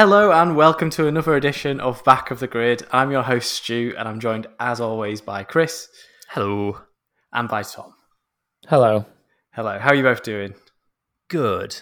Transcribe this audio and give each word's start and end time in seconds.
Hello 0.00 0.30
and 0.30 0.54
welcome 0.54 0.90
to 0.90 1.08
another 1.08 1.34
edition 1.34 1.80
of 1.80 2.04
Back 2.04 2.30
of 2.30 2.38
the 2.38 2.46
Grid. 2.46 2.86
I'm 2.92 3.10
your 3.10 3.24
host 3.24 3.50
Stu, 3.50 3.96
and 3.98 4.08
I'm 4.08 4.20
joined 4.20 4.46
as 4.60 4.80
always 4.80 5.20
by 5.20 5.42
Chris 5.42 5.88
Hello. 6.28 6.82
and 7.32 7.48
by 7.48 7.64
Tom. 7.64 7.94
Hello. 8.68 9.06
Hello, 9.54 9.76
how 9.76 9.88
are 9.88 9.96
you 9.96 10.04
both 10.04 10.22
doing? 10.22 10.54
Good. 11.26 11.80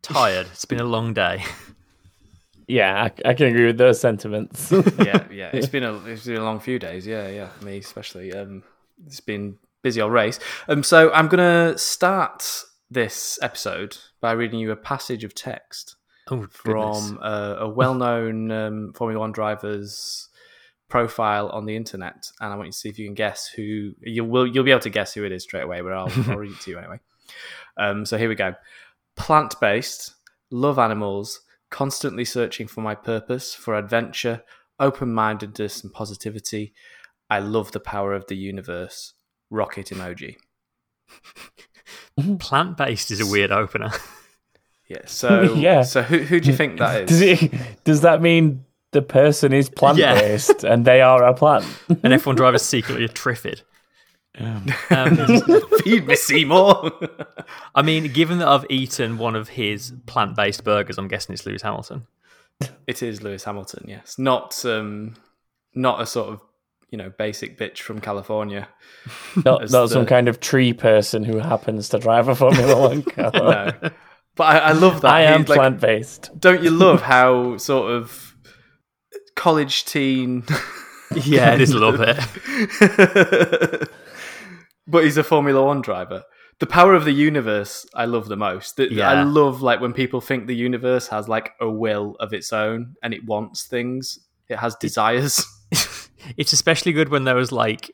Tired. 0.00 0.46
it's 0.50 0.64
been 0.64 0.80
a 0.80 0.84
long 0.84 1.12
day. 1.12 1.44
Yeah, 2.66 3.02
I, 3.02 3.30
I 3.30 3.34
can 3.34 3.48
agree 3.48 3.66
with 3.66 3.76
those 3.76 4.00
sentiments. 4.00 4.72
Yeah, 4.98 5.26
yeah. 5.30 5.50
It's 5.52 5.66
been 5.66 5.82
a 5.82 5.96
it's 6.06 6.24
been 6.24 6.36
a 6.36 6.44
long 6.44 6.58
few 6.58 6.78
days. 6.78 7.06
Yeah, 7.06 7.28
yeah. 7.28 7.50
Me 7.60 7.76
especially. 7.76 8.32
Um, 8.32 8.62
it's 9.04 9.20
been 9.20 9.58
busy 9.82 10.00
old 10.00 10.12
race. 10.12 10.38
Um, 10.68 10.82
so 10.84 11.12
I'm 11.12 11.28
gonna 11.28 11.76
start 11.76 12.64
this 12.88 13.38
episode 13.42 13.98
by 14.22 14.32
reading 14.32 14.60
you 14.60 14.70
a 14.70 14.76
passage 14.76 15.24
of 15.24 15.34
text 15.34 15.96
Oh, 16.30 16.46
from 16.50 17.18
a, 17.22 17.56
a 17.60 17.68
well-known 17.68 18.50
um, 18.50 18.92
Formula 18.92 19.18
One 19.18 19.32
driver's 19.32 20.28
profile 20.88 21.48
on 21.48 21.66
the 21.66 21.74
internet, 21.76 22.30
and 22.40 22.52
I 22.52 22.56
want 22.56 22.68
you 22.68 22.72
to 22.72 22.78
see 22.78 22.88
if 22.88 22.98
you 22.98 23.06
can 23.06 23.14
guess 23.14 23.48
who 23.48 23.92
you 24.00 24.24
will. 24.24 24.46
You'll 24.46 24.64
be 24.64 24.70
able 24.70 24.80
to 24.80 24.90
guess 24.90 25.14
who 25.14 25.24
it 25.24 25.32
is 25.32 25.42
straight 25.42 25.62
away, 25.62 25.80
but 25.80 25.92
I'll, 25.92 26.12
I'll 26.28 26.38
read 26.38 26.52
it 26.52 26.60
to 26.60 26.70
you 26.70 26.78
anyway. 26.78 27.00
Um, 27.76 28.04
so 28.04 28.16
here 28.16 28.28
we 28.28 28.34
go: 28.34 28.54
plant-based, 29.16 30.14
love 30.50 30.78
animals, 30.78 31.40
constantly 31.70 32.24
searching 32.24 32.68
for 32.68 32.80
my 32.80 32.94
purpose, 32.94 33.54
for 33.54 33.74
adventure, 33.74 34.42
open-mindedness, 34.78 35.82
and 35.82 35.92
positivity. 35.92 36.74
I 37.28 37.38
love 37.38 37.72
the 37.72 37.80
power 37.80 38.12
of 38.12 38.26
the 38.26 38.36
universe. 38.36 39.14
Rocket 39.50 39.86
emoji. 39.86 40.36
Plant 42.38 42.76
based 42.76 43.10
is 43.10 43.20
a 43.20 43.26
weird 43.26 43.50
opener. 43.50 43.90
Yeah. 44.90 44.98
So 45.06 45.54
Yeah. 45.54 45.82
So 45.82 46.02
who 46.02 46.18
who 46.18 46.40
do 46.40 46.50
you 46.50 46.56
think 46.56 46.78
that 46.78 47.06
does 47.06 47.20
it? 47.22 47.52
Does 47.84 48.00
that 48.02 48.20
mean 48.20 48.64
the 48.90 49.02
person 49.02 49.52
is 49.52 49.68
plant 49.70 49.98
based 49.98 50.64
and 50.64 50.84
they 50.84 51.00
are 51.00 51.22
a 51.24 51.32
plant? 51.32 51.64
An 51.88 52.10
F1 52.10 52.34
driver 52.36 52.56
is 52.56 52.62
secretly 52.62 53.04
a 53.04 53.08
triffid. 53.08 53.62
Um, 54.38 54.66
Feed 55.84 56.06
me 56.06 56.16
Seymour. 56.16 56.90
I 57.74 57.82
mean, 57.82 58.12
given 58.12 58.38
that 58.38 58.48
I've 58.48 58.66
eaten 58.70 59.18
one 59.18 59.36
of 59.36 59.50
his 59.50 59.92
plant 60.06 60.34
based 60.36 60.64
burgers, 60.64 60.98
I'm 60.98 61.08
guessing 61.08 61.34
it's 61.34 61.46
Lewis 61.46 61.62
Hamilton. 61.62 62.06
It 62.86 63.02
is 63.02 63.22
Lewis 63.22 63.44
Hamilton, 63.44 63.84
yes. 63.88 64.18
Not 64.18 64.64
um 64.64 65.14
not 65.74 66.00
a 66.00 66.06
sort 66.06 66.30
of, 66.30 66.40
you 66.90 66.98
know, 66.98 67.10
basic 67.10 67.58
bitch 67.58 67.78
from 67.78 68.00
California. 68.00 68.68
Not, 69.36 69.70
not 69.70 69.70
the- 69.70 69.88
some 69.88 70.06
kind 70.06 70.28
of 70.28 70.40
tree 70.40 70.72
person 70.72 71.22
who 71.24 71.38
happens 71.38 71.88
to 71.90 71.98
drive 71.98 72.26
a 72.28 72.34
Formula 72.34 72.76
One 72.88 73.02
car. 73.02 73.30
No. 73.32 73.90
But 74.40 74.56
I, 74.56 74.58
I 74.58 74.72
love 74.72 75.02
that. 75.02 75.12
I 75.12 75.20
am 75.24 75.44
like- 75.44 75.58
plant 75.58 75.80
based. 75.82 76.30
Don't 76.40 76.62
you 76.62 76.70
love 76.70 77.02
how 77.14 77.58
sort 77.58 77.92
of 77.92 78.34
college 79.36 79.84
teen 79.84 80.44
Yeah, 81.14 81.52
it 81.52 81.60
is 81.60 81.72
a 81.72 81.78
little 81.78 81.98
bit. 81.98 82.16
but 84.86 85.04
he's 85.04 85.18
a 85.18 85.22
Formula 85.24 85.62
One 85.62 85.82
driver. 85.82 86.22
The 86.58 86.66
power 86.66 86.94
of 86.94 87.04
the 87.04 87.12
universe 87.12 87.84
I 87.94 88.06
love 88.06 88.28
the 88.28 88.36
most. 88.36 88.76
The- 88.76 89.02
I 89.02 89.22
love 89.24 89.60
like 89.60 89.82
when 89.82 89.92
people 89.92 90.22
think 90.22 90.46
the 90.46 90.56
universe 90.56 91.08
has 91.08 91.28
like 91.28 91.52
a 91.60 91.68
will 91.68 92.16
of 92.18 92.32
its 92.32 92.50
own 92.50 92.94
and 93.02 93.12
it 93.12 93.26
wants 93.26 93.64
things. 93.64 94.20
It 94.48 94.56
has 94.56 94.74
desires. 94.76 95.44
It's 96.38 96.54
especially 96.54 96.92
good 96.92 97.10
when 97.10 97.24
there 97.24 97.34
was 97.36 97.52
like 97.52 97.90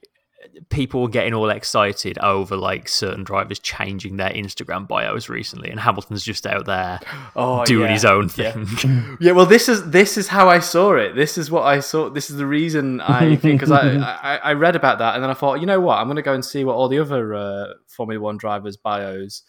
people 0.70 1.08
getting 1.08 1.34
all 1.34 1.50
excited 1.50 2.18
over 2.18 2.56
like 2.56 2.88
certain 2.88 3.24
drivers 3.24 3.58
changing 3.58 4.16
their 4.16 4.30
Instagram 4.30 4.86
bios 4.88 5.28
recently, 5.28 5.70
and 5.70 5.78
Hamilton's 5.80 6.24
just 6.24 6.46
out 6.46 6.66
there 6.66 7.00
Oh, 7.36 7.64
doing 7.64 7.86
yeah. 7.86 7.92
his 7.92 8.04
own 8.04 8.30
Yeah. 8.36 8.52
thing. 8.52 9.16
Yeah, 9.20 9.32
well, 9.32 9.46
this 9.46 9.68
is 9.68 9.90
this 9.90 10.16
is 10.16 10.28
how 10.28 10.48
I 10.48 10.58
saw 10.60 10.94
it. 10.94 11.14
This 11.14 11.38
is 11.38 11.50
what 11.50 11.62
I 11.64 11.80
saw. 11.80 12.08
This 12.10 12.30
is 12.30 12.36
the 12.36 12.46
reason 12.46 13.00
I 13.00 13.36
think 13.36 13.60
because 13.60 13.70
I, 13.70 13.96
I 14.22 14.36
I 14.36 14.52
read 14.54 14.76
about 14.76 14.98
that 14.98 15.14
and 15.14 15.22
then 15.22 15.30
I 15.30 15.34
thought, 15.34 15.60
you 15.60 15.66
know 15.66 15.80
what, 15.80 15.98
I'm 15.98 16.06
going 16.06 16.16
to 16.16 16.22
go 16.22 16.34
and 16.34 16.44
see 16.44 16.64
what 16.64 16.74
all 16.74 16.88
the 16.88 16.98
other 16.98 17.34
uh, 17.34 17.66
Formula 17.88 18.20
One 18.20 18.36
drivers' 18.36 18.76
bios 18.76 19.42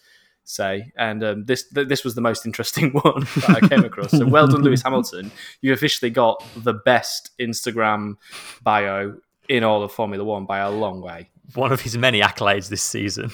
say. 0.50 0.94
And 0.98 1.24
um, 1.26 1.46
this 1.46 1.68
th- 1.70 1.90
this 1.90 2.04
was 2.06 2.16
the 2.16 2.22
most 2.22 2.46
interesting 2.46 2.92
one 2.94 3.22
that 3.36 3.62
I 3.62 3.68
came 3.68 3.84
across. 3.84 4.12
So 4.12 4.26
well 4.26 4.48
done, 4.48 4.62
Lewis 4.62 4.82
Hamilton. 4.82 5.32
You 5.62 5.74
officially 5.74 6.10
got 6.10 6.42
the 6.56 6.74
best 6.74 7.32
Instagram 7.40 8.16
bio 8.64 9.18
in 9.50 9.64
all 9.64 9.84
of 9.84 9.92
Formula 9.92 10.24
One 10.24 10.46
by 10.46 10.60
a 10.60 10.70
long 10.70 11.02
way. 11.02 11.30
One 11.56 11.72
of 11.72 11.82
his 11.82 11.98
many 11.98 12.22
accolades 12.22 12.70
this 12.70 12.82
season. 12.82 13.32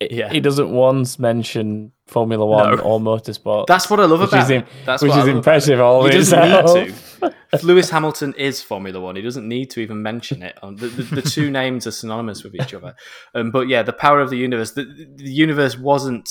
Yeah. 0.00 0.30
He 0.30 0.40
doesn't 0.40 0.70
once 0.70 1.18
mention 1.18 1.92
Formula 2.06 2.46
One 2.46 2.76
No. 2.76 2.82
or 2.82 3.00
motorsport. 3.00 3.66
That's 3.66 3.90
what 3.90 3.98
I 4.00 4.04
love 4.04 4.20
about 4.20 4.44
is, 4.44 4.50
him. 4.50 4.64
That's 4.86 5.02
which 5.02 5.10
what 5.10 5.18
I 5.18 5.22
is 5.22 5.28
impressive 5.28 5.80
all 5.80 6.04
He 6.04 6.12
doesn't 6.12 6.40
need 6.40 6.94
to. 7.20 7.34
Lewis 7.62 7.90
Hamilton 7.90 8.34
is 8.34 8.62
Formula 8.62 9.00
One, 9.00 9.16
he 9.16 9.22
doesn't 9.22 9.48
need 9.48 9.70
to 9.70 9.80
even 9.80 10.02
mention 10.02 10.42
it. 10.42 10.56
The, 10.62 10.86
the, 10.86 11.02
the 11.16 11.22
two 11.22 11.50
names 11.60 11.86
are 11.86 11.90
synonymous 11.90 12.44
with 12.44 12.54
each 12.54 12.74
other. 12.74 12.94
Um, 13.34 13.50
but 13.50 13.68
yeah, 13.68 13.82
the 13.82 13.92
power 13.92 14.20
of 14.20 14.30
the 14.30 14.36
universe. 14.36 14.72
The, 14.72 14.84
the 15.16 15.30
universe 15.30 15.76
wasn't 15.76 16.30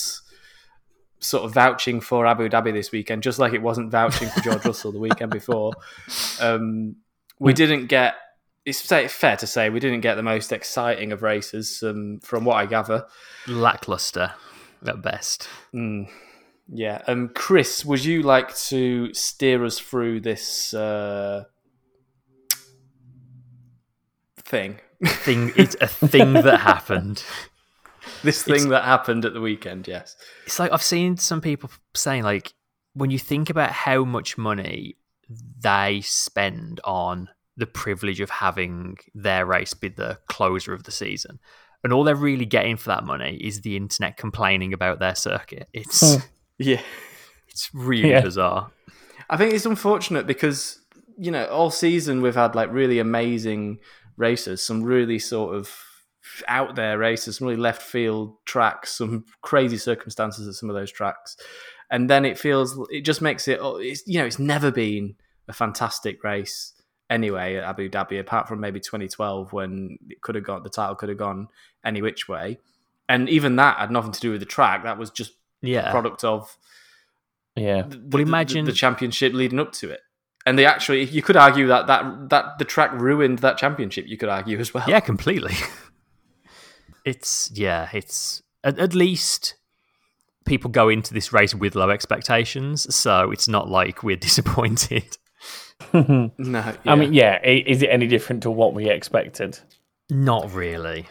sort 1.20 1.44
of 1.44 1.52
vouching 1.52 2.00
for 2.00 2.26
Abu 2.26 2.48
Dhabi 2.48 2.72
this 2.72 2.92
weekend, 2.92 3.22
just 3.22 3.38
like 3.38 3.52
it 3.52 3.60
wasn't 3.62 3.90
vouching 3.90 4.28
for 4.28 4.40
George 4.40 4.64
Russell 4.64 4.92
the 4.92 5.00
weekend 5.00 5.30
before. 5.30 5.72
Um, 6.40 6.96
we 7.40 7.52
didn't 7.52 7.86
get. 7.86 8.14
It's 8.68 8.82
fair 8.82 9.36
to 9.36 9.46
say 9.46 9.70
we 9.70 9.80
didn't 9.80 10.02
get 10.02 10.16
the 10.16 10.22
most 10.22 10.52
exciting 10.52 11.10
of 11.10 11.22
races, 11.22 11.82
um, 11.82 12.20
from 12.20 12.44
what 12.44 12.56
I 12.56 12.66
gather. 12.66 13.06
Lackluster 13.46 14.34
at 14.86 15.00
best. 15.00 15.48
Mm, 15.74 16.08
yeah. 16.68 17.00
Um, 17.06 17.30
Chris, 17.34 17.84
would 17.84 18.04
you 18.04 18.22
like 18.22 18.54
to 18.66 19.12
steer 19.14 19.64
us 19.64 19.78
through 19.78 20.20
this 20.20 20.74
uh, 20.74 21.44
thing? 24.36 24.80
Thing 25.02 25.52
it's 25.56 25.76
a 25.80 25.86
thing 25.86 26.34
that 26.34 26.58
happened. 26.60 27.24
This 28.22 28.42
thing 28.42 28.68
that 28.68 28.84
happened 28.84 29.24
at 29.24 29.32
the 29.32 29.40
weekend, 29.40 29.88
yes. 29.88 30.14
It's 30.44 30.58
like 30.58 30.72
I've 30.72 30.82
seen 30.82 31.16
some 31.16 31.40
people 31.40 31.70
saying 31.94 32.22
like 32.22 32.52
when 32.92 33.10
you 33.10 33.18
think 33.18 33.48
about 33.48 33.70
how 33.70 34.04
much 34.04 34.36
money 34.36 34.96
they 35.60 36.00
spend 36.02 36.80
on 36.84 37.28
the 37.58 37.66
privilege 37.66 38.20
of 38.20 38.30
having 38.30 38.96
their 39.14 39.44
race 39.44 39.74
be 39.74 39.88
the 39.88 40.18
closer 40.28 40.72
of 40.72 40.84
the 40.84 40.92
season. 40.92 41.38
And 41.84 41.92
all 41.92 42.04
they're 42.04 42.14
really 42.14 42.46
getting 42.46 42.76
for 42.76 42.88
that 42.88 43.04
money 43.04 43.36
is 43.36 43.60
the 43.60 43.76
internet 43.76 44.16
complaining 44.16 44.72
about 44.72 44.98
their 45.00 45.14
circuit. 45.14 45.68
It's 45.72 46.00
Hmm. 46.14 46.20
Yeah. 46.58 46.80
it's 47.48 47.68
really 47.74 48.10
Yeah. 48.10 48.20
bizarre. 48.22 48.70
I 49.28 49.36
think 49.36 49.52
it's 49.52 49.66
unfortunate 49.66 50.26
because, 50.26 50.80
you 51.18 51.30
know, 51.30 51.46
all 51.46 51.70
season 51.70 52.22
we've 52.22 52.34
had 52.34 52.54
like 52.54 52.72
really 52.72 52.98
amazing 52.98 53.78
races, 54.16 54.62
some 54.62 54.82
really 54.82 55.18
sort 55.18 55.54
of 55.54 55.70
out 56.46 56.76
there 56.76 56.96
races, 56.98 57.36
some 57.38 57.48
really 57.48 57.60
left 57.60 57.82
field 57.82 58.36
tracks, 58.44 58.92
some 58.92 59.24
crazy 59.42 59.78
circumstances 59.78 60.46
at 60.48 60.54
some 60.54 60.70
of 60.70 60.76
those 60.76 60.92
tracks. 60.92 61.36
And 61.90 62.08
then 62.08 62.24
it 62.24 62.38
feels, 62.38 62.78
it 62.90 63.00
just 63.02 63.22
makes 63.22 63.48
it, 63.48 63.60
it's, 63.62 64.02
you 64.06 64.18
know, 64.18 64.26
it's 64.26 64.38
never 64.38 64.70
been 64.70 65.16
a 65.48 65.52
fantastic 65.52 66.22
race 66.22 66.72
anyway 67.10 67.56
at 67.56 67.64
Abu 67.64 67.88
Dhabi, 67.88 68.20
apart 68.20 68.48
from 68.48 68.60
maybe 68.60 68.80
2012 68.80 69.52
when 69.52 69.98
it 70.08 70.20
could 70.22 70.34
have 70.34 70.44
gone, 70.44 70.62
the 70.62 70.70
title 70.70 70.94
could 70.94 71.08
have 71.08 71.18
gone 71.18 71.48
any 71.84 72.02
which 72.02 72.28
way. 72.28 72.58
And 73.08 73.28
even 73.28 73.56
that 73.56 73.78
had 73.78 73.90
nothing 73.90 74.12
to 74.12 74.20
do 74.20 74.30
with 74.30 74.40
the 74.40 74.46
track. 74.46 74.84
That 74.84 74.98
was 74.98 75.10
just 75.10 75.32
Yeah. 75.62 75.90
product 75.90 76.24
of 76.24 76.56
Yeah. 77.56 77.82
the, 77.82 77.96
Well, 77.98 78.08
the- 78.10 78.18
imagine- 78.28 78.64
the, 78.66 78.72
championship 78.72 79.32
leading 79.32 79.58
up 79.60 79.72
to 79.72 79.90
it. 79.90 80.00
And 80.46 80.58
they 80.58 80.64
actually, 80.66 81.04
you 81.04 81.20
could 81.22 81.36
argue 81.36 81.66
that, 81.66 81.86
that 81.88 82.28
that 82.30 82.58
the 82.58 82.64
track 82.64 82.92
ruined 82.92 83.40
that 83.40 83.58
championship. 83.58 84.06
You 84.06 84.16
could 84.16 84.28
argue 84.30 84.58
as 84.58 84.72
well. 84.72 84.84
Yeah, 84.88 85.00
completely. 85.00 85.54
It's 87.04 87.50
yeah, 87.54 87.88
it's 87.92 88.42
at, 88.62 88.78
at 88.78 88.94
least 88.94 89.54
people 90.44 90.70
go 90.70 90.88
into 90.88 91.14
this 91.14 91.32
race 91.32 91.54
with 91.54 91.74
low 91.74 91.90
expectations, 91.90 92.94
so 92.94 93.30
it's 93.30 93.48
not 93.48 93.68
like 93.68 94.02
we're 94.02 94.16
disappointed. 94.28 95.16
No, 95.92 96.74
I 96.86 96.94
mean, 96.96 97.12
yeah. 97.12 97.40
Is 97.44 97.82
it 97.82 97.88
any 97.88 98.06
different 98.06 98.42
to 98.42 98.50
what 98.50 98.74
we 98.74 98.90
expected? 98.90 99.58
Not 100.10 100.52
really. 100.52 101.06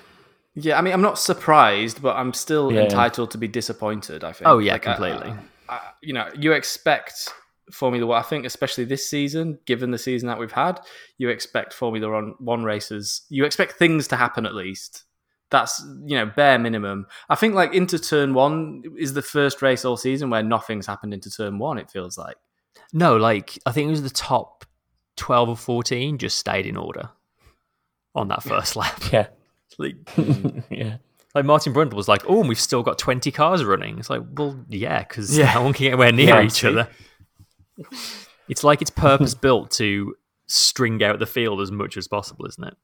yeah. 0.55 0.77
I 0.77 0.81
mean, 0.81 0.93
I'm 0.93 1.01
not 1.01 1.17
surprised, 1.19 2.01
but 2.01 2.15
I'm 2.15 2.33
still 2.33 2.71
Yeah. 2.71 2.81
entitled 2.81 3.31
to 3.31 3.37
be 3.37 3.47
disappointed. 3.47 4.23
I 4.23 4.33
think. 4.33 4.47
Oh, 4.47 4.57
yeah, 4.59 4.75
I- 4.75 4.79
completely. 4.79 5.33
I- 5.69 5.91
you 6.01 6.13
know, 6.13 6.29
you 6.37 6.51
expect 6.53 7.33
Formula 7.71 8.05
One. 8.05 8.19
I 8.19 8.23
think, 8.23 8.45
especially 8.45 8.85
this 8.85 9.09
season, 9.09 9.59
given 9.65 9.91
the 9.91 9.97
season 9.97 10.27
that 10.27 10.39
we've 10.39 10.51
had, 10.51 10.79
you 11.17 11.29
expect 11.29 11.73
Formula 11.73 12.09
One, 12.11 12.33
one 12.39 12.63
races. 12.63 13.23
You 13.29 13.45
expect 13.45 13.73
things 13.73 14.07
to 14.09 14.15
happen 14.15 14.45
at 14.45 14.55
least. 14.55 15.03
That's 15.49 15.81
you 16.05 16.17
know 16.17 16.25
bare 16.25 16.59
minimum. 16.59 17.07
I 17.29 17.35
think 17.35 17.53
like 17.55 17.73
into 17.73 17.97
turn 17.99 18.33
one 18.33 18.83
is 18.97 19.13
the 19.13 19.21
first 19.21 19.61
race 19.61 19.85
all 19.85 19.95
season 19.95 20.29
where 20.29 20.43
nothing's 20.43 20.85
happened 20.87 21.13
into 21.13 21.29
turn 21.31 21.57
one. 21.57 21.77
It 21.77 21.89
feels 21.89 22.17
like. 22.17 22.35
No, 22.93 23.17
like 23.17 23.57
I 23.65 23.71
think 23.71 23.87
it 23.87 23.91
was 23.91 24.03
the 24.03 24.09
top 24.09 24.65
twelve 25.15 25.49
or 25.49 25.57
fourteen 25.57 26.17
just 26.17 26.37
stayed 26.37 26.65
in 26.65 26.77
order 26.77 27.09
on 28.15 28.27
that 28.29 28.43
first 28.43 28.75
lap. 28.75 29.01
Yeah. 29.11 29.27
Like, 29.79 29.95
yeah. 30.71 30.97
like 31.35 31.45
Martin 31.45 31.71
Brundle 31.71 31.93
was 31.93 32.07
like, 32.07 32.23
"Oh, 32.27 32.39
and 32.39 32.49
we've 32.49 32.59
still 32.59 32.81
got 32.81 32.97
twenty 32.97 33.31
cars 33.31 33.63
running." 33.63 33.99
It's 33.99 34.09
like, 34.09 34.23
well, 34.35 34.57
yeah, 34.69 35.03
because 35.03 35.37
Yeah. 35.37 35.53
no 35.53 35.61
one 35.65 35.73
can 35.73 35.83
get 35.83 35.89
anywhere 35.91 36.11
near 36.11 36.27
Yeah, 36.29 36.41
each 36.41 36.53
see. 36.53 36.67
other. 36.69 36.89
It's 38.49 38.63
like 38.63 38.81
it's 38.81 38.89
purpose 39.07 39.35
built 39.35 39.69
to 39.71 40.15
string 40.47 41.03
out 41.03 41.19
the 41.19 41.27
field 41.27 41.61
as 41.61 41.69
much 41.71 41.95
as 41.95 42.07
possible, 42.07 42.47
isn't 42.47 42.63
it? 42.63 42.75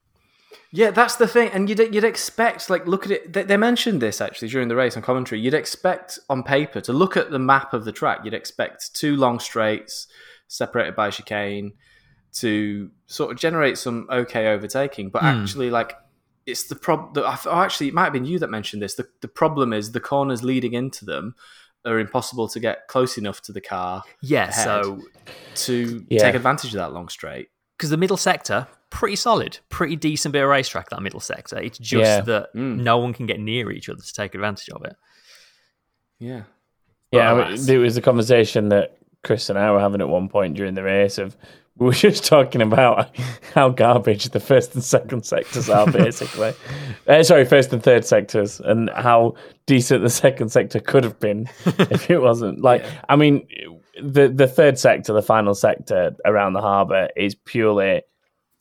Yeah, 0.71 0.91
that's 0.91 1.15
the 1.15 1.27
thing, 1.27 1.49
and 1.53 1.69
you'd 1.69 1.79
you'd 1.79 2.03
expect 2.03 2.69
like 2.69 2.87
look 2.87 3.05
at 3.05 3.11
it. 3.11 3.33
They, 3.33 3.43
they 3.43 3.57
mentioned 3.57 4.01
this 4.01 4.21
actually 4.21 4.49
during 4.49 4.67
the 4.67 4.75
race 4.75 4.95
on 4.95 5.03
commentary. 5.03 5.41
You'd 5.41 5.53
expect 5.53 6.19
on 6.29 6.43
paper 6.43 6.81
to 6.81 6.93
look 6.93 7.17
at 7.17 7.31
the 7.31 7.39
map 7.39 7.73
of 7.73 7.85
the 7.85 7.91
track. 7.91 8.21
You'd 8.23 8.33
expect 8.33 8.95
two 8.95 9.15
long 9.15 9.39
straights 9.39 10.07
separated 10.47 10.95
by 10.95 11.09
chicane 11.09 11.73
to 12.33 12.89
sort 13.07 13.31
of 13.31 13.37
generate 13.37 13.77
some 13.77 14.07
okay 14.11 14.47
overtaking, 14.47 15.09
but 15.09 15.21
hmm. 15.21 15.27
actually 15.27 15.69
like 15.69 15.95
it's 16.45 16.63
the 16.63 16.75
problem. 16.75 17.25
Oh, 17.25 17.61
actually, 17.61 17.87
it 17.87 17.93
might 17.93 18.05
have 18.05 18.13
been 18.13 18.25
you 18.25 18.39
that 18.39 18.49
mentioned 18.49 18.81
this. 18.81 18.95
The 18.95 19.07
the 19.21 19.27
problem 19.27 19.73
is 19.73 19.91
the 19.91 19.99
corners 19.99 20.43
leading 20.43 20.73
into 20.73 21.05
them 21.05 21.35
are 21.85 21.99
impossible 21.99 22.47
to 22.47 22.59
get 22.59 22.87
close 22.87 23.17
enough 23.17 23.41
to 23.41 23.51
the 23.51 23.61
car 23.61 24.03
Yeah, 24.21 24.51
so 24.51 25.01
to 25.55 26.05
Yeah. 26.09 26.21
take 26.21 26.35
advantage 26.35 26.73
of 26.73 26.77
that 26.77 26.93
long 26.93 27.09
straight. 27.09 27.49
Because 27.77 27.89
the 27.89 27.97
middle 27.97 28.17
sector, 28.17 28.67
pretty 28.89 29.15
solid, 29.15 29.57
pretty 29.69 29.95
decent 29.95 30.33
bit 30.33 30.43
of 30.43 30.49
racetrack, 30.49 30.89
that 30.89 31.01
middle 31.01 31.19
sector. 31.19 31.57
It's 31.59 31.77
just 31.79 32.03
Yeah. 32.03 32.21
that 32.21 32.53
Mm. 32.55 32.77
no 32.81 32.97
one 32.99 33.13
can 33.13 33.25
get 33.25 33.39
near 33.39 33.71
each 33.71 33.89
other 33.89 34.01
to 34.01 34.13
take 34.13 34.35
advantage 34.35 34.69
of 34.69 34.83
it. 34.85 34.95
Yeah. 36.19 36.43
Yeah, 37.11 37.31
I 37.31 37.33
Well, 37.33 37.57
there 37.57 37.79
was 37.79 37.97
a 37.97 38.01
conversation 38.01 38.69
that 38.69 38.97
Chris 39.23 39.49
and 39.49 39.57
I 39.57 39.71
were 39.71 39.79
having 39.79 40.01
at 40.01 40.09
one 40.09 40.29
point 40.29 40.55
during 40.55 40.73
the 40.73 40.83
race 40.83 41.17
of 41.17 41.35
we 41.77 41.87
were 41.87 41.91
just 42.07 42.25
talking 42.25 42.61
about 42.61 43.15
how 43.55 43.69
garbage 43.69 44.25
the 44.29 44.39
first 44.39 44.75
and 44.75 44.83
second 44.83 45.25
sectors 45.25 45.69
are, 45.69 45.87
basically. 45.91 46.53
uh, 47.07 47.23
sorry, 47.23 47.45
first 47.45 47.73
and 47.73 47.81
third 47.81 48.05
sectors, 48.05 48.59
and 48.59 48.89
how 48.91 49.33
decent 49.65 50.03
the 50.03 50.09
second 50.09 50.49
sector 50.49 50.79
could 50.79 51.03
have 51.03 51.19
been 51.19 51.47
if 51.65 52.09
it 52.11 52.19
wasn't. 52.19 52.61
Like, 52.61 52.85
I 53.09 53.15
mean, 53.15 53.47
the 54.01 54.27
the 54.29 54.47
third 54.47 54.79
sector, 54.79 55.13
the 55.13 55.21
final 55.21 55.53
sector 55.55 56.15
around 56.25 56.53
the 56.53 56.61
harbour, 56.61 57.09
is 57.15 57.35
purely 57.35 58.01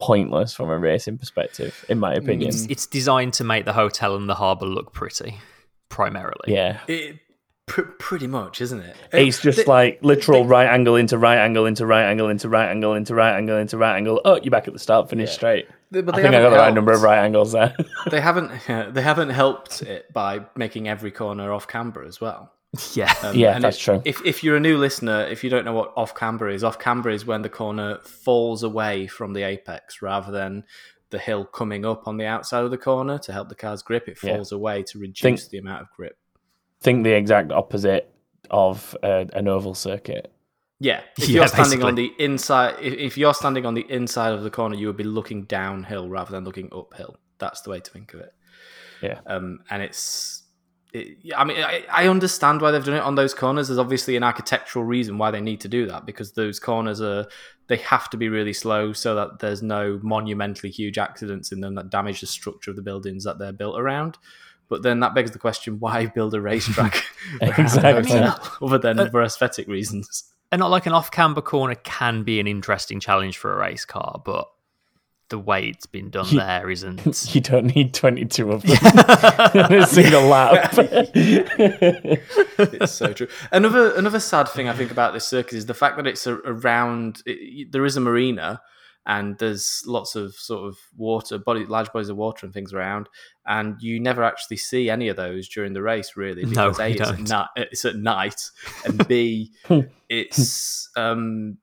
pointless 0.00 0.52
from 0.52 0.69
a 0.69 0.79
racing 0.79 1.19
perspective, 1.19 1.84
in 1.88 1.99
my 1.99 2.14
mm. 2.14 2.19
opinion. 2.19 2.49
It's, 2.49 2.67
it's 2.67 2.87
designed 2.87 3.34
to 3.34 3.44
make 3.44 3.64
the 3.64 3.73
hotel 3.73 4.17
and 4.17 4.29
the 4.29 4.34
harbour 4.34 4.67
look 4.67 4.93
pretty, 4.93 5.38
primarily. 5.88 6.52
Yeah. 6.52 6.81
It, 6.88 7.20
pr- 7.67 7.82
pretty 7.82 8.26
much, 8.26 8.61
isn't 8.61 8.81
it? 8.81 8.96
It's 9.12 9.38
uh, 9.38 9.43
just 9.43 9.58
They- 9.58 9.64
like 9.64 10.00
literal 10.02 10.43
they- 10.43 10.49
right 10.49 10.67
angle 10.67 10.96
into 10.96 11.17
right 11.19 11.38
angle 11.38 11.67
into 11.67 11.87
right 11.87 12.05
angle 12.05 12.29
into 12.29 12.49
right 12.49 12.69
angle 12.69 12.94
into 12.94 13.14
right 13.14 13.37
angle 13.37 13.56
into 13.56 13.79
right 13.79 13.96
angle. 13.96 14.20
Oh, 14.25 14.40
you're 14.43 14.50
back 14.50 14.67
at 14.67 14.75
the 14.75 14.81
start, 14.81 15.08
finish 15.08 15.31
Yeah. 15.31 15.34
straight. 15.34 15.69
They- 15.93 16.02
but 16.02 16.14
I 16.17 16.23
think 16.23 16.29
I 16.29 16.32
got 16.32 16.43
haven't 16.43 16.52
the 16.52 16.58
right 16.58 16.75
number 16.75 16.93
of 16.93 17.00
helped. 17.00 17.11
right 17.11 17.25
angles 17.25 17.52
there. 17.52 17.76
They 18.11 18.20
haven't. 18.20 18.50
they 18.94 19.02
haven't 19.02 19.31
helped 19.31 19.82
it 19.82 20.12
by 20.12 20.40
making 20.56 20.88
every 20.88 21.11
corner 21.12 21.52
off 21.52 21.69
camber 21.69 22.02
as 22.05 22.20
well. 22.20 22.52
Yeah. 22.95 23.13
Um, 23.23 23.37
Yeah, 23.37 23.59
that's 23.59 23.77
it- 23.77 23.81
true. 23.81 24.03
If 24.05 24.25
if 24.25 24.43
you're 24.43 24.57
a 24.57 24.61
new 24.61 24.79
listener, 24.79 25.25
if 25.27 25.45
you 25.45 25.51
don't 25.51 25.65
know 25.65 25.75
what 25.75 25.93
off 25.97 26.15
camber 26.15 26.49
is, 26.49 26.65
off 26.65 26.79
camber 26.79 27.11
is 27.11 27.27
when 27.27 27.43
the 27.43 27.49
corner 27.49 27.99
falls 27.99 28.63
away 28.63 29.07
from 29.07 29.33
the 29.35 29.43
apex 29.43 30.01
rather 30.03 30.33
than 30.33 30.65
the 31.11 31.19
hill 31.19 31.45
coming 31.45 31.85
up 31.85 32.09
on 32.09 32.17
the 32.17 32.25
outside 32.25 32.65
of 32.65 32.71
the 32.71 32.79
corner 32.79 33.19
to 33.19 33.33
help 33.33 33.49
the 33.51 33.55
car's 33.55 33.83
grip. 33.83 34.09
It 34.09 34.17
Yeah. 34.23 34.37
falls 34.37 34.53
away 34.53 34.83
to 34.85 34.99
reduce 34.99 35.21
Think- 35.21 35.51
the 35.51 35.59
amount 35.59 35.83
of 35.83 35.89
grip. 35.95 36.17
think 36.81 37.05
the 37.05 37.13
exact 37.13 37.53
opposite 37.53 38.13
of 38.51 38.97
uh, 39.03 39.27
an 39.35 39.47
oval 39.49 39.75
circuit. 39.75 40.33
Yeah, 40.81 41.03
if 41.19 41.29
Yeah, 41.29 41.41
you're 41.41 41.49
standing 41.49 41.85
on 41.85 41.95
the 41.95 42.11
inside, 42.19 42.75
if, 42.81 42.95
if 42.95 43.19
you're 43.19 43.35
standing 43.35 43.67
on 43.67 43.75
the 43.75 43.87
inside 43.89 44.33
of 44.33 44.43
the 44.43 44.51
corner, 44.51 44.75
you 44.75 44.87
would 44.89 44.97
be 44.97 45.05
looking 45.05 45.45
downhill 45.45 46.09
rather 46.09 46.33
than 46.33 46.43
looking 46.45 46.71
uphill. 46.73 47.19
That's 47.39 47.61
the 47.61 47.71
way 47.71 47.79
to 47.81 47.91
think 47.91 48.15
of 48.15 48.21
it. 48.21 48.35
Yeah. 49.03 49.21
Um, 49.27 49.61
and 49.71 49.81
it's, 49.83 50.42
it, 50.93 51.33
I 51.37 51.44
mean, 51.44 51.62
I, 51.62 51.85
I 51.91 52.09
understand 52.09 52.61
why 52.61 52.71
they've 52.71 52.85
done 52.85 52.94
it 52.94 53.03
on 53.03 53.15
those 53.15 53.35
corners. 53.35 53.69
There's 53.69 53.79
obviously 53.79 54.17
an 54.17 54.23
architectural 54.23 54.85
reason 54.85 55.19
why 55.19 55.31
they 55.31 55.41
need 55.41 55.61
to 55.62 55.69
do 55.69 55.87
that 55.87 56.05
because 56.05 56.33
those 56.33 56.59
corners 56.61 57.00
are 57.00 57.27
they 57.69 57.79
have 57.79 58.11
to 58.11 58.17
be 58.17 58.29
really 58.29 58.53
slow 58.53 58.93
so 58.93 59.15
that 59.15 59.39
there's 59.39 59.62
no 59.62 59.99
monumentally 60.03 60.71
huge 60.71 60.99
accidents 60.99 61.53
in 61.53 61.61
them 61.61 61.75
that 61.77 61.91
damage 61.91 62.21
the 62.21 62.27
structure 62.27 62.71
of 62.71 62.77
the 62.77 62.83
buildings 62.83 63.25
that 63.25 63.39
they're 63.39 63.53
built 63.53 63.79
around. 63.79 64.19
But 64.69 64.83
then 64.83 65.00
that 65.00 65.15
begs 65.15 65.31
the 65.31 65.39
question: 65.39 65.79
Why 65.81 66.06
build 66.06 66.35
a 66.35 66.41
racetrack 66.41 67.03
around 67.43 67.59
a 67.59 67.61
Exactly. 67.62 68.21
other 68.61 68.79
than 68.79 69.11
for 69.11 69.23
aesthetic 69.23 69.69
reasons? 69.69 70.25
And 70.50 70.61
not 70.61 70.71
like 70.71 70.85
an 70.85 70.93
off 70.93 71.11
camber 71.11 71.41
corner 71.41 71.75
can 71.77 72.25
be 72.25 72.39
an 72.39 72.47
interesting 72.47 73.00
challenge 73.00 73.39
for 73.39 73.55
a 73.55 73.56
race 73.56 73.87
car, 73.87 74.21
but 74.23 74.50
the 75.32 75.38
way 75.40 75.67
it's 75.67 75.87
been 75.87 76.08
done 76.11 76.26
You- 76.29 76.38
there 76.38 76.70
isn't. 76.70 77.00
You 77.34 77.40
don't 77.40 77.75
need 77.75 77.93
22 77.93 78.52
of 78.52 78.62
them 78.62 78.70
in 79.73 79.82
a 79.82 79.87
single 79.87 80.23
lap. 80.26 80.73
it's 81.58 82.93
so 82.93 83.12
true. 83.12 83.29
Another 83.50 83.94
another 83.96 84.20
sad 84.20 84.49
thing 84.49 84.69
I 84.69 84.75
think 84.75 84.90
about 84.90 85.12
this 85.12 85.26
circuit 85.26 85.55
is 85.56 85.67
the 85.67 85.75
fact 85.75 85.96
that 85.96 86.06
it's 86.06 86.26
a, 86.26 86.34
around. 86.34 87.23
It, 87.26 87.73
there 87.73 87.84
is 87.84 87.96
a 87.96 88.00
marina, 88.00 88.61
and 89.06 89.37
there's 89.38 89.82
lots 89.87 90.14
of 90.14 90.34
sort 90.34 90.69
of 90.69 90.76
water, 90.96 91.38
body, 91.38 91.64
large 91.67 91.93
bodies 91.93 92.08
of 92.08 92.17
water 92.17 92.46
and 92.46 92.52
things 92.55 92.73
around, 92.73 93.08
and 93.46 93.76
you 93.81 93.99
never 94.00 94.23
actually 94.23 94.58
see 94.58 94.90
any 94.90 95.08
of 95.08 95.17
those 95.17 95.49
during 95.49 95.73
the 95.73 95.82
race, 95.82 96.17
really. 96.17 96.44
No, 96.44 96.70
Because 96.70 96.79
a, 96.81 96.88
you 96.88 96.94
it's 96.94 97.00
at, 97.11 97.17
don't. 97.17 97.29
night, 97.29 97.49
it's 97.56 97.84
at 97.84 97.96
night, 97.96 98.50
and 98.84 99.08
b, 99.08 99.52
it's 100.08 100.88
um, 100.96 101.58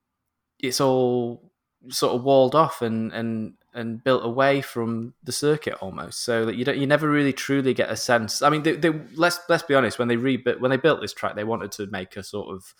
it's 0.59 0.81
all 0.81 1.51
sort 1.89 2.13
of 2.15 2.23
walled 2.23 2.55
off 2.55 2.81
and 2.81 3.11
and 3.13 3.53
and 3.73 4.03
built 4.03 4.25
away 4.25 4.61
from 4.61 5.13
the 5.23 5.31
circuit 5.31 5.75
almost, 5.81 6.23
so 6.23 6.45
that 6.45 6.55
you 6.55 6.65
don't 6.65 6.77
you 6.77 6.87
never 6.87 7.09
really 7.09 7.33
truly 7.33 7.73
get 7.73 7.89
a 7.89 7.95
sense. 7.95 8.41
I 8.41 8.49
mean, 8.49 8.63
they, 8.63 8.73
they 8.73 8.91
let's 9.15 9.39
let's 9.49 9.63
be 9.63 9.75
honest. 9.75 9.99
When 9.99 10.07
they 10.07 10.17
rebuilt 10.17 10.59
when 10.59 10.71
they 10.71 10.77
built 10.77 11.01
this 11.01 11.13
track, 11.13 11.35
they 11.35 11.43
wanted 11.43 11.71
to 11.73 11.87
make 11.87 12.17
a 12.17 12.23
sort 12.23 12.53
of 12.53 12.73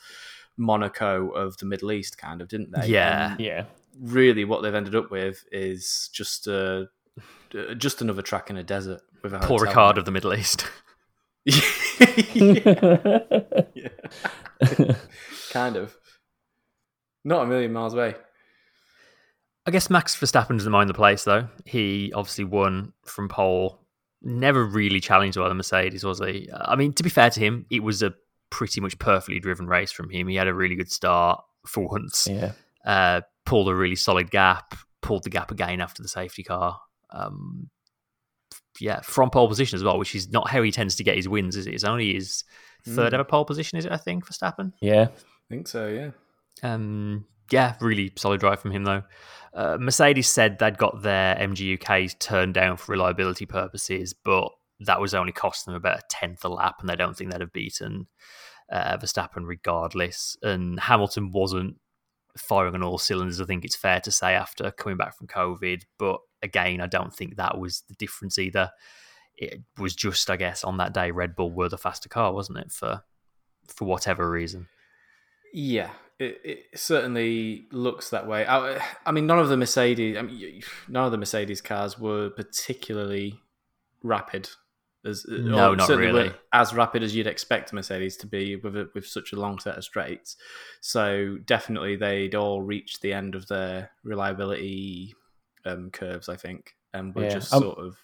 Monaco 0.58 1.30
of 1.30 1.58
the 1.58 1.66
Middle 1.66 1.92
East, 1.92 2.18
kind 2.18 2.42
of, 2.42 2.48
didn't 2.48 2.72
they? 2.72 2.88
Yeah. 2.88 3.32
And 3.32 3.40
yeah. 3.40 3.66
really, 4.00 4.46
what 4.46 4.62
they've 4.62 4.76
ended 4.76 4.96
up 4.96 5.10
with 5.10 5.46
is 5.52 6.10
just 6.14 6.48
a 6.48 6.90
just 7.78 8.02
another 8.02 8.22
track 8.22 8.50
in 8.50 8.58
a 8.58 8.64
desert 8.64 9.02
with 9.24 9.34
a 9.34 9.40
Paul 9.40 9.60
hotel. 9.60 9.74
Ricard 9.74 9.98
of 9.98 10.06
the 10.06 10.12
Middle 10.12 10.34
East. 10.34 10.66
yeah, 11.46 11.62
kind 15.52 15.78
of. 15.78 15.96
Not 17.26 17.44
a 17.44 17.48
million 17.48 17.74
miles 17.74 17.94
away. 17.94 18.16
I 19.66 19.72
guess 19.72 19.90
Max 19.90 20.16
Verstappen 20.16 20.58
doesn't 20.58 20.72
mind 20.72 20.90
the 20.90 20.94
place 20.96 21.24
though. 21.26 21.48
He 21.66 22.12
obviously 22.16 22.46
won 22.46 22.94
from 23.06 23.28
pole. 23.30 23.80
Never 24.22 24.66
really 24.66 25.00
challenged 25.00 25.38
by 25.38 25.48
the 25.48 25.54
Mercedes, 25.56 26.04
was 26.04 26.20
he? 26.20 26.50
I 26.54 26.76
mean, 26.76 26.92
to 26.94 27.04
be 27.04 27.10
fair 27.10 27.30
to 27.30 27.40
him, 27.40 27.66
it 27.70 27.82
was 27.84 28.02
a 28.04 28.14
pretty 28.50 28.82
much 28.82 28.98
perfectly 29.00 29.40
driven 29.40 29.68
race 29.68 29.92
from 29.92 30.10
him. 30.10 30.28
He 30.28 30.36
had 30.36 30.48
a 30.48 30.54
really 30.54 30.76
good 30.76 30.92
start 30.92 31.42
for 31.66 31.88
once. 31.88 32.28
yeah. 32.30 32.52
Uh, 32.86 33.22
pulled 33.46 33.70
a 33.70 33.76
really 33.76 33.96
solid 33.96 34.32
gap. 34.32 34.76
Pulled 35.02 35.24
the 35.24 35.30
gap 35.30 35.52
again 35.52 35.80
after 35.82 36.02
the 36.02 36.10
safety 36.10 36.44
car. 36.44 36.80
Um, 37.12 37.70
yeah, 38.80 39.02
from 39.02 39.30
pole 39.30 39.48
position 39.48 39.76
as 39.78 39.84
well, 39.84 39.98
which 40.00 40.16
is 40.16 40.30
not 40.30 40.50
how 40.50 40.62
he 40.62 40.72
tends 40.72 40.96
to 40.96 41.04
get 41.04 41.16
his 41.16 41.28
wins. 41.30 41.56
Is 41.56 41.68
it? 41.68 41.74
It's 41.74 41.84
only 41.84 42.14
his 42.14 42.44
third 42.86 43.12
Mm. 43.12 43.16
ever 43.16 43.24
pole 43.24 43.46
position. 43.46 43.78
Is 43.78 43.86
it? 43.86 43.92
I 43.92 43.98
think 43.98 44.26
Verstappen. 44.26 44.74
Yeah. 44.82 45.08
I 45.12 45.48
think 45.50 45.68
so. 45.68 45.88
Yeah. 45.88 46.12
Um, 46.70 47.26
yeah, 47.52 47.76
really 47.82 48.12
solid 48.16 48.40
drive 48.40 48.60
from 48.60 48.72
him 48.72 48.84
though. 48.84 49.04
Uh, 49.54 49.78
Mercedes 49.80 50.28
said 50.28 50.60
they'd 50.60 50.78
got 50.78 51.02
their 51.02 51.36
MGUKs 51.36 52.20
turned 52.20 52.54
down 52.54 52.78
for 52.78 52.92
reliability 52.92 53.46
purposes, 53.46 54.14
but 54.14 54.52
that 54.80 55.02
was 55.02 55.14
only 55.14 55.32
cost 55.32 55.66
them 55.66 55.76
about 55.76 56.00
a 56.00 56.04
tenth 56.10 56.46
a 56.46 56.50
lap, 56.50 56.76
and 56.80 56.90
they 56.90 56.96
don't 56.96 57.16
think 57.18 57.32
they'd 57.32 57.42
have 57.42 57.54
beaten 57.54 58.08
uh, 58.72 58.98
Verstappen 58.98 59.46
regardless. 59.46 60.38
And 60.42 60.80
Hamilton 60.80 61.32
wasn't 61.32 61.78
firing 62.38 62.76
on 62.76 62.84
all 62.84 62.98
cylinders. 62.98 63.42
I 63.42 63.46
think 63.46 63.66
it's 63.66 63.76
fair 63.76 64.00
to 64.02 64.12
say 64.12 64.34
after 64.34 64.72
coming 64.72 64.98
back 64.98 65.18
from 65.18 65.28
COVID, 65.28 65.84
but 65.98 66.20
again, 66.42 66.82
I 66.82 66.88
don't 66.88 67.14
think 67.14 67.36
that 67.36 67.58
was 67.58 67.84
the 67.88 67.96
difference 67.96 68.38
either. 68.38 68.72
It 69.36 69.62
was 69.78 69.96
just, 69.96 70.30
I 70.30 70.36
guess, 70.36 70.64
on 70.64 70.78
that 70.78 70.94
day, 70.94 71.12
Red 71.12 71.36
Bull 71.36 71.52
were 71.52 71.70
the 71.70 71.78
faster 71.78 72.10
car, 72.10 72.34
wasn't 72.34 72.60
it? 72.60 72.72
For 72.72 73.04
for 73.68 73.86
whatever 73.86 74.30
reason. 74.30 74.68
Yeah, 75.54 75.92
it, 76.20 76.42
it 76.44 76.80
certainly 76.80 77.68
looks 77.72 78.10
that 78.10 78.28
way. 78.28 78.46
I, 78.46 78.84
I 79.06 79.12
mean, 79.12 79.26
none 79.26 79.40
of 79.40 79.50
the 79.50 79.58
Mercedes, 79.58 80.18
I 80.18 80.22
mean, 80.22 80.62
none 80.88 81.06
of 81.06 81.12
the 81.12 81.18
Mercedes 81.18 81.62
cars 81.62 81.98
were 81.98 82.30
particularly 82.30 83.40
rapid. 84.04 84.50
As, 85.06 85.26
No, 85.30 85.74
not 85.76 85.88
really. 85.88 86.34
as 86.52 86.74
rapid 86.74 87.04
as 87.04 87.16
you'd 87.16 87.26
expect 87.26 87.72
a 87.72 87.76
Mercedes 87.76 88.18
to 88.18 88.28
be 88.28 88.58
with 88.58 88.76
a, 88.76 88.90
with 88.94 89.08
such 89.08 89.32
a 89.32 89.38
long 89.38 89.58
set 89.58 89.78
of 89.78 89.84
straights. 89.86 90.36
So 90.82 91.38
definitely, 91.46 91.96
they'd 91.96 92.36
all 92.36 92.62
reached 92.62 93.02
the 93.02 93.14
end 93.14 93.34
of 93.34 93.48
their 93.48 93.92
reliability 94.04 95.16
um, 95.66 95.90
curves, 95.90 96.28
I 96.28 96.36
think, 96.36 96.76
and 96.94 97.16
were 97.16 97.24
Yeah, 97.24 97.30
just 97.30 97.54
um, 97.54 97.62
sort 97.64 97.80
of, 97.80 97.96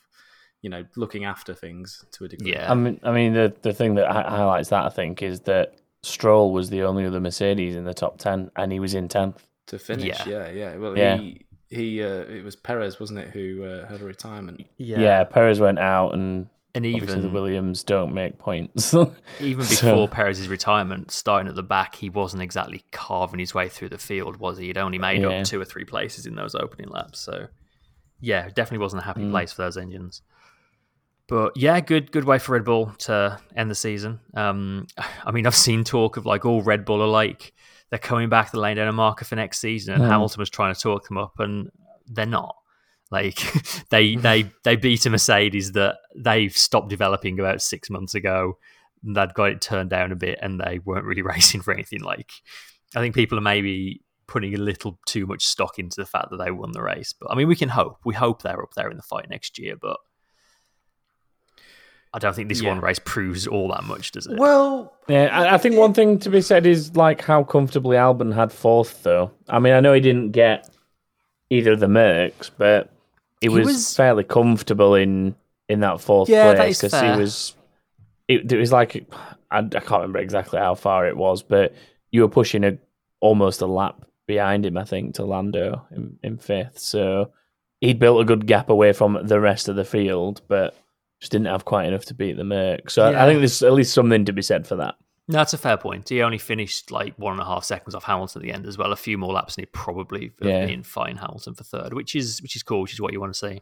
you 0.62 0.70
know, 0.70 0.86
looking 0.96 1.26
after 1.26 1.54
things 1.54 2.06
to 2.14 2.24
a 2.24 2.28
degree. 2.30 2.54
Yeah. 2.54 2.72
I 2.72 2.76
mean, 2.76 3.02
I 3.04 3.12
mean, 3.12 3.34
the 3.34 3.54
the 3.62 3.74
thing 3.74 3.96
that 3.96 4.10
highlights 4.10 4.70
that 4.70 4.86
I 4.86 4.90
think 4.90 5.22
is 5.22 5.42
that 5.42 5.76
Stroll 6.06 6.52
was 6.54 6.70
the 6.70 6.84
only 6.84 7.06
other 7.06 7.20
Mercedes 7.20 7.76
in 7.76 7.84
the 7.86 7.94
top 7.94 8.18
ten, 8.18 8.52
and 8.56 8.72
he 8.72 8.80
was 8.80 8.94
in 8.94 9.08
tenth. 9.08 9.46
to 9.68 9.80
finish. 9.80 10.06
Yeah. 10.26 10.28
Yeah, 10.28 10.50
yeah. 10.52 10.76
Well, 10.78 10.98
Yeah. 10.98 11.18
he 11.18 11.46
he 11.70 12.04
uh, 12.04 12.22
it 12.24 12.44
was 12.44 12.56
Perez, 12.56 13.00
wasn't 13.00 13.20
it, 13.20 13.30
who 13.30 13.64
uh, 13.64 13.88
had 13.88 14.02
a 14.02 14.06
retirement? 14.06 14.66
Yeah. 14.78 15.24
Perez 15.24 15.60
went 15.60 15.80
out, 15.80 16.14
and 16.14 16.48
And 16.76 16.86
Obviously, 16.86 17.08
the 17.08 17.18
even 17.20 17.34
Williams 17.34 17.84
don't 17.84 18.14
make 18.14 18.38
points. 18.38 18.94
even 19.40 19.66
So- 19.66 19.92
before 19.92 20.08
Perez's 20.08 20.48
retirement, 20.48 21.10
starting 21.10 21.48
at 21.50 21.56
the 21.56 21.64
back, 21.64 21.96
he 21.96 22.10
wasn't 22.10 22.44
exactly 22.44 22.84
carving 22.92 23.40
his 23.40 23.54
way 23.56 23.68
through 23.70 23.90
the 23.90 23.98
field, 23.98 24.38
was 24.38 24.58
he? 24.60 24.68
He'd 24.68 24.78
only 24.78 25.00
made 25.00 25.22
Yeah. 25.22 25.30
up 25.30 25.46
two 25.46 25.60
or 25.60 25.66
three 25.66 25.86
places 25.86 26.26
in 26.28 26.36
those 26.36 26.54
opening 26.54 26.90
laps. 26.90 27.20
So, 27.20 27.48
yeah, 28.20 28.50
definitely 28.50 28.80
wasn't 28.84 29.02
a 29.04 29.06
happy 29.06 29.22
Mm. 29.22 29.32
place 29.32 29.52
for 29.54 29.64
those 29.64 29.78
engines. 29.78 30.22
But 31.28 31.54
yeah, 31.58 31.80
good 31.80 32.12
good 32.12 32.24
way 32.26 32.38
for 32.38 32.54
Red 32.54 32.66
Bull 32.66 32.94
to 33.00 33.40
end 33.56 33.72
the 33.72 33.76
season. 33.76 34.20
Um, 34.36 34.86
I 35.26 35.32
mean, 35.32 35.48
I've 35.48 35.56
seen 35.56 35.84
talk 35.84 36.18
of 36.18 36.26
like 36.26 36.46
all 36.46 36.62
Red 36.62 36.86
Bull 36.86 37.02
are 37.02 37.08
like 37.08 37.54
they're 37.90 38.00
coming 38.00 38.30
back 38.30 38.52
to 38.52 38.60
laying 38.60 38.78
down 38.78 38.88
a 38.88 38.94
marker 38.94 39.26
for 39.26 39.36
next 39.36 39.60
season, 39.60 39.96
and 39.96 40.04
Hmm. 40.04 40.10
Hamilton 40.10 40.40
was 40.40 40.50
trying 40.50 40.74
to 40.76 40.80
talk 40.80 41.08
them 41.08 41.18
up, 41.18 41.40
and 41.40 41.70
they're 42.08 42.26
not. 42.28 42.56
Like 43.10 43.40
they 43.90 44.16
they 44.16 44.52
they 44.64 44.76
beat 44.76 45.06
a 45.06 45.10
Mercedes 45.10 45.72
that 45.72 45.98
they've 46.16 46.56
stopped 46.56 46.90
developing 46.90 47.40
about 47.40 47.62
six 47.62 47.90
months 47.90 48.14
ago. 48.14 48.58
They'd 49.04 49.34
got 49.34 49.50
it 49.52 49.62
turned 49.62 49.90
down 49.90 50.12
a 50.12 50.16
bit, 50.16 50.38
and 50.42 50.60
they 50.60 50.80
weren't 50.86 51.06
really 51.06 51.22
racing 51.34 51.62
for 51.62 51.74
anything. 51.74 52.02
Like 52.02 52.32
I 52.96 53.00
think 53.00 53.16
people 53.16 53.38
are 53.38 53.42
maybe 53.42 54.02
putting 54.28 54.54
a 54.56 54.58
little 54.58 55.00
too 55.08 55.26
much 55.26 55.46
stock 55.46 55.78
into 55.80 55.96
the 56.02 56.06
fact 56.06 56.30
that 56.32 56.38
they 56.38 56.52
won 56.52 56.72
the 56.72 56.82
race. 56.82 57.14
But 57.14 57.32
I 57.32 57.36
mean, 57.36 57.48
we 57.48 57.56
can 57.56 57.70
hope. 57.70 57.98
We 58.06 58.14
hope 58.14 58.42
they're 58.42 58.62
up 58.62 58.74
there 58.76 58.92
in 58.92 58.98
the 58.98 59.04
fight 59.04 59.28
next 59.30 59.58
year, 59.58 59.76
but. 59.76 59.98
I 62.16 62.20
don't 62.20 62.34
think 62.34 62.48
this 62.48 62.62
Yeah. 62.62 62.70
one 62.70 62.80
race 62.80 62.98
proves 63.00 63.46
all 63.46 63.68
that 63.70 63.84
much, 63.84 64.12
does 64.12 64.26
it? 64.26 64.38
Well, 64.40 64.94
Yeah, 65.10 65.26
I, 65.38 65.56
I 65.56 65.58
think 65.58 65.76
one 65.76 65.94
thing 65.94 66.18
to 66.20 66.30
be 66.30 66.40
said 66.42 66.66
is 66.66 66.96
like 66.96 67.22
how 67.22 67.44
comfortably 67.44 67.98
Albon 67.98 68.34
had 68.34 68.54
fourth, 68.54 69.04
though. 69.04 69.32
I 69.50 69.60
mean, 69.60 69.74
I 69.74 69.82
know 69.82 69.92
he 69.92 70.00
didn't 70.00 70.32
get 70.32 70.70
either 71.50 71.74
of 71.74 71.82
the 71.82 71.88
Mercs, 71.88 72.50
but 72.58 72.90
he, 73.42 73.48
He 73.48 73.50
was, 73.50 73.66
was- 73.68 73.96
fairly 73.96 74.24
comfortable 74.24 74.96
in 74.96 75.36
in 75.68 75.82
that 75.82 76.00
fourth 76.00 76.30
Yeah, 76.30 76.54
place 76.56 76.80
because 76.82 77.00
he 77.02 77.20
was. 77.20 77.56
It, 78.30 78.52
it 78.52 78.58
was 78.58 78.72
like 78.72 79.06
I, 79.52 79.58
I 79.60 79.62
can't 79.62 79.92
remember 79.92 80.20
exactly 80.20 80.60
how 80.60 80.76
far 80.76 81.08
it 81.08 81.18
was, 81.18 81.44
but 81.44 81.74
you 82.12 82.22
were 82.22 82.30
pushing 82.30 82.64
a 82.64 82.78
almost 83.20 83.62
a 83.62 83.66
lap 83.68 84.06
behind 84.26 84.66
him, 84.66 84.78
I 84.78 84.86
think, 84.86 85.16
to 85.16 85.26
Lando 85.26 85.86
in, 85.92 86.18
in 86.24 86.38
fifth. 86.38 86.80
So 86.80 87.32
he'd 87.82 88.00
built 88.00 88.22
a 88.22 88.26
good 88.26 88.48
gap 88.48 88.70
away 88.70 88.94
from 88.94 89.20
the 89.24 89.40
rest 89.42 89.68
of 89.68 89.76
the 89.76 89.84
field, 89.86 90.42
but 90.48 90.76
just 91.20 91.32
didn't 91.32 91.48
have 91.48 91.66
quite 91.66 91.88
enough 91.88 92.06
to 92.06 92.14
beat 92.14 92.38
the 92.38 92.44
Merc. 92.44 92.90
So 92.90 93.06
I- 93.06 93.12
Yeah. 93.12 93.24
I 93.24 93.28
think 93.28 93.40
there's 93.40 93.64
at 93.64 93.74
least 93.74 93.94
something 93.94 94.26
to 94.26 94.34
be 94.34 94.42
said 94.42 94.68
for 94.68 94.76
that. 94.78 94.96
No, 95.28 95.38
that's 95.40 95.54
a 95.54 95.58
fair 95.58 95.78
point. 95.78 96.10
He 96.10 96.22
only 96.22 96.38
finished 96.38 96.92
like 96.92 97.18
one 97.18 97.34
and 97.34 97.42
a 97.42 97.46
half 97.46 97.64
seconds 97.64 97.96
off 97.96 98.04
Hamilton 98.04 98.42
at 98.42 98.46
the 98.46 98.54
end 98.54 98.68
as 98.68 98.78
well. 98.78 98.92
A 98.92 98.96
few 98.96 99.18
more 99.18 99.34
laps, 99.34 99.56
and 99.56 99.64
he'd 99.64 99.74
probably 99.74 100.34
have 100.40 100.48
Yeah. 100.48 100.66
been 100.68 100.84
fine 100.84 101.18
Hamilton 101.18 101.56
for 101.56 101.64
third, 101.64 101.94
which 101.94 102.16
is 102.16 102.42
which 102.44 102.56
is 102.56 102.62
cool, 102.62 102.82
which 102.82 102.94
is 102.94 103.02
what 103.02 103.12
you 103.12 103.20
want 103.20 103.34
to 103.34 103.40
see. 103.40 103.62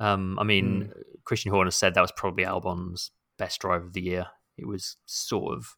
Um, 0.00 0.38
I 0.38 0.44
mean, 0.44 0.92
Christian 1.24 1.50
Horner 1.52 1.70
said 1.72 1.92
that 1.94 2.00
was 2.00 2.12
probably 2.12 2.44
Albon's 2.44 3.10
best 3.36 3.60
drive 3.60 3.82
of 3.84 3.92
the 3.92 4.00
year. 4.00 4.28
It 4.56 4.66
was 4.66 4.96
sort 5.06 5.56
of. 5.56 5.76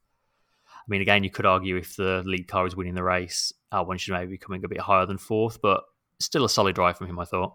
I 0.76 0.82
mean, 0.88 1.00
again, 1.00 1.24
you 1.24 1.30
could 1.30 1.46
argue 1.46 1.76
if 1.76 1.96
the 1.96 2.22
lead 2.24 2.46
car 2.48 2.66
is 2.66 2.76
winning 2.76 2.94
the 2.94 3.02
race, 3.02 3.52
Albon 3.72 3.98
should 3.98 4.12
maybe 4.14 4.32
be 4.32 4.38
coming 4.38 4.64
a 4.64 4.68
bit 4.68 4.80
higher 4.80 5.06
than 5.06 5.18
fourth, 5.18 5.60
but 5.60 5.82
still 6.20 6.44
a 6.44 6.48
solid 6.48 6.74
drive 6.74 6.96
from 6.98 7.06
him, 7.08 7.18
I 7.18 7.24
thought. 7.24 7.54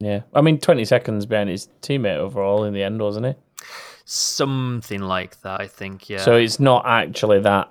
Yeah, 0.00 0.22
I 0.34 0.40
mean, 0.42 0.58
twenty 0.58 0.84
seconds 0.84 1.26
behind 1.26 1.50
his 1.50 1.68
teammate 1.82 2.16
overall 2.18 2.64
in 2.64 2.72
the 2.74 2.82
end, 2.82 3.00
wasn't 3.00 3.26
it? 3.26 3.38
Something 4.04 5.00
like 5.02 5.40
that, 5.42 5.60
I 5.60 5.66
think. 5.66 6.08
Yeah. 6.08 6.18
So 6.18 6.36
it's 6.36 6.58
not 6.60 6.84
actually 6.86 7.40
that 7.40 7.70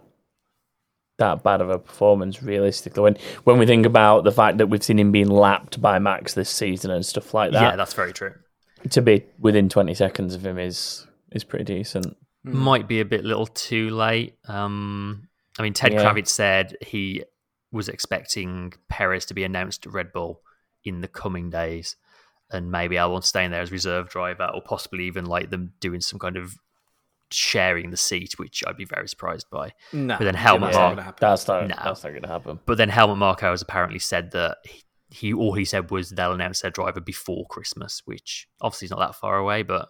that 1.18 1.42
bad 1.42 1.62
of 1.62 1.70
a 1.70 1.80
performance, 1.80 2.44
realistically. 2.44 3.02
When 3.02 3.18
when 3.44 3.58
we 3.58 3.66
think 3.66 3.86
about 3.86 4.24
the 4.24 4.32
fact 4.32 4.60
that 4.60 4.68
we've 4.68 4.84
seen 4.84 5.00
him 5.00 5.12
being 5.12 5.30
lapped 5.30 5.82
by 5.82 5.98
Max 6.00 6.34
this 6.34 6.50
season 6.50 6.92
and 6.92 7.06
stuff 7.06 7.34
like 7.34 7.52
that. 7.54 7.62
yeah, 7.62 7.76
that's 7.76 7.94
very 7.94 8.14
true. 8.14 8.34
to 8.90 9.02
be 9.02 9.24
within 9.40 9.70
twenty 9.70 9.94
seconds 9.96 10.36
of 10.36 10.46
him 10.46 10.60
is 10.60 11.08
is 11.32 11.44
pretty 11.44 11.66
decent. 11.66 12.16
might 12.44 12.88
be 12.88 13.00
a 13.00 13.06
bit 13.06 13.26
little 13.26 13.48
too 13.48 13.90
late. 13.90 14.36
Um, 14.48 15.28
I 15.58 15.64
mean, 15.64 15.74
Ted 15.74 15.94
Yeah. 15.94 16.04
Kravitz 16.04 16.28
said 16.28 16.78
he 16.86 17.24
was 17.72 17.90
expecting 17.90 18.74
Perez 18.90 19.26
to 19.26 19.34
be 19.34 19.44
announced 19.44 19.84
to 19.84 19.90
Red 19.90 20.14
Bull 20.14 20.42
in 20.84 21.02
the 21.02 21.08
coming 21.08 21.50
days, 21.50 21.96
and 22.52 22.72
maybe 22.72 22.96
Albon 22.96 23.24
staying 23.24 23.52
there 23.52 23.62
as 23.62 23.72
reserve 23.72 24.10
driver, 24.10 24.50
or 24.54 24.62
possibly 24.62 25.06
even 25.06 25.26
like 25.26 25.50
them 25.50 25.74
doing 25.80 26.02
some 26.02 26.20
kind 26.20 26.38
of 26.38 26.56
sharing 27.32 27.92
the 27.92 27.98
seat, 27.98 28.34
which 28.38 28.64
I'd 28.66 28.78
be 28.78 28.86
very 28.86 29.08
surprised 29.08 29.50
by. 29.52 29.74
no. 29.92 30.18
But 30.18 30.26
then 30.26 30.36
Helmut 30.36 30.72
that's 30.72 30.76
not 30.78 30.82
Marko- 30.82 30.96
gonna 30.96 31.06
happen. 31.06 31.18
That's 31.22 31.48
not 31.48 31.68
No. 31.68 31.76
that's 31.84 32.04
not 32.04 32.10
going 32.10 32.22
to 32.22 32.28
happen. 32.28 32.60
But 32.66 32.78
then 32.78 32.90
Helmut 32.90 33.18
Marko 33.18 33.52
has 33.52 33.62
apparently 33.62 34.00
said 34.00 34.32
that 34.32 34.58
he, 34.64 34.84
he 35.10 35.34
all 35.34 35.54
he 35.54 35.66
said 35.66 35.92
was 35.92 36.10
they'll 36.10 36.34
announce 36.34 36.62
their 36.62 36.72
driver 36.72 37.02
before 37.02 37.46
Christmas, 37.48 38.02
which 38.06 38.48
obviously 38.62 38.86
is 38.86 38.92
not 38.92 39.00
that 39.00 39.16
far 39.16 39.38
away, 39.38 39.64
but 39.64 39.90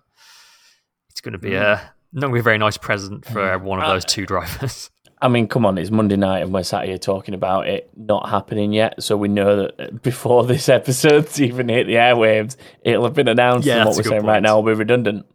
it's 1.10 1.22
going 1.22 1.34
to 1.34 1.40
be 1.40 1.52
mm. 1.52 1.62
a 1.62 1.92
not 2.14 2.22
going 2.22 2.32
to 2.32 2.36
be 2.36 2.40
a 2.40 2.44
very 2.44 2.58
nice 2.58 2.78
present 2.78 3.26
for 3.26 3.60
one 3.60 3.80
of 3.82 3.88
those 3.88 4.06
uh, 4.06 4.08
two 4.08 4.26
drivers. 4.26 4.90
I 5.22 5.28
mean, 5.30 5.48
come 5.48 5.66
on, 5.66 5.78
it's 5.78 5.90
Monday 5.90 6.16
night 6.16 6.40
and 6.44 6.54
we're 6.54 6.64
sat 6.64 6.86
here 6.86 6.98
talking 7.00 7.34
about 7.34 7.68
it 7.68 7.90
not 7.96 8.30
happening 8.30 8.72
yet. 8.72 9.02
So 9.02 9.18
we 9.18 9.28
know 9.28 9.56
that 9.68 10.02
before 10.04 10.44
this 10.46 10.70
episode's 10.70 11.42
even 11.42 11.70
hit 11.70 11.88
the 11.88 11.96
airwaves, 11.96 12.56
it'll 12.84 13.04
have 13.06 13.14
been 13.16 13.28
announced. 13.28 13.66
Yeah, 13.68 13.78
and 13.78 13.88
what 13.88 13.98
we're 13.98 14.04
saying 14.04 14.26
right 14.26 14.42
now 14.44 14.56
will 14.60 14.64
be 14.74 14.78
redundant. 14.78 15.26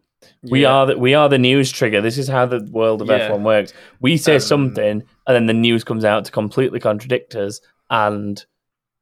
We 0.49 0.61
Yeah. 0.61 0.71
are 0.73 0.85
the, 0.87 0.97
we 0.97 1.13
are 1.15 1.27
the 1.27 1.37
news 1.37 1.69
trigger. 1.71 1.99
This 2.01 2.17
is 2.17 2.27
how 2.29 2.45
the 2.45 2.61
world 2.71 3.01
of 3.01 3.09
Yeah. 3.09 3.29
F1 3.29 3.43
works. 3.43 3.73
We 3.99 4.15
say 4.17 4.35
Um, 4.35 4.39
something, 4.39 5.03
and 5.27 5.35
then 5.35 5.47
the 5.47 5.53
news 5.53 5.83
comes 5.83 6.05
out 6.05 6.23
to 6.25 6.31
completely 6.31 6.79
contradict 6.79 7.35
us, 7.35 7.59
and 7.89 8.43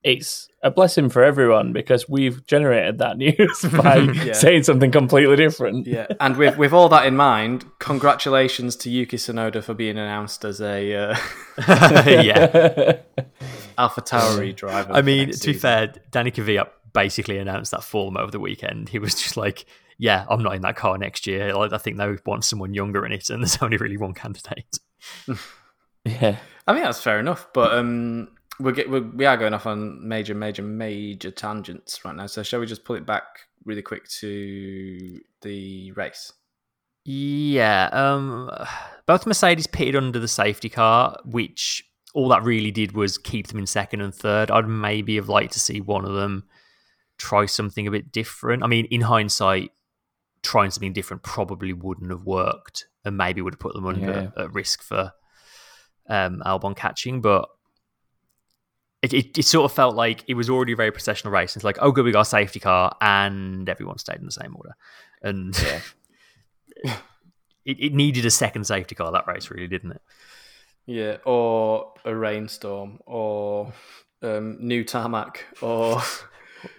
it's 0.03 0.47
a 0.63 0.71
blessing 0.71 1.09
for 1.09 1.23
everyone 1.23 1.73
because 1.73 2.09
we've 2.09 2.45
generated 2.47 2.97
that 2.99 3.17
news 3.19 3.61
by 3.81 3.97
Yeah. 3.97 4.33
saying 4.33 4.63
something 4.63 4.91
completely 4.91 5.35
different. 5.35 5.85
Yeah, 5.87 6.07
and 6.19 6.37
with 6.37 6.57
with 6.57 6.73
all 6.73 6.89
that 6.89 7.05
in 7.05 7.15
mind, 7.15 7.65
congratulations 7.79 8.75
to 8.77 8.89
Yuki 8.89 9.17
Tsunoda 9.17 9.63
for 9.63 9.73
being 9.73 9.97
announced 9.97 10.43
as 10.45 10.59
a 10.61 10.93
uh, 10.95 11.17
yeah. 12.07 12.97
Alpha 13.77 14.01
Tauri 14.01 14.55
driver. 14.55 14.91
I 14.93 15.01
mean, 15.01 15.27
next 15.27 15.39
to 15.41 15.47
be 15.47 15.53
season. 15.53 15.61
fair, 15.61 15.93
Danny 16.11 16.31
Kvyat 16.31 16.67
basically 16.93 17.37
announced 17.37 17.71
that 17.71 17.83
for 17.83 18.05
them 18.05 18.17
over 18.17 18.31
the 18.31 18.39
weekend. 18.39 18.89
He 18.89 18.99
was 18.99 19.13
just 19.15 19.37
like, 19.37 19.65
"Yeah, 19.97 20.25
I'm 20.29 20.43
not 20.43 20.55
in 20.55 20.61
that 20.63 20.75
car 20.75 20.97
next 20.97 21.25
year. 21.27 21.53
Like, 21.55 21.73
I 21.73 21.77
think 21.77 21.97
they 21.97 22.17
want 22.25 22.43
someone 22.43 22.73
younger 22.73 23.05
in 23.05 23.11
it, 23.11 23.29
and 23.29 23.41
there's 23.41 23.57
only 23.61 23.77
really 23.77 23.97
one 23.97 24.13
candidate." 24.13 24.77
yeah. 26.05 26.37
I 26.67 26.73
think 26.73 26.85
that's 26.85 27.01
fair 27.01 27.19
enough, 27.19 27.47
but 27.53 27.73
um, 27.73 28.29
we're, 28.61 28.71
get, 28.71 28.89
we're 28.89 29.01
we 29.01 29.25
are 29.25 29.37
going 29.37 29.53
off 29.53 29.65
on 29.65 30.07
major, 30.07 30.33
major, 30.33 30.61
major 30.61 31.31
tangents 31.31 32.03
right 32.05 32.15
now. 32.15 32.27
So 32.27 32.43
shall 32.43 32.59
we 32.59 32.65
just 32.65 32.85
pull 32.85 32.95
it 32.95 33.05
back 33.05 33.23
really 33.65 33.81
quick 33.81 34.07
to 34.19 35.19
the 35.41 35.91
race? 35.93 36.31
Yeah, 37.03 37.89
um, 37.91 38.51
both 39.07 39.25
Mercedes 39.25 39.67
pitted 39.67 39.95
under 39.95 40.19
the 40.19 40.27
safety 40.27 40.69
car, 40.69 41.17
which 41.25 41.83
all 42.13 42.29
that 42.29 42.43
really 42.43 42.71
did 42.71 42.91
was 42.91 43.17
keep 43.17 43.47
them 43.47 43.57
in 43.57 43.65
second 43.65 44.01
and 44.01 44.13
third. 44.13 44.51
I'd 44.51 44.67
maybe 44.67 45.15
have 45.15 45.29
liked 45.29 45.53
to 45.53 45.59
see 45.59 45.81
one 45.81 46.05
of 46.05 46.13
them 46.13 46.43
try 47.17 47.45
something 47.45 47.87
a 47.87 47.91
bit 47.91 48.11
different. 48.11 48.63
I 48.63 48.67
mean, 48.67 48.85
in 48.85 49.01
hindsight, 49.01 49.71
trying 50.43 50.71
something 50.71 50.93
different 50.93 51.23
probably 51.23 51.73
wouldn't 51.73 52.11
have 52.11 52.23
worked, 52.23 52.85
and 53.03 53.17
maybe 53.17 53.41
would 53.41 53.53
have 53.53 53.59
put 53.59 53.73
them 53.73 53.87
under 53.87 54.31
at 54.37 54.53
risk 54.53 54.83
for 54.83 55.11
um, 56.07 56.43
Albon 56.45 56.75
catching. 56.75 57.21
But 57.21 57.49
it, 59.01 59.13
it, 59.13 59.37
it 59.37 59.43
sort 59.45 59.65
of 59.69 59.75
felt 59.75 59.95
like 59.95 60.23
it 60.27 60.33
was 60.35 60.49
already 60.49 60.73
a 60.73 60.75
very 60.75 60.91
processional 60.91 61.33
race. 61.33 61.55
It's 61.55 61.65
like, 61.65 61.77
oh, 61.81 61.91
good, 61.91 62.05
we 62.05 62.11
got 62.11 62.21
a 62.21 62.25
safety 62.25 62.59
car, 62.59 62.95
and 63.01 63.67
everyone 63.67 63.97
stayed 63.97 64.17
in 64.19 64.25
the 64.25 64.31
same 64.31 64.55
order, 64.55 64.75
and. 65.21 65.55
It, 67.63 67.77
it 67.79 67.93
needed 67.93 68.25
a 68.25 68.31
second 68.31 68.65
safety 68.65 68.95
car 68.95 69.11
that 69.11 69.27
race, 69.27 69.51
really, 69.51 69.67
didn't 69.67 69.91
it? 69.91 70.01
Yeah, 70.87 71.17
or 71.25 71.93
a 72.03 72.15
rainstorm, 72.15 72.99
or 73.05 73.71
um, 74.23 74.57
new 74.59 74.83
tarmac, 74.83 75.45
or 75.61 76.01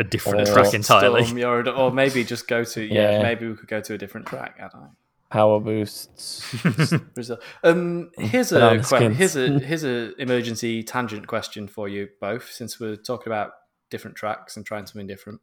A 0.00 0.04
different 0.04 0.48
Or 0.48 0.52
track 0.52 0.74
entirely. 0.74 1.24
storm, 1.24 1.40
or, 1.44 1.70
or 1.70 1.92
maybe 1.92 2.24
just 2.24 2.48
go 2.48 2.64
to 2.64 2.82
yeah, 2.82 3.12
Yeah. 3.12 3.22
maybe 3.22 3.46
we 3.46 3.54
could 3.54 3.68
go 3.68 3.80
to 3.80 3.94
a 3.94 3.98
different 3.98 4.26
track. 4.26 4.56
I 4.58 4.62
don't 4.62 4.82
know. 4.82 4.90
Power 5.32 5.60
boosts. 5.60 6.54
Brazil. 7.14 7.38
Um, 7.64 8.10
here's 8.18 8.52
a 8.52 8.56
Banana 8.56 8.82
que- 8.84 9.14
here's 9.14 9.34
a 9.36 9.58
here's 9.70 9.82
a 9.84 10.14
emergency 10.20 10.82
tangent 10.82 11.26
question 11.26 11.66
for 11.66 11.88
you 11.88 12.08
both, 12.20 12.50
since 12.52 12.78
we're 12.78 12.96
talking 12.96 13.28
about 13.32 13.52
different 13.90 14.16
tracks 14.16 14.56
and 14.56 14.64
trying 14.66 14.86
something 14.86 15.06
different. 15.06 15.40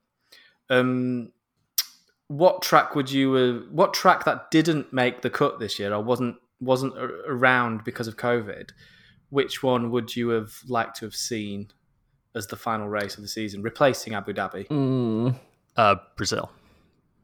Um, 0.69 1.31
what 2.27 2.61
track 2.61 2.95
would 2.95 3.11
you? 3.11 3.35
Uh, 3.35 3.53
what 3.71 3.93
track 3.95 4.25
that 4.25 4.51
didn't 4.51 4.93
make 4.93 5.21
the 5.23 5.29
cut 5.31 5.59
this 5.59 5.79
year 5.79 5.93
or 5.93 6.01
wasn't 6.03 6.35
wasn't 6.61 6.93
around 6.97 7.83
because 7.83 8.07
of 8.07 8.15
COVID? 8.15 8.69
Which 9.31 9.63
one 9.63 9.89
would 9.91 10.15
you 10.15 10.29
have 10.29 10.53
liked 10.67 10.97
to 10.97 11.05
have 11.05 11.15
seen 11.15 11.69
as 12.35 12.45
the 12.47 12.55
final 12.55 12.87
race 12.87 13.15
of 13.15 13.23
the 13.23 13.27
season, 13.27 13.63
replacing 13.63 14.13
Abu 14.13 14.33
Dhabi, 14.33 14.67
Mm. 14.67 15.35
Uh, 15.75 15.95
Brazil. 16.15 16.51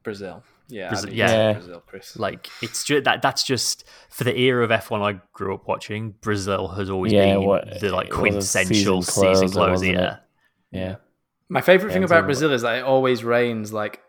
Brazil? 0.02 0.44
Yeah, 0.68 0.90
Brazil- 0.90 1.14
yeah. 1.14 1.28
Yeah. 1.32 1.54
Brazil, 1.54 1.84
Chris. 1.86 2.18
Like 2.18 2.50
it's 2.62 2.84
just 2.84 3.04
that 3.06 3.22
that's 3.22 3.44
just 3.44 3.84
for 4.10 4.24
the 4.24 4.38
era 4.38 4.64
of 4.64 4.72
F1 4.72 5.02
I 5.02 5.20
grew 5.34 5.54
up 5.54 5.68
watching. 5.68 6.16
Brazil 6.22 6.70
has 6.70 6.90
always 6.90 7.14
Yeah, 7.14 7.36
been 7.36 7.44
what- 7.46 7.80
the 7.80 7.90
like 7.92 8.08
it 8.08 8.10
was 8.12 8.18
a 8.18 8.20
quintessential 8.20 9.02
season 9.02 9.24
season 9.36 9.48
closer, 9.50 9.54
closer. 9.54 9.72
wasn't 9.72 9.92
it? 9.92 9.94
Yeah, 10.00 10.18
Yeah. 10.72 10.96
My 11.50 11.62
favorite 11.62 11.94
thing 11.94 12.04
about 12.04 12.26
Brazil 12.26 12.52
is 12.52 12.64
that 12.64 12.80
it 12.80 12.84
always 12.84 13.24
rains 13.24 13.72
like 13.72 14.02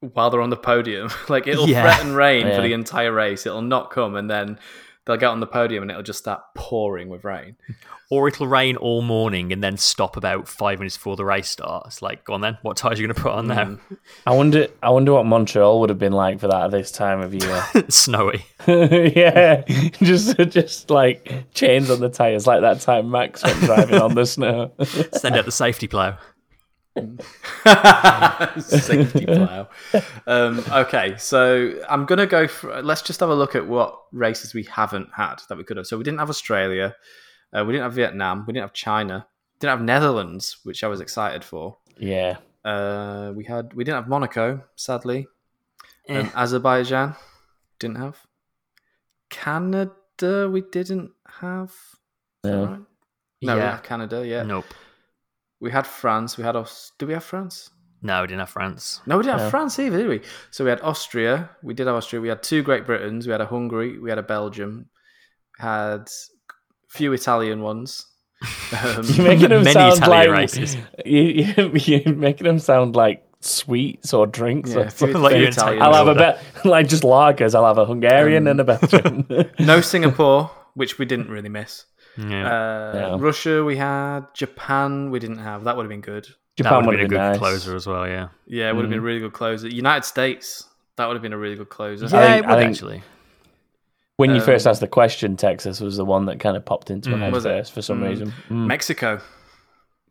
while 0.00 0.30
they're 0.30 0.40
on 0.42 0.50
the 0.50 0.56
podium. 0.56 1.08
like 1.28 1.46
it'll 1.48 1.68
Yeah. 1.68 1.82
threaten 1.82 2.14
rain 2.14 2.46
Yeah. 2.46 2.56
for 2.56 2.62
the 2.62 2.72
entire 2.72 3.12
race. 3.12 3.46
It'll 3.46 3.62
not 3.62 3.90
come, 3.90 4.14
and 4.14 4.30
then 4.30 4.58
they'll 5.06 5.16
get 5.16 5.26
on 5.26 5.40
the 5.40 5.46
podium 5.46 5.82
and 5.82 5.90
it'll 5.90 6.02
just 6.02 6.18
start 6.18 6.42
pouring 6.54 7.08
with 7.08 7.24
rain. 7.24 7.56
Or 8.10 8.28
it'll 8.28 8.46
rain 8.46 8.76
all 8.76 9.02
morning 9.02 9.52
and 9.52 9.64
then 9.64 9.76
stop 9.76 10.16
about 10.16 10.46
five 10.46 10.78
minutes 10.78 10.96
before 10.96 11.16
the 11.16 11.24
race 11.24 11.48
starts. 11.48 12.02
Like, 12.02 12.24
go 12.24 12.34
on 12.34 12.42
then. 12.42 12.58
What 12.62 12.76
tires 12.76 12.98
are 12.98 13.02
you 13.02 13.08
going 13.08 13.16
to 13.16 13.22
put 13.22 13.32
on 13.32 13.46
now? 13.48 13.64
Hmm. 13.64 13.94
I 14.26 14.34
wonder. 14.34 14.68
I 14.82 14.90
wonder 14.90 15.14
what 15.14 15.26
Montreal 15.26 15.80
would 15.80 15.88
have 15.88 15.98
been 15.98 16.12
like 16.12 16.38
for 16.38 16.48
that 16.48 16.64
at 16.64 16.70
this 16.70 16.92
time 16.92 17.20
of 17.20 17.34
year. 17.34 17.64
Snowy. 17.88 18.44
yeah, 18.66 19.62
just 20.02 20.36
just 20.50 20.90
like 20.90 21.52
chains 21.54 21.90
on 21.90 22.00
the 22.00 22.10
tires, 22.10 22.46
like 22.46 22.60
that 22.60 22.80
time 22.80 23.10
Max 23.10 23.42
went 23.42 23.60
driving 23.60 24.00
on 24.00 24.14
the 24.14 24.26
snow. 24.26 24.72
Send 25.12 25.36
out 25.36 25.46
the 25.46 25.52
safety 25.52 25.88
plough. 25.88 26.18
Safety 28.60 29.26
plow. 29.26 29.68
Um, 30.26 30.62
okay, 30.70 31.16
so 31.18 31.74
I'm 31.88 32.06
gonna 32.06 32.26
go. 32.26 32.46
For, 32.46 32.82
let's 32.82 33.02
just 33.02 33.20
have 33.20 33.30
a 33.30 33.34
look 33.34 33.54
at 33.54 33.66
what 33.66 33.98
races 34.12 34.54
we 34.54 34.62
haven't 34.64 35.08
had 35.16 35.36
that 35.48 35.58
we 35.58 35.64
could 35.64 35.76
have. 35.76 35.86
So 35.86 35.98
we 35.98 36.04
didn't 36.04 36.18
have 36.20 36.30
Australia, 36.30 36.94
uh, 37.52 37.64
we 37.66 37.72
didn't 37.72 37.84
have 37.84 37.94
Vietnam, 37.94 38.44
we 38.46 38.52
didn't 38.52 38.64
have 38.64 38.72
China, 38.72 39.26
didn't 39.58 39.70
have 39.78 39.82
Netherlands, 39.82 40.58
which 40.64 40.84
I 40.84 40.88
was 40.88 41.00
excited 41.00 41.42
for. 41.44 41.78
Yeah, 41.98 42.36
Uh, 42.64 43.32
we 43.34 43.44
had 43.44 43.74
we 43.74 43.84
didn't 43.84 43.96
have 44.02 44.08
Monaco, 44.08 44.62
sadly. 44.76 45.26
Eh. 46.08 46.20
Um, 46.20 46.30
Azerbaijan 46.34 47.16
didn't 47.78 47.96
have. 47.96 48.18
Canada 49.30 50.48
we 50.50 50.60
didn't 50.60 51.10
have. 51.40 51.70
Is 52.44 52.50
No. 52.50 52.64
right? 52.66 52.80
No, 53.42 53.54
we 53.56 53.60
yeah. 53.60 53.78
Canada. 53.78 54.26
Yeah, 54.26 54.42
Nope. 54.44 54.66
We 55.64 55.70
had 55.70 55.86
France. 55.86 56.36
We 56.38 56.44
had 56.44 56.56
Aus- 56.56 56.92
Did 56.98 57.06
we 57.08 57.14
have 57.14 57.24
France? 57.24 57.70
No, 58.02 58.20
we 58.20 58.26
didn't 58.28 58.40
have 58.40 58.50
France. 58.50 59.00
No, 59.06 59.16
we 59.16 59.22
didn't 59.24 59.40
have 59.40 59.50
France 59.50 59.78
either, 59.78 59.96
did 59.96 60.08
we? 60.08 60.20
So 60.50 60.62
we 60.64 60.68
had 60.70 60.80
Austria. 60.82 61.48
We 61.62 61.72
did 61.72 61.86
have 61.86 61.96
Austria. 61.96 62.20
We 62.20 62.28
had 62.28 62.42
two 62.42 62.62
Great 62.62 62.84
Britains. 62.84 63.26
We 63.26 63.32
had 63.32 63.40
a 63.40 63.46
Hungary. 63.46 63.98
We 63.98 64.10
had 64.10 64.18
a 64.18 64.22
Belgium. 64.22 64.90
Had 65.58 66.00
a 66.08 66.90
few 66.90 67.12
Italian 67.14 67.60
ones. 67.62 68.06
Um, 68.74 69.04
you're 69.04 69.26
making 69.26 69.48
them 69.50 69.62
Many 69.62 69.72
sound 69.72 69.98
Italian 70.02 70.30
like 70.32 70.38
races. 70.38 70.76
You, 71.06 71.20
you, 71.22 71.70
you're 72.04 72.14
making 72.14 72.44
them 72.46 72.58
sound 72.58 72.94
like 72.96 73.24
sweets 73.40 74.12
or 74.12 74.26
drinks. 74.26 74.70
yeah, 74.70 74.76
or 74.76 74.80
a 74.80 74.90
few 74.90 74.98
something. 75.12 75.22
Like 75.22 75.32
few 75.36 75.46
Italian 75.46 75.80
I'll 75.82 75.94
have 75.94 76.06
a 76.08 76.10
order. 76.10 76.18
bet, 76.20 76.64
like 76.64 76.88
just 76.88 77.04
lagers. 77.04 77.54
I'll 77.54 77.64
have 77.66 77.78
a 77.78 77.86
Hungarian 77.86 78.46
Um, 78.48 78.58
and 78.58 78.60
a 78.60 78.64
Belgian. 78.64 79.50
No 79.60 79.80
Singapore, 79.80 80.50
which 80.74 80.98
we 80.98 81.06
didn't 81.06 81.30
really 81.30 81.48
miss. 81.48 81.86
Yeah. 82.16 82.46
Uh, 82.46 82.92
No. 82.94 83.18
Russia, 83.18 83.64
we 83.64 83.76
had. 83.76 84.22
Japan, 84.34 85.10
we 85.10 85.18
didn't 85.18 85.38
have. 85.38 85.64
That 85.64 85.76
would 85.76 85.82
have 85.84 85.90
been 85.90 86.00
good. 86.00 86.28
Japan 86.56 86.86
would 86.86 86.98
have 86.98 87.08
been 87.08 87.18
a 87.18 87.20
good 87.20 87.30
nice. 87.32 87.38
closer 87.38 87.74
as 87.74 87.86
well, 87.86 88.06
yeah. 88.06 88.28
Yeah, 88.46 88.68
it 88.68 88.76
would 88.76 88.82
have 88.84 88.90
been 88.90 89.00
a 89.00 89.02
Mm. 89.02 89.06
really 89.06 89.20
good 89.20 89.32
closer. 89.32 89.66
United 89.68 90.04
States, 90.04 90.68
that 90.96 91.06
would 91.06 91.14
have 91.14 91.22
been 91.22 91.32
a 91.32 91.38
really 91.38 91.56
good 91.56 91.68
closer. 91.68 92.06
Yeah. 92.06 92.10
Yeah, 92.20 92.32
think- 92.34 92.44
it 92.46 92.50
I 92.50 92.56
think- 92.58 92.70
actually. 92.70 93.02
When 94.16 94.30
you 94.30 94.36
Um, 94.36 94.42
first 94.42 94.64
asked 94.68 94.80
the 94.80 94.86
question, 94.86 95.36
Texas 95.36 95.80
was 95.80 95.96
the 95.96 96.04
one 96.04 96.26
that 96.26 96.38
kind 96.38 96.56
of 96.56 96.64
popped 96.64 96.88
into 96.90 97.10
my 97.10 97.16
Mm. 97.16 97.20
head 97.20 97.32
Was 97.32 97.44
it? 97.46 97.68
for 97.68 97.82
some 97.82 98.00
Mm. 98.00 98.08
reason. 98.08 98.32
Mm. 98.48 98.66
Mexico. 98.68 99.20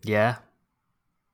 Yeah. 0.04 0.36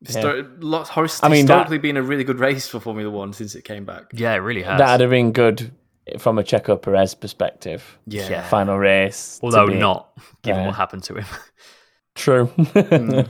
Histor- 0.06 0.48
lots, 0.62 0.90
hor- 0.92 1.08
I 1.24 1.30
mean, 1.30 1.48
that- 1.48 1.70
been 1.82 1.98
a 1.98 2.04
really 2.04 2.24
good 2.24 2.40
race 2.40 2.68
for 2.68 2.80
Formula 2.80 3.10
One 3.10 3.34
since 3.34 3.56
it 3.56 3.64
came 3.64 3.86
back. 3.86 4.04
Yeah, 4.14 4.34
it 4.36 4.38
really 4.38 4.62
has. 4.62 4.78
That'd 4.78 5.02
have 5.02 5.10
been 5.10 5.32
good 5.32 5.72
from 6.18 6.40
a 6.40 6.44
Checo 6.44 6.82
Perez 6.82 7.14
perspective. 7.16 7.98
Yeah. 8.08 8.48
Final 8.50 8.78
race. 8.78 9.40
Although 9.44 9.68
be- 9.68 9.76
not, 9.76 10.10
given 10.44 10.62
Yeah. 10.62 10.68
what 10.68 10.76
happened 10.76 11.04
to 11.04 11.16
him. 11.16 11.26
True. 12.16 12.52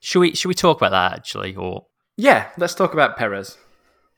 should 0.00 0.20
we 0.20 0.34
should 0.34 0.48
we 0.48 0.54
talk 0.54 0.78
about 0.80 0.90
that 0.90 1.18
actually? 1.18 1.54
Or 1.56 1.86
Yeah, 2.16 2.48
let's 2.56 2.74
talk 2.74 2.92
about 2.92 3.16
Perez. 3.16 3.56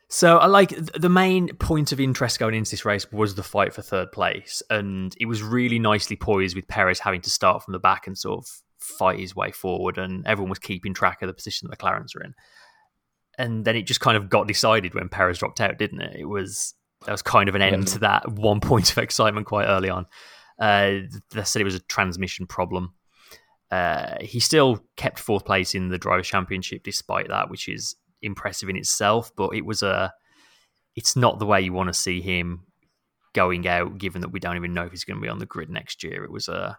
So 0.09 0.39
I 0.39 0.47
like 0.47 0.71
the 0.95 1.09
main 1.09 1.49
point 1.57 1.93
of 1.93 2.01
interest 2.01 2.39
going 2.41 2.55
into 2.55 2.71
this 2.73 2.85
race 2.85 3.11
was 3.13 3.37
the 3.37 3.43
fight 3.45 3.73
for 3.73 3.81
third 3.83 4.11
place, 4.11 4.61
and 4.69 5.15
it 5.21 5.27
was 5.27 5.41
really 5.43 5.79
nicely 5.79 6.17
poised 6.17 6.57
with 6.57 6.67
Perez 6.67 6.99
having 6.99 7.21
to 7.23 7.31
start 7.31 7.63
from 7.63 7.73
the 7.73 7.79
back 7.79 8.07
and 8.09 8.19
sort 8.19 8.39
of 8.39 8.47
fight 8.99 9.21
his 9.21 9.37
way 9.37 9.53
forward, 9.53 9.99
and 9.99 10.27
everyone 10.27 10.51
was 10.51 10.59
keeping 10.59 10.95
track 10.95 11.23
of 11.23 11.29
the 11.29 11.33
position 11.35 11.69
that 11.69 11.79
the 11.79 11.85
McLarens 11.85 12.17
are 12.17 12.25
in. 12.25 12.35
And 13.39 13.65
then 13.65 13.77
it 13.77 13.83
just 13.87 14.01
kind 14.01 14.17
of 14.17 14.29
got 14.29 14.49
decided 14.49 14.95
when 14.95 15.09
Perez 15.09 15.39
dropped 15.39 15.61
out, 15.61 15.79
didn't 15.79 16.01
it? 16.01 16.17
It 16.19 16.25
was 16.29 16.75
that 17.07 17.13
was 17.13 17.23
kind 17.23 17.49
of 17.49 17.55
an 17.55 17.63
end 17.63 17.89
Yeah. 17.89 17.93
to 17.95 17.99
that 18.01 18.29
one 18.33 18.61
point 18.61 18.91
of 18.93 18.99
excitement 18.99 19.47
quite 19.47 19.67
early 19.67 19.89
on. 19.91 20.07
Uh, 20.59 21.01
they 21.31 21.45
said 21.45 21.63
it 21.63 21.65
was 21.65 21.75
a 21.75 21.81
transmission 21.81 22.47
problem. 22.47 22.95
Uh, 23.71 24.17
he 24.21 24.41
still 24.41 24.85
kept 24.97 25.19
fourth 25.19 25.45
place 25.45 25.75
in 25.75 25.89
the 25.89 25.99
Drivers' 25.99 26.27
Championship 26.29 26.83
despite 26.83 27.29
that, 27.29 27.49
which 27.51 27.69
is 27.69 27.97
impressive 28.21 28.69
in 28.69 28.77
itself. 28.77 29.31
But 29.37 29.55
it 29.55 29.65
was 29.65 29.83
a, 29.83 30.13
it's 30.97 31.17
not 31.17 31.39
the 31.39 31.47
way 31.47 31.61
you 31.61 31.73
want 31.73 31.89
to 31.89 31.95
see 31.95 32.21
him 32.21 32.67
going 33.33 33.67
out, 33.69 33.97
given 33.97 34.21
that 34.23 34.31
we 34.31 34.41
don't 34.41 34.57
even 34.57 34.75
know 34.75 34.85
if 34.85 34.91
he's 34.91 35.05
going 35.05 35.19
to 35.19 35.23
be 35.23 35.29
on 35.29 35.39
the 35.39 35.47
grid 35.47 35.71
next 35.71 36.03
year. 36.03 36.25
It 36.25 36.33
was 36.33 36.49
a, 36.49 36.77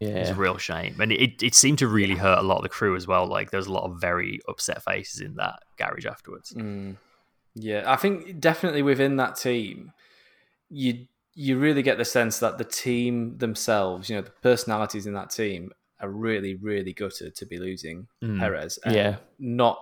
it 0.00 0.18
was 0.18 0.30
a 0.30 0.34
real 0.34 0.56
shame, 0.56 0.98
and 0.98 1.12
it, 1.12 1.42
it 1.42 1.54
seemed 1.54 1.78
to 1.80 1.86
really 1.86 2.14
hurt 2.16 2.38
a 2.38 2.42
lot 2.42 2.56
of 2.56 2.62
the 2.62 2.68
crew 2.70 2.96
as 2.96 3.06
well. 3.06 3.26
Like 3.26 3.50
there 3.50 3.58
was 3.58 3.66
a 3.66 3.72
lot 3.72 3.84
of 3.84 4.00
very 4.00 4.40
upset 4.48 4.82
faces 4.82 5.20
in 5.20 5.34
that 5.36 5.60
garage 5.78 6.06
afterwards. 6.06 6.54
Mm. 6.56 6.96
Yeah, 7.54 7.84
I 7.86 7.96
think 7.96 8.38
definitely 8.40 8.82
within 8.82 9.16
that 9.16 9.36
team, 9.36 9.92
you 10.68 11.06
you 11.34 11.58
really 11.58 11.82
get 11.82 11.96
the 11.98 12.04
sense 12.04 12.38
that 12.40 12.58
the 12.58 12.64
team 12.64 13.38
themselves, 13.38 14.10
you 14.10 14.16
know, 14.16 14.22
the 14.22 14.30
personalities 14.42 15.06
in 15.06 15.14
that 15.14 15.30
team 15.30 15.70
are 16.00 16.08
really, 16.10 16.54
really 16.56 16.92
gutted 16.92 17.34
to 17.36 17.46
be 17.46 17.58
losing 17.58 18.06
Mm. 18.22 18.38
Perez. 18.40 18.78
Yeah. 18.86 19.16
not 19.38 19.78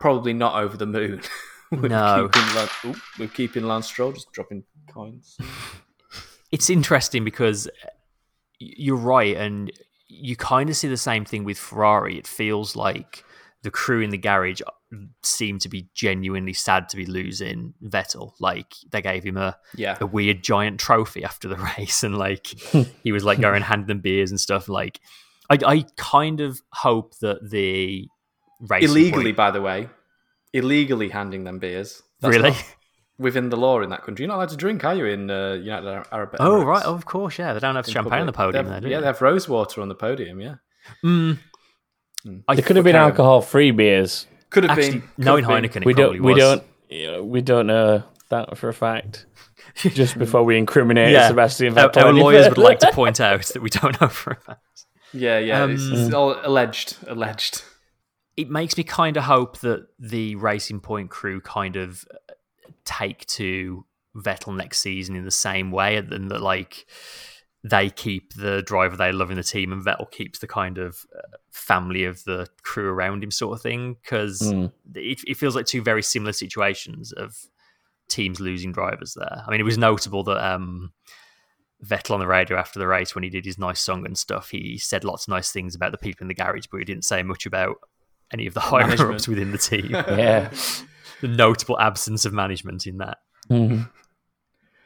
probably 0.00 0.32
not 0.32 0.54
over 0.62 0.76
the 0.76 0.86
moon. 0.86 1.20
with 1.70 1.90
No. 1.90 2.28
keeping 2.32 2.54
Lan- 2.54 2.68
oop, 2.86 2.96
with 3.18 3.34
keeping 3.34 3.64
Lance 3.64 3.86
Stroll 3.86 4.12
just 4.12 4.30
dropping 4.32 4.64
coins. 4.92 5.36
it's 6.50 6.68
interesting 6.70 7.24
because 7.24 7.68
you're 8.58 8.96
right, 8.96 9.36
and 9.36 9.72
you 10.08 10.36
kind 10.36 10.68
of 10.70 10.76
see 10.76 10.88
the 10.88 10.96
same 10.96 11.24
thing 11.24 11.44
with 11.44 11.58
Ferrari. 11.58 12.18
It 12.18 12.26
feels 12.26 12.76
like 12.76 13.24
the 13.62 13.70
crew 13.70 14.00
in 14.00 14.10
the 14.10 14.18
garage 14.18 14.60
seemed 15.22 15.60
to 15.62 15.68
be 15.68 15.88
genuinely 15.94 16.52
sad 16.52 16.88
to 16.90 16.96
be 16.96 17.06
losing 17.06 17.74
Vettel. 17.82 18.32
Like 18.40 18.74
they 18.90 19.00
gave 19.00 19.24
him 19.24 19.36
a, 19.36 19.56
Yeah, 19.76 19.96
a 20.00 20.06
weird 20.06 20.42
giant 20.42 20.80
trophy 20.80 21.24
after 21.24 21.48
the 21.48 21.56
race, 21.78 22.02
and 22.02 22.18
like 22.18 22.46
he 23.02 23.12
was 23.12 23.24
like 23.24 23.40
going 23.40 23.56
and 23.62 23.64
handing 23.64 23.86
them 23.86 24.00
beers 24.00 24.30
and 24.30 24.40
stuff. 24.40 24.68
Like 24.68 25.00
I, 25.50 25.58
I 25.66 25.84
kind 25.96 26.40
of 26.40 26.60
hope 26.72 27.16
that 27.20 27.48
the 27.50 28.06
race 28.68 28.84
illegally, 28.84 29.32
by 29.32 29.50
the 29.50 29.62
way, 29.62 29.88
illegally 30.52 31.08
handing 31.08 31.44
them 31.44 31.58
beers. 31.58 32.02
That's 32.20 32.36
really. 32.36 32.54
within 33.18 33.48
the 33.48 33.56
law 33.56 33.80
in 33.80 33.90
that 33.90 34.02
country. 34.02 34.22
You're 34.24 34.28
not 34.28 34.36
allowed 34.36 34.48
to 34.50 34.56
drink, 34.56 34.84
are 34.84 34.94
you? 34.94 35.06
In 35.06 35.30
uh, 35.30 35.54
United 35.54 35.88
Arab 36.12 36.32
Emirates? 36.32 36.36
Oh 36.40 36.64
right, 36.64 36.84
of 36.84 37.04
course, 37.04 37.38
yeah. 37.38 37.52
They 37.52 37.60
don't 37.60 37.76
have 37.76 37.86
in 37.86 37.92
champagne 37.92 38.20
on 38.20 38.26
the 38.26 38.32
podium 38.32 38.64
They 38.64 38.68
there, 38.68 38.74
have- 38.74 38.82
do 38.84 38.88
yeah, 38.88 38.96
they? 38.96 39.00
they 39.02 39.06
have 39.06 39.22
rose 39.22 39.48
water 39.48 39.80
on 39.80 39.88
the 39.88 39.94
podium. 39.94 40.40
Yeah, 40.40 40.56
Mm. 41.04 41.38
Mm. 42.26 42.42
There 42.54 42.64
could 42.64 42.76
have 42.76 42.84
been 42.84 42.96
alcohol-free 42.96 43.72
beers. 43.72 44.26
could 44.50 44.64
have 44.64 44.78
Actually, 44.78 44.90
been. 44.92 45.00
could 45.00 45.24
knowing 45.24 45.44
have 45.44 45.62
been. 45.62 45.70
Heineken, 45.70 45.76
it 45.82 45.86
We 45.86 45.94
don't. 45.94 46.22
We 46.22 46.32
was. 46.34 46.38
don't. 46.42 46.62
you 46.88 47.10
know, 47.12 47.22
We 47.24 47.40
don't 47.40 47.66
know 47.66 48.04
that 48.28 48.56
for 48.56 48.68
a 48.68 48.74
fact. 48.74 49.26
Just 49.76 50.18
before 50.18 50.42
we 50.44 50.58
incriminate 50.58 51.12
Yeah. 51.12 51.28
Sebastian 51.28 51.78
Our, 51.78 51.88
Vettel, 51.88 52.02
our 52.02 52.08
any 52.10 52.20
lawyers 52.20 52.48
would 52.50 52.58
like 52.58 52.78
to 52.80 52.92
point 52.92 53.20
out 53.20 53.44
that 53.46 53.62
we 53.62 53.70
don't 53.70 53.98
know 54.00 54.08
for 54.08 54.32
a 54.32 54.36
fact. 54.36 54.84
Yeah, 55.12 55.38
yeah. 55.38 55.66
it's, 55.66 55.82
Um, 55.82 55.92
it's 55.94 56.14
all 56.14 56.36
alleged. 56.42 56.96
Alleged. 57.06 57.62
It 58.36 58.50
makes 58.50 58.76
me 58.76 58.84
kind 58.84 59.16
of 59.16 59.24
hope 59.24 59.58
that 59.60 59.86
the 59.98 60.36
Racing 60.36 60.80
Point 60.80 61.10
crew 61.10 61.40
kind 61.40 61.76
of 61.76 62.04
uh, 62.10 62.32
take 62.84 63.26
to 63.26 63.84
Vettel 64.16 64.56
next 64.56 64.80
season 64.80 65.16
in 65.16 65.24
the 65.24 65.30
same 65.30 65.70
way, 65.70 65.96
and 65.96 66.30
that 66.30 66.40
like 66.42 66.86
they 67.64 67.90
keep 67.90 68.34
the 68.34 68.62
driver 68.62 68.96
they 68.96 69.12
love 69.12 69.30
in 69.30 69.36
the 69.36 69.42
team, 69.44 69.72
and 69.72 69.84
Vettel 69.84 70.10
keeps 70.10 70.40
the 70.40 70.48
kind 70.48 70.78
of 70.78 71.06
uh, 71.16 71.36
family 71.52 72.04
of 72.04 72.24
the 72.24 72.48
crew 72.62 72.88
around 72.88 73.22
him, 73.22 73.30
sort 73.30 73.56
of 73.56 73.62
thing. 73.62 73.96
Because 74.02 74.40
Mm. 74.42 74.72
it, 74.94 75.20
it 75.26 75.36
feels 75.36 75.54
like 75.54 75.66
two 75.66 75.82
very 75.82 76.02
similar 76.02 76.32
situations 76.32 77.12
of 77.12 77.36
teams 78.08 78.40
losing 78.40 78.72
drivers 78.72 79.14
there. 79.14 79.42
I 79.46 79.50
mean, 79.50 79.60
it 79.60 79.64
was 79.64 79.78
notable 79.78 80.24
that 80.24 80.44
um, 80.44 80.92
Vettel 81.84 82.12
on 82.14 82.20
the 82.20 82.26
radio 82.26 82.56
after 82.58 82.78
the 82.78 82.86
race, 82.88 83.14
when 83.14 83.24
he 83.24 83.30
did 83.30 83.44
his 83.44 83.58
nice 83.58 83.80
song 83.80 84.04
and 84.06 84.18
stuff, 84.18 84.50
he 84.50 84.76
said 84.78 85.04
lots 85.04 85.24
of 85.24 85.28
nice 85.28 85.50
things 85.52 85.74
about 85.74 85.92
the 85.92 85.98
people 85.98 86.24
in 86.24 86.28
the 86.28 86.34
garage, 86.34 86.66
but 86.70 86.78
he 86.78 86.84
didn't 86.84 87.04
say 87.04 87.22
much 87.22 87.46
about 87.46 87.76
any 88.32 88.46
of 88.46 88.54
the 88.54 88.60
higher 88.72 89.12
ups 89.12 89.28
within 89.28 89.52
the 89.52 89.58
team. 89.58 89.90
Yeah. 89.92 90.50
the 91.20 91.28
notable 91.28 91.78
absence 91.78 92.24
of 92.24 92.32
management 92.32 92.86
in 92.88 92.98
that. 92.98 93.18
Mhm. 93.48 93.88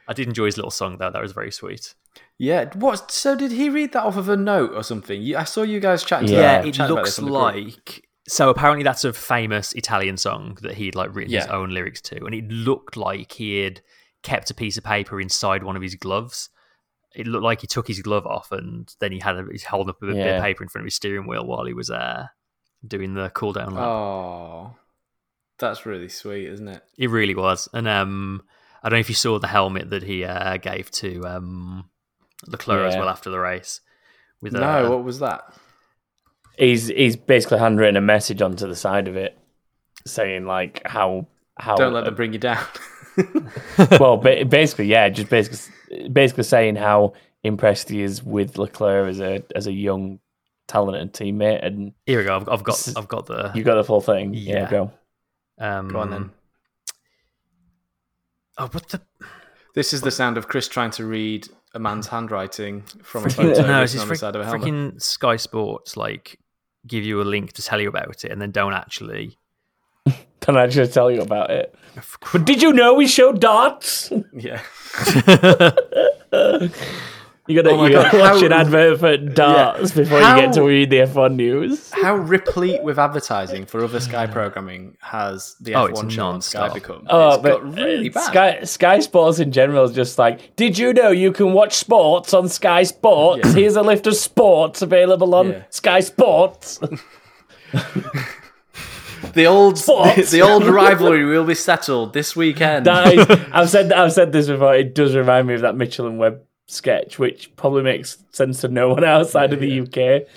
I 0.07 0.13
did 0.13 0.27
enjoy 0.27 0.45
his 0.45 0.57
little 0.57 0.71
song 0.71 0.97
though; 0.97 1.11
that 1.11 1.21
was 1.21 1.31
very 1.33 1.51
sweet. 1.51 1.93
Yeah. 2.37 2.69
What? 2.75 3.11
So 3.11 3.35
did 3.35 3.51
he 3.51 3.69
read 3.69 3.93
that 3.93 4.03
off 4.03 4.17
of 4.17 4.29
a 4.29 4.37
note 4.37 4.71
or 4.73 4.83
something? 4.83 5.21
You- 5.21 5.37
I 5.37 5.43
saw 5.43 5.63
you 5.63 5.79
guys 5.79 6.03
chatting. 6.03 6.29
Yeah, 6.29 6.61
to 6.61 6.67
it 6.67 6.73
chatting 6.73 6.95
looks 6.95 7.09
this 7.15 7.19
on 7.19 7.25
the 7.25 7.31
group. 7.31 7.43
like. 7.75 8.03
So 8.29 8.49
apparently, 8.49 8.83
that's 8.83 9.05
a 9.05 9.13
famous 9.13 9.71
Italian 9.73 10.17
song 10.17 10.57
that 10.61 10.75
he'd 10.75 10.95
like 10.95 11.15
written 11.15 11.33
his 11.33 11.47
own 11.47 11.69
lyrics 11.69 12.01
to, 12.01 12.25
and 12.25 12.35
it 12.35 12.47
looked 12.49 12.97
like 12.97 13.31
he 13.33 13.61
had 13.63 13.81
kept 14.23 14.49
a 14.51 14.53
piece 14.53 14.77
of 14.77 14.83
paper 14.83 15.21
inside 15.21 15.63
one 15.63 15.75
of 15.77 15.81
his 15.81 15.95
gloves. 15.95 16.49
It 17.15 17.25
looked 17.25 17.45
like 17.45 17.61
he 17.61 17.67
took 17.67 17.87
his 17.87 18.01
glove 18.01 18.27
off, 18.27 18.51
and 18.51 18.93
then 18.99 19.13
he 19.13 19.19
had 19.19 19.37
a, 19.37 19.45
he's 19.49 19.63
holding 19.63 19.91
up 19.91 20.01
a 20.03 20.07
bit 20.07 20.17
of 20.35 20.41
paper 20.43 20.61
in 20.63 20.67
front 20.69 20.83
of 20.83 20.87
his 20.87 20.95
steering 20.95 21.25
wheel 21.25 21.45
while 21.45 21.63
he 21.65 21.73
was 21.73 21.89
uh, 21.89 22.25
doing 22.85 23.13
the 23.13 23.29
cool 23.29 23.53
down 23.53 23.73
lap. 23.73 23.83
Oh. 23.85 24.75
That's 25.59 25.85
really 25.85 26.09
sweet, 26.09 26.47
isn't 26.49 26.67
it? 26.67 26.83
It 26.97 27.09
really 27.09 27.33
was. 27.33 27.67
And 27.73 27.87
um, 27.87 28.43
I 28.83 28.89
don't 28.89 28.97
know 28.97 29.01
if 29.01 29.09
you 29.09 29.15
saw 29.15 29.39
the 29.39 29.47
helmet 29.47 29.89
that 29.89 30.03
he 30.03 30.23
uh, 30.23 30.57
gave 30.57 30.91
to 30.91 31.25
um, 31.25 31.89
Leclerc 32.47 32.87
as 32.87 32.95
well 32.95 33.09
after 33.09 33.29
the 33.29 33.39
race. 33.39 33.81
With 34.41 34.55
uh, 34.55 34.59
No, 34.59 34.91
what 34.91 35.03
was 35.03 35.19
that? 35.19 35.53
He's 36.57 36.87
he's 36.87 37.15
basically 37.15 37.59
handwritten 37.59 37.97
a 37.97 38.01
message 38.01 38.41
onto 38.41 38.67
the 38.67 38.75
side 38.75 39.07
of 39.07 39.15
it, 39.15 39.37
saying 40.05 40.45
like 40.45 40.81
how 40.85 41.27
how 41.57 41.75
Don't 41.75 41.93
let 41.93 42.05
them 42.05 42.15
bring 42.15 42.33
you 42.33 42.39
down. 42.39 42.63
well, 43.99 44.17
basically, 44.17 44.85
yeah, 44.85 45.09
just 45.09 45.29
basically 45.29 46.09
basically 46.09 46.43
saying 46.43 46.75
how 46.75 47.13
impressed 47.43 47.89
he 47.89 48.01
is 48.01 48.23
with 48.23 48.57
Leclerc 48.57 49.09
as 49.09 49.19
a 49.19 49.43
as 49.55 49.67
a 49.67 49.71
young, 49.71 50.19
talented 50.67 51.13
teammate, 51.13 51.65
and 51.65 51.93
here 52.05 52.19
we 52.19 52.25
go. 52.25 52.35
I've, 52.35 52.49
I've 52.49 52.63
got 52.63 52.87
I've 52.95 53.07
got 53.07 53.25
the 53.25 53.51
you 53.55 53.63
got 53.63 53.75
the 53.75 53.83
full 53.83 54.01
thing. 54.01 54.33
Yeah, 54.33 54.61
Yeah. 54.61 54.69
go. 54.69 54.91
um, 55.59 55.87
Go 55.89 55.99
on 55.99 56.09
then. 56.11 56.31
Oh, 58.57 58.67
what 58.67 58.87
the? 58.89 59.01
This 59.75 59.93
is 59.93 60.01
the 60.01 60.11
sound 60.11 60.37
of 60.37 60.47
Chris 60.47 60.67
trying 60.67 60.91
to 60.91 61.05
read 61.05 61.47
a 61.73 61.79
man's 61.79 62.07
handwriting 62.07 62.81
from 63.03 63.25
a 63.25 63.29
photo 63.29 63.61
No, 63.61 63.67
written 63.67 63.83
it's 63.83 63.91
just 63.93 64.01
on 64.03 64.09
the 64.09 64.15
side 64.15 64.35
of 64.35 64.41
a 64.41 64.45
helmet. 64.45 64.63
freaking 64.63 65.01
Sky 65.01 65.35
Sports 65.35 65.95
like 65.95 66.39
give 66.87 67.03
you 67.03 67.21
a 67.21 67.23
link 67.23 67.53
to 67.53 67.61
tell 67.61 67.79
you 67.79 67.89
about 67.89 68.23
it, 68.25 68.31
and 68.31 68.41
then 68.41 68.51
don't 68.51 68.73
actually. 68.73 69.37
Can 70.39 70.55
I 70.55 70.67
just 70.67 70.93
tell 70.93 71.11
you 71.11 71.21
about 71.21 71.51
it? 71.51 71.75
But 72.31 72.45
did 72.45 72.61
you 72.61 72.71
know 72.71 72.93
we 72.93 73.07
showed 73.07 73.41
darts? 73.41 74.11
Yeah. 74.33 74.61
You 77.47 77.55
gotta, 77.61 77.75
Oh 77.75 77.85
you 77.85 77.93
gotta 77.93 78.11
God, 78.17 78.19
watch 78.19 78.39
how- 78.41 78.45
an 78.45 78.51
advert 78.53 78.99
for 78.99 79.15
darts 79.17 79.91
before 79.91 80.19
How- 80.19 80.35
you 80.35 80.41
get 80.41 80.53
to 80.53 80.63
read 80.63 80.89
the 80.89 80.97
F1 81.01 81.35
news. 81.37 81.91
How 81.91 82.15
replete 82.15 82.83
with 82.83 82.99
advertising 82.99 83.65
for 83.65 83.83
other 83.83 83.99
Sky 84.01 84.27
programming 84.27 84.97
has 84.99 85.55
the 85.61 85.75
Oh, 85.75 85.87
F1 85.87 86.03
it's 86.05 86.13
show 86.13 86.25
on 86.25 86.41
Sky 86.41 86.69
become? 86.73 87.07
Oh, 87.09 87.29
it's 87.35 87.43
but 87.43 87.51
got 87.63 87.73
really 87.75 88.09
bad. 88.09 88.23
Sky 88.25 88.63
Sky 88.63 88.99
Sports 88.99 89.39
in 89.39 89.51
general 89.53 89.85
is 89.85 89.93
just 89.95 90.17
like, 90.19 90.55
did 90.57 90.77
you 90.77 90.91
know 90.93 91.09
you 91.11 91.31
can 91.31 91.53
watch 91.53 91.73
sports 91.75 92.33
on 92.33 92.49
Sky 92.49 92.83
Sports? 92.83 93.47
Yeah. 93.47 93.53
Here's 93.53 93.75
a 93.77 93.81
list 93.81 94.05
of 94.07 94.15
sports 94.15 94.81
available 94.81 95.33
on 95.33 95.49
Yeah. 95.51 95.63
Sky 95.69 96.01
Sports. 96.01 96.79
The 99.33 99.45
old, 99.45 99.77
Sports. 99.79 100.31
the 100.31 100.41
old 100.43 100.63
rivalry 100.65 101.25
will 101.25 101.43
be 101.43 101.55
settled 101.55 102.13
this 102.13 102.35
weekend. 102.35 102.85
That 102.85 103.13
is, 103.13 103.27
I've 103.51 103.69
said 103.69 103.91
I've 103.91 104.13
said 104.13 104.31
this 104.31 104.47
before. 104.47 104.75
It 104.75 104.93
does 104.95 105.15
remind 105.15 105.47
me 105.47 105.55
of 105.55 105.61
that 105.61 105.75
Mitchell 105.75 106.07
and 106.07 106.17
Webb 106.19 106.41
sketch, 106.67 107.17
which 107.19 107.55
probably 107.55 107.83
makes 107.83 108.17
sense 108.31 108.61
to 108.61 108.67
no 108.67 108.89
one 108.89 109.03
outside 109.03 109.53
of 109.53 109.59
the 109.59 109.81
UK. 109.81 110.27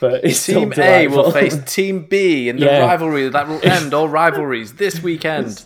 But 0.00 0.24
it's 0.24 0.44
Team 0.46 0.72
A 0.78 1.08
will 1.08 1.30
face 1.30 1.56
Team 1.72 2.06
B 2.06 2.48
in 2.48 2.56
the 2.56 2.66
Yeah. 2.66 2.78
rivalry 2.80 3.28
that 3.28 3.48
will 3.48 3.60
end 3.64 3.94
all 3.94 4.08
rivalries 4.08 4.74
this 4.74 5.02
weekend. 5.02 5.64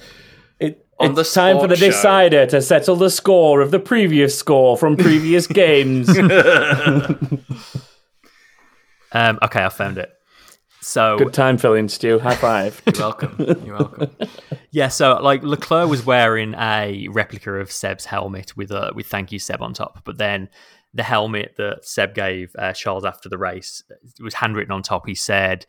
It, 0.60 0.86
on 0.98 1.14
the 1.14 1.20
it's 1.22 1.34
time 1.34 1.58
for 1.58 1.66
the 1.66 1.76
sports 1.76 1.80
show. 1.80 1.86
decider 2.02 2.46
to 2.46 2.62
settle 2.62 2.96
the 2.96 3.10
score 3.10 3.60
of 3.60 3.70
the 3.70 3.78
previous 3.78 4.38
score 4.38 4.76
from 4.76 4.96
previous 4.96 5.46
games. 5.62 6.08
Um, 9.12 9.38
okay, 9.42 9.64
I 9.64 9.68
found 9.70 9.98
it. 9.98 10.12
So 10.86 11.18
Good 11.18 11.34
time 11.34 11.58
filling, 11.58 11.88
Stu. 11.88 12.20
High 12.20 12.36
five. 12.36 12.80
You're 12.86 13.00
welcome. 13.00 13.34
You're 13.64 13.76
welcome. 13.76 14.08
yeah, 14.70 14.86
so 14.86 15.18
like 15.20 15.42
Leclerc 15.42 15.90
was 15.90 16.06
wearing 16.06 16.54
a 16.54 17.08
replica 17.10 17.54
of 17.54 17.72
Seb's 17.72 18.04
helmet 18.04 18.56
with 18.56 18.70
a 18.70 18.92
with 18.94 19.08
"Thank 19.08 19.32
you 19.32 19.40
Seb" 19.40 19.62
on 19.62 19.74
top, 19.74 20.04
but 20.04 20.16
then 20.16 20.48
the 20.94 21.02
helmet 21.02 21.54
that 21.56 21.84
Seb 21.84 22.14
gave 22.14 22.54
uh, 22.56 22.72
Charles 22.72 23.04
after 23.04 23.28
the 23.28 23.36
race 23.36 23.82
it 23.90 24.22
was 24.22 24.34
handwritten 24.34 24.72
on 24.72 24.82
top. 24.82 25.06
He 25.06 25.16
said. 25.16 25.66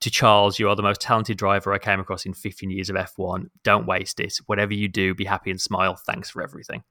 To 0.00 0.10
Charles, 0.10 0.58
you 0.58 0.68
are 0.68 0.76
the 0.76 0.82
most 0.82 1.00
talented 1.00 1.38
driver 1.38 1.72
I 1.72 1.78
came 1.78 2.00
across 2.00 2.26
in 2.26 2.34
15 2.34 2.68
years 2.68 2.90
of 2.90 2.96
F1. 2.96 3.46
Don't 3.64 3.86
waste 3.86 4.20
it. 4.20 4.36
Whatever 4.44 4.74
you 4.74 4.88
do, 4.88 5.14
be 5.14 5.24
happy 5.24 5.50
and 5.50 5.58
smile. 5.58 5.96
Thanks 5.96 6.28
for 6.28 6.42
everything. 6.42 6.82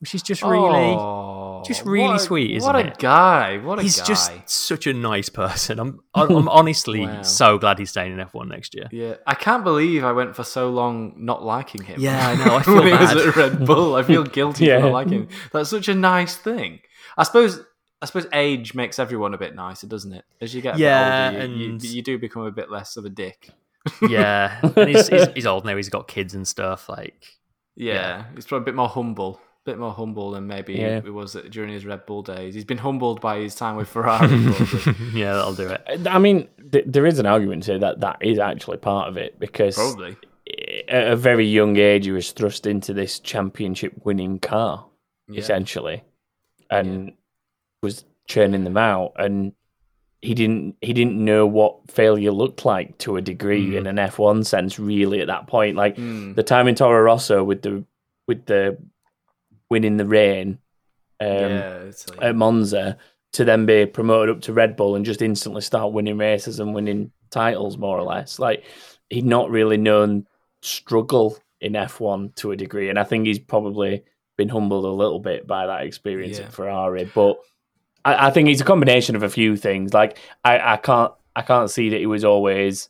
Which 0.00 0.14
is 0.14 0.22
just 0.22 0.42
really, 0.42 0.94
Oh, 0.94 1.62
just 1.66 1.82
really 1.86 2.16
a- 2.16 2.18
sweet, 2.18 2.54
isn't 2.56 2.68
it? 2.76 2.84
What 2.84 2.86
a 2.86 3.00
guy! 3.00 3.56
What 3.58 3.78
a 3.78 3.82
he's 3.82 3.98
guy! 3.98 4.04
just 4.06 4.32
such 4.46 4.86
a 4.86 4.92
nice 4.92 5.30
person. 5.30 5.78
I'm, 5.80 6.00
I'm 6.14 6.48
honestly 6.48 7.06
Wow. 7.06 7.22
so 7.22 7.56
glad 7.56 7.78
he's 7.78 7.90
staying 7.90 8.12
in 8.12 8.18
F1 8.18 8.46
next 8.48 8.74
year. 8.74 8.88
Yeah, 8.92 9.14
I 9.26 9.34
can't 9.34 9.64
believe 9.64 10.04
I 10.04 10.12
went 10.12 10.36
for 10.36 10.44
so 10.44 10.68
long 10.68 11.14
not 11.16 11.42
liking 11.42 11.82
him. 11.82 11.98
Yeah, 11.98 12.28
I 12.28 12.34
know, 12.44 12.56
I 12.56 12.62
feel 12.62 12.74
when 12.74 12.86
he 12.88 12.92
was 12.92 13.10
at 13.16 13.36
Red 13.36 13.64
Bull. 13.64 13.94
I 13.96 14.02
feel 14.02 14.22
guilty 14.24 14.64
Yeah. 14.66 14.80
for 14.80 14.84
not 14.86 14.92
liking 14.92 15.12
him. 15.22 15.28
That's 15.52 15.70
such 15.70 15.88
a 15.88 15.94
nice 15.94 16.36
thing. 16.36 16.80
I 17.16 17.22
suppose. 17.22 17.60
I 18.02 18.04
suppose 18.04 18.26
age 18.34 18.74
makes 18.74 18.98
everyone 18.98 19.32
a 19.32 19.38
bit 19.38 19.54
nicer, 19.54 19.86
doesn't 19.86 20.12
it? 20.12 20.26
As 20.42 20.54
you 20.54 20.60
get 20.60 20.76
Yeah, 20.78 21.30
older, 21.32 21.38
you, 21.56 21.70
and- 21.72 21.82
you, 21.82 21.90
you 21.90 22.02
do 22.02 22.18
become 22.18 22.42
a 22.42 22.50
bit 22.52 22.70
less 22.70 22.98
of 22.98 23.06
a 23.06 23.08
dick. 23.08 23.48
Yeah, 24.06 24.60
and 24.76 24.88
he's, 24.90 25.08
he's, 25.08 25.26
he's 25.28 25.46
old 25.46 25.64
now. 25.64 25.74
He's 25.76 25.88
got 25.88 26.06
kids 26.06 26.34
and 26.34 26.46
stuff. 26.46 26.90
Like, 26.90 27.24
Yeah, 27.74 27.94
Yeah. 27.94 28.24
he's 28.34 28.44
probably 28.44 28.64
a 28.64 28.66
bit 28.66 28.74
more 28.74 28.88
humble, 28.90 29.40
bit 29.66 29.78
more 29.78 29.92
humble 29.92 30.30
than 30.30 30.46
maybe 30.46 30.74
Yeah. 30.74 30.98
it 31.04 31.12
was 31.12 31.36
during 31.50 31.70
his 31.72 31.84
Red 31.84 32.06
Bull 32.06 32.22
days. 32.22 32.54
He's 32.54 32.64
been 32.64 32.78
humbled 32.78 33.20
by 33.20 33.38
his 33.40 33.54
time 33.54 33.76
with 33.76 33.88
Ferrari. 33.88 34.28
yeah, 35.12 35.34
that'll 35.34 35.54
do 35.54 35.68
it. 35.68 36.06
I 36.06 36.18
mean, 36.18 36.48
th- 36.72 36.84
there 36.86 37.04
is 37.04 37.18
an 37.18 37.26
argument 37.26 37.64
to 37.64 37.66
say 37.74 37.78
that 37.78 38.00
that 38.00 38.16
is 38.20 38.38
actually 38.38 38.78
part 38.78 39.08
of 39.08 39.16
it 39.16 39.38
because 39.38 39.74
probably. 39.74 40.16
at 40.88 41.08
a 41.08 41.16
very 41.16 41.46
young 41.46 41.76
age, 41.76 42.06
he 42.06 42.12
was 42.12 42.30
thrust 42.32 42.66
into 42.66 42.94
this 42.94 43.18
championship 43.20 43.92
winning 44.04 44.38
car, 44.38 44.86
Yeah. 45.28 45.40
essentially, 45.40 46.02
and 46.70 47.12
was 47.82 48.04
churning 48.28 48.64
them 48.64 48.76
out. 48.76 49.12
And 49.16 49.52
he 50.22 50.34
didn't 50.34 50.76
he 50.80 50.92
didn't 50.92 51.22
know 51.22 51.46
what 51.46 51.90
failure 51.90 52.32
looked 52.32 52.64
like 52.64 52.98
to 52.98 53.16
a 53.16 53.22
degree 53.22 53.70
Mm. 53.70 53.76
in 53.78 53.86
an 53.86 53.98
F 53.98 54.18
one 54.18 54.44
sense, 54.44 54.78
really. 54.78 55.20
At 55.20 55.26
that 55.26 55.46
point, 55.46 55.76
like 55.76 55.96
Mm. 55.96 56.34
the 56.34 56.42
time 56.42 56.68
in 56.68 56.74
Toro 56.74 57.00
Rosso 57.02 57.44
with 57.44 57.62
the 57.62 57.84
with 58.28 58.46
the 58.46 58.76
winning 59.70 59.96
the 59.96 60.06
rain, 60.06 60.58
um, 61.20 61.28
yeah, 61.28 61.90
like, 62.10 62.22
at 62.22 62.36
Monza 62.36 62.98
to 63.32 63.44
then 63.44 63.66
be 63.66 63.86
promoted 63.86 64.34
up 64.36 64.42
to 64.42 64.52
Red 64.52 64.76
Bull 64.76 64.96
and 64.96 65.04
just 65.04 65.20
instantly 65.22 65.60
start 65.60 65.92
winning 65.92 66.18
races 66.18 66.60
and 66.60 66.74
winning 66.74 67.10
titles, 67.30 67.76
more 67.76 67.98
or 67.98 68.02
less. 68.04 68.38
Like 68.38 68.64
he'd 69.10 69.24
not 69.26 69.50
really 69.50 69.76
known 69.76 70.26
struggle 70.62 71.38
in 71.60 71.72
F1 71.72 72.34
to 72.36 72.52
a 72.52 72.56
degree, 72.56 72.88
and 72.90 72.98
I 72.98 73.04
think 73.04 73.26
he's 73.26 73.38
probably 73.38 74.04
been 74.36 74.48
humbled 74.48 74.84
a 74.84 74.88
little 74.88 75.18
bit 75.18 75.46
by 75.46 75.66
that 75.66 75.82
experience 75.84 76.38
Yeah. 76.38 76.44
at 76.46 76.52
Ferrari. 76.52 77.10
But 77.14 77.38
I, 78.04 78.28
I 78.28 78.30
think 78.30 78.48
it's 78.48 78.60
a 78.60 78.64
combination 78.64 79.16
of 79.16 79.22
a 79.22 79.28
few 79.30 79.56
things. 79.56 79.94
Like 79.94 80.18
I, 80.44 80.74
I 80.74 80.76
can't 80.76 81.12
I 81.34 81.42
can't 81.42 81.70
see 81.70 81.90
that 81.90 81.98
he 82.00 82.06
was 82.06 82.24
always. 82.24 82.88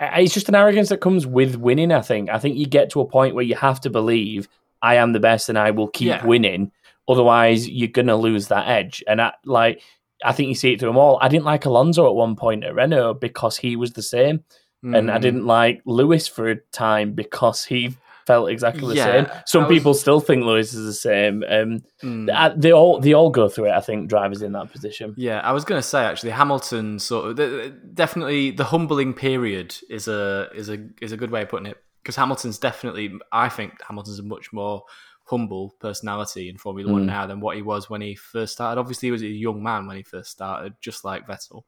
It's 0.00 0.32
just 0.32 0.48
an 0.48 0.54
arrogance 0.54 0.88
that 0.88 1.02
comes 1.02 1.26
with 1.26 1.56
winning. 1.56 1.92
I 1.92 2.00
think. 2.00 2.30
I 2.30 2.38
think 2.38 2.56
you 2.56 2.66
get 2.66 2.90
to 2.90 3.00
a 3.00 3.06
point 3.06 3.34
where 3.34 3.44
you 3.44 3.54
have 3.56 3.80
to 3.82 3.90
believe 3.90 4.48
I 4.82 4.96
am 4.96 5.12
the 5.12 5.20
best 5.20 5.48
and 5.48 5.58
I 5.58 5.70
will 5.70 5.88
keep 5.88 6.08
Yeah. 6.08 6.24
winning. 6.26 6.72
Otherwise, 7.08 7.68
you're 7.68 7.88
gonna 7.88 8.16
lose 8.16 8.48
that 8.48 8.68
edge. 8.68 9.02
And 9.06 9.20
I 9.22 9.32
like, 9.44 9.82
I 10.24 10.32
think 10.32 10.48
you 10.48 10.54
see 10.54 10.72
it 10.72 10.80
through 10.80 10.88
them 10.90 10.98
all. 10.98 11.18
I 11.20 11.28
didn't 11.28 11.44
like 11.44 11.64
Alonso 11.66 12.06
at 12.08 12.14
one 12.14 12.36
point 12.36 12.64
at 12.64 12.74
Renault 12.74 13.14
because 13.14 13.56
he 13.56 13.76
was 13.76 13.92
the 13.92 14.02
same, 14.02 14.44
and 14.82 15.10
I 15.10 15.18
mm. 15.18 15.20
didn't 15.20 15.46
like 15.46 15.82
Lewis 15.84 16.26
for 16.28 16.48
a 16.50 16.56
time 16.72 17.12
because 17.12 17.64
he 17.64 17.96
felt 18.26 18.50
exactly 18.50 18.88
the 18.88 18.94
Yeah, 18.96 19.04
same. 19.04 19.26
Some 19.46 19.62
was- 19.64 19.68
people 19.70 19.94
still 19.94 20.18
think 20.20 20.44
Lewis 20.44 20.74
is 20.74 20.84
the 20.84 20.92
same. 20.92 21.44
Um, 21.48 21.82
Mm. 22.02 22.60
They 22.60 22.72
all 22.72 22.98
they 23.00 23.12
all 23.12 23.30
go 23.30 23.48
through 23.48 23.66
it. 23.66 23.72
I 23.72 23.80
think 23.80 24.08
drivers 24.08 24.42
in 24.42 24.52
that 24.52 24.72
position. 24.72 25.14
Yeah, 25.16 25.40
I 25.40 25.52
was 25.52 25.64
going 25.64 25.80
to 25.80 25.86
say 25.86 26.02
actually, 26.04 26.30
Hamilton 26.30 26.98
sort 26.98 27.30
of 27.30 27.36
the- 27.36 27.72
definitely 27.94 28.50
the 28.50 28.64
humbling 28.64 29.14
period 29.14 29.76
is 29.88 30.08
a 30.08 30.48
is 30.54 30.68
a 30.68 30.78
is 31.00 31.12
a 31.12 31.16
good 31.16 31.30
way 31.30 31.42
of 31.42 31.48
putting 31.50 31.66
it 31.66 31.78
because 32.06 32.14
Hamilton's 32.14 32.58
definitely 32.58 33.12
I 33.32 33.48
think 33.48 33.82
Hamilton's 33.82 34.20
a 34.20 34.22
much 34.22 34.52
more 34.52 34.84
humble 35.24 35.74
personality 35.80 36.48
in 36.48 36.56
Formula 36.56 36.92
One 36.92 37.02
Mm. 37.02 37.06
now 37.06 37.26
than 37.26 37.40
what 37.40 37.56
he 37.56 37.62
was 37.62 37.90
when 37.90 38.00
he 38.00 38.14
first 38.14 38.52
started. 38.52 38.78
Obviously, 38.78 39.08
he 39.08 39.10
was 39.10 39.22
a 39.22 39.26
young 39.26 39.60
man 39.60 39.88
when 39.88 39.96
he 39.96 40.04
first 40.04 40.30
started, 40.30 40.74
just 40.80 41.04
like 41.04 41.26
Vettel, 41.26 41.64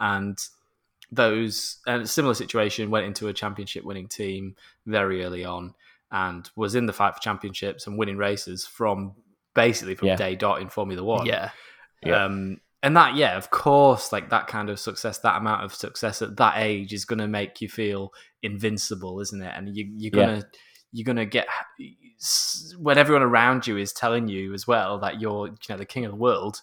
and 0.00 0.38
those 1.10 1.76
and 1.86 2.04
a 2.04 2.06
similar 2.06 2.32
situation 2.32 2.88
went 2.88 3.04
into 3.04 3.28
a 3.28 3.34
championship 3.34 3.84
winning 3.84 4.08
team 4.08 4.56
very 4.86 5.22
early 5.22 5.44
on 5.44 5.74
and 6.10 6.48
was 6.56 6.74
in 6.74 6.86
the 6.86 6.92
fight 6.94 7.14
for 7.14 7.20
championships 7.20 7.86
and 7.86 7.98
winning 7.98 8.16
races 8.16 8.64
from 8.64 9.14
basically 9.54 9.94
from 9.94 10.08
Yeah. 10.08 10.16
day 10.16 10.34
dot 10.36 10.62
in 10.62 10.70
Formula 10.70 11.04
One. 11.04 11.26
Yeah, 11.26 11.50
Yeah. 12.02 12.24
Um, 12.24 12.62
and 12.82 12.96
that, 12.96 13.14
yeah, 13.14 13.36
of 13.36 13.50
course, 13.50 14.10
like 14.10 14.30
that 14.30 14.46
kind 14.46 14.70
of 14.70 14.80
success, 14.80 15.18
that 15.18 15.36
amount 15.36 15.64
of 15.64 15.74
success 15.74 16.22
at 16.22 16.36
that 16.38 16.54
age 16.56 16.94
is 16.94 17.04
going 17.04 17.18
to 17.20 17.28
make 17.28 17.60
you 17.60 17.68
feel 17.68 18.12
invincible, 18.42 19.20
isn't 19.20 19.42
it? 19.42 19.52
And 19.56 19.76
you, 19.76 19.90
you're 19.96 20.10
gonna, 20.10 20.42
you're 20.92 21.04
gonna 21.04 21.26
get 21.26 21.46
when 22.78 22.98
everyone 22.98 23.22
around 23.22 23.66
you 23.66 23.76
is 23.76 23.92
telling 23.92 24.28
you 24.28 24.54
as 24.54 24.66
well 24.66 24.98
that 24.98 25.20
you're, 25.20 25.48
you 25.48 25.54
know, 25.70 25.76
the 25.76 25.86
king 25.86 26.04
of 26.04 26.12
the 26.12 26.16
world. 26.16 26.60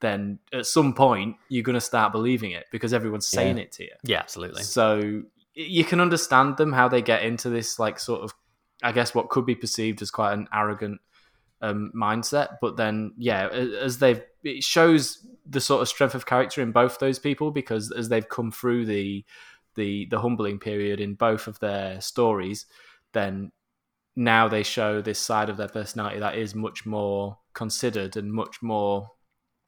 Then 0.00 0.38
at 0.52 0.66
some 0.66 0.94
point 0.94 1.36
you're 1.48 1.62
gonna 1.62 1.80
start 1.80 2.12
believing 2.12 2.52
it 2.52 2.66
because 2.72 2.94
everyone's 2.94 3.26
saying 3.26 3.58
it 3.58 3.72
to 3.72 3.84
you. 3.84 3.92
yeah, 4.04 4.18
absolutely. 4.18 4.62
So 4.62 5.22
you 5.54 5.84
can 5.84 6.00
understand 6.00 6.56
them 6.56 6.72
how 6.72 6.88
they 6.88 7.02
get 7.02 7.22
into 7.22 7.50
this 7.50 7.78
like 7.78 7.98
sort 7.98 8.22
of, 8.22 8.32
I 8.82 8.92
guess 8.92 9.14
what 9.14 9.28
could 9.28 9.44
be 9.44 9.54
perceived 9.54 10.00
as 10.00 10.10
quite 10.10 10.32
an 10.32 10.48
arrogant 10.54 11.00
um, 11.60 11.92
mindset. 11.94 12.56
But 12.60 12.76
then, 12.76 13.12
yeah, 13.18 13.48
as 13.48 13.98
they've 13.98 14.22
it 14.42 14.64
shows 14.64 15.26
the 15.46 15.60
sort 15.60 15.82
of 15.82 15.88
strength 15.88 16.14
of 16.14 16.26
character 16.26 16.62
in 16.62 16.72
both 16.72 16.98
those 16.98 17.18
people 17.18 17.50
because 17.50 17.90
as 17.92 18.08
they've 18.08 18.28
come 18.28 18.50
through 18.50 18.86
the 18.86 19.24
the 19.74 20.06
the 20.10 20.20
humbling 20.20 20.58
period 20.58 21.00
in 21.00 21.14
both 21.14 21.46
of 21.46 21.58
their 21.60 22.00
stories, 22.00 22.66
then 23.12 23.52
now 24.16 24.48
they 24.48 24.62
show 24.62 25.00
this 25.00 25.18
side 25.18 25.48
of 25.48 25.56
their 25.56 25.68
personality 25.68 26.18
that 26.18 26.36
is 26.36 26.54
much 26.54 26.84
more 26.84 27.38
considered 27.54 28.16
and 28.16 28.32
much 28.32 28.60
more 28.62 29.08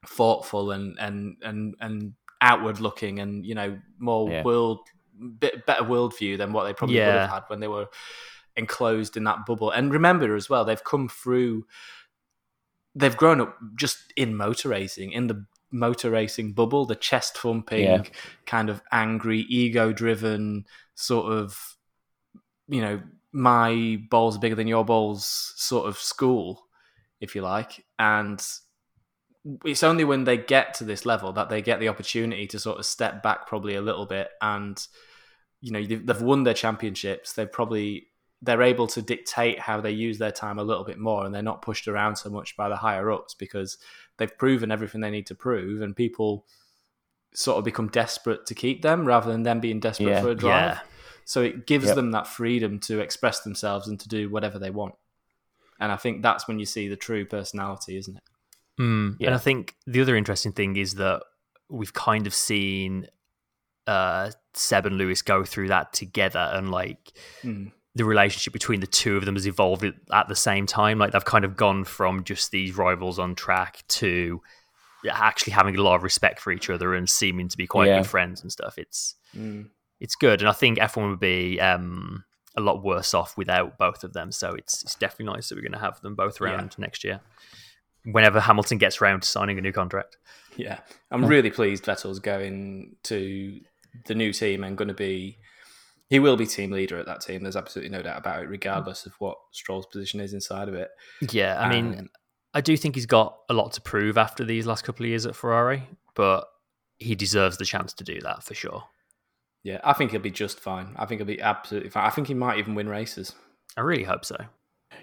thoughtful 0.07 0.73
and 0.73 0.99
and 0.99 1.37
and 1.43 1.75
and 1.81 2.13
outward 2.41 2.81
looking 2.81 3.21
and 3.21 3.47
you 3.47 3.55
know 3.55 3.79
more 3.99 4.29
Yeah. 4.29 4.43
world 4.43 4.81
bit 5.39 5.65
better 5.67 5.85
worldview 5.85 6.37
than 6.37 6.53
what 6.53 6.65
they 6.65 6.73
probably 6.75 6.97
would 6.97 7.15
have 7.15 7.31
had 7.31 7.45
when 7.47 7.61
they 7.61 7.69
were 7.69 7.87
enclosed 8.57 9.17
in 9.17 9.25
that 9.25 9.47
bubble. 9.47 9.71
And 9.71 9.93
remember 9.93 10.35
as 10.35 10.51
well, 10.51 10.65
they've 10.65 10.83
come 10.83 11.09
through. 11.09 11.65
They've 12.95 13.17
grown 13.17 13.41
up 13.41 13.57
just 13.79 14.13
in 14.17 14.35
motor 14.37 14.69
racing, 14.71 15.13
in 15.13 15.29
the 15.29 15.47
motor 15.73 16.11
racing 16.11 16.53
bubble, 16.53 16.85
the 16.87 16.95
chest 16.95 17.39
thumping, 17.39 17.85
Yeah. 17.85 18.03
kind 18.47 18.71
of 18.71 18.83
angry, 18.93 19.41
ego 19.49 19.93
driven 19.93 20.67
sort 20.95 21.33
of, 21.33 21.77
you 22.69 22.81
know, 22.81 23.03
my 23.33 23.99
balls 24.11 24.37
are 24.37 24.41
bigger 24.41 24.55
than 24.55 24.69
your 24.69 24.85
balls 24.85 25.55
sort 25.57 25.89
of 25.89 25.97
school, 25.99 26.67
if 27.21 27.35
you 27.35 27.43
like. 27.43 27.85
And 27.99 28.45
it's 29.65 29.83
only 29.83 30.05
when 30.05 30.25
they 30.25 30.37
get 30.37 30.75
to 30.75 30.85
this 30.85 31.05
level 31.05 31.33
that 31.33 31.49
they 31.49 31.61
get 31.61 31.81
the 31.81 31.89
opportunity 31.89 32.47
to 32.47 32.59
sort 32.59 32.79
of 32.79 32.87
step 32.87 33.23
back 33.23 33.47
probably 33.47 33.75
a 33.75 33.81
little 33.83 34.07
bit 34.07 34.29
and 34.41 34.87
you 35.61 35.73
know 35.73 35.83
they've 35.85 36.07
they've 36.07 36.23
won 36.23 36.45
their 36.45 36.55
championships 36.55 37.33
they've 37.33 37.51
probably 37.51 38.07
they're 38.41 38.63
able 38.63 38.87
to 38.87 39.03
dictate 39.03 39.59
how 39.59 39.81
they 39.81 39.91
use 39.91 40.19
their 40.19 40.31
time 40.31 40.59
a 40.59 40.65
little 40.65 40.85
bit 40.85 40.99
more 40.99 41.25
and 41.25 41.35
they're 41.35 41.43
not 41.43 41.63
pushed 41.63 41.89
around 41.89 42.15
so 42.17 42.31
much 42.31 42.57
by 42.57 42.69
the 42.69 42.77
higher 42.77 43.11
ups 43.11 43.35
because 43.35 43.79
they've 44.23 44.39
proven 44.39 44.71
everything 44.71 45.01
they 45.01 45.11
need 45.11 45.27
to 45.27 45.35
prove 45.35 45.83
and 45.83 45.97
people 45.97 46.47
sort 47.35 47.59
of 47.59 47.65
become 47.65 47.89
desperate 47.89 48.47
to 48.47 48.55
keep 48.55 48.83
them 48.83 49.05
rather 49.07 49.31
than 49.33 49.43
them 49.43 49.59
being 49.61 49.81
desperate 49.81 50.09
Yeah. 50.11 50.23
for 50.23 50.31
a 50.31 50.35
drive 50.35 50.75
Yeah. 50.77 50.81
so 51.25 51.43
it 51.43 51.67
gives 51.67 51.87
Yep. 51.87 51.97
them 51.97 52.11
that 52.13 52.27
freedom 52.27 52.79
to 52.81 53.01
express 53.01 53.41
themselves 53.41 53.89
and 53.89 53.99
to 54.01 54.09
do 54.09 54.29
whatever 54.31 54.59
they 54.59 54.71
want 54.71 54.95
and 55.81 55.91
i 55.91 55.97
think 55.97 56.23
that's 56.23 56.47
when 56.47 56.59
you 56.59 56.67
see 56.67 56.89
the 56.89 56.97
true 56.97 57.25
personality 57.25 57.97
isn't 57.97 58.17
it 58.17 58.23
Mm. 58.81 59.17
Yeah. 59.19 59.27
And 59.29 59.35
I 59.35 59.39
think 59.39 59.77
the 59.87 60.01
other 60.01 60.17
interesting 60.17 60.53
thing 60.53 60.77
is 60.77 60.95
that 60.95 61.23
we've 61.69 61.93
kind 61.93 62.27
of 62.27 62.33
seen 62.35 63.07
uh, 63.87 64.31
Seb 64.55 64.87
and 64.87 64.97
Lewis 64.97 65.21
go 65.21 65.45
through 65.45 65.69
that 65.69 65.93
together, 65.93 66.51
and 66.55 66.71
like 66.71 67.13
Mm. 67.43 67.73
The 67.95 68.05
relationship 68.05 68.53
between 68.53 68.81
the 68.81 68.87
two 68.87 69.17
of 69.17 69.25
them 69.27 69.35
has 69.35 69.47
evolved 69.47 69.85
at- 69.85 69.95
at 70.13 70.29
the 70.29 70.35
same 70.37 70.67
time. 70.67 70.99
Like 70.99 71.13
they've 71.13 71.25
kind 71.25 71.45
of 71.45 71.57
gone 71.57 71.85
from 71.85 72.25
just 72.25 72.51
these 72.51 72.75
rivals 72.77 73.19
on 73.19 73.35
track 73.35 73.85
to 73.89 74.41
actually 75.11 75.53
having 75.53 75.77
a 75.77 75.83
lot 75.83 75.97
of 75.97 76.03
respect 76.03 76.41
for 76.41 76.53
each 76.53 76.71
other 76.71 76.95
and 76.95 77.11
seeming 77.11 77.49
to 77.49 77.57
be 77.57 77.67
quite 77.67 77.89
Yeah. 77.89 77.99
good 77.99 78.07
friends 78.07 78.41
and 78.41 78.51
stuff. 78.53 78.79
It's 78.79 79.17
Mm. 79.37 79.69
it's 80.01 80.15
good, 80.15 80.41
and 80.41 80.49
I 80.49 80.53
think 80.53 80.79
F1 80.79 81.11
would 81.11 81.21
be 81.21 81.61
um, 81.61 82.25
a 82.57 82.61
lot 82.61 82.83
worse 82.83 83.13
off 83.15 83.37
without 83.37 83.79
both 83.79 84.05
of 84.05 84.13
them. 84.15 84.31
So 84.33 84.55
it's 84.55 84.83
it's 84.83 84.95
definitely 84.95 85.33
nice 85.35 85.49
that 85.49 85.57
we're 85.57 85.63
going 85.63 85.73
to 85.73 85.79
have 85.79 86.01
them 86.03 86.15
both 86.15 86.41
Yeah. 86.41 86.47
around 86.49 86.79
next 86.79 87.03
year. 87.05 87.21
Whenever 88.05 88.41
Hamilton 88.41 88.79
gets 88.79 89.01
around 89.01 89.23
to 89.23 89.29
signing 89.29 89.59
a 89.59 89.61
new 89.61 89.73
contract. 89.73 90.17
Yeah, 90.57 90.81
I'm 91.11 91.25
really 91.25 91.51
pleased 91.51 91.85
Vettel's 91.85 92.19
going 92.19 92.97
to 93.05 93.61
the 94.07 94.15
new 94.15 94.33
team 94.33 94.65
and 94.65 94.77
going 94.79 94.89
to 94.89 94.95
be. 94.95 95.39
He 96.13 96.19
will 96.19 96.37
be 96.37 96.47
team 96.47 96.71
leader 96.73 96.99
at 96.99 97.07
that 97.07 97.23
team. 97.23 97.43
There's 97.43 97.57
absolutely 97.57 97.91
no 97.91 98.03
doubt 98.03 98.19
about 98.19 98.43
it, 98.43 98.49
regardless 98.51 99.07
of 99.07 99.15
what 99.19 99.39
Stroll's 99.51 99.87
position 99.87 100.21
is 100.21 100.35
inside 100.35 100.69
of 100.69 100.75
it. 100.75 100.91
Yeah, 101.31 101.59
I 101.59 101.71
mean, 101.71 101.99
Um, 102.01 102.11
I 102.53 102.61
do 102.61 102.77
think 102.77 102.97
he's 102.97 103.07
got 103.07 103.39
a 103.49 103.55
lot 103.55 103.73
to 103.73 103.81
prove 103.81 104.19
after 104.19 104.45
these 104.45 104.67
last 104.67 104.85
couple 104.85 105.05
of 105.07 105.09
years 105.09 105.25
at 105.25 105.35
Ferrari, 105.35 105.89
but 106.15 106.47
he 106.99 107.15
deserves 107.15 107.57
the 107.57 107.65
chance 107.65 107.95
to 107.95 108.05
do 108.05 108.21
that 108.21 108.45
for 108.45 108.53
sure. 108.53 108.85
yeah, 109.63 109.81
I 109.85 109.95
think 109.95 110.11
he'll 110.11 110.21
be 110.21 110.31
just 110.31 110.61
fine. 110.61 110.95
I 110.97 111.07
think 111.07 111.21
he'll 111.21 111.27
be 111.27 111.41
absolutely 111.41 111.89
fine. 111.89 112.05
I 112.05 112.11
think 112.11 112.27
he 112.29 112.35
might 112.35 112.59
even 112.59 112.75
win 112.75 112.91
races. 112.91 113.35
I 113.77 113.81
really 113.81 114.05
hope 114.05 114.27
so. 114.27 114.37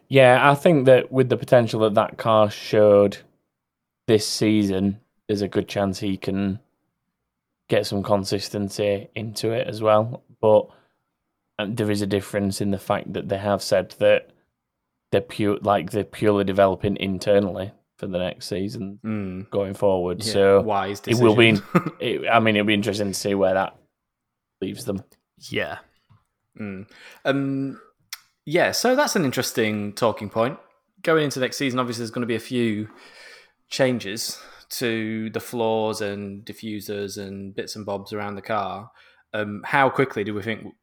Yeah, 0.09 0.51
I 0.51 0.53
think 0.53 0.85
that 0.85 1.11
with 1.11 1.29
the 1.29 1.37
potential 1.37 1.79
that 1.79 1.95
that 1.95 2.17
car 2.19 2.51
showed 2.51 3.17
this 4.05 4.27
season, 4.27 4.99
there's 5.27 5.41
a 5.41 5.47
good 5.47 5.67
chance 5.67 5.99
he 5.99 6.17
can 6.17 6.59
get 7.67 7.87
some 7.87 8.03
consistency 8.03 9.09
into 9.15 9.51
it 9.51 9.67
as 9.67 9.81
well. 9.81 10.23
But 10.39 10.67
um, 11.59 11.75
there 11.75 11.91
is 11.91 12.01
a 12.01 12.07
difference 12.07 12.61
in 12.61 12.71
the 12.71 12.79
fact 12.79 13.13
that 13.13 13.29
they 13.29 13.37
have 13.37 13.61
said 13.61 13.91
that 13.99 14.29
they're 15.11 15.21
pure, 15.21 15.57
like 15.61 15.91
they're 15.91 16.03
purely 16.03 16.43
developing 16.43 16.97
internally 16.97 17.71
for 17.97 18.07
the 18.07 18.17
next 18.17 18.47
season 18.47 18.99
Mm. 19.03 19.49
going 19.49 19.73
forward. 19.73 20.23
Yeah, 20.23 20.33
so 20.33 20.61
wise 20.61 21.01
it 21.05 21.19
will 21.19 21.35
be. 21.35 21.57
It, 21.99 22.21
I 22.31 22.39
mean, 22.39 22.55
it'll 22.55 22.65
be 22.65 22.73
interesting 22.73 23.09
to 23.09 23.13
see 23.13 23.35
where 23.35 23.53
that 23.53 23.75
leaves 24.61 24.85
them. 24.85 25.03
Yeah. 25.37 25.79
Mm. 26.59 26.87
Um, 27.25 27.81
yeah, 28.45 28.71
so 28.71 28.95
that's 28.95 29.15
an 29.17 29.25
interesting 29.25 29.93
talking 29.93 30.29
point. 30.29 30.57
Going 31.03 31.25
into 31.25 31.39
next 31.39 31.57
season, 31.57 31.79
obviously, 31.79 32.01
there's 32.01 32.11
going 32.11 32.21
to 32.21 32.27
be 32.27 32.35
a 32.35 32.39
few 32.39 32.89
changes 33.69 34.39
to 34.69 35.29
the 35.31 35.39
floors 35.39 35.99
and 36.01 36.45
diffusers 36.45 37.17
and 37.17 37.53
bits 37.55 37.75
and 37.75 37.85
bobs 37.85 38.13
around 38.13 38.35
the 38.35 38.41
car. 38.41 38.91
Um, 39.33 39.61
how 39.63 39.89
quickly 39.89 40.23
do 40.23 40.33
we 40.33 40.41
think? 40.41 40.73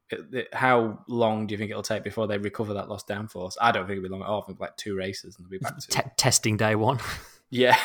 How 0.52 1.00
long 1.08 1.46
do 1.46 1.52
you 1.52 1.58
think 1.58 1.70
it'll 1.70 1.82
take 1.82 2.04
before 2.04 2.28
they 2.28 2.38
recover 2.38 2.74
that 2.74 2.88
lost 2.88 3.08
downforce? 3.08 3.54
I 3.60 3.72
don't 3.72 3.86
think 3.86 3.96
it'll 3.98 4.08
be 4.08 4.12
long 4.12 4.22
at 4.22 4.28
all. 4.28 4.42
I 4.42 4.46
think 4.46 4.60
like 4.60 4.76
two 4.76 4.96
races 4.96 5.36
and 5.36 5.44
they'll 5.44 5.50
be 5.50 5.58
back 5.58 5.78
to 5.78 5.88
Te- 5.88 6.10
testing 6.16 6.56
day 6.56 6.76
one. 6.76 7.00
yeah. 7.50 7.76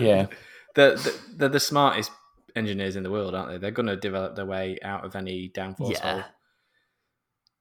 Yeah, 0.00 0.26
they're, 0.74 0.96
they're 1.36 1.48
the 1.50 1.60
smartest 1.60 2.10
engineers 2.56 2.96
in 2.96 3.02
the 3.02 3.10
world, 3.10 3.34
aren't 3.34 3.50
they? 3.50 3.58
They're 3.58 3.70
going 3.70 3.86
to 3.86 3.96
develop 3.96 4.34
their 4.34 4.46
way 4.46 4.78
out 4.82 5.04
of 5.04 5.14
any 5.14 5.50
downforce 5.50 5.92
Yeah. 5.92 6.12
hole. 6.12 6.22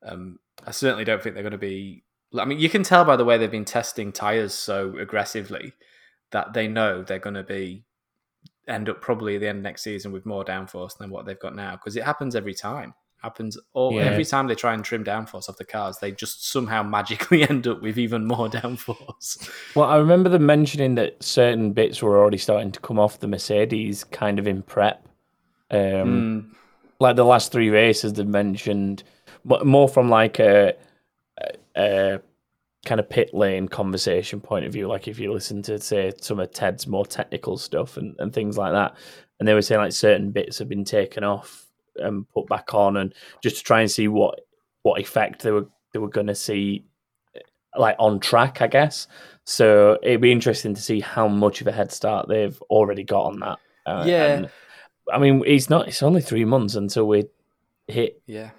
Um, 0.04 0.40
I 0.66 0.72
certainly 0.72 1.04
don't 1.04 1.22
think 1.22 1.36
they're 1.36 1.44
going 1.44 1.52
to 1.52 1.58
be. 1.58 2.04
I 2.38 2.46
mean, 2.46 2.60
you 2.60 2.70
can 2.70 2.84
tell 2.84 3.06
by 3.06 3.16
the 3.16 3.26
way 3.26 3.38
they've 3.38 3.50
been 3.52 3.66
testing 3.66 4.12
tires 4.12 4.54
so 4.54 4.98
aggressively 4.98 5.74
that 6.32 6.54
they 6.54 6.68
know 6.68 7.04
they're 7.04 7.20
going 7.20 7.36
to 7.36 7.44
be 7.44 7.84
end 8.68 8.90
up 8.90 9.02
probably 9.02 9.36
at 9.36 9.42
the 9.42 9.48
end 9.48 9.60
of 9.60 9.64
next 9.64 9.84
season 9.84 10.12
with 10.12 10.26
more 10.26 10.44
downforce 10.46 10.98
than 10.98 11.10
what 11.10 11.26
they've 11.26 11.40
got 11.40 11.56
now 11.56 11.72
because 11.72 11.96
it 11.96 12.04
happens 12.04 12.36
every 12.36 12.54
time. 12.54 12.94
Happens 13.24 13.58
all 13.74 13.94
Yeah. 13.94 14.02
every 14.04 14.26
time 14.26 14.46
they 14.48 14.54
try 14.54 14.74
and 14.76 14.84
trim 14.84 15.04
downforce 15.04 15.50
off 15.50 15.58
the 15.58 15.66
cars, 15.66 15.98
they 15.98 16.12
just 16.12 16.52
somehow 16.52 16.84
magically 16.98 17.50
end 17.50 17.66
up 17.68 17.82
with 17.82 17.98
even 17.98 18.26
more 18.28 18.48
downforce. 18.60 19.50
Well, 19.76 19.90
I 19.90 19.98
remember 19.98 20.30
them 20.30 20.46
mentioning 20.46 20.96
that 20.96 21.22
certain 21.24 21.74
bits 21.74 22.02
were 22.04 22.18
already 22.20 22.38
starting 22.38 22.72
to 22.74 22.80
come 22.80 23.00
off 23.00 23.20
the 23.20 23.28
Mercedes 23.28 24.04
kind 24.04 24.38
of 24.40 24.48
in 24.48 24.62
prep. 24.62 25.08
Um, 25.72 25.80
Mm, 25.80 26.56
Like 27.00 27.16
the 27.16 27.26
last 27.26 27.52
three 27.52 27.70
races, 27.70 28.14
they've 28.14 28.26
mentioned 28.28 29.04
mo- 29.44 29.64
more 29.64 29.90
from 29.90 30.10
like 30.10 30.40
a, 30.40 30.76
a, 31.40 31.50
a 31.76 32.22
kind 32.88 33.00
of 33.00 33.10
pit 33.10 33.34
lane 33.34 33.68
conversation 33.68 34.40
point 34.40 34.66
of 34.66 34.74
view. 34.74 34.88
Like 34.88 35.08
if 35.08 35.20
you 35.20 35.32
listen 35.32 35.62
to, 35.64 35.80
say, 35.80 36.12
some 36.22 36.40
of 36.40 36.52
Ted's 36.52 36.88
more 36.88 37.06
technical 37.06 37.58
stuff 37.58 37.98
and, 37.98 38.16
and 38.18 38.34
things 38.34 38.58
like 38.58 38.72
that. 38.72 38.96
And 39.40 39.48
they 39.48 39.54
were 39.54 39.62
saying 39.62 39.82
like 39.82 39.92
certain 39.92 40.32
bits 40.32 40.58
have 40.58 40.70
been 40.70 40.86
taken 40.86 41.24
off 41.24 41.68
and 41.98 42.28
put 42.30 42.48
back 42.48 42.74
on, 42.74 42.98
and 42.98 43.14
just 43.44 43.58
to 43.58 43.64
try 43.64 43.82
and 43.82 43.92
see 43.92 44.08
what 44.08 44.40
what 44.82 45.00
effect 45.00 45.44
they 45.44 45.52
were 45.52 45.68
they 45.94 46.00
were 46.00 46.10
going 46.10 46.28
to 46.28 46.36
see 46.36 46.86
like 47.78 47.96
on 48.00 48.20
track, 48.20 48.62
I 48.62 48.68
guess. 48.68 49.08
So 49.44 49.98
it'd 50.02 50.22
be 50.22 50.32
interesting 50.32 50.74
to 50.74 50.82
see 50.82 51.00
how 51.00 51.28
much 51.28 51.62
of 51.62 51.68
a 51.68 51.72
head 51.72 51.92
start 51.92 52.28
they've 52.28 52.60
already 52.70 53.04
got 53.04 53.26
on 53.26 53.40
that. 53.40 53.60
Uh, 53.86 54.04
Yeah. 54.08 54.26
and, 54.26 54.50
I 55.14 55.20
mean, 55.20 55.44
it's 55.46 55.70
not. 55.70 55.88
It's 55.88 56.04
only 56.04 56.22
three 56.22 56.46
months 56.46 56.76
until 56.76 57.08
we 57.08 57.26
hit 57.88 58.22
yeah. 58.26 58.50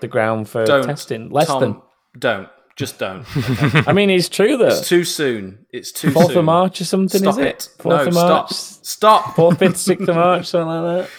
the 0.00 0.08
ground 0.08 0.48
for 0.48 0.64
Don't 0.64 0.84
testing. 0.84 1.30
Less 1.30 1.46
Tom, 1.46 1.82
don't. 2.18 2.48
Just 2.76 2.98
don't. 2.98 3.24
Okay? 3.36 3.82
I 3.86 3.92
mean, 3.94 4.10
it's 4.10 4.28
true 4.28 4.58
though. 4.58 4.66
it's 4.66 4.86
too 4.86 5.02
soon. 5.02 5.66
It's 5.72 5.90
too 5.90 6.10
fourth 6.10 6.28
soon. 6.28 6.38
of 6.38 6.44
March 6.44 6.80
or 6.80 6.84
something. 6.84 7.20
Stop 7.20 7.32
is 7.32 7.38
it. 7.38 7.46
it? 7.46 7.68
Fourth 7.78 8.02
no, 8.02 8.08
of 8.08 8.14
March. 8.14 8.52
stop. 8.52 8.84
Stop. 8.86 9.36
Fourth, 9.36 9.58
fifth, 9.58 9.78
sixth 9.78 10.06
of 10.08 10.14
March, 10.14 10.46
something 10.46 10.68
like 10.68 11.04
that. 11.06 11.10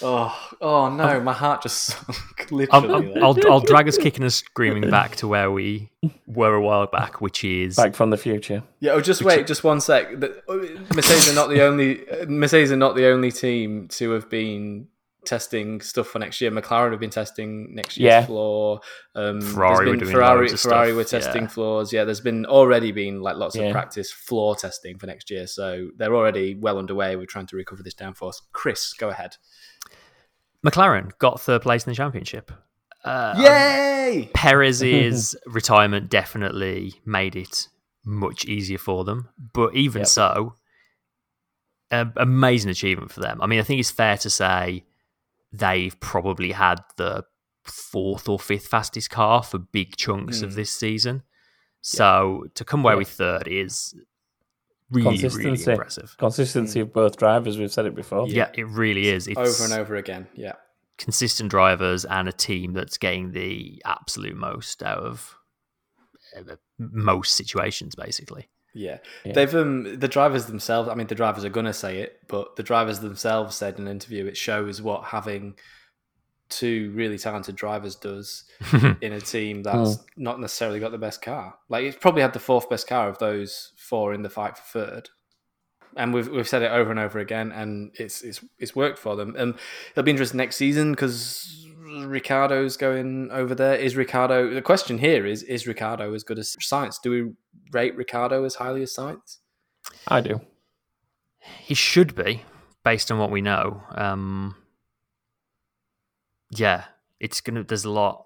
Oh, 0.00 0.50
oh 0.60 0.94
no, 0.94 1.20
my 1.20 1.32
heart 1.32 1.62
just 1.62 1.84
sunk. 1.84 2.46
I'll, 2.52 2.58
Literally. 2.58 3.20
I'll, 3.20 3.36
I'll 3.50 3.60
drag 3.60 3.88
us 3.88 3.98
kicking 3.98 4.22
and 4.22 4.32
screaming 4.32 4.90
back 4.90 5.16
to 5.16 5.28
where 5.28 5.50
we 5.50 5.90
were 6.26 6.54
a 6.54 6.60
while 6.60 6.86
back, 6.86 7.20
which 7.20 7.42
is 7.42 7.76
Back 7.76 7.94
from 7.94 8.10
the 8.10 8.16
future. 8.16 8.62
Yeah, 8.80 8.92
oh, 8.92 9.00
just 9.00 9.22
wait, 9.22 9.46
just 9.46 9.64
one 9.64 9.80
sec. 9.80 10.20
The- 10.20 10.42
uh, 10.48 10.94
Mercedes 10.94 11.30
are 11.30 11.34
not 11.34 11.48
the 11.48 11.62
only 11.62 12.08
uh, 12.08 12.26
Mercedes 12.26 12.70
are 12.70 12.76
not 12.76 12.94
the 12.94 13.06
only 13.08 13.32
team 13.32 13.88
to 13.88 14.10
have 14.10 14.30
been 14.30 14.88
testing 15.24 15.80
stuff 15.80 16.06
for 16.06 16.18
next 16.18 16.40
year. 16.40 16.50
McLaren 16.50 16.92
have 16.92 17.00
been 17.00 17.10
testing 17.10 17.74
next 17.74 17.96
year's 17.98 18.10
Yeah. 18.12 18.26
floor. 18.26 18.80
Um, 19.14 19.40
Ferrari 19.40 19.90
been 19.90 19.98
doing 20.00 20.12
Ferrari, 20.12 20.40
loads 20.48 20.52
of 20.54 20.60
Ferrari 20.60 20.88
stuff, 20.88 20.96
were 20.96 21.04
testing 21.04 21.42
yeah. 21.42 21.48
floors. 21.48 21.92
Yeah, 21.92 22.04
there's 22.04 22.20
been 22.20 22.46
already 22.46 22.92
been 22.92 23.20
like 23.20 23.36
lots 23.36 23.56
Yeah. 23.56 23.64
of 23.64 23.72
practice 23.72 24.10
floor 24.12 24.54
testing 24.56 24.98
for 24.98 25.06
next 25.06 25.30
year. 25.30 25.46
So 25.46 25.90
they're 25.96 26.14
already 26.14 26.54
well 26.54 26.78
underway 26.78 27.16
with 27.16 27.28
trying 27.28 27.46
to 27.46 27.56
recover 27.56 27.82
this 27.82 27.94
downforce. 27.94 28.36
Chris, 28.52 28.92
go 28.92 29.08
ahead. 29.08 29.36
McLaren 30.66 31.10
got 31.18 31.40
third 31.40 31.62
place 31.62 31.86
in 31.86 31.90
the 31.90 31.96
championship. 31.96 32.50
Uh, 33.04 33.34
Yay! 33.38 34.30
Perez's 34.34 35.36
retirement 35.46 36.10
definitely 36.10 36.94
made 37.04 37.36
it 37.36 37.68
much 38.04 38.44
easier 38.44 38.78
for 38.78 39.04
them. 39.04 39.28
But 39.52 39.74
even 39.74 40.00
Yep. 40.00 40.08
so, 40.08 40.54
a- 41.90 42.12
amazing 42.16 42.70
achievement 42.70 43.12
for 43.12 43.20
them. 43.20 43.40
I 43.40 43.46
mean, 43.46 43.60
I 43.60 43.62
think 43.62 43.80
it's 43.80 43.90
fair 43.90 44.16
to 44.18 44.30
say 44.30 44.84
they've 45.52 45.98
probably 46.00 46.52
had 46.52 46.80
the 46.96 47.24
fourth 47.64 48.28
or 48.28 48.38
fifth 48.38 48.66
fastest 48.66 49.10
car 49.10 49.42
for 49.42 49.58
big 49.58 49.96
chunks 49.96 50.42
of 50.42 50.50
Mm. 50.52 50.54
this 50.56 50.72
season. 50.72 51.22
So 51.80 52.46
to 52.54 52.64
come 52.64 52.80
away 52.80 52.94
Yeah. 52.94 52.98
with 52.98 53.08
third 53.10 53.46
is 53.48 53.94
really, 54.90 55.04
really 55.06 55.18
Consistency. 55.18 55.70
impressive. 55.72 56.16
Consistency 56.18 56.80
of 56.80 56.92
both 56.92 57.16
drivers. 57.18 57.58
We've 57.58 57.72
said 57.72 57.86
it 57.86 57.94
before. 57.94 58.26
Yeah, 58.28 58.50
it 58.54 58.66
really 58.66 59.08
is. 59.08 59.28
It's 59.28 59.38
over 59.38 59.64
and 59.72 59.80
over 59.80 59.96
again. 59.96 60.28
Yeah. 60.34 60.54
consistent 60.96 61.48
drivers 61.48 62.04
and 62.04 62.28
a 62.28 62.32
team 62.32 62.72
that's 62.72 62.98
getting 62.98 63.30
the 63.30 63.80
absolute 63.84 64.34
most 64.34 64.82
out 64.82 64.98
of 64.98 65.36
uh, 66.36 66.56
most 66.78 67.36
situations, 67.36 67.94
basically. 67.94 68.48
Yeah. 68.78 68.98
Yeah. 69.24 69.32
They've 69.32 69.54
um 69.54 69.98
the 69.98 70.08
drivers 70.08 70.46
themselves 70.46 70.88
I 70.88 70.94
mean 70.94 71.08
the 71.08 71.14
drivers 71.14 71.44
are 71.44 71.50
gonna 71.50 71.72
say 71.72 71.98
it, 71.98 72.20
but 72.28 72.56
the 72.56 72.62
drivers 72.62 73.00
themselves 73.00 73.56
said 73.56 73.78
in 73.78 73.86
an 73.86 73.90
interview 73.90 74.26
it 74.26 74.36
shows 74.36 74.80
what 74.80 75.04
having 75.04 75.56
two 76.48 76.92
really 76.94 77.18
talented 77.18 77.56
drivers 77.56 77.94
does 77.94 78.44
in 79.02 79.12
a 79.12 79.20
team 79.20 79.62
that's 79.62 79.98
not 80.16 80.40
necessarily 80.40 80.80
got 80.80 80.92
the 80.92 80.98
best 80.98 81.20
car. 81.20 81.56
Like 81.68 81.84
it's 81.84 81.96
probably 81.96 82.22
had 82.22 82.32
the 82.32 82.38
fourth 82.38 82.70
best 82.70 82.86
car 82.86 83.08
of 83.08 83.18
those 83.18 83.72
four 83.76 84.14
in 84.14 84.22
the 84.22 84.30
fight 84.30 84.56
for 84.56 84.84
third. 84.84 85.10
And 85.96 86.14
we've 86.14 86.28
we've 86.28 86.48
said 86.48 86.62
it 86.62 86.70
over 86.70 86.90
and 86.90 87.00
over 87.00 87.18
again, 87.18 87.50
and 87.50 87.90
it's 87.94 88.22
it's 88.22 88.44
it's 88.58 88.76
worked 88.76 88.98
for 88.98 89.16
them. 89.16 89.34
And 89.36 89.54
it'll 89.90 90.04
be 90.04 90.12
interesting 90.12 90.38
next 90.38 90.56
season 90.56 90.92
because 90.92 91.66
Ricciardo's 92.06 92.76
going 92.76 93.30
over 93.30 93.54
there. 93.54 93.74
Is 93.74 93.96
Ricciardo? 93.96 94.52
The 94.52 94.62
question 94.62 94.98
here 94.98 95.24
is: 95.26 95.42
Is 95.42 95.66
Ricciardo 95.66 96.12
as 96.14 96.22
good 96.24 96.38
as 96.38 96.56
Sainz? 96.60 96.96
Do 97.02 97.10
we 97.10 97.32
rate 97.72 97.96
Ricciardo 97.96 98.44
as 98.44 98.56
highly 98.56 98.82
as 98.82 98.94
Sainz? 98.94 99.38
I 100.06 100.20
do. 100.20 100.40
he 101.60 101.74
should 101.74 102.14
be, 102.14 102.42
based 102.84 103.10
on 103.10 103.18
what 103.18 103.30
we 103.30 103.40
know. 103.40 103.82
Um, 103.92 104.54
yeah, 106.50 106.84
it's 107.20 107.40
gonna. 107.40 107.64
There's 107.64 107.84
a 107.84 107.90
lot. 107.90 108.24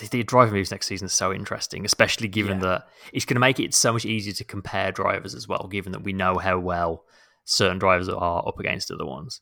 The, 0.00 0.06
the 0.08 0.22
driver 0.22 0.52
moves 0.52 0.70
next 0.70 0.86
season 0.86 1.06
is 1.06 1.12
so 1.12 1.32
interesting, 1.32 1.84
especially 1.84 2.28
given 2.28 2.58
Yeah. 2.60 2.66
that 2.66 2.88
it's 3.12 3.24
going 3.24 3.34
to 3.34 3.40
make 3.40 3.58
it 3.58 3.74
so 3.74 3.92
much 3.92 4.04
easier 4.04 4.32
to 4.34 4.44
compare 4.44 4.92
drivers 4.92 5.34
as 5.34 5.48
well. 5.48 5.66
Given 5.70 5.92
that 5.92 6.04
we 6.04 6.12
know 6.12 6.38
how 6.38 6.58
well 6.60 7.04
certain 7.44 7.78
drivers 7.78 8.08
are 8.08 8.46
up 8.46 8.60
against 8.60 8.90
other 8.92 9.04
ones. 9.06 9.40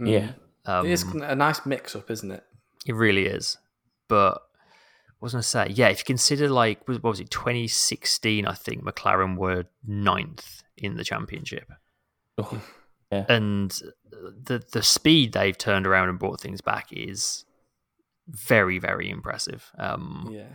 Mm. 0.00 0.10
Yeah. 0.10 0.30
Um, 0.66 0.86
it 0.86 0.90
is 0.92 1.02
a 1.04 1.34
nice 1.34 1.64
mix 1.64 1.94
up, 1.96 2.10
isn't 2.10 2.30
it? 2.30 2.44
It 2.86 2.94
really 2.94 3.26
is. 3.26 3.56
But 4.08 4.42
what 5.18 5.26
was 5.26 5.34
I 5.34 5.36
going 5.36 5.42
to 5.42 5.48
say? 5.48 5.66
Yeah, 5.70 5.88
if 5.88 6.00
you 6.00 6.04
consider 6.04 6.48
like 6.48 6.86
what 6.88 7.02
was 7.02 7.20
it, 7.20 7.30
2016? 7.30 8.46
I 8.46 8.52
think 8.54 8.84
McLaren 8.84 9.36
were 9.36 9.64
ninth 9.86 10.62
in 10.76 10.96
the 10.96 11.04
championship, 11.04 11.70
Oh, 12.38 12.60
and 13.10 13.70
the 14.20 14.62
the 14.72 14.82
speed 14.82 15.32
they've 15.32 15.56
turned 15.56 15.86
around 15.86 16.08
and 16.10 16.18
brought 16.18 16.40
things 16.40 16.60
back 16.60 16.88
is 16.92 17.44
very 18.28 18.78
very 18.78 19.08
impressive. 19.08 19.70
Um, 19.78 20.28
Yeah. 20.30 20.46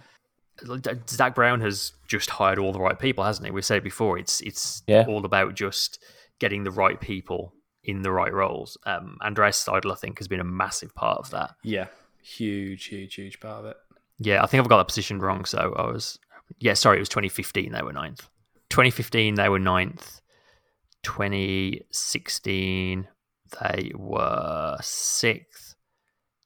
Zak 1.10 1.34
Brown 1.34 1.62
has 1.62 1.94
just 2.08 2.30
hired 2.30 2.60
all 2.60 2.72
the 2.72 2.80
right 2.80 3.00
people, 3.00 3.24
hasn't 3.24 3.46
he? 3.48 3.52
We've 3.52 3.66
said 3.66 3.78
it 3.78 3.84
before. 3.84 4.20
It's 4.20 4.42
it's 4.42 4.84
Yeah. 4.86 5.06
all 5.08 5.26
about 5.26 5.56
just 5.56 5.98
getting 6.40 6.64
the 6.64 6.72
right 6.72 7.00
people 7.02 7.54
in 7.84 8.04
the 8.04 8.12
right 8.12 8.34
roles. 8.34 8.78
Um, 8.86 9.18
Andreas 9.22 9.64
Seidl, 9.64 9.92
I 9.92 9.96
think, 9.96 10.20
has 10.20 10.28
been 10.28 10.40
a 10.40 10.46
massive 10.46 10.96
part 10.96 11.20
of 11.20 11.30
that. 11.32 11.56
Yeah. 11.64 11.88
Huge, 12.22 12.86
huge, 12.86 13.16
huge 13.16 13.40
part 13.40 13.60
of 13.60 13.66
it. 13.66 13.78
Yeah, 14.20 14.44
I 14.44 14.48
think 14.48 14.62
I've 14.62 14.70
got 14.70 14.78
that 14.78 14.88
position 14.88 15.20
wrong. 15.20 15.46
So 15.46 15.74
I 15.76 15.88
was, 15.88 16.20
yeah, 16.60 16.76
sorry, 16.76 16.98
it 16.98 17.00
was 17.00 17.10
2015 17.10 17.72
they 17.72 17.82
were 17.82 17.94
ninth. 17.94 18.30
2015 18.70 19.34
they 19.36 19.50
were 19.50 19.60
ninth. 19.60 20.22
2016 21.04 23.08
they 23.60 23.92
were 23.96 24.78
sixth. 24.82 25.76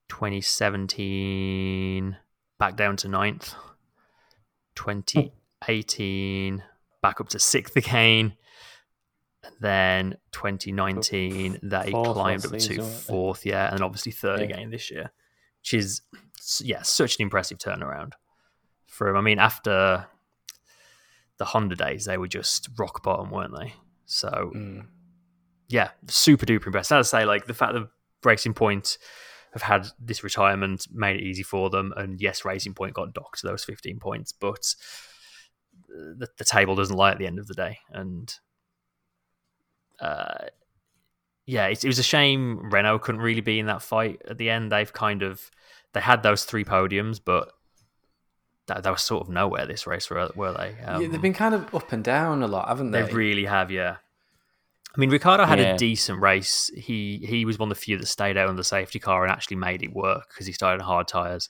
2017 0.08 2.16
back 2.58 2.78
down 2.78 2.96
to 2.98 3.08
ninth. 3.10 3.54
2018 4.76 6.64
back 7.02 7.20
up 7.20 7.28
to 7.30 7.40
sixth 7.40 7.76
again. 7.76 8.34
Then 9.60 10.16
2019 10.32 11.60
they 11.64 11.92
Fourth 11.92 12.14
climbed 12.14 12.46
up 12.46 12.58
to 12.58 12.82
fourth, 12.84 13.46
yeah, 13.46 13.68
and 13.68 13.78
then 13.78 13.84
obviously 13.84 14.12
third 14.12 14.40
Yeah. 14.42 14.46
again 14.46 14.70
this 14.72 14.92
year, 14.92 15.12
which 15.62 15.74
is 15.74 16.02
yeah, 16.62 16.82
such 16.84 17.16
an 17.18 17.24
impressive 17.24 17.58
turnaround 17.58 18.14
for 18.88 19.08
him. 19.10 19.16
I 19.18 19.22
mean, 19.22 19.40
after 19.40 20.08
the 21.38 21.46
Honda 21.46 21.76
days, 21.76 22.06
they 22.06 22.18
were 22.18 22.28
just 22.28 22.70
rock 22.78 23.04
bottom, 23.04 23.30
weren't 23.32 23.58
they? 23.58 23.74
So 24.06 24.52
Mm. 24.54 24.88
yeah, 25.68 25.92
super 26.08 26.46
duper 26.46 26.68
impressed. 26.68 26.92
As 26.92 27.12
I 27.14 27.20
say, 27.22 27.26
like 27.26 27.46
the 27.48 27.54
fact 27.54 27.74
that 27.74 27.90
Racing 28.24 28.54
Point 28.54 28.98
have 29.54 29.62
had 29.64 29.88
this 30.00 30.24
retirement 30.24 30.88
made 30.92 31.16
it 31.20 31.24
easy 31.24 31.44
for 31.44 31.70
them, 31.70 31.94
and 31.98 32.20
yes, 32.22 32.46
Racing 32.46 32.74
Point 32.74 32.94
got 32.94 33.14
docked 33.14 33.42
those 33.42 33.64
fifteen 33.64 34.00
points, 34.00 34.32
but 34.34 34.76
the, 35.88 36.28
the 36.38 36.44
table 36.46 36.76
doesn't 36.76 36.96
lie 36.96 37.12
at 37.12 37.18
the 37.18 37.28
end 37.28 37.40
of 37.40 37.48
the 37.48 37.54
day, 37.54 37.80
and 37.90 38.34
uh, 40.00 40.46
yeah, 41.46 41.68
it, 41.68 41.84
it 41.84 41.88
was 41.88 42.00
a 42.00 42.04
shame 42.04 42.72
Renault 42.72 43.00
couldn't 43.00 43.22
really 43.22 43.42
be 43.42 43.60
in 43.60 43.68
that 43.68 43.82
fight 43.82 44.22
at 44.28 44.38
the 44.38 44.50
end. 44.50 44.72
They've 44.72 44.92
kind 44.92 45.22
of 45.24 45.52
they 45.94 46.02
had 46.02 46.24
those 46.24 46.44
three 46.44 46.64
podiums, 46.66 47.20
but 47.24 47.52
that, 48.68 48.84
that 48.84 48.90
was 48.90 49.02
sort 49.02 49.22
of 49.22 49.30
nowhere 49.32 49.66
this 49.68 49.86
race, 49.86 50.10
were, 50.10 50.30
were 50.36 50.52
they? 50.54 50.76
Um, 50.84 51.02
yeah, 51.02 51.08
they've 51.08 51.22
been 51.22 51.34
kind 51.34 51.54
of 51.54 51.74
up 51.74 51.92
and 51.92 52.04
down 52.04 52.42
a 52.42 52.48
lot, 52.48 52.68
haven't 52.68 52.92
they? 52.92 53.04
they 53.04 53.14
really 53.14 53.46
have, 53.46 53.70
yeah. 53.72 53.98
I 54.96 54.98
mean, 55.00 55.10
Ricciardo 55.10 55.46
had 55.46 55.60
Yeah. 55.60 55.76
a 55.76 55.78
decent 55.78 56.22
race. 56.22 56.72
He 56.76 57.18
he 57.28 57.44
was 57.44 57.60
one 57.60 57.70
of 57.70 57.78
the 57.78 57.82
few 57.82 57.98
that 57.98 58.06
stayed 58.08 58.38
out 58.38 58.48
on 58.48 58.56
the 58.56 58.64
safety 58.64 58.98
car 58.98 59.24
and 59.24 59.32
actually 59.32 59.58
made 59.58 59.84
it 59.84 59.94
work 59.94 60.30
because 60.30 60.48
he 60.48 60.54
started 60.54 60.82
on 60.82 60.88
hard 60.88 61.08
tires. 61.08 61.50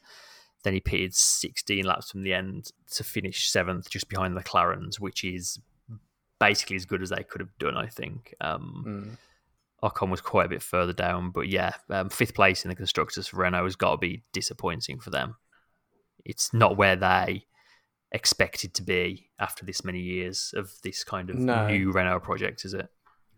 Then 0.64 0.74
he 0.74 0.80
pitted 0.80 1.14
16 1.14 1.86
laps 1.86 2.10
from 2.10 2.24
the 2.24 2.34
end 2.34 2.72
to 2.96 3.04
finish 3.04 3.48
seventh, 3.50 3.88
just 3.90 4.10
behind 4.10 4.36
the 4.36 4.42
McLarens, 4.42 5.00
which 5.00 5.24
is 5.24 5.60
basically 6.40 6.76
as 6.76 6.86
good 6.86 7.02
as 7.02 7.10
they 7.10 7.24
could 7.24 7.42
have 7.42 7.58
done, 7.60 7.78
I 7.78 7.88
think. 7.88 8.34
Um, 8.42 8.84
Mm. 8.88 9.18
Ocon 9.84 10.10
was 10.10 10.22
quite 10.22 10.46
a 10.48 10.50
bit 10.50 10.64
further 10.64 10.94
down, 10.94 11.30
but 11.32 11.48
yeah, 11.48 11.74
um, 11.90 12.10
fifth 12.10 12.34
place 12.34 12.66
in 12.66 12.70
the 12.70 12.76
constructors 12.76 13.28
for 13.28 13.38
Renault 13.38 13.66
has 13.66 13.76
got 13.76 13.92
to 13.92 13.98
be 13.98 14.24
disappointing 14.34 15.00
for 15.00 15.12
them. 15.12 15.36
It's 16.24 16.54
not 16.54 16.76
where 16.78 16.96
they 16.96 17.46
expected 18.12 18.74
to 18.76 18.82
be 18.82 19.30
after 19.38 19.66
this 19.66 19.84
many 19.84 20.00
years 20.00 20.54
of 20.56 20.72
this 20.82 21.04
kind 21.04 21.30
of 21.30 21.36
No. 21.38 21.68
new 21.68 21.92
Renault 21.92 22.22
project, 22.22 22.66
is 22.66 22.74
it? 22.74 22.88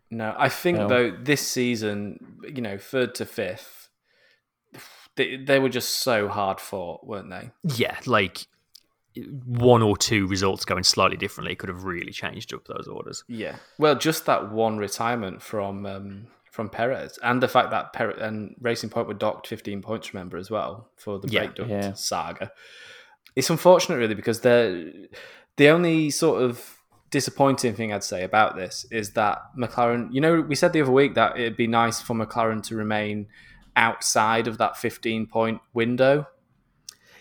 No, 0.10 0.34
I 0.38 0.48
think 0.48 0.78
No. 0.78 0.88
though 0.88 1.12
this 1.12 1.46
season, 1.46 2.40
you 2.44 2.62
know, 2.62 2.78
third 2.78 3.14
to 3.16 3.26
fifth, 3.26 3.90
they 5.16 5.36
they 5.38 5.60
were 5.60 5.70
just 5.70 5.90
so 5.90 6.30
hard 6.30 6.62
fought, 6.62 7.06
weren't 7.06 7.30
they? 7.30 7.52
Yeah, 7.64 8.00
like 8.06 8.48
one 9.46 9.82
or 9.82 9.98
two 9.98 10.28
results 10.28 10.66
going 10.66 10.84
slightly 10.84 11.18
differently 11.18 11.56
could 11.56 11.70
have 11.70 11.84
really 11.84 12.12
changed 12.12 12.54
up 12.54 12.66
those 12.66 12.88
orders. 12.88 13.24
Yeah. 13.28 13.56
Well, 13.78 13.96
just 13.96 14.26
that 14.26 14.52
one 14.52 14.78
retirement 14.78 15.42
from 15.42 15.86
um, 15.86 16.28
from 16.52 16.70
Perez, 16.70 17.20
and 17.22 17.42
the 17.42 17.48
fact 17.48 17.70
that 17.72 17.94
Perez 17.94 18.18
and 18.20 18.56
Racing 18.60 18.90
Point 18.90 19.08
were 19.08 19.14
docked 19.14 19.48
15 19.48 19.82
points, 19.82 20.14
remember 20.14 20.38
as 20.38 20.50
well 20.50 20.90
for 20.98 21.20
the 21.20 21.28
Yeah. 21.28 21.42
brake 21.42 21.56
duct 21.56 21.70
Yeah. 21.70 21.94
saga. 21.94 22.52
It's 23.36 23.50
unfortunate, 23.52 23.98
really, 23.98 24.16
because 24.16 24.42
they're 24.42 24.92
the 25.58 25.70
only 25.70 26.10
sort 26.10 26.42
of 26.42 26.78
disappointing 27.12 27.74
thing 27.76 27.94
I'd 27.94 28.04
say 28.04 28.24
about 28.24 28.56
this 28.56 28.86
is 28.92 29.12
that 29.14 29.38
McLaren. 29.58 30.10
You 30.12 30.20
know, 30.22 30.42
we 30.42 30.56
said 30.56 30.74
the 30.74 30.82
other 30.82 30.92
week 30.92 31.14
that 31.16 31.38
it'd 31.38 31.56
be 31.58 31.68
nice 31.68 32.02
for 32.02 32.16
McLaren 32.16 32.64
to 32.64 32.76
remain 32.76 33.28
outside 33.76 34.48
of 34.48 34.58
that 34.58 34.76
15 34.78 35.28
point 35.28 35.62
window. 35.74 36.28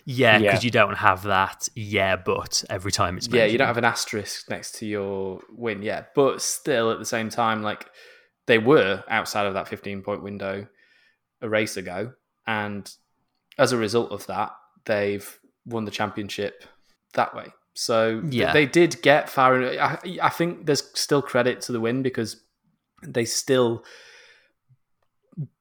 Yeah, 0.09 0.37
Yeah. 0.37 0.51
because 0.51 0.63
you 0.63 0.71
don't 0.71 0.95
have 0.95 1.23
that. 1.23 1.67
Yeah, 1.75 2.15
but 2.15 2.63
every 2.69 2.93
time 2.93 3.17
it's 3.17 3.27
Yeah, 3.27 3.43
you 3.43 3.57
don't 3.57 3.67
have 3.67 3.77
an 3.77 3.83
asterisk 3.83 4.49
next 4.49 4.75
to 4.79 4.85
your 4.85 5.41
win 5.49 5.81
Yeah, 5.81 6.05
but 6.15 6.41
still 6.41 6.91
at 6.91 6.97
the 6.99 7.05
same 7.05 7.29
time, 7.29 7.61
like 7.61 7.89
they 8.45 8.57
were 8.57 9.03
outside 9.09 9.45
of 9.47 9.53
that 9.55 9.67
15 9.67 10.01
point 10.03 10.23
window 10.23 10.65
a 11.41 11.49
race 11.49 11.75
ago, 11.75 12.13
and 12.47 12.89
as 13.57 13.73
a 13.73 13.77
result 13.77 14.11
of 14.13 14.25
that, 14.27 14.51
they've 14.85 15.39
won 15.65 15.83
the 15.83 15.91
championship 15.91 16.63
that 17.13 17.35
way. 17.35 17.47
So 17.73 18.21
Yeah. 18.29 18.53
they 18.53 18.65
did 18.65 19.01
get 19.01 19.29
far. 19.29 19.61
I, 19.61 19.99
I 20.21 20.29
think 20.29 20.65
there's 20.67 20.89
still 20.97 21.21
credit 21.21 21.59
to 21.63 21.73
the 21.73 21.81
win 21.81 22.01
because 22.01 22.41
they 23.03 23.25
still 23.25 23.83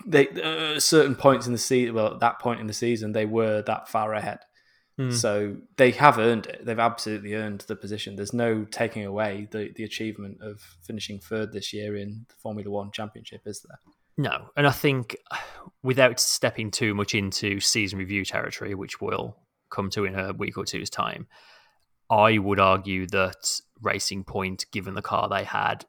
they 0.07 0.29
uh, 0.29 0.81
certain 0.81 1.15
points 1.15 1.47
in 1.47 1.53
the 1.53 1.59
season. 1.59 1.95
Well, 1.95 2.15
at 2.15 2.21
that 2.21 2.39
point 2.39 2.61
in 2.61 2.67
the 2.67 2.73
season, 2.73 3.13
they 3.13 3.27
were 3.27 3.63
that 3.63 3.89
far 3.89 4.15
ahead. 4.15 4.39
Hmm. 4.99 5.11
So 5.11 5.57
they 5.77 5.91
have 5.93 6.19
earned 6.19 6.47
it. 6.47 6.65
They've 6.65 6.79
absolutely 6.79 7.35
earned 7.35 7.61
the 7.63 7.77
position. 7.77 8.17
There's 8.17 8.33
no 8.33 8.65
taking 8.65 9.05
away 9.05 9.49
the, 9.51 9.71
the 9.77 9.85
achievement 9.85 10.39
of 10.41 10.61
finishing 10.83 11.19
third 11.19 11.53
this 11.53 11.73
year 11.73 11.97
in 11.97 12.25
the 12.29 12.35
Formula 12.43 12.71
One 12.71 12.91
Championship, 12.93 13.43
is 13.45 13.61
there? 13.61 13.79
No, 14.17 14.49
and 14.57 14.67
I 14.67 14.71
think 14.71 15.17
without 15.83 16.19
stepping 16.19 16.71
too 16.71 16.95
much 16.95 17.15
into 17.15 17.61
season 17.61 17.99
review 17.99 18.25
territory, 18.25 18.75
which 18.75 19.01
we'll 19.01 19.37
come 19.71 19.91
to 19.91 20.05
in 20.05 20.19
a 20.19 20.33
week 20.33 20.57
or 20.57 20.65
two's 20.65 20.89
time, 20.89 21.27
I 22.09 22.39
would 22.39 22.61
argue 22.61 23.07
that 23.09 23.61
Racing 23.83 24.25
Point, 24.25 24.65
given 24.73 24.95
the 24.95 25.03
car 25.03 25.29
they 25.29 25.45
had, 25.45 25.85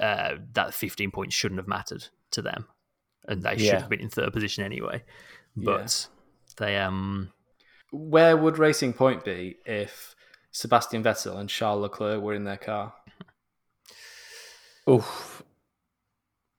uh, 0.00 0.36
that 0.52 0.72
15 0.72 1.10
points 1.10 1.34
shouldn't 1.34 1.58
have 1.58 1.68
mattered 1.68 2.06
to 2.34 2.42
them. 2.42 2.66
and 3.26 3.42
they 3.42 3.52
should 3.56 3.60
Yeah. 3.66 3.80
have 3.80 3.88
been 3.88 4.00
in 4.00 4.10
third 4.10 4.32
position 4.34 4.64
anyway. 4.64 5.02
But 5.56 6.08
they 6.58 6.76
um 6.76 7.32
Where 7.90 8.36
would 8.36 8.58
Racing 8.58 8.92
Point 8.92 9.24
be 9.24 9.56
if 9.64 10.14
Sebastian 10.52 11.02
Vettel 11.02 11.38
and 11.38 11.48
Charles 11.48 11.80
Leclerc 11.80 12.20
were 12.20 12.34
in 12.34 12.44
their 12.44 12.58
car? 12.58 12.92
Oof. 14.88 15.42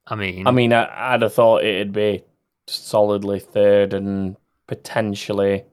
I 0.08 0.16
mean 0.16 0.48
I 0.48 0.52
mean, 0.52 0.74
I, 0.74 1.14
I'd 1.14 1.22
have 1.22 1.34
thought 1.34 1.64
it'd 1.64 1.94
be 1.94 2.24
solidly 2.68 3.40
third 3.40 3.94
and 3.94 4.36
potentially 4.68 5.66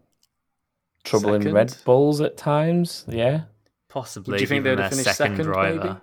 troubling 1.04 1.42
Second? 1.42 1.54
Red 1.54 1.76
Bulls 1.84 2.20
at 2.20 2.36
times. 2.36 3.04
Yeah. 3.08 3.42
possibly 3.88 4.38
Do 4.38 4.42
you 4.42 4.48
think 4.48 4.64
they'd 4.64 4.78
have 4.78 4.90
finished 4.90 5.16
second, 5.16 5.36
second, 5.36 5.44
driver. 5.52 5.84
maybe? 5.84 6.00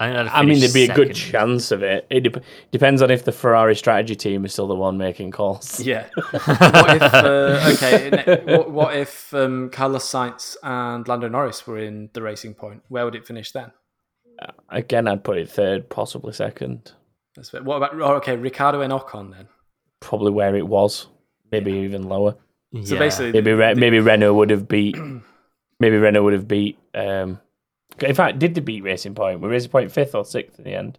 I, 0.00 0.12
think 0.24 0.34
I 0.34 0.42
mean, 0.42 0.60
there'd 0.60 0.72
be 0.72 0.84
a 0.84 0.94
good 0.94 1.14
chance 1.14 1.70
of 1.70 1.82
it. 1.82 2.06
It 2.08 2.20
dep 2.20 2.42
depends 2.72 3.02
on 3.02 3.10
if 3.10 3.24
the 3.24 3.32
Ferrari 3.32 3.76
strategy 3.76 4.16
team 4.16 4.44
is 4.46 4.52
still 4.54 4.66
the 4.66 4.74
one 4.74 4.96
making 4.96 5.30
calls. 5.30 5.78
Yeah. 5.78 6.06
what 6.30 6.96
if, 6.96 7.02
uh, 7.14 7.70
okay, 7.74 8.42
what, 8.56 8.70
what 8.70 8.96
if 8.96 9.34
um, 9.34 9.68
Carlos 9.70 10.04
Sainz 10.10 10.56
and 10.62 11.06
Lando 11.06 11.28
Norris 11.28 11.66
were 11.66 11.78
in 11.78 12.08
the 12.14 12.22
Racing 12.22 12.54
Point? 12.54 12.82
Where 12.88 13.04
would 13.04 13.14
it 13.14 13.26
finish 13.26 13.52
then? 13.52 13.72
Again, 14.70 15.06
I'd 15.06 15.22
put 15.22 15.36
it 15.36 15.50
third, 15.50 15.90
possibly 15.90 16.32
second. 16.32 16.92
That's 17.36 17.50
fair. 17.50 17.62
What 17.62 17.76
about, 17.76 17.94
oh, 18.00 18.14
okay, 18.14 18.36
Ricciardo 18.36 18.80
and 18.80 18.92
Ocon 18.92 19.32
then? 19.32 19.48
Probably 20.00 20.30
where 20.32 20.56
it 20.56 20.66
was, 20.66 21.08
maybe 21.52 21.72
even 21.72 22.08
lower. 22.08 22.36
So 22.84 22.94
Yeah. 22.94 22.98
basically, 23.00 23.32
Maybe 23.32 23.52
Re- 23.52 23.74
the- 23.74 23.80
maybe 23.80 24.00
Renault 24.00 24.32
would 24.34 24.48
have 24.50 24.66
beat. 24.66 24.96
maybe 25.80 25.98
Renault 25.98 26.22
would 26.24 26.32
have 26.32 26.48
beat. 26.48 26.78
Um, 26.94 27.38
in 28.02 28.14
fact, 28.14 28.38
did 28.38 28.54
they 28.54 28.60
beat 28.60 28.82
Racing 28.82 29.14
Point? 29.14 29.40
Were 29.40 29.48
Racing 29.48 29.70
Point 29.70 29.92
fifth 29.92 30.14
or 30.14 30.24
sixth 30.24 30.58
in 30.58 30.64
the 30.64 30.74
end? 30.74 30.98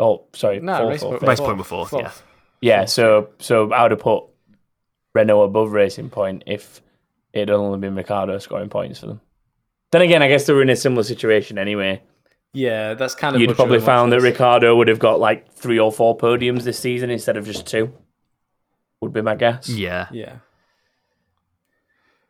Oh, 0.00 0.24
sorry, 0.34 0.60
no, 0.60 0.78
fourth 0.78 0.90
Racing 0.90 1.06
or 1.06 1.10
Point, 1.10 1.20
fifth. 1.20 1.28
Racing 1.28 1.44
Point 1.46 1.58
were 1.58 1.64
fourth, 1.64 1.92
yeah. 1.92 2.12
Yeah, 2.60 2.84
so 2.84 3.30
so 3.38 3.72
I 3.72 3.82
would 3.82 3.90
have 3.92 4.00
put 4.00 4.24
Renault 5.14 5.42
above 5.42 5.72
Racing 5.72 6.10
Point 6.10 6.44
if 6.46 6.80
it 7.32 7.40
had 7.40 7.50
only 7.50 7.78
been 7.78 7.94
Ricciardo 7.94 8.38
scoring 8.38 8.68
points 8.68 9.00
for 9.00 9.06
them. 9.06 9.20
Then 9.90 10.02
again, 10.02 10.22
I 10.22 10.28
guess 10.28 10.46
they 10.46 10.52
were 10.52 10.62
in 10.62 10.70
a 10.70 10.76
similar 10.76 11.02
situation 11.02 11.58
anyway. 11.58 12.02
Yeah, 12.54 12.94
that's 12.94 13.14
kind 13.14 13.34
of. 13.34 13.40
You'd 13.40 13.56
probably 13.56 13.80
found 13.80 14.12
that. 14.12 14.20
Ricciardo 14.20 14.76
would 14.76 14.88
have 14.88 14.98
got 14.98 15.20
like 15.20 15.52
three 15.52 15.78
or 15.78 15.90
four 15.90 16.16
podiums 16.16 16.62
this 16.62 16.78
season 16.78 17.10
instead 17.10 17.36
of 17.36 17.46
just 17.46 17.66
two. 17.66 17.92
Would 19.00 19.12
be 19.12 19.22
my 19.22 19.34
guess. 19.34 19.68
yeah. 19.68 20.06
Yeah. 20.12 20.36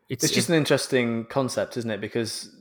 It's, 0.08 0.24
It's 0.24 0.32
just 0.32 0.48
an 0.48 0.54
interesting 0.56 1.24
concept, 1.24 1.76
isn't 1.76 1.90
it? 1.90 2.00
Because 2.00 2.54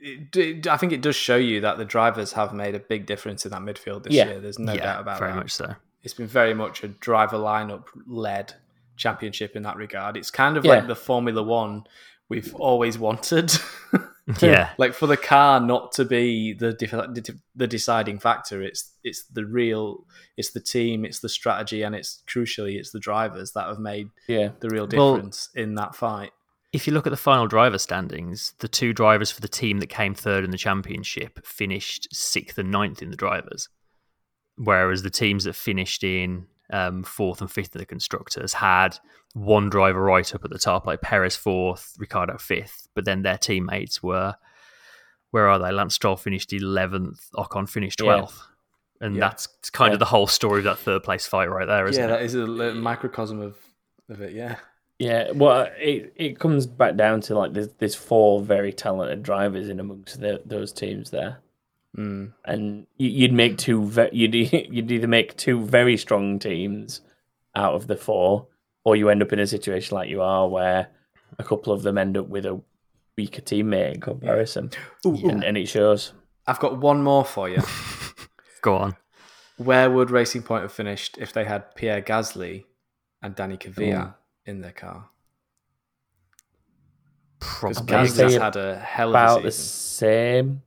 it, 0.00 0.66
I 0.66 0.76
think 0.76 0.92
it 0.92 1.00
does 1.00 1.16
show 1.16 1.36
you 1.36 1.60
that 1.62 1.78
the 1.78 1.84
drivers 1.84 2.32
have 2.32 2.52
made 2.52 2.74
a 2.74 2.78
big 2.80 3.06
difference 3.06 3.44
in 3.44 3.50
that 3.52 3.62
midfield 3.62 4.04
this 4.04 4.12
Yeah. 4.14 4.26
year. 4.26 4.40
There's 4.40 4.58
no 4.58 4.72
yeah, 4.74 4.82
doubt 4.84 5.00
about 5.00 5.18
very 5.18 5.30
that. 5.30 5.34
Very 5.34 5.42
much 5.44 5.52
so. 5.52 5.74
It's 6.02 6.14
been 6.14 6.26
very 6.26 6.54
much 6.54 6.84
a 6.84 6.88
driver 6.88 7.36
lineup 7.36 7.84
led 8.06 8.54
championship 8.96 9.56
in 9.56 9.62
that 9.64 9.76
regard. 9.76 10.16
It's 10.16 10.30
kind 10.30 10.56
of 10.56 10.64
Yeah. 10.64 10.76
like 10.76 10.86
the 10.86 10.96
Formula 10.96 11.42
One 11.42 11.84
we've 12.28 12.54
always 12.56 12.98
wanted. 12.98 13.52
Yeah. 14.42 14.70
like 14.76 14.92
for 14.92 15.06
the 15.06 15.16
car 15.16 15.60
not 15.60 15.92
to 15.92 16.04
be 16.04 16.52
the 16.52 16.72
def- 16.72 17.36
the 17.54 17.66
deciding 17.68 18.18
factor. 18.18 18.60
It's 18.60 18.92
it's 19.04 19.22
the 19.26 19.44
real, 19.46 20.04
it's 20.36 20.50
the 20.50 20.58
team, 20.58 21.04
it's 21.04 21.20
the 21.20 21.28
strategy, 21.28 21.82
and 21.82 21.94
it's 21.94 22.24
crucially 22.26 22.76
it's 22.76 22.90
the 22.90 22.98
drivers 22.98 23.52
that 23.52 23.68
have 23.68 23.78
made 23.78 24.10
Yeah. 24.26 24.48
the 24.58 24.68
real 24.68 24.88
Well- 24.92 25.14
difference 25.14 25.50
in 25.54 25.76
that 25.76 25.94
fight. 25.94 26.32
If 26.76 26.86
you 26.86 26.92
look 26.92 27.06
at 27.06 27.10
the 27.10 27.16
final 27.16 27.46
driver 27.46 27.78
standings, 27.78 28.52
the 28.58 28.68
two 28.68 28.92
drivers 28.92 29.30
for 29.30 29.40
the 29.40 29.48
team 29.48 29.78
that 29.80 29.86
came 29.86 30.14
third 30.14 30.44
in 30.44 30.50
the 30.50 30.58
championship 30.58 31.44
finished 31.46 32.06
sixth 32.14 32.58
and 32.58 32.70
ninth 32.70 33.00
in 33.00 33.08
the 33.08 33.16
drivers, 33.16 33.70
whereas 34.56 35.02
the 35.02 35.08
teams 35.08 35.44
that 35.44 35.54
finished 35.54 36.04
in 36.04 36.46
um, 36.70 37.02
fourth 37.02 37.40
and 37.40 37.50
fifth 37.50 37.74
in 37.74 37.78
the 37.78 37.86
constructors 37.86 38.52
had 38.52 38.98
one 39.32 39.70
driver 39.70 40.02
right 40.02 40.34
up 40.34 40.44
at 40.44 40.50
the 40.50 40.58
top, 40.58 40.86
like 40.86 41.00
Perez 41.00 41.34
fourth, 41.34 41.94
Ricciardo 41.98 42.36
fifth, 42.36 42.88
but 42.94 43.06
then 43.06 43.22
their 43.22 43.38
teammates 43.38 44.02
were 44.02 44.34
where 45.30 45.48
are 45.48 45.58
they? 45.58 45.72
Lance 45.72 45.94
Stroll 45.94 46.16
finished 46.16 46.52
eleventh, 46.52 47.20
Ocon 47.36 47.66
finished 47.70 48.00
Yeah. 48.02 48.04
twelfth, 48.04 48.42
and 49.00 49.14
Yeah. 49.16 49.20
that's 49.20 49.46
kind 49.72 49.92
Yeah. 49.92 49.94
of 49.94 49.98
the 50.00 50.04
whole 50.04 50.26
story 50.26 50.58
of 50.58 50.64
that 50.64 50.78
third 50.78 51.02
place 51.04 51.26
fight 51.26 51.48
right 51.50 51.66
there, 51.66 51.86
isn't 51.86 51.98
yeah, 51.98 52.08
it? 52.08 52.10
Yeah, 52.10 52.16
that 52.18 52.24
is 52.24 52.34
a 52.34 52.74
microcosm 52.74 53.40
of 53.40 53.56
of 54.10 54.20
it. 54.20 54.34
Yeah, 54.34 54.56
Yeah, 54.98 55.32
well, 55.32 55.68
it 55.78 56.12
it 56.16 56.38
comes 56.38 56.66
back 56.66 56.96
down 56.96 57.20
to 57.22 57.36
like 57.38 57.52
there's 57.52 57.68
there's 57.78 57.94
four 57.94 58.40
very 58.40 58.72
talented 58.72 59.22
drivers 59.22 59.68
in 59.68 59.78
amongst 59.78 60.20
the, 60.20 60.40
those 60.46 60.72
teams 60.72 61.10
there, 61.10 61.42
mm. 61.96 62.32
and 62.46 62.86
you- 62.96 63.10
you'd 63.10 63.32
make 63.32 63.58
two 63.58 63.84
ve- 63.84 64.08
you'd 64.12 64.34
you'd 64.74 64.90
either 64.90 65.06
make 65.08 65.36
two 65.36 65.60
very 65.62 65.96
strong 65.98 66.38
teams 66.38 67.02
out 67.54 67.74
of 67.74 67.86
the 67.88 67.96
four, 67.96 68.46
or 68.84 68.96
you 68.96 69.10
end 69.10 69.22
up 69.22 69.32
in 69.34 69.38
a 69.38 69.46
situation 69.46 69.94
like 69.94 70.08
you 70.08 70.22
are 70.22 70.48
where 70.48 70.88
a 71.38 71.44
couple 71.44 71.74
of 71.74 71.82
them 71.82 71.98
end 71.98 72.16
up 72.16 72.28
with 72.28 72.46
a 72.46 72.58
weaker 73.18 73.42
teammate 73.42 73.94
in 73.96 74.00
comparison, 74.00 74.70
and, 75.30 75.44
and 75.44 75.58
it 75.58 75.66
shows. 75.68 76.12
I've 76.46 76.60
got 76.60 76.78
one 76.78 77.02
more 77.02 77.24
for 77.24 77.48
you. 77.50 77.60
Go 78.62 78.76
on. 78.76 78.96
Where 79.58 79.90
would 79.90 80.10
Racing 80.10 80.42
Point 80.42 80.62
have 80.62 80.72
finished 80.72 81.18
if 81.18 81.32
they 81.32 81.44
had 81.44 81.74
Pierre 81.74 82.00
Gasly 82.00 82.64
and 83.20 83.34
Danny 83.34 83.56
Kvyat 83.56 84.14
in 84.46 84.60
their 84.60 84.72
car? 84.72 85.08
Because 87.38 87.76
Probably. 87.78 87.96
I'd 87.96 88.10
say 88.10 88.24
Gasly's 88.24 88.36
had 88.36 88.56
a 88.56 88.76
hell 88.78 89.08
of 89.08 89.14
a 89.14 89.18
About 89.18 89.42
the 89.42 89.52
same. 89.52 90.62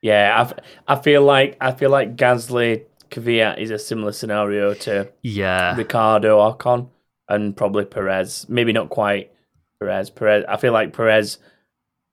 Yeah, 0.00 0.52
I 0.86 0.94
I 0.94 0.96
feel 0.96 1.22
like 1.22 1.56
I 1.60 1.72
feel 1.72 1.90
like 1.90 2.16
Gasly 2.16 2.84
Kvyat 3.10 3.58
is 3.58 3.70
a 3.70 3.78
similar 3.78 4.12
scenario 4.12 4.74
to 4.74 5.10
Yeah. 5.22 5.76
Ricciardo 5.76 6.38
Ocon 6.38 6.88
and 7.28 7.56
probably 7.56 7.84
Perez. 7.84 8.46
Maybe 8.48 8.72
not 8.72 8.90
quite 8.90 9.32
Perez. 9.80 10.10
Perez. 10.10 10.44
I 10.48 10.56
feel 10.56 10.72
like 10.72 10.92
Perez. 10.92 11.38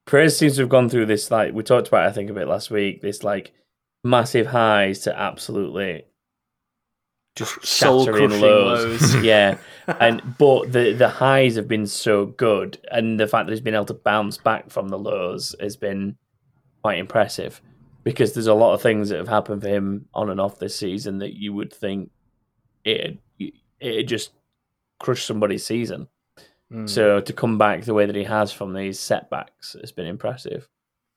Perez 0.07 0.37
seems 0.37 0.55
to 0.55 0.61
have 0.63 0.69
gone 0.69 0.89
through 0.89 1.05
this 1.05 1.31
like 1.31 1.53
we 1.53 1.63
talked 1.63 1.87
about. 1.87 2.07
I 2.07 2.11
think 2.11 2.29
a 2.29 2.33
bit 2.33 2.47
last 2.47 2.69
week. 2.71 3.01
This 3.01 3.23
like 3.23 3.53
massive 4.03 4.47
highs 4.47 4.99
to 5.01 5.17
absolutely 5.17 6.05
just 7.35 7.53
shattering 7.65 8.05
Soul-crushing 8.05 8.41
lows. 8.41 9.01
lows. 9.13 9.23
yeah, 9.23 9.57
and 9.99 10.21
but 10.37 10.71
the 10.71 10.93
the 10.93 11.09
highs 11.09 11.55
have 11.55 11.67
been 11.67 11.87
so 11.87 12.25
good, 12.25 12.77
and 12.91 13.19
the 13.19 13.27
fact 13.27 13.47
that 13.47 13.51
he's 13.51 13.61
been 13.61 13.75
able 13.75 13.85
to 13.85 13.93
bounce 13.93 14.37
back 14.37 14.69
from 14.69 14.89
the 14.89 14.97
lows 14.97 15.55
has 15.59 15.75
been 15.75 16.17
quite 16.81 16.99
impressive. 16.99 17.61
Because 18.03 18.33
there's 18.33 18.45
a 18.45 18.53
lot 18.53 18.75
of 18.75 18.83
things 18.83 19.09
that 19.09 19.17
have 19.17 19.27
happened 19.27 19.63
for 19.63 19.67
him 19.67 20.05
on 20.13 20.29
and 20.29 20.39
off 20.39 20.59
this 20.59 20.75
season 20.75 21.17
that 21.19 21.33
you 21.33 21.53
would 21.53 21.73
think 21.73 22.11
it 22.83 23.17
it 23.79 24.03
just 24.03 24.31
crushed 24.99 25.25
somebody's 25.25 25.65
season. 25.65 26.07
Mm. 26.71 26.89
So 26.89 27.19
to 27.19 27.33
come 27.33 27.57
back 27.57 27.83
the 27.83 27.93
way 27.93 28.05
that 28.05 28.15
he 28.15 28.23
has 28.23 28.51
from 28.51 28.73
these 28.73 28.99
setbacks 28.99 29.75
has 29.81 29.91
been 29.91 30.05
impressive. 30.05 30.67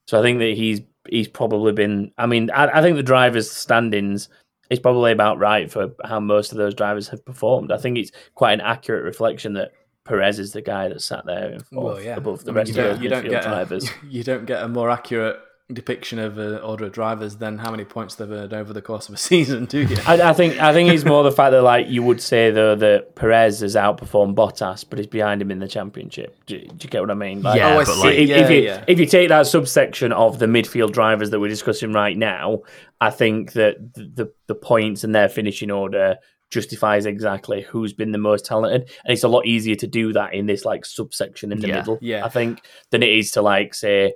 So 0.06 0.18
I 0.18 0.22
think 0.22 0.38
that 0.38 0.54
he's 0.56 0.80
he's 1.08 1.28
probably 1.28 1.72
been. 1.72 2.12
I 2.16 2.26
mean, 2.26 2.50
I, 2.50 2.78
I 2.78 2.82
think 2.82 2.96
the 2.96 3.02
drivers' 3.02 3.50
standings 3.50 4.28
is 4.70 4.78
probably 4.78 5.12
about 5.12 5.38
right 5.38 5.70
for 5.70 5.94
how 6.04 6.20
most 6.20 6.52
of 6.52 6.58
those 6.58 6.74
drivers 6.74 7.08
have 7.08 7.24
performed. 7.24 7.72
I 7.72 7.78
think 7.78 7.98
it's 7.98 8.12
quite 8.34 8.52
an 8.52 8.60
accurate 8.60 9.04
reflection 9.04 9.54
that 9.54 9.72
Perez 10.04 10.38
is 10.38 10.52
the 10.52 10.62
guy 10.62 10.88
that 10.88 11.02
sat 11.02 11.26
there 11.26 11.52
in 11.52 11.60
fourth 11.60 11.84
well, 11.96 12.02
yeah. 12.02 12.16
above 12.16 12.44
the 12.44 12.50
I 12.50 12.54
mean, 12.54 12.56
rest 12.56 12.70
of 12.70 12.76
don't, 12.76 13.02
you 13.02 13.08
don't 13.08 13.28
get 13.28 13.42
drivers. 13.42 13.88
A, 13.88 13.92
you 14.08 14.24
don't 14.24 14.46
get 14.46 14.62
a 14.62 14.68
more 14.68 14.90
accurate 14.90 15.38
depiction 15.72 16.18
of 16.18 16.38
an 16.38 16.56
order 16.60 16.86
of 16.86 16.92
drivers 16.92 17.36
than 17.36 17.58
how 17.58 17.70
many 17.70 17.84
points 17.84 18.14
they've 18.14 18.30
earned 18.30 18.54
over 18.54 18.72
the 18.72 18.80
course 18.80 19.08
of 19.08 19.14
a 19.14 19.18
season, 19.30 19.66
do 19.66 19.80
you? 19.86 19.96
I, 20.06 20.20
I 20.22 20.32
think 20.32 20.58
I 20.58 20.72
think 20.72 20.90
it's 20.90 21.04
more 21.04 21.22
the 21.22 21.30
fact 21.32 21.52
that 21.52 21.62
like 21.62 21.88
you 21.88 22.02
would 22.02 22.22
say 22.22 22.50
though 22.50 22.74
that 22.76 23.14
Perez 23.16 23.60
has 23.60 23.74
outperformed 23.74 24.34
Bottas, 24.34 24.84
but 24.88 24.98
he's 24.98 25.06
behind 25.06 25.42
him 25.42 25.50
in 25.50 25.58
the 25.58 25.68
championship. 25.68 26.36
Do, 26.46 26.58
do 26.58 26.64
you 26.80 26.88
get 26.90 27.00
what 27.02 27.10
I 27.10 27.14
mean? 27.14 27.42
Like, 27.42 27.58
Yeah, 27.58 27.74
Oh, 27.76 27.80
I 27.80 27.84
but 27.84 27.98
like- 27.98 28.14
if, 28.18 28.28
yeah, 28.28 28.36
if 28.38 28.50
you 28.50 28.56
yeah. 28.62 28.84
if 28.86 28.98
you 28.98 29.06
take 29.06 29.28
that 29.28 29.46
subsection 29.46 30.12
of 30.12 30.38
the 30.38 30.46
midfield 30.46 30.92
drivers 30.92 31.30
that 31.30 31.40
we're 31.40 31.48
discussing 31.48 31.92
right 31.92 32.16
now, 32.16 32.62
I 33.00 33.10
think 33.10 33.52
that 33.52 33.94
the 33.94 34.04
the, 34.24 34.32
the 34.46 34.54
points 34.54 35.04
and 35.04 35.14
their 35.14 35.28
finishing 35.28 35.70
order 35.70 36.16
justifies 36.50 37.04
exactly 37.04 37.60
who's 37.60 37.92
been 37.92 38.10
the 38.12 38.16
most 38.16 38.46
talented, 38.46 38.88
and 39.04 39.12
it's 39.12 39.22
a 39.22 39.28
lot 39.28 39.44
easier 39.44 39.74
to 39.74 39.86
do 39.86 40.14
that 40.14 40.32
in 40.32 40.46
this 40.46 40.64
like 40.64 40.86
subsection 40.86 41.52
in 41.52 41.60
the 41.60 41.68
Yeah, 41.68 41.76
middle. 41.80 41.98
yeah. 42.00 42.24
I 42.24 42.30
think 42.30 42.62
than 42.90 43.02
it 43.02 43.10
is 43.10 43.32
to 43.32 43.42
like 43.42 43.74
say, 43.74 44.14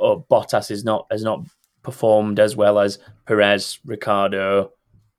oh, 0.00 0.24
Bottas 0.30 0.70
is 0.70 0.84
not 0.84 1.06
has 1.10 1.22
not 1.24 1.40
performed 1.82 2.38
as 2.40 2.56
well 2.56 2.78
as 2.78 2.98
Perez, 3.26 3.78
Ricciardo. 3.84 4.72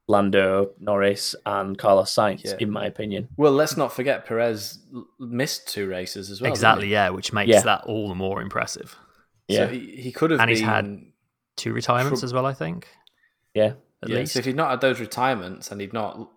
Lando, 0.08 0.72
Norris, 0.78 1.36
and 1.46 1.78
Carlos 1.78 2.14
Sainz, 2.14 2.44
Yeah. 2.44 2.56
in 2.60 2.70
my 2.70 2.86
opinion. 2.86 3.30
Well, 3.38 3.54
let's 3.54 3.78
not 3.78 3.94
forget 3.94 4.26
Perez 4.26 4.80
missed 5.20 5.70
two 5.70 5.88
races 5.88 6.30
as 6.30 6.42
well. 6.42 6.52
exactly, 6.52 6.90
yeah, 6.90 7.10
which 7.12 7.32
makes 7.32 7.50
Yeah. 7.50 7.62
that 7.62 7.86
all 7.86 8.10
the 8.10 8.16
more 8.16 8.42
impressive. 8.42 8.90
So 9.50 9.56
Yeah. 9.64 9.68
he, 9.68 9.96
he 10.02 10.12
could 10.12 10.32
have 10.32 10.42
And 10.42 10.50
been. 10.50 10.56
he's 10.58 10.66
had 10.66 11.02
Two 11.56 11.72
retirements 11.72 12.22
True. 12.22 12.26
as 12.28 12.34
well, 12.34 12.46
I 12.46 12.54
think. 12.54 12.90
Yeah, 13.54 13.74
At 14.04 14.10
yeah, 14.10 14.16
least. 14.18 14.34
so 14.34 14.40
if 14.40 14.46
he'd 14.46 14.56
not 14.56 14.72
had 14.72 14.82
those 14.82 15.00
retirements 15.00 15.72
and 15.72 15.80
he'd 15.80 15.94
not 15.94 16.30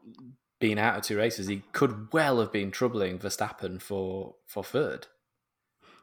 been 0.60 0.78
out 0.78 0.96
of 0.98 1.02
two 1.02 1.16
races, 1.16 1.48
he 1.48 1.62
could 1.72 2.12
well 2.12 2.38
have 2.38 2.52
been 2.52 2.70
troubling 2.70 3.18
Verstappen 3.18 3.80
for 3.82 4.36
for 4.46 4.62
third. 4.62 5.08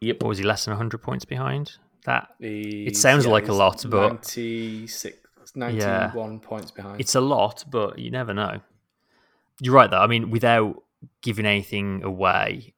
yep. 0.02 0.22
Or 0.24 0.30
was 0.30 0.40
he 0.40 0.44
less 0.44 0.66
than 0.66 0.74
100 0.74 0.98
points 1.02 1.24
behind? 1.24 1.78
That 2.06 2.34
He's- 2.40 3.00
sounds 3.00 3.28
like 3.28 3.48
a 3.48 3.54
lot, 3.54 3.86
but- 3.90 4.14
96, 4.14 5.18
91 5.56 6.40
points 6.40 6.72
behind. 6.72 7.00
It's 7.00 7.14
a 7.16 7.22
lot, 7.22 7.64
but 7.70 8.00
you 8.00 8.10
never 8.10 8.34
know. 8.34 8.62
You're 9.60 9.76
right, 9.76 9.90
though. 9.92 10.00
I 10.00 10.08
mean, 10.08 10.32
without 10.32 10.84
giving 11.22 11.46
anything 11.46 12.04
away, 12.04 12.74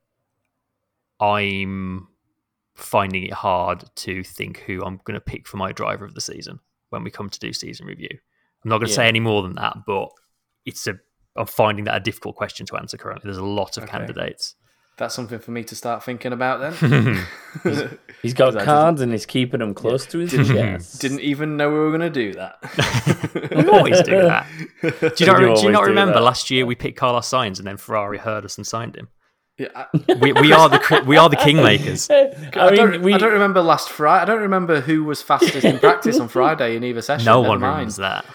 I'm 1.19 2.07
finding 2.75 3.23
it 3.23 3.33
hard 3.33 3.83
to 3.95 4.23
think 4.23 4.59
who 4.61 4.83
I'm 4.83 4.99
going 5.03 5.15
to 5.15 5.21
pick 5.21 5.47
for 5.47 5.57
my 5.57 5.71
driver 5.71 6.05
of 6.05 6.15
the 6.15 6.21
season 6.21 6.59
when 6.89 7.03
we 7.03 7.11
come 7.11 7.29
to 7.29 7.39
do 7.39 7.53
season 7.53 7.85
review. 7.85 8.09
I'm 8.11 8.69
not 8.69 8.77
going 8.79 8.87
to 8.87 8.91
Yeah. 8.91 8.95
say 8.97 9.07
any 9.07 9.19
more 9.19 9.43
than 9.43 9.53
that, 9.55 9.85
but 9.85 10.09
it's 10.65 10.87
a. 10.87 10.99
I'm 11.35 11.47
finding 11.47 11.85
that 11.85 11.95
a 11.95 11.99
difficult 11.99 12.35
question 12.35 12.65
to 12.67 12.77
answer 12.77 12.97
currently. 12.97 13.23
There's 13.27 13.37
a 13.37 13.43
lot 13.45 13.77
of 13.77 13.83
Okay. 13.83 13.91
candidates. 13.91 14.55
That's 14.97 15.15
something 15.15 15.39
for 15.39 15.49
me 15.49 15.63
to 15.63 15.75
start 15.75 16.03
thinking 16.03 16.33
about 16.33 16.79
then. 16.79 17.25
he's 18.21 18.35
got 18.35 18.57
cards 18.63 19.01
and 19.01 19.11
he's 19.11 19.25
keeping 19.25 19.59
them 19.59 19.73
close 19.73 20.05
to 20.07 20.19
his 20.19 20.31
chest. 20.47 21.01
Didn't 21.01 21.21
even 21.21 21.57
know 21.57 21.69
we 21.69 21.79
were 21.79 21.89
going 21.89 22.01
to 22.01 22.09
do 22.11 22.33
that. 22.33 22.59
We 23.51 23.67
always 23.69 24.01
do 24.03 24.21
that. 24.21 24.45
Do 24.81 24.87
you 24.87 25.25
not, 25.25 25.39
do 25.39 25.55
do 25.55 25.61
you 25.63 25.71
not 25.71 25.81
do 25.81 25.89
remember 25.89 26.15
that. 26.15 26.21
last 26.21 26.51
year 26.51 26.67
we 26.67 26.75
picked 26.75 26.97
Carlos 26.97 27.27
Sainz 27.27 27.57
and 27.57 27.67
then 27.67 27.77
Ferrari 27.77 28.19
heard 28.19 28.45
us 28.45 28.57
and 28.57 28.67
signed 28.67 28.95
him? 28.95 29.07
Yeah, 29.57 29.67
I, 29.75 29.87
We, 30.19 30.33
we 30.33 30.51
are 30.51 30.69
the 30.69 31.03
we 31.07 31.17
are 31.17 31.29
the 31.29 31.37
kingmakers. 31.37 32.09
I, 32.11 32.59
I, 32.59 32.69
mean, 32.69 32.75
don't, 32.75 33.01
we, 33.01 33.13
I 33.13 33.17
don't 33.17 33.33
remember 33.33 33.61
last 33.61 33.89
Friday. 33.89 34.21
I 34.23 34.25
don't 34.25 34.41
remember 34.41 34.81
who 34.81 35.03
was 35.03 35.21
fastest 35.23 35.65
in 35.65 35.79
practice 35.79 36.19
on 36.19 36.27
Friday 36.27 36.75
in 36.75 36.83
either 36.83 37.01
session. 37.01 37.25
No 37.25 37.41
one 37.41 37.59
mind. 37.59 37.95
remembers 37.97 37.97
that. 37.97 38.25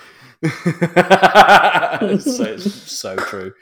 so, 2.20 2.44
it's 2.44 2.72
so 2.72 3.16
true. 3.16 3.52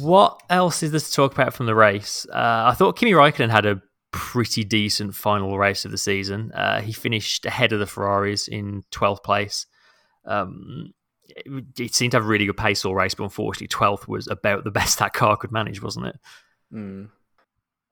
What 0.00 0.42
else 0.50 0.82
is 0.82 0.90
there 0.90 1.00
to 1.00 1.12
talk 1.12 1.32
about 1.32 1.54
from 1.54 1.66
the 1.66 1.74
race? 1.74 2.26
Uh, 2.32 2.64
I 2.66 2.74
thought 2.74 2.96
Kimi 2.96 3.12
Raikkonen 3.12 3.50
had 3.50 3.66
a 3.66 3.80
pretty 4.10 4.64
decent 4.64 5.14
final 5.14 5.58
race 5.58 5.84
of 5.84 5.90
the 5.90 5.98
season. 5.98 6.50
Uh, 6.52 6.80
he 6.80 6.92
finished 6.92 7.46
ahead 7.46 7.72
of 7.72 7.78
the 7.80 7.86
Ferraris 7.86 8.48
in 8.48 8.82
12th 8.92 9.22
place. 9.22 9.66
Um, 10.24 10.92
it, 11.28 11.64
it 11.78 11.94
seemed 11.94 12.12
to 12.12 12.16
have 12.18 12.24
a 12.24 12.28
really 12.28 12.46
good 12.46 12.56
pace 12.56 12.84
all 12.84 12.94
race, 12.94 13.14
but 13.14 13.24
unfortunately, 13.24 13.68
12th 13.68 14.08
was 14.08 14.26
about 14.28 14.64
the 14.64 14.70
best 14.72 14.98
that 14.98 15.12
car 15.12 15.36
could 15.36 15.52
manage, 15.52 15.82
wasn't 15.82 16.06
it? 16.06 16.16
Mm. 16.72 17.08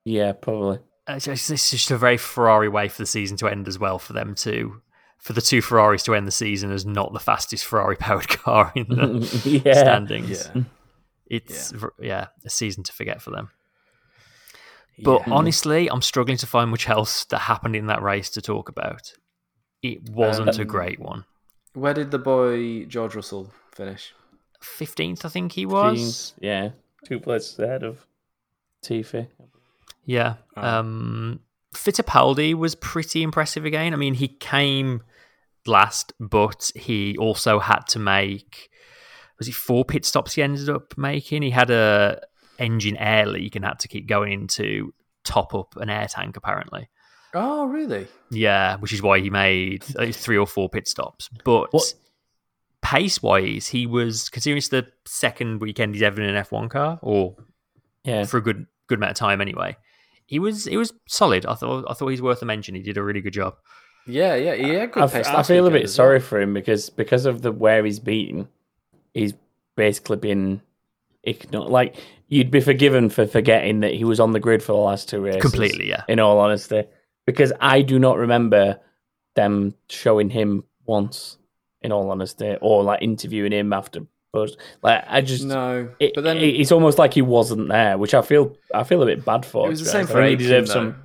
yeah, 0.03 0.33
probably. 0.33 0.79
Uh, 1.07 1.13
It's 1.13 1.25
just, 1.25 1.49
it's 1.51 1.69
just 1.71 1.91
a 1.91 1.97
very 1.97 2.17
Ferrari 2.17 2.67
way 2.69 2.89
for 2.89 3.01
the 3.01 3.05
season 3.05 3.37
to 3.37 3.47
end 3.47 3.67
as 3.67 3.79
well 3.79 3.99
for 3.99 4.13
them 4.13 4.35
to. 4.35 4.81
For 5.19 5.33
the 5.33 5.41
two 5.41 5.61
Ferraris 5.61 6.03
to 6.03 6.13
end 6.13 6.27
the 6.27 6.31
season 6.31 6.71
as 6.71 6.85
not 6.85 7.11
the 7.13 7.19
fastest 7.19 7.65
Ferrari 7.65 7.95
powered 7.95 8.27
car 8.29 8.71
in 8.75 8.85
the 8.89 9.61
yeah. 9.65 9.73
standings. 9.73 10.49
Yeah. 10.53 10.63
It's 11.27 11.73
yeah. 11.99 12.27
a 12.45 12.49
season 12.49 12.83
to 12.83 12.93
forget 12.93 13.21
for 13.21 13.31
them. 13.31 13.49
But 15.03 15.27
Yeah. 15.27 15.33
honestly, 15.33 15.89
I'm 15.89 16.01
struggling 16.01 16.37
to 16.37 16.47
find 16.47 16.69
much 16.71 16.87
else 16.87 17.25
that 17.25 17.39
happened 17.39 17.75
in 17.75 17.87
that 17.87 18.01
race 18.01 18.29
to 18.31 18.41
talk 18.41 18.69
about. 18.69 19.13
It 19.81 20.09
wasn't 20.09 20.57
a 20.57 20.61
Um, 20.61 20.67
great 20.67 20.99
one. 20.99 21.25
Where 21.73 21.93
did 21.93 22.11
the 22.11 22.19
boy 22.19 22.85
George 22.85 23.15
Russell 23.15 23.51
finish? 23.73 24.13
15th, 24.61 25.25
I 25.25 25.29
think 25.29 25.51
he 25.51 25.65
was. 25.65 26.33
Yeah, 26.39 26.71
two 27.05 27.19
places 27.19 27.59
ahead 27.59 27.83
of 27.83 28.05
Tiffy. 28.81 29.27
Yeah. 30.05 30.35
Oh. 30.55 30.61
Um, 30.79 31.39
Fittipaldi 31.75 32.53
was 32.53 32.73
pretty 32.75 33.21
impressive 33.21 33.65
again. 33.65 33.93
I 33.93 33.97
mean, 33.97 34.13
he 34.13 34.27
came 34.29 35.03
last, 35.65 36.13
but 36.19 36.71
he 36.75 37.17
also 37.17 37.59
had 37.59 37.81
to 37.89 37.99
make 37.99 38.69
was 39.39 39.47
it 39.47 39.53
four 39.55 39.83
pit 39.85 40.05
stops 40.05 40.33
he 40.33 40.41
ended 40.41 40.69
up 40.69 40.97
making? 40.97 41.41
He 41.41 41.49
had 41.51 41.69
a 41.69 42.21
engine 42.59 42.95
air 42.97 43.25
leak 43.25 43.55
and 43.55 43.65
had 43.65 43.79
to 43.79 43.87
keep 43.87 44.07
going 44.07 44.31
in 44.31 44.47
to 44.47 44.93
top 45.23 45.53
up 45.53 45.75
an 45.77 45.89
air 45.89 46.07
tank 46.07 46.37
apparently. 46.37 46.89
Oh, 47.33 47.65
really? 47.65 48.07
Yeah, 48.31 48.77
which 48.77 48.93
is 48.93 49.01
why 49.01 49.19
he 49.19 49.29
made 49.29 49.83
uh, 49.97 50.11
three 50.11 50.37
or 50.37 50.47
four 50.47 50.69
pit 50.69 50.87
stops. 50.87 51.29
But 51.43 51.73
What- 51.73 51.93
pace 52.81 53.21
wise, 53.21 53.67
he 53.67 53.85
was 53.85 54.29
considering 54.29 54.57
it's 54.59 54.69
the 54.69 54.87
second 55.05 55.59
weekend 55.61 55.95
he's 55.95 56.03
ever 56.03 56.21
in 56.21 56.29
an 56.33 56.43
F1 56.43 56.69
car, 56.69 56.99
or 57.01 57.35
Yeah, 58.03 58.23
for 58.25 58.37
a 58.37 58.41
good 58.41 58.67
good 58.87 58.99
amount 58.99 59.11
of 59.11 59.17
time 59.17 59.41
anyway. 59.41 59.75
He 60.27 60.39
was 60.39 60.65
he 60.65 60.77
was 60.77 60.93
solid. 61.07 61.45
I 61.45 61.55
thought 61.55 61.85
I 61.89 61.93
thought 61.93 62.07
he's 62.07 62.21
worth 62.21 62.41
a 62.41 62.45
mention. 62.45 62.73
He 62.75 62.81
did 62.81 62.97
a 62.97 63.03
really 63.03 63.21
good 63.21 63.33
job. 63.33 63.55
Yeah, 64.07 64.35
yeah, 64.35 64.53
yeah. 64.53 64.85
good 64.85 65.03
I, 65.03 65.07
pace. 65.07 65.27
I 65.27 65.33
last 65.33 65.47
feel 65.47 65.65
a 65.67 65.71
bit 65.71 65.89
sorry 65.89 66.19
well. 66.19 66.27
for 66.27 66.39
him 66.39 66.53
because 66.53 66.89
because 66.89 67.25
of 67.25 67.41
the 67.41 67.51
where 67.51 67.83
he's 67.83 67.99
been, 67.99 68.47
he's 69.15 69.33
basically 69.75 70.17
been 70.17 70.61
ignored. 71.23 71.69
Like 71.71 71.95
you'd 72.27 72.51
be 72.51 72.61
forgiven 72.61 73.09
for 73.09 73.25
forgetting 73.25 73.79
that 73.79 73.93
he 73.93 74.03
was 74.03 74.19
on 74.19 74.31
the 74.33 74.39
grid 74.39 74.61
for 74.61 74.73
the 74.73 74.77
last 74.77 75.09
two 75.09 75.21
races. 75.21 75.41
Completely, 75.41 75.89
yeah. 75.89 76.03
In 76.07 76.19
all 76.19 76.37
honesty, 76.39 76.83
because 77.25 77.51
I 77.59 77.81
do 77.81 77.97
not 77.97 78.17
remember 78.17 78.79
them 79.35 79.73
showing 79.89 80.29
him 80.29 80.63
once. 80.85 81.37
In 81.81 81.91
all 81.91 82.09
honesty, 82.09 82.55
or 82.61 82.83
like 82.83 83.01
interviewing 83.03 83.51
him 83.51 83.71
after. 83.71 84.01
But 84.33 84.51
like 84.81 85.03
I 85.07 85.21
just 85.21 85.45
No, 85.45 85.87
It, 85.99 86.13
but 86.15 86.23
then 86.23 86.37
it- 86.37 86.59
it's 86.59 86.71
almost 86.71 86.97
like 86.97 87.13
he 87.13 87.21
wasn't 87.21 87.69
there, 87.69 87.97
which 87.97 88.13
I 88.15 88.21
feel 88.23 88.55
I 88.73 88.83
feel 88.83 89.01
a 89.03 89.05
bit 89.05 89.23
bad 89.23 89.45
for. 89.45 89.67
it 89.67 89.69
was 89.69 89.83
the 89.83 89.89
same 89.89 90.07
for 90.07 90.19
I 90.19 90.27
he 90.29 90.33
Aitken, 90.33 90.37
deserves 90.39 90.69
though. 90.69 90.73
some. 90.73 90.95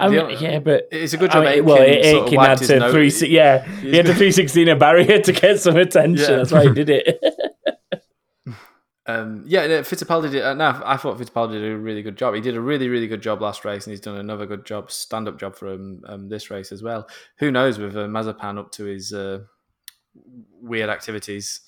I 0.00 0.08
mean, 0.08 0.36
yeah, 0.40 0.58
but 0.60 0.88
It's 0.92 1.12
a 1.12 1.16
good 1.16 1.30
I 1.30 1.32
job 1.34 1.42
mean, 1.44 1.52
Aitken 1.52 1.64
well, 1.66 1.76
sort 1.76 1.88
of 1.88 2.04
Aitken 2.04 2.40
had 2.40 2.58
to 2.58 2.90
three. 2.92 3.10
si- 3.10 3.28
Yeah, 3.30 3.64
he 3.80 3.96
had 3.96 4.06
the 4.06 4.14
three 4.20 4.30
sixteen 4.32 4.68
a 4.68 4.76
barrier 4.76 5.20
to 5.20 5.32
get 5.32 5.60
some 5.60 5.76
attention. 5.76 6.30
Yeah. 6.30 6.36
That's 6.36 6.52
why 6.52 6.64
he 6.68 6.72
did 6.72 6.90
it. 6.90 7.20
Um, 9.06 9.44
yeah, 9.46 9.66
no, 9.66 9.80
Fittipaldi 9.80 10.30
did. 10.30 10.42
Uh, 10.44 10.52
no, 10.52 10.82
I 10.84 10.98
thought 10.98 11.16
Fittipaldi 11.18 11.52
did 11.52 11.72
a 11.72 11.78
really 11.78 12.02
good 12.02 12.18
job. 12.18 12.34
He 12.34 12.42
did 12.42 12.54
a 12.56 12.60
really, 12.60 12.90
really 12.90 13.06
good 13.06 13.22
job 13.22 13.40
last 13.40 13.64
race, 13.64 13.86
and 13.86 13.90
he's 13.92 14.02
done 14.02 14.18
another 14.18 14.44
good 14.44 14.66
job, 14.66 14.90
stand-up 14.90 15.38
job 15.40 15.56
for 15.56 15.72
him 15.72 16.02
um, 16.06 16.28
this 16.28 16.50
race 16.50 16.72
as 16.72 16.82
well. 16.82 17.08
Who 17.38 17.50
knows 17.50 17.78
with 17.78 17.96
uh, 17.96 18.00
Mazepin 18.00 18.58
up 18.58 18.70
to 18.72 18.84
his 18.84 19.14
uh, 19.14 19.38
weird 20.60 20.90
activities, 20.90 21.60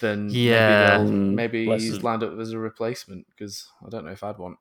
then 0.00 0.28
Yeah. 0.30 0.98
maybe, 0.98 1.12
Mm, 1.12 1.34
maybe 1.34 1.66
he's 1.78 1.94
him. 1.98 2.02
lined 2.02 2.24
up 2.24 2.36
as 2.40 2.50
a 2.50 2.58
replacement. 2.58 3.28
Because 3.28 3.68
I 3.86 3.88
don't 3.88 4.04
know 4.04 4.10
if 4.10 4.24
I'd 4.24 4.38
want 4.38 4.58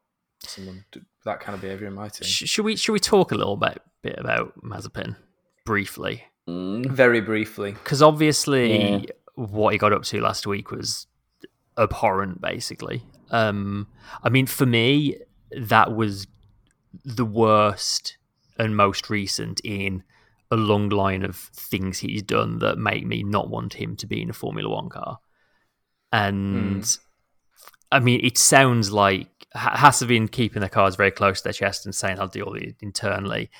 someone 0.49 0.85
that 1.25 1.39
kind 1.39 1.55
of 1.55 1.61
behaviour 1.61 1.87
in 1.87 1.93
my 1.93 2.09
team. 2.09 2.27
Should 2.27 2.65
we 2.65 2.75
should 2.75 2.93
we 2.93 2.99
talk 2.99 3.31
a 3.31 3.35
little 3.35 3.57
bit 3.57 3.81
bit 4.01 4.15
about 4.17 4.59
Mazepin 4.61 5.15
briefly? 5.65 6.23
Very 6.47 7.21
briefly, 7.21 7.71
Because 7.71 8.01
obviously, 8.01 8.77
Yeah. 9.03 9.05
what 9.35 9.71
he 9.71 9.77
got 9.79 9.93
up 9.93 10.03
to 10.03 10.19
last 10.19 10.45
week 10.45 10.71
was 10.71 11.07
abhorrent. 11.77 12.41
Basically, 12.41 13.01
um, 13.31 13.87
I 14.23 14.29
mean, 14.29 14.45
for 14.45 14.65
me, 14.65 15.17
that 15.51 15.95
was 15.95 16.27
the 17.05 17.25
worst 17.25 18.17
and 18.59 18.75
most 18.75 19.09
recent 19.09 19.61
in 19.63 20.03
a 20.51 20.55
long 20.57 20.89
line 20.89 21.23
of 21.23 21.35
things 21.35 21.99
he's 21.99 22.21
done 22.21 22.59
that 22.59 22.77
make 22.77 23.05
me 23.07 23.23
not 23.23 23.49
want 23.49 23.75
him 23.75 23.95
to 23.95 24.05
be 24.05 24.21
in 24.21 24.29
a 24.29 24.33
Formula 24.33 24.69
One 24.69 24.89
car. 24.89 25.19
And 26.11 26.97
I 27.93 27.99
mean, 27.99 28.19
it 28.23 28.37
sounds 28.37 28.91
like 28.91 29.29
Ha- 29.55 29.77
has 29.77 29.99
to 29.99 30.07
been 30.07 30.27
keeping 30.27 30.61
their 30.61 30.69
cards 30.69 30.95
very 30.95 31.11
close 31.11 31.39
to 31.39 31.43
their 31.43 31.53
chest 31.53 31.85
and 31.85 31.93
saying, 31.93 32.19
"I'll 32.19 32.27
deal 32.27 32.49
with 32.51 32.63
it 32.63 32.75
internally." 32.81 33.51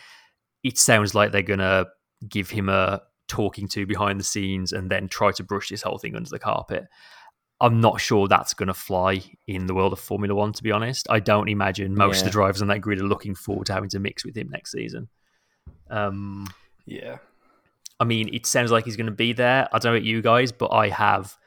It 0.63 0.77
sounds 0.79 1.13
like 1.13 1.31
they're 1.31 1.43
gonna 1.43 1.85
give 2.27 2.49
him 2.49 2.67
a 2.67 3.03
talking 3.27 3.67
to 3.67 3.85
behind 3.85 4.19
the 4.19 4.23
scenes 4.23 4.73
and 4.73 4.89
then 4.89 5.07
try 5.07 5.31
to 5.33 5.43
brush 5.43 5.69
this 5.69 5.83
whole 5.83 5.99
thing 5.99 6.15
under 6.15 6.29
the 6.29 6.39
carpet. 6.39 6.87
I'm 7.61 7.79
not 7.79 8.01
sure 8.01 8.27
that's 8.27 8.53
going 8.53 8.67
to 8.67 8.73
fly 8.73 9.23
in 9.47 9.67
the 9.67 9.73
world 9.73 9.93
of 9.93 9.99
Formula 9.99 10.35
One, 10.35 10.51
to 10.53 10.63
be 10.63 10.71
honest. 10.71 11.07
I 11.09 11.19
don't 11.19 11.47
imagine 11.47 11.95
most 11.95 12.19
of 12.19 12.25
the 12.25 12.31
drivers 12.31 12.61
on 12.61 12.67
that 12.67 12.79
grid 12.81 12.99
are 12.99 13.07
looking 13.07 13.35
forward 13.35 13.67
to 13.67 13.73
having 13.73 13.89
to 13.91 13.99
mix 13.99 14.25
with 14.25 14.35
him 14.35 14.49
next 14.49 14.71
season. 14.71 15.07
Um, 15.89 16.47
yeah. 16.85 17.19
I 17.99 18.03
mean, 18.03 18.33
it 18.33 18.45
sounds 18.45 18.71
like 18.71 18.83
he's 18.83 18.97
going 18.97 19.05
to 19.05 19.13
be 19.13 19.31
there. 19.31 19.69
I 19.71 19.79
don't 19.79 19.93
know 19.93 19.97
about 19.97 20.05
you 20.05 20.21
guys, 20.21 20.51
but 20.51 20.73
I 20.73 20.89
have 20.89 21.37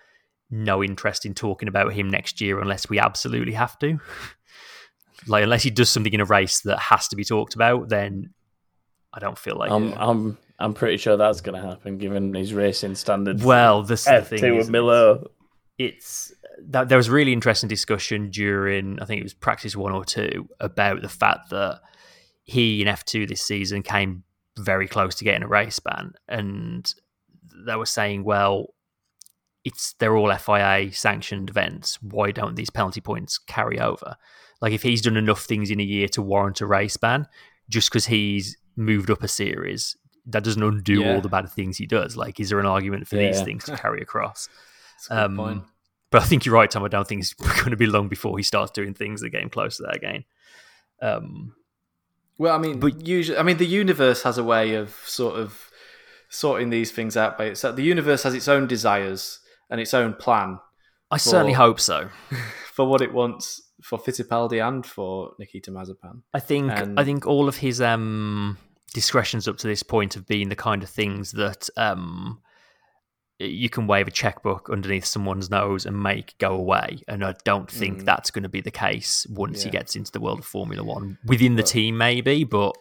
no 0.50 0.82
interest 0.82 1.26
in 1.26 1.34
talking 1.34 1.68
about 1.68 1.92
him 1.92 2.08
next 2.08 2.40
year 2.40 2.60
unless 2.60 2.88
we 2.88 2.98
absolutely 2.98 3.54
have 3.54 3.78
to. 3.80 3.98
like, 5.26 5.44
unless 5.44 5.62
he 5.62 5.70
does 5.70 5.90
something 5.90 6.12
in 6.12 6.20
a 6.20 6.24
race 6.24 6.60
that 6.60 6.78
has 6.78 7.08
to 7.08 7.16
be 7.16 7.24
talked 7.24 7.54
about, 7.54 7.88
then 7.88 8.30
I 9.12 9.18
don't 9.18 9.38
feel 9.38 9.56
like. 9.56 9.70
I'm 9.70 9.92
I'm 9.94 10.38
I'm 10.58 10.74
pretty 10.74 10.96
sure 10.98 11.16
that's 11.16 11.40
going 11.40 11.60
to 11.60 11.66
happen 11.66 11.98
given 11.98 12.34
his 12.34 12.54
racing 12.54 12.94
standards. 12.94 13.42
well, 13.42 13.82
this 13.82 14.04
the 14.04 14.14
F 14.14 14.28
thing. 14.28 14.56
with 14.56 14.68
it? 14.68 14.70
Miller. 14.70 15.24
it's 15.78 16.32
that 16.68 16.88
there 16.88 16.96
was 16.96 17.08
a 17.08 17.12
really 17.12 17.32
interesting 17.32 17.68
discussion 17.68 18.30
during 18.30 19.00
I 19.00 19.04
think 19.04 19.20
it 19.20 19.24
was 19.24 19.34
practice 19.34 19.76
one 19.76 19.92
or 19.92 20.04
two 20.04 20.48
about 20.60 21.02
the 21.02 21.08
fact 21.08 21.50
that 21.50 21.80
he 22.44 22.80
in 22.82 22.88
F 22.88 23.04
two 23.04 23.26
this 23.26 23.42
season 23.42 23.82
came 23.82 24.22
very 24.58 24.88
close 24.88 25.16
to 25.16 25.24
getting 25.24 25.42
a 25.42 25.48
race 25.48 25.78
ban, 25.78 26.12
and 26.28 26.92
they 27.66 27.76
were 27.76 27.86
saying, 27.86 28.24
well, 28.24 28.74
it's 29.66 29.94
they're 29.98 30.16
all 30.16 30.32
FIA 30.36 30.92
sanctioned 30.92 31.50
events. 31.50 32.00
Why 32.02 32.30
don't 32.30 32.54
these 32.56 32.70
penalty 32.70 33.00
points 33.00 33.36
carry 33.38 33.78
over? 33.80 34.16
Like 34.60 34.72
if 34.72 34.82
he's 34.82 35.02
done 35.02 35.16
enough 35.16 35.42
things 35.44 35.70
in 35.70 35.80
a 35.80 35.84
year 35.94 36.08
to 36.08 36.22
warrant 36.22 36.60
a 36.60 36.66
race 36.66 36.96
ban, 36.96 37.26
just 37.68 37.90
because 37.90 38.06
he's 38.06 38.56
moved 38.76 39.10
up 39.10 39.22
a 39.22 39.28
series, 39.28 39.96
that 40.26 40.44
doesn't 40.44 40.62
undo 40.62 41.00
Yeah. 41.00 41.14
all 41.14 41.20
the 41.20 41.28
bad 41.28 41.48
things 41.50 41.76
he 41.78 41.86
does. 41.86 42.16
Like, 42.16 42.40
is 42.40 42.48
there 42.50 42.60
an 42.60 42.66
argument 42.66 43.06
for 43.08 43.16
these 43.16 43.38
Yeah. 43.38 43.44
things 43.44 43.64
to 43.64 43.76
carry 43.84 44.00
across? 44.00 44.48
That's 45.08 45.10
a 45.10 45.28
good 45.28 45.38
Um. 45.40 45.66
But 46.10 46.22
I 46.22 46.26
think 46.26 46.46
you're 46.46 46.54
right, 46.54 46.70
Tom. 46.70 46.84
I 46.84 46.88
don't 46.88 47.06
think 47.06 47.20
it's 47.22 47.34
going 47.60 47.70
to 47.70 47.76
be 47.76 47.86
long 47.86 48.08
before 48.08 48.36
he 48.38 48.42
starts 48.44 48.70
doing 48.70 48.94
things 48.94 49.20
that 49.20 49.30
get 49.30 49.42
him 49.42 49.50
close 49.50 49.76
to 49.78 49.82
that 49.82 49.96
again. 49.96 50.24
Um, 51.02 51.54
Well, 52.38 52.54
I 52.54 52.58
mean, 52.58 52.78
But- 52.80 53.06
usually, 53.06 53.36
I 53.38 53.42
mean, 53.42 53.56
the 53.56 53.66
universe 53.66 54.22
has 54.22 54.38
a 54.38 54.44
way 54.44 54.74
of 54.74 54.94
sort 55.04 55.36
of 55.40 55.70
sorting 56.28 56.70
these 56.70 56.92
things 56.92 57.16
out 57.16 57.36
by 57.38 57.44
itself. 57.46 57.76
The 57.76 57.82
universe 57.82 58.22
has 58.24 58.34
its 58.34 58.46
own 58.48 58.66
desires 58.66 59.40
and 59.70 59.80
its 59.80 59.94
own 59.94 60.14
plan, 60.14 60.58
I 61.10 61.16
certainly 61.18 61.52
hope 61.54 61.80
so. 61.80 62.08
for 62.72 62.86
what 62.86 63.00
it 63.00 63.12
wants 63.12 63.62
for 63.82 63.98
Fittipaldi 63.98 64.66
and 64.66 64.84
for 64.84 65.32
Nikita 65.38 65.70
Mazepin. 65.70 66.22
I 66.34 66.40
think 66.40 66.72
And- 66.72 66.98
I 66.98 67.04
think 67.04 67.26
all 67.26 67.48
of 67.48 67.56
his 67.58 67.80
um, 67.80 68.58
discretions 68.94 69.46
up 69.48 69.56
to 69.58 69.66
this 69.66 69.82
point 69.82 70.14
have 70.14 70.26
been 70.26 70.48
the 70.48 70.56
kind 70.56 70.82
of 70.82 70.88
things 70.90 71.32
that 71.32 71.68
um, 71.76 72.40
you 73.38 73.68
can 73.68 73.86
wave 73.86 74.08
a 74.08 74.10
checkbook 74.10 74.70
underneath 74.70 75.04
someone's 75.04 75.50
nose 75.50 75.84
and 75.86 76.02
make 76.02 76.36
go 76.38 76.54
away. 76.54 76.98
And 77.06 77.22
I 77.24 77.34
don't 77.44 77.70
think 77.70 78.00
Mm. 78.00 78.04
that's 78.06 78.30
going 78.30 78.44
to 78.44 78.48
be 78.48 78.60
the 78.62 78.70
case 78.70 79.26
once 79.28 79.62
he 79.62 79.70
gets 79.70 79.94
into 79.94 80.10
the 80.10 80.20
world 80.20 80.38
of 80.40 80.46
Formula 80.46 80.82
One 80.82 81.18
within 81.26 81.56
the 81.56 81.62
team, 81.62 81.98
maybe, 81.98 82.44
but 82.44 82.74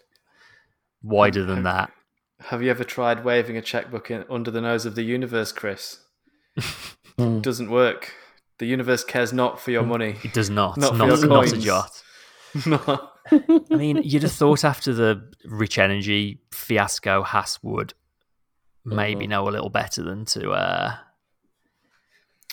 wider 1.03 1.43
than 1.45 1.63
that. 1.63 1.91
Have 2.39 2.61
you 2.63 2.69
ever 2.71 2.83
tried 2.83 3.23
waving 3.23 3.57
a 3.57 3.61
checkbook 3.61 4.09
in, 4.11 4.25
under 4.29 4.51
the 4.51 4.61
nose 4.61 4.85
of 4.85 4.95
the 4.95 5.03
universe, 5.03 5.51
Chris? 5.51 5.99
Hmm. 7.17 7.39
Doesn't 7.41 7.69
work. 7.69 8.13
The 8.57 8.65
universe 8.65 9.03
cares 9.03 9.31
not 9.33 9.59
for 9.59 9.71
your 9.71 9.83
money. 9.83 10.15
It 10.23 10.33
does 10.33 10.49
not. 10.49 10.77
Not 10.77 10.95
Not, 10.97 11.19
for 11.19 11.27
not, 11.27 11.45
your 11.45 11.45
a 11.45 11.49
coins. 11.49 11.63
jot. 11.63 12.01
No. 12.65 13.09
I 13.31 13.75
mean, 13.75 14.01
you'd 14.03 14.23
have 14.23 14.31
thought 14.31 14.63
after 14.63 14.93
the 14.93 15.29
Rich 15.45 15.77
Energy 15.79 16.39
fiasco, 16.51 17.21
Haas 17.23 17.59
would 17.63 17.93
maybe 18.85 19.25
Mhm. 19.25 19.29
know 19.29 19.49
a 19.49 19.51
little 19.51 19.69
better 19.69 20.03
than 20.03 20.25
to 20.25 20.51
uh, 20.51 20.95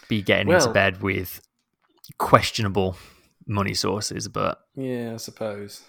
be 0.08 0.22
getting 0.22 0.48
into 0.50 0.70
bed 0.70 1.02
with 1.02 1.40
questionable 2.18 2.96
money 3.46 3.74
sources. 3.74 4.28
But 4.28 4.60
yeah, 4.74 5.12
I 5.14 5.16
suppose. 5.18 5.82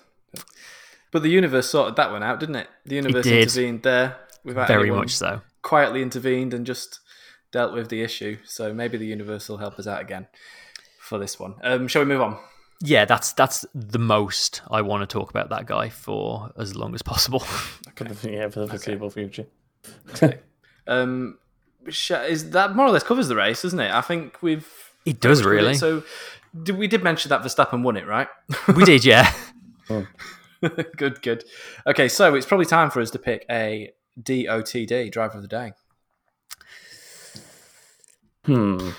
But 1.11 1.23
the 1.23 1.29
universe 1.29 1.69
sorted 1.69 1.95
that 1.95 2.11
one 2.11 2.23
out, 2.23 2.39
didn't 2.39 2.55
it? 2.55 2.67
The 2.85 2.95
universe 2.95 3.23
did. 3.23 3.43
intervened 3.43 3.83
there 3.83 4.17
without 4.43 4.67
very 4.67 4.83
anyone 4.83 4.99
much 5.01 5.15
so. 5.15 5.41
quietly 5.61 6.01
intervened 6.01 6.53
and 6.53 6.65
just 6.65 6.99
dealt 7.53 7.73
with 7.73 7.87
the 7.87 8.01
issue. 8.01 8.37
So 8.43 8.73
maybe 8.73 8.97
the 8.97 9.05
universe 9.05 9.47
will 9.47 9.57
help 9.57 9.79
us 9.79 9.87
out 9.87 10.01
again 10.01 10.27
for 10.99 11.17
this 11.17 11.39
one. 11.39 11.55
Um, 11.63 11.87
shall 11.87 12.01
we 12.01 12.07
move 12.07 12.21
on? 12.21 12.37
Yeah, 12.81 13.05
that's 13.05 13.31
that's 13.31 13.65
the 13.73 13.99
most 13.99 14.61
I 14.69 14.81
want 14.81 15.07
to 15.07 15.13
talk 15.13 15.29
about 15.29 15.49
that 15.51 15.67
guy 15.67 15.87
for 15.87 16.51
as 16.57 16.75
long 16.75 16.93
as 16.93 17.01
possible. 17.01 17.39
For 17.95 18.05
the, 18.05 18.31
yeah, 18.31 18.49
for 18.49 18.61
the 18.61 18.67
foreseeable 18.67 19.11
future. 19.11 19.45
Um, 20.87 21.37
is 21.85 22.49
that 22.49 22.75
more 22.75 22.87
or 22.87 22.91
less 22.91 23.03
covers 23.03 23.27
the 23.27 23.35
race, 23.35 23.61
doesn't 23.61 23.79
it? 23.79 23.91
I 23.91 24.01
think 24.01 24.41
we've 24.41 24.67
it 25.05 25.21
does 25.21 25.41
covered 25.41 25.53
it. 25.53 25.55
really. 25.55 25.73
So 25.75 26.03
did, 26.63 26.77
we 26.77 26.87
did 26.87 27.03
mention 27.03 27.29
that 27.29 27.41
Verstappen 27.41 27.83
won 27.83 27.97
it, 27.97 28.07
right? 28.07 28.27
we 28.75 28.83
did, 28.83 29.05
yeah. 29.05 29.33
good, 30.97 31.21
good. 31.21 31.43
Okay, 31.87 32.07
so 32.07 32.35
it's 32.35 32.45
probably 32.45 32.65
time 32.65 32.89
for 32.89 33.01
us 33.01 33.11
to 33.11 33.19
pick 33.19 33.45
a 33.49 33.91
DOTD 34.21 35.11
driver 35.11 35.37
of 35.37 35.41
the 35.41 35.47
day. 35.47 35.73
Hmm. 38.45 38.89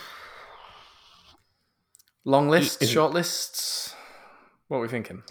Long 2.24 2.48
lists, 2.48 2.86
short 2.88 3.12
lists. 3.12 3.94
What 4.68 4.78
are 4.78 4.80
we 4.80 4.88
thinking? 4.88 5.22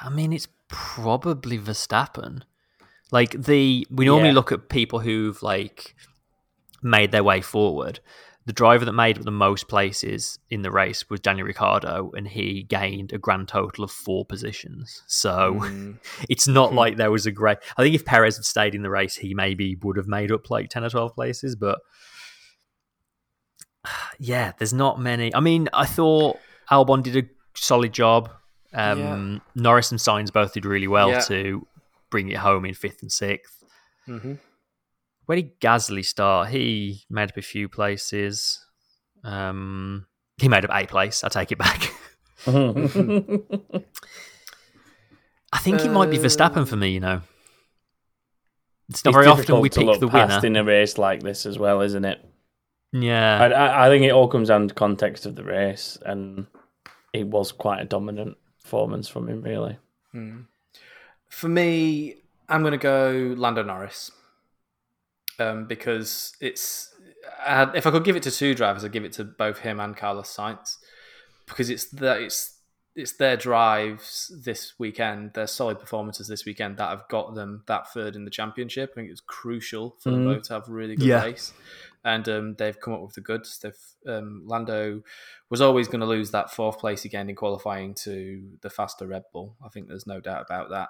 I 0.00 0.08
mean, 0.08 0.32
it's 0.32 0.48
probably 0.68 1.58
Verstappen. 1.58 2.42
Like 3.12 3.30
the 3.32 3.86
we 3.90 4.06
normally 4.06 4.30
Yeah. 4.30 4.34
look 4.34 4.52
at 4.52 4.68
people 4.68 5.00
who've 5.00 5.40
like 5.42 5.94
made 6.82 7.12
their 7.12 7.22
way 7.24 7.40
forward. 7.40 8.00
The 8.46 8.52
driver 8.52 8.84
that 8.84 8.92
made 8.92 9.16
the 9.16 9.30
most 9.32 9.66
places 9.68 10.38
in 10.50 10.62
the 10.62 10.70
race 10.70 11.10
was 11.10 11.18
Daniel 11.18 11.48
Ricciardo, 11.48 12.12
and 12.16 12.28
he 12.28 12.62
gained 12.62 13.12
a 13.12 13.18
grand 13.18 13.48
total 13.48 13.82
of 13.84 13.90
four 13.90 14.24
positions. 14.24 15.02
So 15.08 15.58
Mm, 15.60 15.98
it's 16.30 16.46
not 16.48 16.70
Hmm. 16.70 16.76
like 16.76 16.96
there 16.96 17.10
was 17.10 17.26
a 17.26 17.32
great. 17.32 17.58
I 17.76 17.82
think 17.82 17.94
if 17.94 18.04
Perez 18.04 18.36
had 18.36 18.44
stayed 18.44 18.74
in 18.74 18.82
the 18.82 18.90
race, 18.90 19.16
he 19.16 19.34
maybe 19.34 19.76
would 19.82 19.96
have 19.98 20.06
made 20.06 20.32
up 20.32 20.48
like 20.48 20.70
ten 20.70 20.84
or 20.84 20.90
twelve 20.90 21.14
places. 21.14 21.54
But 21.56 21.80
yeah, 24.18 24.52
there's 24.58 24.72
not 24.72 25.00
many. 25.00 25.34
I 25.34 25.40
mean, 25.40 25.68
I 25.72 25.86
thought 25.86 26.38
Albon 26.70 27.02
did 27.02 27.16
a 27.16 27.28
solid 27.54 27.92
job. 27.92 28.30
Um, 28.74 29.40
Norris 29.54 29.90
and 29.90 30.00
Sainz 30.00 30.32
both 30.32 30.52
did 30.52 30.66
really 30.66 30.88
well 30.88 31.10
Yeah. 31.10 31.20
to 31.20 31.66
bring 32.10 32.28
it 32.30 32.36
home 32.38 32.64
in 32.66 32.74
fifth 32.74 33.02
and 33.02 33.10
sixth. 33.10 33.64
mm-hmm. 34.06 34.34
Where 35.26 35.36
did 35.36 35.58
Gasly 35.60 36.04
start? 36.04 36.50
He 36.50 37.02
made 37.10 37.30
up 37.30 37.36
a 37.36 37.42
few 37.42 37.68
places. 37.68 38.64
Um, 39.24 40.06
he 40.38 40.48
made 40.48 40.64
up 40.64 40.70
a 40.72 40.86
place. 40.86 41.24
I 41.24 41.28
take 41.28 41.50
it 41.50 41.58
back. 41.58 41.92
I 42.46 42.52
think 45.58 45.80
it 45.84 45.90
might 45.90 46.10
be 46.10 46.18
Verstappen 46.18 46.68
for 46.68 46.76
me. 46.76 46.90
You 46.90 47.00
know, 47.00 47.20
it's 48.88 49.04
not 49.04 49.10
It's 49.10 49.16
very 49.16 49.26
often 49.26 49.42
difficult 49.42 49.62
we 49.62 49.68
to 49.70 49.78
pick 49.80 49.86
look 49.86 50.00
the 50.00 50.08
past 50.08 50.42
winner. 50.42 50.46
in 50.46 50.56
a 50.56 50.64
race 50.64 50.98
like 50.98 51.22
this 51.22 51.46
as 51.46 51.58
well, 51.58 51.80
isn't 51.80 52.04
it? 52.04 52.24
Yeah, 52.98 53.40
I, 53.42 53.46
I, 53.48 53.86
I 53.86 53.88
think 53.90 54.04
it 54.04 54.10
all 54.12 54.28
comes 54.28 54.48
down 54.48 54.68
to 54.68 54.74
context 54.74 55.26
of 55.26 55.34
the 55.34 55.44
race, 55.44 55.98
and 56.04 56.46
it 57.12 57.26
was 57.26 57.52
quite 57.52 57.80
a 57.80 57.84
dominant 57.84 58.36
performance 58.62 59.08
from 59.08 59.28
him, 59.28 59.42
really. 59.42 59.76
For 61.28 61.48
me, 61.48 62.16
I'm 62.48 62.62
going 62.62 62.72
to 62.72 62.78
go 62.78 63.34
Lando 63.36 63.62
Norris 63.62 64.10
um, 65.38 65.66
because 65.66 66.34
it's. 66.40 66.92
Uh, 67.44 67.70
if 67.74 67.86
I 67.86 67.90
could 67.90 68.04
give 68.04 68.16
it 68.16 68.22
to 68.22 68.30
two 68.30 68.54
drivers, 68.54 68.84
I'd 68.84 68.92
give 68.92 69.04
it 69.04 69.12
to 69.14 69.24
both 69.24 69.58
him 69.58 69.80
and 69.80 69.96
Carlos 69.96 70.34
Sainz 70.34 70.76
because 71.46 71.68
it's 71.70 71.86
that 71.90 72.20
it's 72.22 72.52
it's 72.94 73.12
their 73.18 73.36
drives 73.36 74.32
this 74.42 74.72
weekend, 74.78 75.34
their 75.34 75.46
solid 75.46 75.78
performances 75.78 76.28
this 76.28 76.46
weekend 76.46 76.78
that 76.78 76.88
have 76.88 77.06
got 77.10 77.34
them 77.34 77.62
that 77.66 77.92
third 77.92 78.16
in 78.16 78.24
the 78.24 78.30
championship. 78.30 78.92
I 78.92 78.94
think 79.00 79.10
it's 79.10 79.20
crucial 79.20 79.96
for 80.00 80.10
them 80.12 80.24
Mhm. 80.24 80.34
both 80.36 80.42
to 80.44 80.54
have 80.54 80.68
really 80.68 80.96
good 80.96 81.06
Yeah. 81.08 81.24
race, 81.24 81.52
and 82.06 82.28
um, 82.28 82.54
they've 82.56 82.80
come 82.80 82.94
up 82.94 83.02
with 83.02 83.14
the 83.14 83.20
goods. 83.20 83.58
They've 83.58 83.74
um, 84.06 84.44
Lando 84.46 85.02
was 85.50 85.60
always 85.60 85.88
going 85.88 86.00
to 86.00 86.06
lose 86.06 86.30
that 86.30 86.52
fourth 86.54 86.78
place 86.78 87.04
again 87.04 87.28
in 87.28 87.34
qualifying 87.36 87.94
to 88.04 88.42
the 88.62 88.70
faster 88.70 89.06
Red 89.06 89.24
Bull. 89.32 89.56
I 89.64 89.68
think 89.68 89.88
there's 89.88 90.06
no 90.06 90.20
doubt 90.20 90.46
about 90.46 90.70
that. 90.70 90.88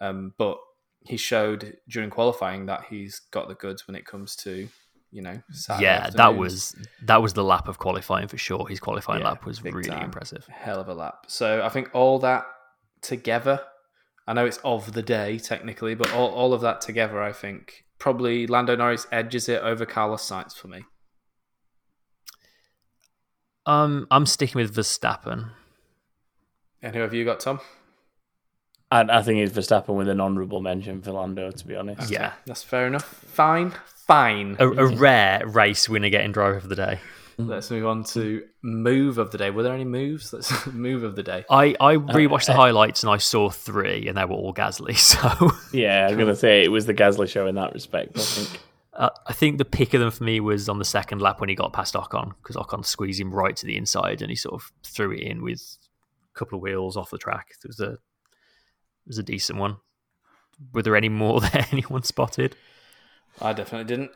Um, 0.00 0.34
but 0.36 0.58
he 1.04 1.16
showed 1.16 1.78
during 1.88 2.10
qualifying 2.10 2.66
that 2.66 2.84
he's 2.90 3.18
got 3.30 3.48
the 3.48 3.54
goods 3.54 3.86
when 3.86 3.96
it 3.96 4.04
comes 4.04 4.36
to, 4.36 4.68
you 5.10 5.22
know, 5.22 5.42
Saturday 5.50 5.84
yeah, 5.84 6.10
that 6.10 6.36
was 6.36 6.76
that 7.02 7.22
was 7.22 7.32
the 7.32 7.42
lap 7.44 7.66
of 7.66 7.78
qualifying 7.78 8.28
for 8.28 8.38
sure. 8.38 8.68
His 8.68 8.78
qualifying 8.78 9.20
Yeah, 9.22 9.30
lap 9.30 9.46
was 9.46 9.64
really 9.64 9.88
time. 9.88 10.04
impressive. 10.04 10.46
hell 10.50 10.80
of 10.80 10.88
a 10.88 10.94
lap. 10.94 11.24
So 11.28 11.62
I 11.64 11.70
think 11.70 11.90
all 11.94 12.18
that 12.20 12.44
together, 13.00 13.60
I 14.26 14.32
know 14.34 14.44
it's 14.46 14.58
of 14.64 14.92
the 14.92 15.02
day 15.02 15.38
technically, 15.38 15.94
but 15.94 16.12
all, 16.12 16.28
all 16.30 16.52
of 16.52 16.60
that 16.60 16.80
together, 16.82 17.20
I 17.22 17.32
think 17.32 17.84
probably 18.02 18.48
Lando 18.48 18.74
Norris 18.74 19.06
edges 19.12 19.48
it 19.48 19.62
over 19.62 19.86
Carlos 19.86 20.28
Sainz 20.28 20.56
for 20.56 20.66
me. 20.66 20.84
Um, 23.64 24.08
I'm 24.10 24.26
sticking 24.26 24.60
with 24.60 24.74
Verstappen. 24.74 25.50
And 26.82 26.96
who 26.96 27.02
have 27.02 27.14
you 27.14 27.24
got, 27.24 27.38
Tom? 27.38 27.60
And 28.90 29.08
I 29.08 29.22
think 29.22 29.38
it's 29.38 29.56
Verstappen 29.56 29.96
with 29.96 30.08
an 30.08 30.20
honourable 30.20 30.60
mention 30.60 31.00
for 31.00 31.12
Lando, 31.12 31.52
to 31.52 31.64
be 31.64 31.76
honest. 31.76 32.10
Yeah, 32.10 32.32
That's 32.44 32.64
fair 32.64 32.88
enough. 32.88 33.04
Fine, 33.04 33.72
fine. 33.86 34.56
a, 34.58 34.68
a 34.68 34.86
rare 34.96 35.46
race 35.46 35.88
winner 35.88 36.08
getting 36.08 36.32
driver 36.32 36.56
of 36.56 36.68
the 36.68 36.74
day. 36.74 36.98
Mm. 37.46 37.48
Let's 37.48 37.70
move 37.70 37.86
on 37.86 38.04
to 38.04 38.44
move 38.62 39.18
of 39.18 39.30
the 39.30 39.38
day. 39.38 39.50
Were 39.50 39.62
there 39.62 39.74
any 39.74 39.84
moves? 39.84 40.32
Let's 40.32 40.66
move 40.72 41.02
of 41.02 41.16
the 41.16 41.22
day. 41.22 41.44
I, 41.50 41.74
I 41.80 41.96
uh, 41.96 41.98
rewatched 41.98 42.46
the 42.46 42.52
uh, 42.52 42.56
highlights 42.56 43.02
and 43.02 43.10
I 43.10 43.16
saw 43.18 43.50
three, 43.50 44.08
and 44.08 44.16
they 44.16 44.24
were 44.24 44.34
all 44.34 44.54
Gasly. 44.54 44.96
So 44.98 45.52
Yeah, 45.72 46.04
I 46.04 46.08
was 46.08 46.16
going 46.16 46.28
to 46.28 46.36
say 46.36 46.62
it 46.64 46.68
was 46.70 46.86
the 46.86 46.94
Gasly 46.94 47.28
show 47.28 47.46
in 47.46 47.54
that 47.56 47.72
respect, 47.72 48.16
I 48.16 48.20
think. 48.20 48.60
uh, 48.94 49.10
I 49.26 49.32
think 49.32 49.58
the 49.58 49.64
pick 49.64 49.94
of 49.94 50.00
them 50.00 50.10
for 50.10 50.24
me 50.24 50.40
was 50.40 50.68
on 50.68 50.78
the 50.78 50.84
second 50.84 51.20
lap 51.20 51.40
when 51.40 51.48
he 51.48 51.54
got 51.54 51.72
past 51.72 51.94
Ocon 51.94 52.32
because 52.42 52.56
Ocon 52.56 52.84
squeezed 52.84 53.20
him 53.20 53.32
right 53.32 53.56
to 53.56 53.66
the 53.66 53.76
inside 53.76 54.22
and 54.22 54.30
he 54.30 54.36
sort 54.36 54.54
of 54.54 54.72
threw 54.84 55.12
it 55.12 55.20
in 55.20 55.42
with 55.42 55.78
a 56.34 56.38
couple 56.38 56.56
of 56.56 56.62
wheels 56.62 56.96
off 56.96 57.10
the 57.10 57.18
track. 57.18 57.54
It 57.64 57.68
was 57.68 57.80
a 57.80 57.92
it 57.92 59.08
was 59.08 59.18
a 59.18 59.22
decent 59.22 59.58
one. 59.58 59.76
Were 60.72 60.82
there 60.82 60.96
any 60.96 61.08
more 61.08 61.40
that 61.42 61.72
anyone 61.72 62.02
spotted? 62.02 62.56
I 63.40 63.52
definitely 63.52 63.88
didn't. 63.88 64.10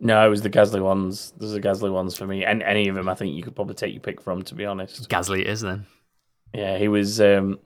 No, 0.00 0.24
it 0.26 0.30
was 0.30 0.42
the 0.42 0.50
Gasly 0.50 0.82
ones. 0.82 1.32
There's 1.38 1.52
the 1.52 1.60
Gasly 1.60 1.92
ones 1.92 2.16
for 2.16 2.26
me. 2.26 2.44
And 2.44 2.62
any 2.62 2.88
of 2.88 2.94
them, 2.94 3.08
I 3.08 3.14
think 3.14 3.34
you 3.36 3.42
could 3.42 3.54
probably 3.54 3.74
take 3.74 3.92
your 3.92 4.00
pick 4.00 4.20
from, 4.20 4.42
to 4.44 4.54
be 4.54 4.64
honest. 4.64 5.08
Gasly 5.10 5.40
it 5.40 5.46
is 5.46 5.60
then. 5.60 5.86
Yeah, 6.54 6.78
he 6.78 6.88
was. 6.88 7.20
Um, 7.20 7.58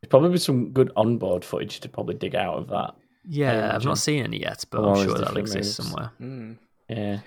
there's 0.00 0.08
probably 0.10 0.38
some 0.38 0.70
good 0.70 0.90
onboard 0.96 1.44
footage 1.44 1.80
to 1.80 1.88
probably 1.88 2.14
dig 2.14 2.34
out 2.36 2.54
of 2.56 2.68
that. 2.68 2.94
Yeah, 3.28 3.72
I've 3.74 3.84
not 3.84 3.98
seen 3.98 4.24
any 4.24 4.40
yet, 4.40 4.64
but 4.70 4.80
All 4.82 4.96
I'm 4.98 5.06
sure 5.06 5.16
that'll 5.18 5.36
exist 5.38 5.78
moves. 5.78 5.90
somewhere. 5.90 6.10
Mm, 6.20 6.56
Yeah, 6.88 7.18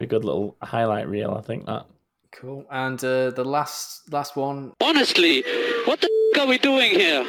a 0.00 0.06
good 0.06 0.24
little 0.24 0.56
highlight 0.62 1.08
reel, 1.08 1.34
I 1.34 1.40
think 1.42 1.66
that. 1.66 1.84
cool. 2.32 2.64
And 2.70 3.02
uh, 3.04 3.30
the 3.30 3.44
last 3.44 4.10
last 4.12 4.34
one 4.36 4.72
Honestly, 4.80 5.42
what 5.84 6.00
the 6.00 6.08
f- 6.34 6.42
are 6.42 6.46
we 6.48 6.56
doing 6.58 6.92
here? 6.92 7.26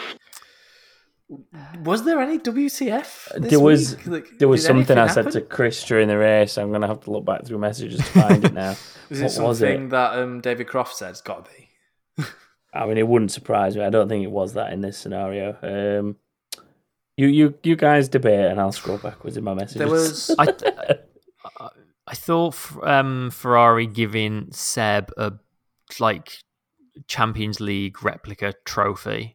Was 1.83 2.03
there 2.05 2.19
any 2.19 2.37
WTF? 2.39 3.41
this 3.41 3.49
There 3.51 3.59
was- 3.59 3.97
week? 3.97 4.07
Like, 4.07 4.39
There 4.39 4.47
was 4.47 4.63
something 4.65 4.97
I 4.97 5.03
anything 5.05 5.23
said 5.23 5.31
to? 5.33 5.41
Chris 5.41 5.83
during 5.83 6.07
the 6.07 6.17
race. 6.17 6.57
I'm 6.57 6.69
going 6.69 6.81
to 6.81 6.87
have 6.87 7.01
to 7.01 7.11
look 7.11 7.25
back 7.25 7.45
through 7.45 7.59
messages 7.59 7.97
to 7.99 8.03
find 8.05 8.43
it 8.45 8.53
now. 8.53 8.75
Was 9.09 9.19
it 9.19 9.23
what 9.23 9.31
something 9.31 9.47
was 9.47 9.61
it? 9.61 9.89
that 9.91 10.17
um, 10.19 10.41
David 10.41 10.67
Croft 10.67 10.95
said? 10.95 11.09
It's 11.11 11.21
got 11.21 11.45
to 11.45 11.51
be. 11.51 12.25
I 12.73 12.85
mean, 12.87 12.97
it 12.97 13.07
wouldn't 13.07 13.31
surprise 13.31 13.75
me. 13.75 13.83
I 13.83 13.89
don't 13.91 14.07
think 14.09 14.23
it 14.23 14.31
was 14.31 14.53
that 14.53 14.73
in 14.73 14.81
this 14.81 14.97
scenario. 14.97 15.55
Um, 15.61 16.15
you, 17.17 17.27
you, 17.27 17.53
you 17.63 17.75
guys 17.75 18.07
debate, 18.07 18.45
and 18.49 18.59
I'll 18.59 18.71
scroll 18.71 18.97
backwards 18.97 19.37
in 19.37 19.43
my 19.43 19.53
messages. 19.53 19.75
There 19.77 19.87
was 19.87 20.35
I, 20.39 20.43
I, 20.45 20.95
I 21.59 21.69
I 22.07 22.15
thought 22.15 22.57
um, 22.81 23.29
Ferrari 23.29 23.85
giving 23.85 24.47
Seb 24.51 25.11
a 25.17 25.33
like 25.99 26.39
Champions 27.07 27.59
League 27.59 28.03
replica 28.03 28.53
trophy. 28.65 29.33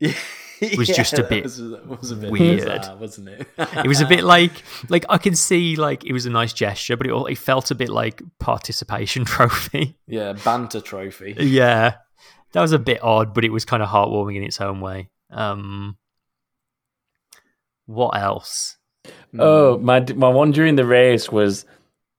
was 0.78 0.88
just 0.88 1.14
a 1.18 1.22
bit 1.22 1.44
was, 1.44 1.60
was 1.60 2.10
a 2.10 2.16
bit 2.16 2.30
weird. 2.30 2.58
bizarre, 2.60 2.96
wasn't 2.96 3.28
it? 3.28 3.46
It 3.58 3.86
was 3.86 4.00
a 4.00 4.06
bit 4.06 4.24
like 4.36 4.52
like 4.88 5.04
I 5.08 5.18
can 5.18 5.34
see 5.34 5.76
like 5.76 6.04
it 6.04 6.12
was 6.12 6.26
a 6.26 6.30
nice 6.30 6.52
gesture, 6.52 6.96
but 6.96 7.06
it, 7.06 7.10
all- 7.12 7.26
it 7.26 7.38
felt 7.38 7.70
a 7.70 7.74
bit 7.74 7.88
like 7.88 8.22
participation 8.38 9.24
trophy. 9.26 9.96
yeah, 10.06 10.32
banter 10.32 10.80
trophy. 10.80 11.34
yeah, 11.38 11.94
that 12.52 12.60
was 12.60 12.72
a 12.72 12.78
bit 12.78 13.02
odd, 13.02 13.34
but 13.34 13.44
it 13.44 13.50
was 13.52 13.64
kind 13.64 13.82
of 13.82 13.88
heartwarming 13.88 14.36
in 14.36 14.42
its 14.42 14.60
own 14.60 14.80
way. 14.80 15.10
Um, 15.30 15.96
what 17.86 18.16
else? 18.16 18.76
Oh, 19.38 19.78
my 19.78 20.00
my 20.14 20.28
one 20.28 20.50
during 20.50 20.76
the 20.76 20.84
race 20.84 21.30
was 21.30 21.64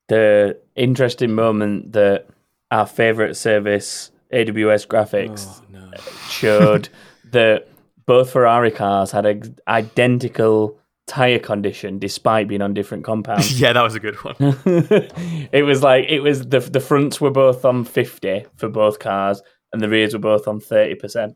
the 0.07 0.59
interesting 0.75 1.33
moment 1.35 1.93
that 1.93 2.27
our 2.71 2.85
favorite 2.85 3.35
service, 3.35 4.11
AWS 4.33 4.87
Graphics, 4.87 5.47
Oh, 5.47 5.63
no. 5.71 5.91
showed 6.29 6.89
that 7.31 7.67
both 8.09 8.31
Ferrari 8.31 8.71
cars 8.71 9.11
had 9.11 9.25
ex- 9.27 9.51
identical 9.67 10.79
tire 11.05 11.37
condition 11.39 11.99
despite 11.99 12.47
being 12.47 12.61
on 12.61 12.73
different 12.73 13.03
compounds. 13.03 13.59
yeah, 13.61 13.71
that 13.73 13.83
was 13.83 13.93
a 13.95 13.99
good 13.99 14.15
one. 14.23 14.35
it 15.51 15.63
was 15.63 15.83
like 15.83 16.05
it 16.09 16.21
was 16.21 16.47
the 16.47 16.59
the 16.59 16.79
fronts 16.79 17.21
were 17.21 17.29
both 17.31 17.65
on 17.65 17.83
50 17.85 18.45
for 18.57 18.67
both 18.69 18.97
cars 18.99 19.41
and 19.71 19.81
the 19.81 19.89
rears 19.89 20.13
were 20.13 20.19
both 20.19 20.47
on 20.47 20.59
30% 20.59 21.33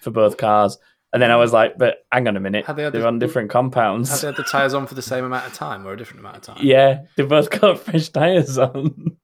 for 0.00 0.10
both 0.10 0.38
cars. 0.38 0.78
And 1.12 1.22
then 1.22 1.30
I 1.30 1.36
was 1.36 1.52
like, 1.52 1.76
but 1.78 1.98
hang 2.10 2.26
on 2.26 2.36
a 2.36 2.40
minute. 2.40 2.64
Had 2.64 2.76
they 2.76 2.84
had 2.84 2.92
They're 2.94 3.02
the- 3.02 3.06
on 3.06 3.18
different 3.18 3.50
compounds. 3.50 4.08
Had 4.10 4.20
they 4.20 4.26
had 4.28 4.36
the 4.36 4.42
tyres 4.50 4.72
on 4.74 4.86
for 4.86 4.94
the 4.94 5.02
same 5.02 5.24
amount 5.24 5.46
of 5.46 5.52
time 5.66 5.86
or 5.86 5.92
a 5.92 5.96
different 5.96 6.20
amount 6.20 6.36
of 6.38 6.42
time? 6.42 6.58
Yeah, 6.60 7.02
they 7.16 7.24
both 7.24 7.50
got 7.50 7.78
fresh 7.80 8.08
tires 8.08 8.56
on. 8.58 9.16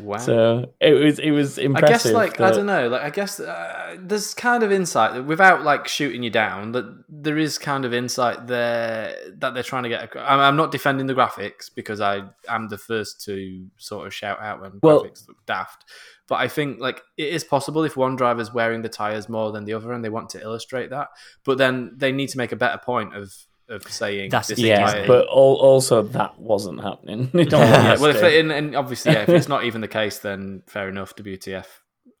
Wow. 0.00 0.16
So 0.18 0.72
it 0.80 0.92
was 0.92 1.18
it 1.18 1.30
was 1.30 1.58
impressive. 1.58 2.14
I 2.14 2.26
guess, 2.26 2.38
like, 2.38 2.40
I 2.40 2.50
don't 2.50 2.66
know, 2.66 2.88
like, 2.88 3.02
I 3.02 3.10
guess 3.10 3.40
uh, 3.40 3.96
there's 3.98 4.34
kind 4.34 4.62
of 4.62 4.72
insight 4.72 5.14
that 5.14 5.22
without 5.24 5.62
like 5.62 5.88
shooting 5.88 6.22
you 6.22 6.30
down, 6.30 6.72
that 6.72 7.04
there 7.08 7.38
is 7.38 7.58
kind 7.58 7.84
of 7.84 7.92
insight 7.94 8.46
there 8.46 9.14
that 9.38 9.54
they're 9.54 9.62
trying 9.62 9.84
to 9.84 9.88
get. 9.88 10.04
across. 10.04 10.24
I'm, 10.28 10.40
I'm 10.40 10.56
not 10.56 10.72
defending 10.72 11.06
the 11.06 11.14
graphics 11.14 11.70
because 11.74 12.00
I 12.00 12.22
am 12.48 12.68
the 12.68 12.78
first 12.78 13.22
to 13.24 13.66
sort 13.76 14.06
of 14.06 14.14
shout 14.14 14.40
out 14.40 14.60
when 14.60 14.80
Well- 14.82 15.04
graphics 15.04 15.26
look 15.28 15.44
daft. 15.46 15.84
But 16.28 16.36
I 16.36 16.48
think 16.48 16.78
like 16.80 17.02
it 17.18 17.28
is 17.28 17.44
possible 17.44 17.82
if 17.84 17.96
one 17.96 18.16
driver's 18.16 18.54
wearing 18.54 18.80
the 18.82 18.88
tires 18.88 19.28
more 19.28 19.52
than 19.52 19.64
the 19.64 19.74
other, 19.74 19.92
and 19.92 20.02
they 20.04 20.08
want 20.08 20.30
to 20.30 20.40
illustrate 20.40 20.88
that. 20.90 21.08
But 21.44 21.58
then 21.58 21.92
they 21.96 22.12
need 22.12 22.28
to 22.28 22.38
make 22.38 22.52
a 22.52 22.56
better 22.56 22.78
point 22.78 23.14
of 23.14 23.34
of 23.72 23.82
saying 23.90 24.30
That's 24.30 24.48
this 24.48 24.56
the 24.58 24.68
Yeah, 24.68 24.86
tire- 24.86 25.06
but 25.06 25.26
al- 25.28 25.34
also 25.60 26.02
that 26.02 26.38
wasn't 26.38 26.80
happening. 26.82 27.30
Yeah, 27.34 27.96
well, 27.98 28.14
if 28.14 28.22
and, 28.22 28.52
and 28.52 28.76
obviously, 28.76 29.12
yeah, 29.12 29.22
if 29.22 29.28
it's 29.30 29.48
not 29.48 29.64
even 29.68 29.80
the 29.80 29.88
case, 29.88 30.18
then 30.18 30.62
fair 30.66 30.88
enough. 30.88 31.16
WTF 31.16 31.66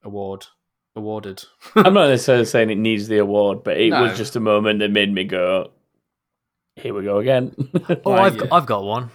award 0.02 0.46
awarded. 0.96 1.44
I'm 1.76 1.94
not 1.94 2.08
necessarily 2.08 2.44
saying 2.44 2.70
it 2.70 2.78
needs 2.78 3.08
the 3.08 3.18
award, 3.18 3.62
but 3.64 3.76
it 3.78 3.90
No. 3.90 4.02
was 4.02 4.16
just 4.18 4.36
a 4.36 4.40
moment 4.40 4.80
that 4.80 4.90
made 4.90 5.12
me 5.12 5.24
go, 5.24 5.70
"Here 6.76 6.92
we 6.94 7.02
go 7.04 7.18
again." 7.18 7.54
Oh, 8.04 8.12
I've 8.12 8.34
yeah. 8.36 8.40
got, 8.46 8.52
I've 8.52 8.66
got 8.66 8.84
one. 8.84 9.10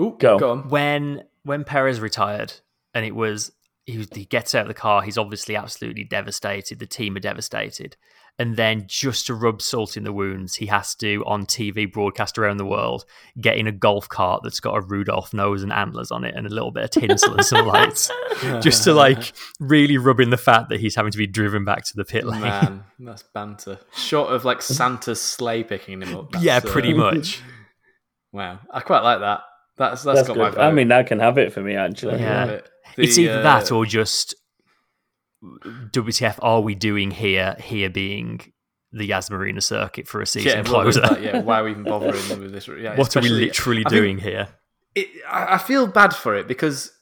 Ooh, 0.00 0.16
Go. 0.18 0.38
go 0.38 0.50
on. 0.50 0.68
when 0.68 1.22
when 1.44 1.64
Perez 1.64 2.00
retired, 2.00 2.52
and 2.94 3.04
it 3.04 3.14
was 3.14 3.52
he, 3.86 4.06
he 4.12 4.24
gets 4.24 4.54
out 4.54 4.62
of 4.62 4.68
the 4.68 4.74
car, 4.74 5.02
he's 5.02 5.18
obviously 5.18 5.56
absolutely 5.56 6.04
devastated. 6.04 6.78
The 6.78 6.86
team 6.86 7.16
are 7.16 7.20
devastated, 7.20 7.96
and 8.38 8.56
then 8.56 8.84
just 8.86 9.26
to 9.26 9.34
rub 9.34 9.60
salt 9.60 9.96
in 9.96 10.04
the 10.04 10.12
wounds, 10.12 10.56
he 10.56 10.66
has 10.66 10.94
to 10.96 11.22
on 11.26 11.44
TV 11.44 11.90
broadcast 11.90 12.38
around 12.38 12.56
the 12.56 12.64
world 12.64 13.04
get 13.40 13.58
in 13.58 13.66
a 13.66 13.72
golf 13.72 14.08
cart 14.08 14.42
that's 14.42 14.60
got 14.60 14.76
a 14.76 14.80
Rudolph 14.80 15.34
nose 15.34 15.62
and 15.62 15.72
antlers 15.72 16.10
on 16.10 16.24
it, 16.24 16.34
and 16.34 16.46
a 16.46 16.50
little 16.50 16.70
bit 16.70 16.84
of 16.84 16.90
tinsel 16.90 17.34
and 17.34 17.44
some 17.44 17.66
lights, 17.66 18.10
just 18.60 18.84
to 18.84 18.94
like 18.94 19.32
really 19.60 19.98
rub 19.98 20.20
in 20.20 20.30
the 20.30 20.38
fact 20.38 20.70
that 20.70 20.80
he's 20.80 20.94
having 20.94 21.12
to 21.12 21.18
be 21.18 21.26
driven 21.26 21.64
back 21.64 21.84
to 21.84 21.92
the 21.94 22.04
pit 22.04 22.24
lane. 22.24 22.40
Man, 22.40 22.84
that's 22.98 23.22
banter. 23.22 23.78
Short 23.94 24.32
of 24.32 24.44
like 24.44 24.62
Santa's 24.62 25.20
sleigh 25.20 25.62
picking 25.62 26.00
him 26.00 26.16
up. 26.16 26.34
yeah, 26.40 26.60
pretty 26.60 26.94
uh, 26.94 26.96
much. 26.96 27.42
Wow, 28.32 28.60
I 28.70 28.80
quite 28.80 29.02
like 29.02 29.20
that. 29.20 29.42
That's 29.76 30.02
that's 30.04 30.18
That's 30.18 30.28
got 30.28 30.36
my 30.36 30.44
good. 30.44 30.54
vote. 30.54 30.62
I 30.62 30.72
mean, 30.72 30.88
that 30.88 31.06
can 31.06 31.18
have 31.18 31.36
it 31.36 31.52
for 31.52 31.60
me 31.60 31.76
actually. 31.76 32.20
Yeah. 32.20 32.60
Love 32.96 33.04
it. 33.04 33.08
it's 33.08 33.18
either 33.18 33.38
uh, 33.38 33.42
that 33.42 33.72
or 33.72 33.84
just 33.86 34.34
WTF 35.92 36.38
are 36.42 36.60
we 36.60 36.74
doing 36.74 37.10
here? 37.10 37.56
Here 37.60 37.90
being 37.90 38.40
the 38.92 39.04
Yas 39.06 39.30
Marina 39.30 39.60
circuit 39.60 40.06
for 40.08 40.20
a 40.20 40.26
season 40.26 40.58
yeah, 40.58 40.62
closer. 40.62 41.00
that? 41.00 41.22
yeah, 41.22 41.40
why 41.40 41.60
are 41.60 41.64
we 41.64 41.70
even 41.72 41.84
bothering 41.84 42.12
with 42.40 42.52
this? 42.52 42.68
Yeah, 42.68 42.96
what 42.96 43.16
are 43.16 43.20
we 43.20 43.26
especially- 43.28 43.30
literally 43.46 43.82
I 43.86 43.90
think 43.90 44.00
doing 44.02 44.18
here? 44.18 44.48
it, 44.94 45.08
I 45.28 45.54
I 45.54 45.58
feel 45.58 45.86
bad 45.86 46.14
for 46.14 46.34
it 46.36 46.46
because 46.46 46.92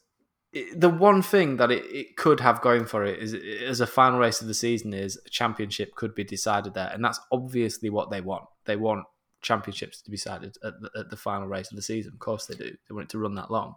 it, 0.53 0.81
the 0.81 0.89
one 0.89 1.23
thing 1.23 1.57
that 1.59 1.71
it, 1.71 1.85
it 1.85 2.17
could 2.17 2.41
have 2.41 2.61
going 2.63 2.85
for 2.87 3.05
it 3.05 3.19
is 3.21 3.35
as 3.35 3.81
a 3.81 3.87
final 3.87 4.19
race 4.19 4.41
of 4.41 4.49
the 4.49 4.55
season 4.55 4.93
is 4.95 5.19
a 5.27 5.31
championship 5.31 5.95
could 5.95 6.15
be 6.15 6.25
decided 6.25 6.75
there, 6.75 6.91
and 6.93 7.05
that's 7.05 7.21
obviously 7.31 7.91
what 7.91 8.11
they 8.11 8.21
want. 8.21 8.45
They 8.65 8.77
want 8.77 9.05
championships 9.43 10.01
to 10.03 10.11
be 10.11 10.17
decided 10.17 10.57
at 10.65 10.81
the, 10.81 10.91
at 10.99 11.11
the 11.11 11.17
final 11.17 11.47
race 11.49 11.71
of 11.71 11.77
the 11.77 11.83
season. 11.83 12.13
Of 12.15 12.19
course, 12.19 12.47
they 12.47 12.55
do. 12.55 12.71
They 12.89 12.95
want 12.95 13.05
it 13.05 13.11
to 13.11 13.19
run 13.19 13.35
that 13.37 13.51
long. 13.51 13.75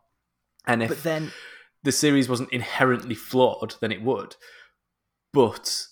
And 0.68 0.82
if 0.82 0.90
But 0.90 1.04
then, 1.04 1.32
the 1.86 1.92
series 1.92 2.28
wasn't 2.28 2.52
inherently 2.52 3.16
flawed, 3.16 3.76
then 3.80 3.92
it 3.92 4.02
would. 4.02 4.36
But 5.32 5.86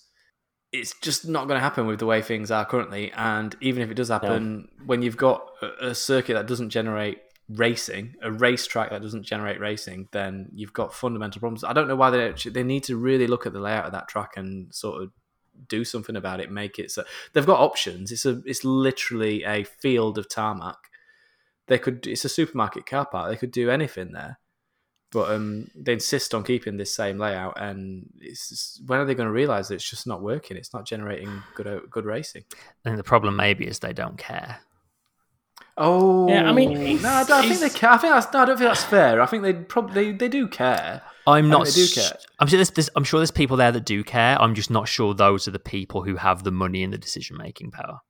it's 0.72 0.92
just 1.00 1.26
not 1.26 1.46
going 1.46 1.56
to 1.56 1.62
happen 1.62 1.86
with 1.86 2.00
the 2.00 2.06
way 2.06 2.20
things 2.20 2.50
are 2.50 2.66
currently. 2.66 3.12
And 3.12 3.54
even 3.60 3.82
if 3.82 3.90
it 3.90 3.94
does 3.94 4.08
happen, 4.08 4.68
when 4.84 5.02
you've 5.02 5.16
got 5.16 5.48
a, 5.62 5.88
a 5.88 5.94
circuit 5.94 6.34
that 6.34 6.48
doesn't 6.48 6.70
generate 6.70 7.18
racing, 7.48 8.14
a 8.22 8.32
racetrack 8.32 8.90
that 8.90 9.02
doesn't 9.02 9.22
generate 9.22 9.60
racing, 9.60 10.08
then 10.10 10.48
you've 10.52 10.72
got 10.72 10.92
fundamental 10.92 11.38
problems. 11.38 11.62
I 11.62 11.72
don't 11.72 11.86
know 11.86 11.96
why 11.96 12.10
they 12.10 12.18
don't, 12.18 12.52
they 12.52 12.64
need 12.64 12.82
to 12.84 12.96
really 12.96 13.28
look 13.28 13.46
at 13.46 13.52
the 13.52 13.60
layout 13.60 13.86
of 13.86 13.92
that 13.92 14.08
track 14.08 14.32
and 14.36 14.74
sort 14.74 15.00
of 15.00 15.12
do 15.68 15.84
something 15.84 16.16
about 16.16 16.40
it. 16.40 16.50
Make 16.50 16.80
it 16.80 16.90
so 16.90 17.04
they've 17.32 17.46
got 17.46 17.60
options. 17.60 18.10
It's 18.10 18.26
a 18.26 18.42
it's 18.44 18.64
literally 18.64 19.44
a 19.44 19.62
field 19.62 20.18
of 20.18 20.28
tarmac. 20.28 20.78
They 21.68 21.78
could 21.78 22.08
it's 22.08 22.24
a 22.24 22.28
supermarket 22.28 22.86
car 22.86 23.06
park. 23.06 23.30
They 23.30 23.36
could 23.36 23.52
do 23.52 23.70
anything 23.70 24.10
there 24.10 24.40
but 25.14 25.30
um, 25.30 25.70
they 25.76 25.92
insist 25.92 26.34
on 26.34 26.42
keeping 26.42 26.76
this 26.76 26.94
same 26.94 27.18
layout, 27.18 27.54
and 27.56 28.10
it's 28.20 28.48
just, 28.48 28.82
when 28.86 28.98
are 28.98 29.04
they 29.04 29.14
going 29.14 29.28
to 29.28 29.32
realize 29.32 29.68
that 29.68 29.76
it's 29.76 29.88
just 29.88 30.08
not 30.08 30.20
working? 30.20 30.56
It's 30.56 30.74
not 30.74 30.84
generating 30.84 31.42
good 31.54 31.68
uh, 31.68 31.80
good 31.88 32.04
racing. 32.04 32.42
I 32.52 32.56
think 32.82 32.96
the 32.96 33.04
problem 33.04 33.36
maybe 33.36 33.66
is 33.66 33.78
they 33.78 33.92
don't 33.92 34.18
care. 34.18 34.58
Oh, 35.76 36.28
Yeah, 36.28 36.48
I 36.48 36.52
mean, 36.52 37.00
no, 37.00 37.08
I, 37.08 37.24
don't, 37.24 37.44
I 37.44 37.48
think 37.48 37.60
they 37.60 37.78
care. 37.78 37.90
I 37.90 37.98
think 37.98 38.12
that's 38.12 38.32
no, 38.32 38.40
I 38.40 38.44
don't 38.44 38.58
think 38.58 38.68
that's 38.68 38.84
fair. 38.84 39.22
I 39.22 39.26
think 39.26 39.44
they 39.44 39.52
probably 39.52 40.10
they, 40.10 40.16
they 40.16 40.28
do 40.28 40.48
care. 40.48 41.02
I'm 41.26 41.48
not. 41.48 41.66
they 41.66 41.72
do 41.72 41.88
care. 41.88 42.10
I'm 42.40 42.48
sure 42.48 42.58
there's, 42.58 42.70
there's. 42.70 42.90
I'm 42.96 43.04
sure 43.04 43.20
there's 43.20 43.30
people 43.30 43.56
there 43.56 43.72
that 43.72 43.84
do 43.84 44.02
care. 44.02 44.40
I'm 44.42 44.54
just 44.54 44.70
not 44.70 44.88
sure 44.88 45.14
those 45.14 45.46
are 45.46 45.52
the 45.52 45.58
people 45.60 46.02
who 46.02 46.16
have 46.16 46.42
the 46.42 46.50
money 46.50 46.82
and 46.82 46.92
the 46.92 46.98
decision 46.98 47.36
making 47.36 47.70
power. 47.70 48.00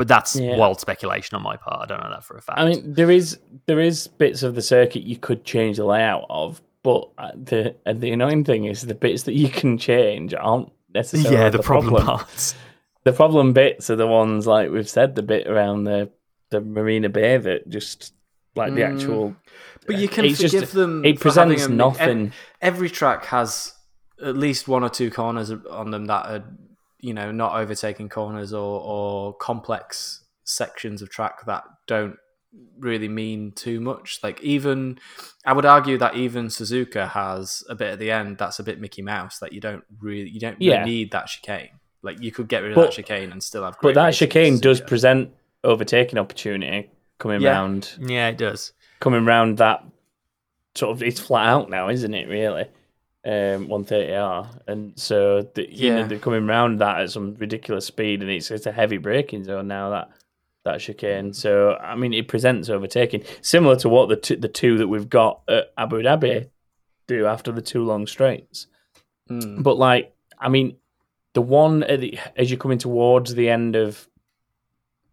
But 0.00 0.08
that's 0.08 0.34
Yeah. 0.34 0.56
wild 0.56 0.80
speculation 0.80 1.36
on 1.36 1.42
my 1.42 1.56
part. 1.58 1.82
I 1.82 1.84
don't 1.86 2.02
know 2.02 2.08
that 2.08 2.24
for 2.24 2.34
a 2.38 2.40
fact. 2.40 2.58
I 2.58 2.64
mean, 2.70 2.94
there 2.94 3.10
is 3.10 3.38
there 3.66 3.80
is 3.80 4.06
bits 4.08 4.42
of 4.42 4.54
the 4.54 4.62
circuit 4.62 5.02
you 5.02 5.18
could 5.18 5.44
change 5.44 5.76
the 5.76 5.84
layout 5.84 6.24
of, 6.30 6.62
but 6.82 7.10
uh, 7.18 7.32
the 7.34 7.76
the 7.92 8.10
annoying 8.10 8.42
thing 8.44 8.64
is 8.64 8.80
the 8.80 8.94
bits 8.94 9.24
that 9.24 9.34
you 9.34 9.50
can 9.50 9.76
change 9.76 10.32
aren't 10.32 10.72
necessarily 10.94 11.36
yeah, 11.36 11.50
the, 11.50 11.58
problem, 11.62 12.02
parts. 12.06 12.54
The 13.04 13.12
problem 13.12 13.52
bits 13.52 13.90
are 13.90 13.96
the 13.96 14.06
ones 14.06 14.46
like 14.46 14.70
we've 14.70 14.88
said, 14.88 15.16
the 15.16 15.22
bit 15.22 15.46
around 15.46 15.84
the 15.84 16.10
the 16.48 16.62
Marina 16.62 17.10
Bay 17.10 17.36
that 17.36 17.68
just 17.68 18.14
like 18.56 18.74
the 18.74 18.80
Mm. 18.80 18.94
actual. 18.94 19.36
But 19.86 19.98
you 19.98 20.08
can 20.08 20.24
It's 20.24 20.38
just- 20.40 20.54
forgive 20.54 20.72
them. 20.72 21.04
it 21.04 21.18
for 21.18 21.24
presents 21.24 21.66
a- 21.66 21.68
nothing. 21.70 22.26
ev- 22.28 22.34
Every 22.62 22.88
track 22.88 23.26
has 23.26 23.74
at 24.24 24.36
least 24.36 24.66
one 24.66 24.82
or 24.82 24.88
two 24.88 25.10
corners 25.10 25.52
on 25.70 25.90
them 25.90 26.06
that 26.06 26.24
are, 26.26 26.44
you 27.02 27.14
know, 27.14 27.30
not 27.32 27.54
overtaking 27.54 28.08
corners 28.08 28.52
or, 28.52 28.80
or 28.80 29.34
complex 29.34 30.24
sections 30.44 31.02
of 31.02 31.10
track 31.10 31.44
that 31.46 31.64
don't 31.86 32.16
really 32.78 33.08
mean 33.08 33.52
too 33.52 33.80
much. 33.80 34.18
Like 34.22 34.40
even, 34.42 34.98
I 35.44 35.52
would 35.52 35.64
argue 35.64 35.96
that 35.98 36.16
even 36.16 36.46
Suzuka 36.46 37.08
has 37.10 37.62
a 37.68 37.74
bit 37.74 37.92
at 37.92 37.98
the 37.98 38.10
end 38.10 38.38
that's 38.38 38.58
a 38.58 38.64
bit 38.64 38.80
Mickey 38.80 39.02
Mouse 39.02 39.38
that 39.38 39.52
you 39.52 39.60
don't 39.60 39.84
really, 40.00 40.28
you 40.28 40.40
don't 40.40 40.58
really 40.58 40.72
Yeah. 40.72 40.84
need 40.84 41.12
that 41.12 41.26
chicane. 41.26 41.70
Like 42.02 42.20
you 42.20 42.32
could 42.32 42.48
get 42.48 42.62
rid 42.62 42.72
of 42.72 42.76
But- 42.76 42.86
that 42.86 42.92
chicane 42.92 43.30
and 43.30 43.42
still 43.42 43.64
have. 43.64 43.76
But 43.80 43.94
that 43.94 44.14
chicane 44.14 44.58
does 44.58 44.80
present 44.80 45.30
overtaking 45.62 46.18
opportunity 46.18 46.90
coming 47.18 47.40
Yeah. 47.42 47.50
round, 47.52 47.90
Yeah, 48.00 48.28
it 48.28 48.38
does. 48.38 48.72
coming 48.98 49.24
round 49.26 49.58
that 49.58 49.84
sort 50.74 50.96
of. 50.96 51.02
It's 51.02 51.20
flat 51.20 51.46
out 51.46 51.68
now, 51.70 51.88
isn't 51.88 52.14
it? 52.14 52.28
Really, 52.28 52.64
um, 53.24 53.68
130R, 53.68 54.60
and 54.66 54.98
so 54.98 55.42
the, 55.54 55.68
Yeah. 55.70 55.96
know 55.96 56.06
they're 56.08 56.18
coming 56.18 56.46
round 56.46 56.80
that 56.80 57.00
at 57.00 57.10
some 57.10 57.34
ridiculous 57.34 57.86
speed, 57.86 58.22
and 58.22 58.30
it's 58.30 58.50
it's 58.50 58.66
a 58.66 58.72
heavy 58.72 58.96
braking 58.98 59.44
zone 59.44 59.68
now. 59.68 59.90
That 59.90 60.10
that 60.64 60.80
chicane. 60.80 61.32
So 61.34 61.74
I 61.74 61.96
mean, 61.96 62.12
it 62.14 62.28
presents 62.28 62.68
overtaking, 62.70 63.24
similar 63.42 63.76
to 63.76 63.88
what 63.88 64.08
the 64.08 64.16
t- 64.16 64.34
the 64.36 64.48
two 64.48 64.78
that 64.78 64.88
we've 64.88 65.08
got 65.08 65.40
at 65.48 65.72
Abu 65.76 66.02
Dhabi 66.02 66.48
do 67.06 67.26
after 67.26 67.52
the 67.52 67.62
two 67.62 67.84
long 67.84 68.06
straights. 68.06 68.66
Mm. 69.30 69.62
But 69.62 69.76
like, 69.78 70.14
I 70.38 70.48
mean, 70.48 70.76
the 71.34 71.42
one 71.42 71.82
at 71.84 72.00
the, 72.00 72.18
as 72.36 72.50
you're 72.50 72.58
coming 72.58 72.78
towards 72.78 73.34
the 73.34 73.48
end 73.48 73.76
of 73.76 74.08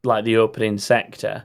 like 0.03 0.23
the 0.25 0.37
opening 0.37 0.77
sector, 0.77 1.43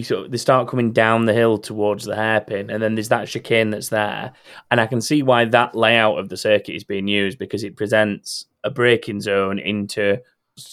you 0.00 0.04
sort 0.04 0.26
of, 0.26 0.30
they 0.30 0.36
start 0.36 0.68
coming 0.68 0.92
down 0.92 1.26
the 1.26 1.32
hill 1.32 1.58
towards 1.58 2.04
the 2.04 2.16
hairpin, 2.16 2.70
and 2.70 2.82
then 2.82 2.94
there's 2.94 3.08
that 3.10 3.28
chicane 3.28 3.70
that's 3.70 3.90
there, 3.90 4.32
and 4.70 4.80
I 4.80 4.86
can 4.86 5.00
see 5.00 5.22
why 5.22 5.44
that 5.44 5.74
layout 5.74 6.18
of 6.18 6.28
the 6.28 6.36
circuit 6.36 6.74
is 6.74 6.84
being 6.84 7.08
used 7.08 7.38
because 7.38 7.64
it 7.64 7.76
presents 7.76 8.46
a 8.64 8.70
braking 8.70 9.20
zone 9.20 9.58
into 9.58 10.18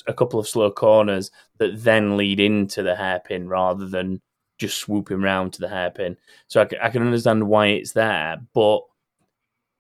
a 0.08 0.14
couple 0.14 0.40
of 0.40 0.48
slow 0.48 0.72
corners 0.72 1.32
that 1.60 1.84
then 1.84 2.18
lead 2.18 2.40
into 2.40 2.84
the 2.84 2.96
hairpin 2.96 3.48
rather 3.48 3.88
than 3.88 4.22
just 4.58 4.78
swooping 4.78 5.22
round 5.22 5.54
to 5.54 5.62
the 5.62 5.70
hairpin. 5.70 6.18
So 6.48 6.62
I 6.62 6.90
can 6.90 7.02
understand 7.02 7.48
why 7.48 7.68
it's 7.68 7.94
there, 7.94 8.42
but 8.54 8.82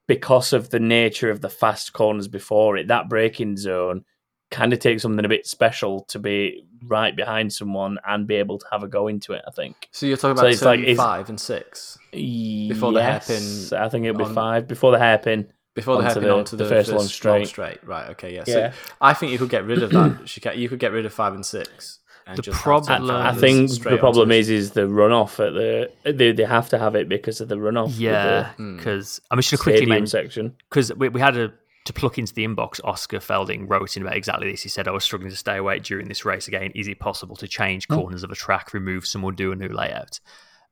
because 0.07 0.53
of 0.53 0.69
the 0.69 0.79
nature 0.79 1.29
of 1.29 1.41
the 1.41 1.49
fast 1.49 1.91
corners 1.93 2.27
before 2.27 2.77
it, 2.77 2.87
that 2.87 3.09
braking 3.09 3.57
zone 3.57 4.05
kind 4.49 4.71
of 4.73 4.79
takes 4.79 5.01
something 5.01 5.25
a 5.25 5.29
bit 5.29 5.45
special 5.45 6.01
to 6.09 6.19
be 6.19 6.63
right 6.85 7.15
behind 7.15 7.51
someone 7.51 7.97
and 8.07 8.27
be 8.27 8.35
able 8.35 8.57
to 8.57 8.65
have 8.71 8.83
a 8.83 8.87
go 8.87 9.07
into 9.07 9.33
it. 9.33 9.41
I 9.47 9.51
think 9.51 9.89
So 9.91 10.05
you're 10.05 10.15
talking 10.17 10.37
So 10.37 10.41
about 10.43 10.51
it's 10.53 10.61
like- 10.61 10.79
turn 10.79 10.83
it's- 10.89 10.97
five 10.97 11.29
and 11.29 11.39
six 11.39 11.97
before 12.11 12.91
the 12.93 13.03
hairpin 13.03 13.43
I 13.77 13.89
think 13.89 14.05
it'll 14.05 14.17
be 14.17 14.23
on- 14.23 14.33
five 14.33 14.67
before 14.67 14.91
the 14.91 14.99
hairpin. 14.99 15.51
before 15.75 15.95
the 15.97 16.03
Onto 16.07 16.07
hairpin 16.07 16.23
the- 16.29 16.33
onto 16.35 16.57
the 16.57 16.63
the, 16.63 16.69
first 16.69 16.91
long 16.91 17.03
straight. 17.07 17.85
Right. 17.85 18.09
Okay. 18.11 18.33
Yeah. 18.35 18.43
Yeah. 18.47 18.71
So 18.71 18.79
I 19.01 19.13
think 19.13 19.31
you 19.31 19.37
could 19.37 19.49
get 19.49 19.63
rid 19.65 19.83
of 19.83 19.91
that. 19.91 20.55
You 20.57 20.69
could 20.69 20.79
get 20.79 20.91
rid 20.91 21.05
of 21.05 21.13
five 21.13 21.33
and 21.35 21.45
six. 21.45 21.99
And 22.25 22.37
The 22.37 22.41
just 22.41 22.59
problem- 22.61 23.09
I 23.09 23.33
think 23.33 23.69
the 23.83 23.97
problem 23.97 24.31
is 24.31 24.49
is 24.49 24.71
the 24.71 24.81
runoff 24.81 25.39
at 25.45 25.53
the 25.53 25.89
they 26.11 26.31
they 26.33 26.43
have 26.43 26.67
to 26.69 26.77
have 26.77 26.93
it 26.95 27.07
because 27.07 27.39
of 27.41 27.47
the 27.47 27.55
runoff. 27.55 27.93
Yeah, 27.97 28.49
Hmm. 28.53 28.75
because 28.77 29.21
I 29.31 29.35
mean, 29.35 29.41
just 29.43 29.51
the 29.51 29.57
going 29.57 29.63
quickly 29.63 29.77
stadium 29.77 29.89
mention 29.89 30.07
section. 30.07 30.55
because 30.69 30.93
we, 30.95 31.07
we 31.09 31.21
had 31.21 31.37
a 31.37 31.53
to 31.87 31.93
pluck 31.93 32.17
into 32.17 32.33
the 32.33 32.45
inbox. 32.45 32.79
Oscar 32.83 33.19
Felding 33.19 33.67
wrote 33.67 33.97
in 33.97 34.03
about 34.03 34.15
exactly 34.15 34.51
this. 34.51 34.63
He 34.63 34.69
said, 34.69 34.87
"I 34.87 34.91
was 34.91 35.03
struggling 35.03 35.31
to 35.31 35.35
stay 35.37 35.57
awake 35.57 35.83
during 35.83 36.07
this 36.07 36.23
race 36.25 36.47
again. 36.47 36.71
Is 36.75 36.87
it 36.87 36.99
possible 36.99 37.35
to 37.37 37.47
change 37.47 37.87
corners 37.87 38.23
of 38.23 38.31
a 38.31 38.35
track, 38.35 38.73
remove 38.73 39.05
some, 39.07 39.23
or 39.23 39.31
do 39.31 39.51
a 39.51 39.55
new 39.55 39.69
layout?" 39.69 40.19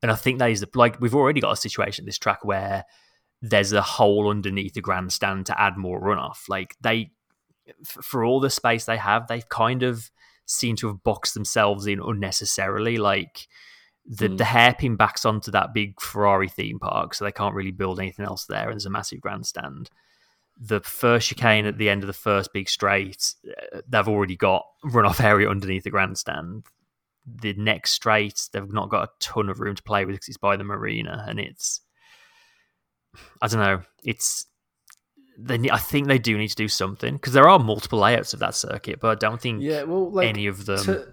And 0.02 0.12
I 0.12 0.16
think 0.16 0.40
that 0.40 0.52
is 0.52 0.60
the 0.62 0.70
like 0.76 1.00
we've 1.02 1.16
already 1.16 1.42
got 1.42 1.52
a 1.54 1.58
situation 1.58 2.04
at 2.04 2.06
this 2.06 2.20
track 2.20 2.46
where 2.46 2.86
there's 3.42 3.74
a 3.74 3.82
hole 3.82 4.30
underneath 4.30 4.74
the 4.74 4.82
grandstand 4.82 5.46
to 5.48 5.60
add 5.60 5.78
more 5.78 6.02
runoff. 6.02 6.48
Like 6.48 6.76
they, 6.82 7.12
for 7.84 8.24
all 8.24 8.40
the 8.40 8.50
space 8.50 8.86
they 8.86 8.98
have, 8.98 9.28
they've 9.28 9.48
kind 9.50 9.84
of 9.84 10.12
seem 10.46 10.76
to 10.78 10.88
have 10.88 11.04
boxed 11.04 11.34
themselves 11.34 11.88
in 11.88 12.00
unnecessarily. 12.00 12.98
Like 12.98 13.48
the 14.06 14.28
Hmm. 14.28 14.36
the 14.36 14.46
hairpin 14.46 14.96
backs 14.96 15.26
onto 15.26 15.50
that 15.52 15.74
big 15.74 16.00
Ferrari 16.00 16.50
theme 16.50 16.78
park, 16.80 17.14
so 17.16 17.26
they 17.26 17.32
can't 17.32 17.56
really 17.56 17.72
build 17.72 18.00
anything 18.00 18.26
else 18.26 18.46
there. 18.46 18.66
And 18.66 18.74
there's 18.74 18.86
a 18.86 18.92
massive 18.92 19.22
grandstand. 19.22 19.90
The 20.58 20.80
first 20.82 21.28
chicane 21.28 21.66
at 21.66 21.78
the 21.78 21.90
end 21.90 22.04
of 22.04 22.08
the 22.08 22.14
first 22.14 22.54
big 22.54 22.70
straight, 22.70 23.34
uh, 23.74 23.82
they've 23.88 24.08
already 24.08 24.38
got 24.38 24.66
runoff 24.86 25.22
area 25.24 25.50
underneath 25.50 25.84
the 25.84 25.90
grandstand. 25.90 26.66
The 27.26 27.54
next 27.54 27.92
straight, 27.92 28.50
they've 28.54 28.72
not 28.72 28.90
got 28.90 29.04
a 29.04 29.12
ton 29.20 29.50
of 29.50 29.60
room 29.60 29.76
to 29.76 29.84
play 29.84 30.06
with 30.06 30.16
because 30.16 30.30
it's 30.30 30.38
by 30.38 30.56
the 30.56 30.64
marina, 30.64 31.26
and 31.28 31.40
it's 31.40 31.82
I 33.42 33.48
don't 33.48 33.60
know. 33.60 33.82
It's 34.04 34.46
they. 35.38 35.70
I 35.70 35.78
think 35.78 36.08
they 36.08 36.20
do 36.20 36.38
need 36.38 36.50
to 36.50 36.56
do 36.56 36.68
something 36.68 37.16
because 37.16 37.34
there 37.34 37.50
are 37.50 37.60
multiple 37.60 38.00
layouts 38.00 38.34
of 38.34 38.40
that 38.40 38.56
circuit, 38.56 39.00
but 39.00 39.10
I 39.10 39.16
don't 39.16 39.42
think 39.42 39.62
Yeah. 39.62 39.84
Well, 39.84 40.12
like 40.12 40.28
any 40.28 40.48
of 40.48 40.66
them. 40.66 41.06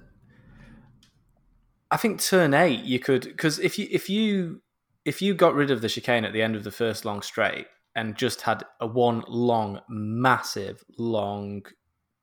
I 1.90 1.96
think 1.98 2.22
turn 2.22 2.54
eight 2.54 2.84
you 2.84 2.98
could 2.98 3.22
because 3.22 3.58
if 3.58 3.78
you 3.78 3.86
if 3.90 4.08
you 4.08 4.62
if 5.04 5.20
you 5.20 5.34
got 5.34 5.54
rid 5.54 5.70
of 5.70 5.82
the 5.82 5.88
chicane 5.88 6.24
at 6.24 6.32
the 6.32 6.40
end 6.40 6.56
of 6.56 6.64
the 6.64 6.70
first 6.70 7.04
long 7.04 7.20
straight 7.20 7.66
and 7.94 8.16
just 8.16 8.42
had 8.42 8.64
a 8.80 8.86
one 8.86 9.22
long 9.28 9.80
massive 9.88 10.82
long 10.98 11.62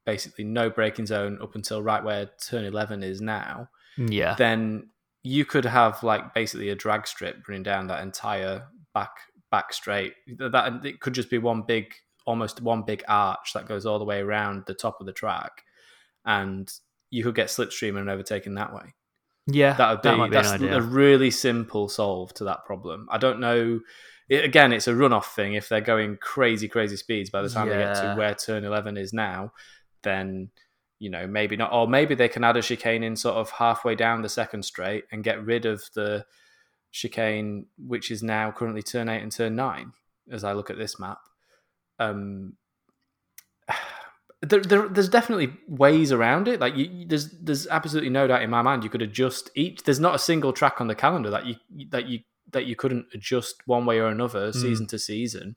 basically 0.06 0.44
no 0.44 0.70
braking 0.70 1.06
zone 1.06 1.38
up 1.42 1.54
until 1.56 1.84
right 1.84 2.04
where 2.04 2.30
turn 2.42 2.66
11 2.66 3.04
is 3.04 3.22
now 3.22 3.70
yeah, 3.98 4.36
then 4.36 4.90
you 5.24 5.46
could 5.46 5.66
have 5.66 6.02
like 6.04 6.34
basically 6.34 6.70
a 6.70 6.76
drag 6.76 7.08
strip 7.08 7.48
running 7.48 7.64
down 7.64 7.88
that 7.88 8.02
entire 8.02 8.68
back 8.94 9.12
back 9.52 9.74
straight. 9.74 10.14
That 10.38 10.86
it 10.86 11.02
could 11.02 11.14
just 11.14 11.30
be 11.30 11.38
one 11.38 11.64
big, 11.64 11.94
almost 12.26 12.62
one 12.62 12.84
big 12.84 13.04
arch 13.08 13.54
that 13.54 13.68
goes 13.68 13.86
all 13.86 14.00
the 14.00 14.06
way 14.06 14.20
around 14.20 14.64
the 14.68 14.74
top 14.74 15.00
of 15.00 15.06
the 15.06 15.14
track, 15.14 15.64
and 16.26 16.72
you 17.10 17.24
could 17.24 17.36
get 17.36 17.48
slipstreaming 17.48 18.02
and 18.02 18.10
overtaken 18.10 18.54
that 18.56 18.74
way. 18.74 18.94
Yeah, 19.54 19.74
That 19.74 19.90
would 19.92 20.02
be, 20.02 20.30
be 20.30 20.36
that's 20.36 20.62
a 20.62 20.82
really 20.82 21.32
simple 21.32 21.90
solve 21.90 22.34
to 22.36 22.46
that 22.46 22.66
problem. 22.66 23.08
I 23.12 23.18
don't 23.18 23.40
know. 23.40 23.80
It, 24.28 24.46
again, 24.46 24.74
it's 24.74 24.88
a 24.88 24.94
runoff 24.94 25.26
thing. 25.34 25.54
If 25.54 25.70
they're 25.70 25.82
going 25.82 26.18
crazy, 26.18 26.68
crazy 26.68 26.98
speeds 26.98 27.30
by 27.30 27.42
the 27.42 27.50
time 27.50 27.70
they 27.70 27.78
get 27.78 27.96
to 27.96 28.16
where 28.16 28.36
turn 28.36 28.64
eleven 28.64 28.98
is 28.98 29.14
now, 29.14 29.54
then 30.04 30.50
you 31.00 31.10
know 31.10 31.28
maybe 31.28 31.56
not. 31.56 31.74
Or 31.74 31.88
maybe 31.88 32.16
they 32.16 32.30
can 32.30 32.44
add 32.44 32.58
a 32.58 32.62
chicane 32.62 33.04
in 33.04 33.16
sort 33.16 33.38
of 33.38 33.50
halfway 33.52 33.96
down 33.96 34.22
the 34.22 34.30
second 34.30 34.64
straight 34.64 35.06
and 35.12 35.24
get 35.24 35.44
rid 35.44 35.66
of 35.66 35.84
the 35.96 36.26
chicane, 36.92 37.66
which 37.78 38.12
is 38.12 38.24
now 38.24 38.52
currently 38.52 38.84
turn 38.84 39.10
eight 39.10 39.24
and 39.24 39.32
turn 39.32 39.56
nine. 39.56 39.94
As 40.32 40.44
I 40.44 40.54
look 40.54 40.70
at 40.70 40.78
this 40.78 41.00
map, 41.00 41.18
um, 41.98 42.54
there, 44.42 44.62
there, 44.62 44.88
there's 44.88 45.10
definitely 45.10 45.54
ways 45.68 46.12
around 46.12 46.48
it. 46.48 46.60
Like 46.60 46.76
you, 46.76 47.06
there's 47.06 47.32
there's 47.42 47.68
absolutely 47.68 48.10
no 48.10 48.28
doubt 48.28 48.42
in 48.42 48.50
my 48.50 48.62
mind 48.62 48.84
you 48.84 48.90
could 48.90 49.02
adjust 49.02 49.52
each. 49.56 49.84
There's 49.84 50.00
not 50.00 50.16
a 50.16 50.20
single 50.20 50.54
track 50.54 50.80
on 50.80 50.88
the 50.88 50.96
calendar 50.96 51.30
that 51.30 51.46
you 51.46 51.56
that 51.90 52.08
you 52.08 52.20
that 52.52 52.66
you 52.66 52.76
couldn't 52.76 53.08
adjust 53.14 53.56
one 53.66 53.86
way 53.86 54.00
or 54.00 54.08
another 54.08 54.50
mm. 54.50 54.56
season 54.56 54.88
to 54.88 55.00
season. 55.00 55.56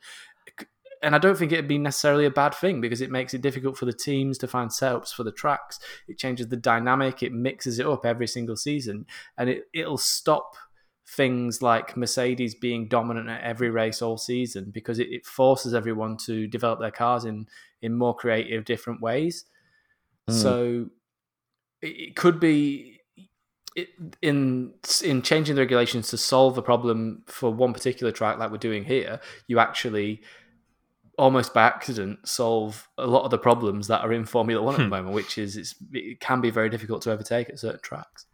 And 1.05 1.17
I 1.17 1.19
don't 1.19 1.37
think 1.37 1.51
it'd 1.51 1.67
be 1.67 1.79
necessarily 1.79 2.27
a 2.27 2.31
bad 2.31 2.55
thing 2.55 2.81
because 2.81 3.01
it 3.01 3.11
makes 3.11 3.35
it 3.35 3.41
difficult 3.41 3.77
for 3.77 3.87
the 3.87 3.93
teams 3.93 4.39
to 4.39 4.47
find 4.47 4.71
setups 4.71 5.13
for 5.13 5.25
the 5.25 5.33
tracks. 5.33 5.81
It 6.07 6.17
changes 6.17 6.47
the 6.47 6.57
dynamic. 6.57 7.25
It 7.25 7.33
mixes 7.33 7.81
it 7.81 7.87
up 7.87 8.07
every 8.07 8.29
single 8.29 8.57
season, 8.57 9.07
and 9.39 9.49
it 9.49 9.65
it'll 9.73 9.99
stop 9.99 10.57
things 11.09 11.61
like 11.61 11.97
Mercedes 11.97 12.55
being 12.55 12.89
dominant 12.89 13.29
at 13.29 13.43
every 13.43 13.71
race 13.71 14.01
all 14.01 14.17
season 14.17 14.71
because 14.73 14.99
it, 14.99 15.09
it 15.11 15.27
forces 15.27 15.75
everyone 15.75 16.17
to 16.17 16.47
develop 16.47 16.81
their 16.81 16.91
cars 16.91 17.25
in 17.25 17.47
in 17.83 17.95
more 17.95 18.15
creative, 18.15 18.65
different 18.65 19.03
ways. 19.03 19.45
Mm. 20.31 20.35
So 20.35 20.87
it, 21.81 22.17
could 22.17 22.41
be 22.41 23.01
it, 23.75 23.89
in 24.23 24.75
in 25.03 25.23
changing 25.23 25.57
the 25.57 25.63
regulations 25.63 26.09
to 26.09 26.17
solve 26.17 26.57
a 26.57 26.63
problem 26.63 27.25
for 27.27 27.53
one 27.53 27.73
particular 27.73 28.13
track, 28.13 28.39
like 28.39 28.51
we're 28.51 28.59
doing 28.59 28.85
here. 28.85 29.21
You 29.49 29.59
actually 29.59 30.23
almost 31.19 31.53
by 31.53 31.65
accident 31.65 32.27
solve 32.27 32.89
a 32.97 33.07
lot 33.07 33.25
of 33.25 33.31
the 33.31 33.39
problems 33.39 33.87
that 33.89 34.01
are 34.01 34.13
in 34.13 34.25
Formula 34.25 34.63
One 34.63 34.75
at 34.75 34.79
the 34.79 34.89
moment, 34.89 35.15
which 35.15 35.37
is 35.37 35.57
it's, 35.57 35.75
it 35.93 36.21
can 36.21 36.41
be 36.41 36.51
very 36.51 36.71
difficult 36.71 37.03
to 37.03 37.13
overtake 37.13 37.51
at 37.51 37.59
certain 37.59 37.81
tracks. 37.83 38.27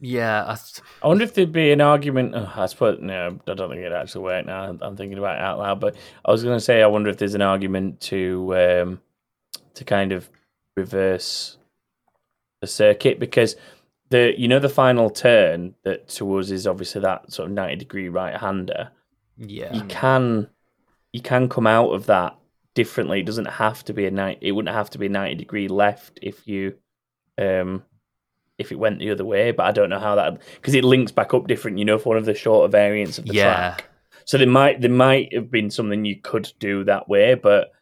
Yeah, 0.00 0.44
I 0.44 0.56
I 1.02 1.08
wonder 1.08 1.24
if 1.24 1.34
there'd 1.34 1.52
be 1.52 1.72
an 1.72 1.80
argument. 1.80 2.34
Oh, 2.36 2.52
I 2.54 2.66
suppose 2.66 2.98
no, 3.00 3.38
I 3.46 3.54
don't 3.54 3.70
think 3.70 3.80
it'd 3.80 3.92
actually 3.92 4.24
work 4.24 4.46
now. 4.46 4.64
I'm- 4.64 4.78
I'm 4.82 4.96
thinking 4.96 5.18
about 5.18 5.36
it 5.36 5.42
out 5.42 5.58
loud, 5.58 5.80
but 5.80 5.96
I 6.24 6.30
was 6.30 6.42
going 6.44 6.56
to 6.56 6.60
say 6.64 6.82
I 6.82 6.86
wonder 6.86 7.08
if 7.10 7.16
there's 7.18 7.34
an 7.34 7.42
argument 7.42 8.00
to 8.02 8.54
um, 8.56 9.00
to 9.74 9.84
kind 9.84 10.12
of 10.12 10.28
reverse 10.76 11.56
the 12.60 12.66
circuit 12.66 13.18
because 13.18 13.56
the 14.10 14.34
you 14.38 14.48
know 14.48 14.58
the 14.58 14.68
final 14.68 15.10
turn 15.10 15.74
that 15.84 16.08
to 16.08 16.36
us 16.38 16.50
is 16.50 16.66
obviously 16.66 17.00
that 17.02 17.32
sort 17.32 17.48
of 17.48 17.54
ninety 17.54 17.76
degree 17.76 18.08
right 18.08 18.36
hander. 18.38 18.90
yeah, 19.36 19.72
You 19.74 19.82
can 19.84 20.48
you 21.12 21.20
can 21.22 21.48
come 21.48 21.66
out 21.66 21.90
of 21.90 22.06
that 22.06 22.36
differently. 22.74 23.20
It 23.20 23.26
doesn't 23.26 23.46
have 23.46 23.82
to 23.84 23.94
be 23.94 24.04
a 24.06 24.10
night. 24.10 24.38
It 24.42 24.52
wouldn't 24.52 24.74
have 24.74 24.90
to 24.90 24.98
be 24.98 25.06
a 25.06 25.08
ninety 25.10 25.34
degree 25.36 25.68
left 25.68 26.18
if 26.22 26.46
you 26.46 26.74
um 27.38 27.82
if 28.58 28.72
it 28.72 28.78
went 28.78 28.98
the 28.98 29.10
other 29.10 29.24
way. 29.24 29.50
But 29.50 29.66
I 29.66 29.72
don't 29.72 29.90
know 29.90 29.98
how 29.98 30.14
that 30.16 30.40
because 30.54 30.74
it 30.74 30.84
links 30.84 31.12
back 31.12 31.34
up 31.34 31.46
different. 31.46 31.78
You 31.78 31.84
know, 31.84 31.98
for 31.98 32.10
one 32.10 32.18
of 32.18 32.24
the 32.24 32.34
shorter 32.34 32.70
variants 32.70 33.18
of 33.18 33.26
the 33.26 33.34
yeah. 33.34 33.54
track. 33.54 33.88
So 34.24 34.38
there 34.38 34.46
might 34.46 34.80
there 34.80 34.90
might 34.90 35.32
have 35.32 35.50
been 35.50 35.70
something 35.70 36.04
you 36.04 36.20
could 36.20 36.52
do 36.58 36.84
that 36.84 37.08
way, 37.08 37.34
but 37.34 37.72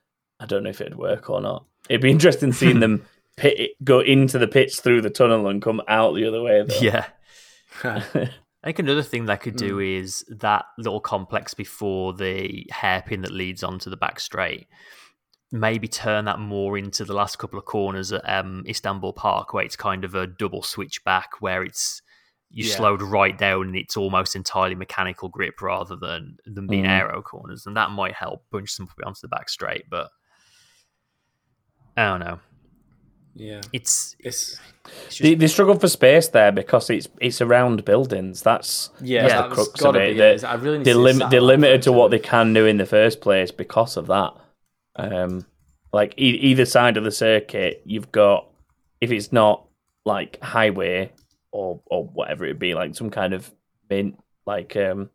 I 0.40 0.46
don't 0.46 0.62
know 0.62 0.70
if 0.70 0.80
it'd 0.80 0.96
work 0.96 1.30
or 1.30 1.40
not. 1.40 1.64
It'd 1.88 2.02
be 2.02 2.10
interesting 2.10 2.52
seeing 2.52 2.80
them 2.80 3.06
pit 3.36 3.72
go 3.82 4.00
into 4.00 4.38
the 4.38 4.48
pits 4.48 4.80
through 4.80 5.02
the 5.02 5.10
tunnel 5.10 5.48
and 5.48 5.62
come 5.62 5.82
out 5.88 6.14
the 6.14 6.26
other 6.26 6.42
way. 6.42 6.62
Though. 6.62 6.80
Yeah. 6.80 7.06
I 8.64 8.68
think 8.68 8.78
another 8.78 9.02
thing 9.02 9.26
they 9.26 9.36
could 9.36 9.56
do 9.56 9.74
hmm. 9.74 10.02
is 10.02 10.24
that 10.28 10.64
little 10.78 11.00
complex 11.00 11.52
before 11.52 12.14
the 12.14 12.66
hairpin 12.70 13.20
that 13.22 13.30
leads 13.30 13.62
onto 13.62 13.90
the 13.90 13.96
back 13.96 14.18
straight. 14.18 14.66
Maybe 15.52 15.86
turn 15.86 16.24
that 16.24 16.38
more 16.40 16.76
into 16.76 17.04
the 17.04 17.14
last 17.14 17.38
couple 17.38 17.58
of 17.58 17.64
corners 17.64 18.12
at 18.12 18.28
um, 18.28 18.64
Istanbul 18.68 19.12
Park, 19.12 19.54
where 19.54 19.64
it's 19.64 19.76
kind 19.76 20.04
of 20.04 20.14
a 20.14 20.26
double 20.26 20.62
switchback, 20.62 21.40
where 21.40 21.62
it's 21.62 22.02
you 22.50 22.64
Yeah. 22.68 22.76
slowed 22.76 23.02
right 23.02 23.36
down 23.36 23.68
and 23.68 23.76
it's 23.76 23.96
almost 23.96 24.36
entirely 24.36 24.74
mechanical 24.76 25.28
grip 25.28 25.60
rather 25.60 25.96
than 25.96 26.38
than 26.46 26.66
being 26.66 26.84
Mm. 26.84 26.88
aero 27.00 27.22
corners, 27.22 27.66
and 27.66 27.76
that 27.76 27.90
might 27.90 28.14
help 28.14 28.44
bunch 28.50 28.70
some 28.70 28.88
onto 29.04 29.20
the 29.22 29.28
back 29.28 29.48
straight. 29.48 29.84
But 29.90 30.08
I 31.96 32.06
don't 32.06 32.20
know. 32.20 32.40
Yeah, 33.36 33.60
It's 33.72 34.14
it's 34.20 34.52
it's 34.84 35.08
just, 35.08 35.22
They, 35.22 35.34
they 35.34 35.48
struggle 35.48 35.74
for 35.76 35.88
space 35.88 36.28
there 36.28 36.52
because 36.52 36.88
it's 36.90 37.08
it's 37.20 37.40
around 37.40 37.84
buildings. 37.84 38.42
That's 38.42 38.90
yeah, 39.00 39.22
that's 39.22 39.34
Yeah, 39.34 39.48
the 39.48 39.54
crux 39.54 39.82
of 39.84 39.96
it. 39.96 40.16
They-. 40.16 40.46
I 40.46 40.54
really 40.54 40.84
to 40.84 40.94
lim- 40.96 41.28
they're 41.30 41.40
limited 41.40 41.82
to 41.82 41.92
what 41.92 42.10
they 42.12 42.20
can 42.20 42.52
do 42.52 42.66
in 42.66 42.76
the 42.76 42.86
first 42.86 43.20
place 43.20 43.50
because 43.50 43.96
of 43.96 44.06
that. 44.06 44.34
Um, 44.96 45.46
like 45.92 46.14
e- 46.18 46.38
either 46.50 46.64
side 46.66 46.96
of 46.96 47.04
the 47.04 47.10
circuit, 47.10 47.82
you've 47.84 48.10
got 48.12 48.48
if 49.00 49.10
it's 49.10 49.32
not 49.32 49.66
like 50.04 50.40
highway 50.42 51.12
or 51.52 51.80
or 51.86 52.04
whatever 52.06 52.44
it'd 52.44 52.58
be, 52.58 52.74
like 52.74 52.94
some 52.94 53.10
kind 53.10 53.32
of 53.34 53.52
mint, 53.90 54.18
like 54.46 54.76
um, 54.76 55.10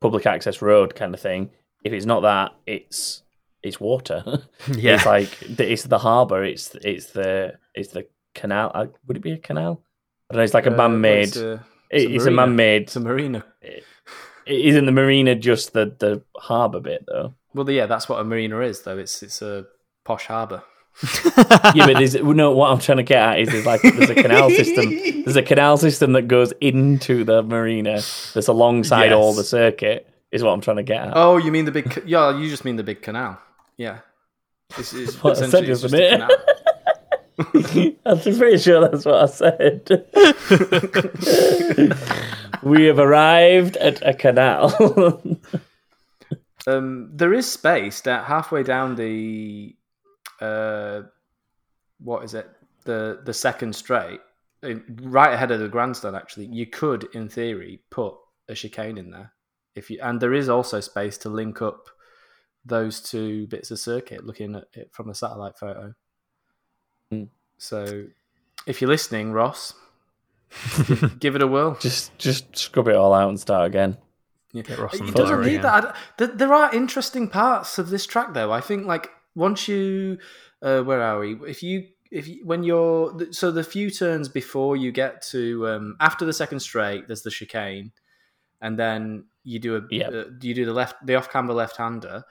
public 0.00 0.26
access 0.26 0.62
road 0.62 0.94
kind 0.94 1.14
of 1.14 1.20
thing. 1.20 1.50
If 1.84 1.92
it's 1.92 2.06
not 2.06 2.20
that, 2.20 2.52
it's 2.66 3.22
it's 3.62 3.78
water. 3.80 4.22
Yeah. 4.72 4.94
it's 4.94 5.06
like 5.06 5.42
it's 5.42 5.84
the 5.84 5.98
harbour. 5.98 6.42
It's 6.44 6.74
it's 6.76 7.06
the 7.12 7.54
it's 7.74 7.88
the 7.92 8.06
canal. 8.34 8.70
Uh, 8.74 8.86
would 9.06 9.16
it 9.16 9.22
be 9.22 9.32
a 9.32 9.38
canal? 9.38 9.82
I 10.30 10.34
don't 10.34 10.38
know. 10.38 10.44
It's 10.44 10.54
like 10.54 10.66
a 10.66 10.72
Uh, 10.72 10.76
man-made. 10.76 11.28
It's 11.28 11.36
a, 11.36 11.52
it- 11.90 12.10
it's 12.12 12.24
a 12.26 12.30
man-made. 12.30 12.82
it's 12.82 12.96
a 12.96 13.00
marina. 13.00 13.44
Isn't 14.46 14.86
the 14.86 14.92
marina 14.92 15.34
just 15.36 15.72
the 15.72 15.94
the 15.98 16.22
harbour 16.36 16.80
bit 16.80 17.04
though? 17.06 17.34
Well, 17.54 17.68
yeah, 17.70 17.86
that's 17.86 18.08
what 18.08 18.20
a 18.20 18.24
marina 18.24 18.60
is, 18.60 18.82
though. 18.82 18.98
It's 18.98 19.22
it's 19.22 19.42
a 19.42 19.66
posh 20.04 20.26
harbour. 20.26 20.62
yeah, 21.74 21.86
but 21.86 21.96
there's 21.98 22.14
no. 22.14 22.52
What 22.52 22.70
I'm 22.70 22.78
trying 22.78 22.98
to 22.98 23.02
get 23.02 23.18
at 23.18 23.40
is 23.40 23.48
there's 23.48 23.66
like 23.66 23.82
there's 23.82 24.10
a 24.10 24.14
canal 24.14 24.50
system. 24.50 24.90
There's 25.22 25.36
a 25.36 25.42
canal 25.42 25.76
system 25.76 26.12
that 26.14 26.22
goes 26.22 26.52
into 26.60 27.22
the 27.22 27.42
marina. 27.44 28.02
That's 28.34 28.48
alongside 28.48 29.12
all 29.12 29.32
the 29.32 29.44
circuit. 29.44 30.08
Is 30.32 30.42
what 30.42 30.50
I'm 30.50 30.60
trying 30.60 30.78
to 30.78 30.82
get 30.82 31.08
at. 31.08 31.12
Oh, 31.16 31.36
you 31.36 31.52
mean 31.52 31.64
the 31.64 31.70
big? 31.70 32.02
Yeah, 32.06 32.36
you 32.36 32.50
just 32.50 32.64
mean 32.64 32.76
the 32.76 32.82
big 32.82 33.02
canal. 33.02 33.38
Yeah, 33.76 34.00
it's, 34.76 34.92
it's 34.92 35.14
What 35.22 35.38
I 35.38 35.48
said, 35.48 35.64
essentially 35.64 35.90
just 35.90 35.94
it? 35.94 36.10
canal. 36.10 37.96
I'm 38.04 38.18
pretty 38.20 38.58
sure 38.58 38.80
that's 38.88 39.04
what 39.04 39.22
I 39.22 39.26
said. 39.26 40.06
we 42.62 42.84
have 42.84 42.98
arrived 42.98 43.76
at 43.76 44.06
a 44.06 44.12
canal. 44.12 45.22
Um, 46.66 47.10
there 47.12 47.34
is 47.34 47.50
space 47.50 48.00
that 48.02 48.24
halfway 48.24 48.62
down 48.62 48.94
the, 48.94 49.76
uh, 50.40 51.02
what 51.98 52.24
is 52.24 52.34
it? 52.34 52.48
The 52.84 53.20
the 53.24 53.32
second 53.32 53.74
straight, 53.76 54.20
right 55.02 55.32
ahead 55.32 55.50
of 55.50 55.60
the 55.60 55.68
grandstand. 55.68 56.16
Actually, 56.16 56.46
you 56.46 56.66
could, 56.66 57.08
in 57.14 57.28
theory, 57.28 57.80
put 57.90 58.14
a 58.48 58.54
chicane 58.54 58.98
in 58.98 59.10
there 59.10 59.32
if 59.74 59.90
you, 59.90 59.98
and 60.02 60.20
there 60.20 60.34
is 60.34 60.48
also 60.48 60.80
space 60.80 61.16
to 61.18 61.28
link 61.28 61.62
up 61.62 61.88
those 62.64 63.00
two 63.00 63.46
bits 63.48 63.70
of 63.70 63.78
circuit. 63.78 64.24
Looking 64.24 64.56
at 64.56 64.64
it 64.72 64.90
from 64.92 65.10
a 65.10 65.14
satellite 65.14 65.58
photo. 65.58 65.94
Hmm. 67.10 67.24
So, 67.58 68.06
if 68.66 68.80
you're 68.80 68.90
listening, 68.90 69.32
Ross, 69.32 69.74
give 71.18 71.36
it 71.36 71.42
a 71.42 71.46
whirl. 71.46 71.76
just 71.80 72.16
just 72.18 72.56
scrub 72.56 72.88
it 72.88 72.96
all 72.96 73.14
out 73.14 73.28
and 73.28 73.40
start 73.40 73.66
again. 73.66 73.96
Yeah. 74.52 74.62
Get 74.62 74.78
Ross 74.78 75.00
on 75.00 75.08
It 75.08 75.14
doesn't 75.14 75.42
need 75.42 75.62
that. 75.62 75.96
There, 76.18 76.52
are 76.52 76.74
interesting 76.74 77.28
parts 77.28 77.78
of 77.78 77.90
this 77.90 78.06
track, 78.06 78.34
though. 78.34 78.52
I 78.52 78.60
think, 78.60 78.86
like 78.86 79.08
once 79.34 79.66
you, 79.66 80.18
uh, 80.60 80.82
where 80.82 81.00
are 81.00 81.18
we? 81.20 81.36
If 81.48 81.62
you, 81.62 81.88
if 82.10 82.28
you, 82.28 82.44
when 82.44 82.62
you're, 82.62 83.32
so 83.32 83.50
the 83.50 83.64
few 83.64 83.90
turns 83.90 84.28
before 84.28 84.76
you 84.76 84.92
get 84.92 85.22
to, 85.30 85.66
um, 85.68 85.96
after 86.00 86.26
the 86.26 86.32
second 86.34 86.60
straight, 86.60 87.06
there's 87.06 87.22
the 87.22 87.30
chicane, 87.30 87.92
and 88.60 88.78
then 88.78 89.24
you 89.42 89.58
do 89.58 89.76
a, 89.76 89.80
Yeah. 89.90 90.08
uh, 90.08 90.24
you 90.40 90.54
do 90.54 90.66
the 90.66 90.74
left, 90.74 91.04
the 91.06 91.14
off 91.14 91.30
camber 91.30 91.54
left 91.54 91.78
hander. 91.78 92.24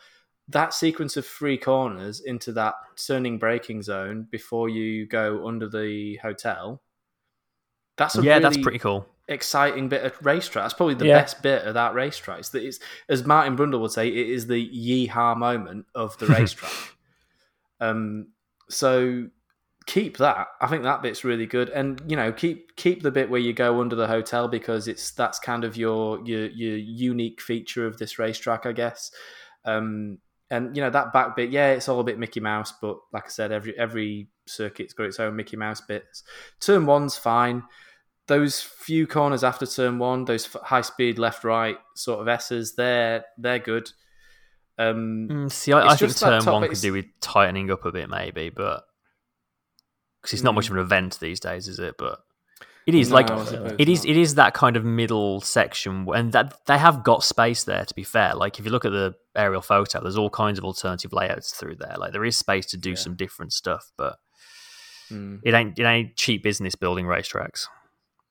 That 0.47 0.73
sequence 0.73 1.17
of 1.17 1.25
three 1.25 1.57
corners 1.57 2.19
into 2.19 2.51
that 2.53 2.75
turning 3.07 3.37
braking 3.39 3.81
zone 3.83 4.27
before 4.29 4.69
you 4.69 5.07
go 5.07 5.47
under 5.47 5.67
the 5.67 6.17
hotel. 6.17 6.81
That's 7.97 8.17
a 8.17 8.21
yeah, 8.21 8.39
that's 8.39 8.57
pretty 8.57 8.79
cool. 8.79 9.07
Exciting 9.31 9.89
bit 9.89 10.03
of 10.03 10.13
racetrack. 10.25 10.63
That's 10.63 10.73
probably 10.73 10.95
the 10.95 11.05
Yeah. 11.07 11.19
best 11.21 11.41
bit 11.41 11.63
of 11.63 11.73
that 11.75 11.93
racetrack. 11.93 12.39
It's, 12.39 12.49
that 12.49 12.63
it's 12.63 12.79
as 13.09 13.25
Martin 13.25 13.55
Brundle 13.57 13.79
would 13.81 13.91
say, 13.91 14.07
it 14.07 14.29
is 14.29 14.47
the 14.47 14.67
yeehaw 14.69 15.35
moment 15.37 15.85
of 15.95 16.17
the 16.19 16.25
racetrack. 16.37 16.71
um, 17.79 18.27
so 18.69 19.27
keep 19.87 20.17
that. 20.17 20.47
I 20.61 20.67
think 20.67 20.83
that 20.83 21.01
bit's 21.01 21.23
really 21.23 21.45
good, 21.45 21.69
and 21.69 22.01
you 22.07 22.15
know, 22.15 22.31
keep 22.31 22.75
keep 22.75 23.01
the 23.01 23.11
bit 23.11 23.29
where 23.29 23.39
you 23.39 23.53
go 23.53 23.81
under 23.81 23.95
the 23.95 24.07
hotel 24.07 24.47
because 24.47 24.87
it's 24.87 25.11
that's 25.11 25.39
kind 25.39 25.63
of 25.63 25.75
your 25.75 26.21
your 26.25 26.45
your 26.47 26.77
unique 26.77 27.41
feature 27.41 27.85
of 27.85 27.97
this 27.97 28.19
racetrack, 28.19 28.65
I 28.65 28.71
guess. 28.71 29.11
Um, 29.65 30.19
and 30.49 30.75
you 30.75 30.81
know 30.83 30.89
that 30.89 31.13
back 31.13 31.35
bit, 31.35 31.49
yeah, 31.49 31.71
it's 31.71 31.87
all 31.89 31.99
a 31.99 32.03
bit 32.03 32.19
Mickey 32.19 32.39
Mouse, 32.39 32.73
but 32.81 32.97
like 33.13 33.25
I 33.25 33.29
said, 33.29 33.51
every 33.51 33.77
every 33.77 34.27
circuit's 34.47 34.93
got 34.93 35.05
its 35.05 35.19
own 35.19 35.35
Mickey 35.35 35.57
Mouse 35.57 35.81
bits. 35.81 36.23
Turn 36.59 36.85
one's 36.85 37.15
fine 37.17 37.63
those 38.31 38.61
few 38.61 39.05
corners 39.07 39.43
after 39.43 39.65
turn 39.65 39.99
one, 39.99 40.23
those 40.23 40.45
high 40.63 40.81
speed 40.81 41.19
left 41.19 41.43
right 41.43 41.77
sort 41.95 42.21
of 42.21 42.29
S's, 42.29 42.75
they're 42.75 43.25
they're 43.37 43.59
good. 43.59 43.91
Um, 44.77 45.27
Mm, 45.29 45.51
see, 45.51 45.73
I, 45.73 45.89
I 45.89 45.95
think 45.97 46.15
turn 46.15 46.45
one 46.45 46.67
could 46.69 46.79
do 46.79 46.93
with 46.93 47.05
tightening 47.19 47.69
up 47.69 47.83
a 47.83 47.91
bit, 47.91 48.09
maybe, 48.09 48.49
but 48.49 48.85
because 50.21 50.33
it's 50.33 50.43
not 50.43 50.55
much 50.55 50.67
Mm. 50.67 50.71
of 50.71 50.77
an 50.77 50.83
event 50.83 51.19
these 51.19 51.41
days, 51.41 51.67
is 51.67 51.77
it? 51.79 51.95
But 51.97 52.19
it 52.87 52.95
is 52.95 53.09
No, 53.09 53.15
like 53.15 53.27
it 53.77 53.89
is 53.89 54.05
it 54.05 54.15
is 54.15 54.35
that 54.35 54.53
kind 54.53 54.77
of 54.77 54.85
middle 54.85 55.41
section, 55.41 56.07
and 56.15 56.31
that 56.31 56.65
they 56.67 56.77
have 56.77 57.03
got 57.03 57.23
space 57.25 57.65
there. 57.65 57.83
To 57.83 57.93
be 57.93 58.03
fair, 58.03 58.33
like 58.33 58.59
if 58.59 58.65
you 58.65 58.71
look 58.71 58.85
at 58.85 58.93
the 58.93 59.13
aerial 59.35 59.61
photo, 59.61 60.01
there's 60.01 60.17
all 60.17 60.29
kinds 60.29 60.57
of 60.57 60.63
alternative 60.63 61.11
layouts 61.11 61.51
through 61.51 61.75
there. 61.75 61.95
Like 61.97 62.13
there 62.13 62.23
is 62.25 62.37
space 62.37 62.65
to 62.67 62.77
do 62.77 62.91
Yeah. 62.91 62.95
some 62.95 63.15
different 63.15 63.51
stuff, 63.51 63.91
but 63.97 64.15
mm, 65.11 65.39
it 65.43 65.53
ain't 65.53 65.77
it 65.77 65.83
ain't 65.83 66.15
cheap 66.15 66.43
business 66.43 66.75
building 66.75 67.05
racetracks. 67.05 67.67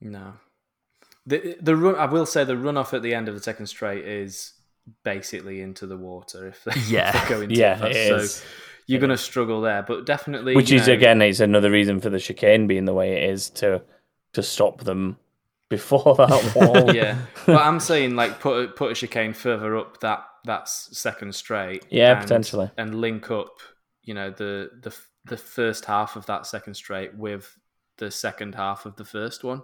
No, 0.00 0.34
the 1.26 1.56
the 1.60 1.76
run. 1.76 1.96
I 1.96 2.06
will 2.06 2.26
say 2.26 2.44
the 2.44 2.54
runoff 2.54 2.92
at 2.94 3.02
the 3.02 3.14
end 3.14 3.28
of 3.28 3.34
the 3.34 3.42
second 3.42 3.66
straight 3.66 4.04
is 4.06 4.52
basically 5.04 5.60
into 5.60 5.86
the 5.86 5.96
water 5.96 6.48
if 6.48 6.64
they, 6.64 6.72
Yeah. 6.88 7.14
if 7.16 7.22
they 7.22 7.28
go 7.34 7.40
into 7.42 7.54
Yeah, 7.54 7.84
it 7.86 8.08
so 8.08 8.16
is. 8.16 8.42
you're 8.86 9.00
going 9.00 9.10
to 9.10 9.18
struggle 9.18 9.60
there, 9.60 9.82
but 9.82 10.06
definitely, 10.06 10.56
Which 10.56 10.72
is 10.72 10.88
know, 10.88 10.94
again, 10.94 11.22
it's 11.22 11.40
another 11.40 11.70
reason 11.70 12.00
for 12.00 12.10
the 12.10 12.18
chicane 12.18 12.66
being 12.66 12.86
the 12.86 12.94
way 12.94 13.22
it 13.22 13.30
is 13.30 13.50
to 13.50 13.82
to 14.32 14.42
stop 14.42 14.84
them 14.84 15.18
before 15.68 16.14
that 16.18 16.52
wall. 16.56 16.94
yeah. 16.94 17.18
But 17.46 17.62
I'm 17.62 17.80
saying 17.80 18.16
like 18.16 18.40
put 18.40 18.64
a, 18.64 18.68
put 18.68 18.90
a 18.92 18.94
chicane 18.94 19.34
further 19.34 19.76
up 19.76 20.00
that 20.00 20.24
that's 20.44 20.96
second 20.98 21.34
straight. 21.34 21.84
Yeah, 21.90 22.12
and- 22.12 22.22
potentially. 22.22 22.70
and 22.78 23.00
link 23.00 23.30
up. 23.30 23.58
You 24.02 24.14
know 24.14 24.30
the 24.30 24.70
the 24.82 24.96
the 25.26 25.36
first 25.36 25.84
half 25.84 26.16
of 26.16 26.24
that 26.26 26.46
second 26.46 26.74
straight 26.74 27.14
with 27.14 27.56
the 27.98 28.10
second 28.10 28.54
half 28.54 28.86
of 28.86 28.96
the 28.96 29.04
first 29.04 29.44
one. 29.44 29.62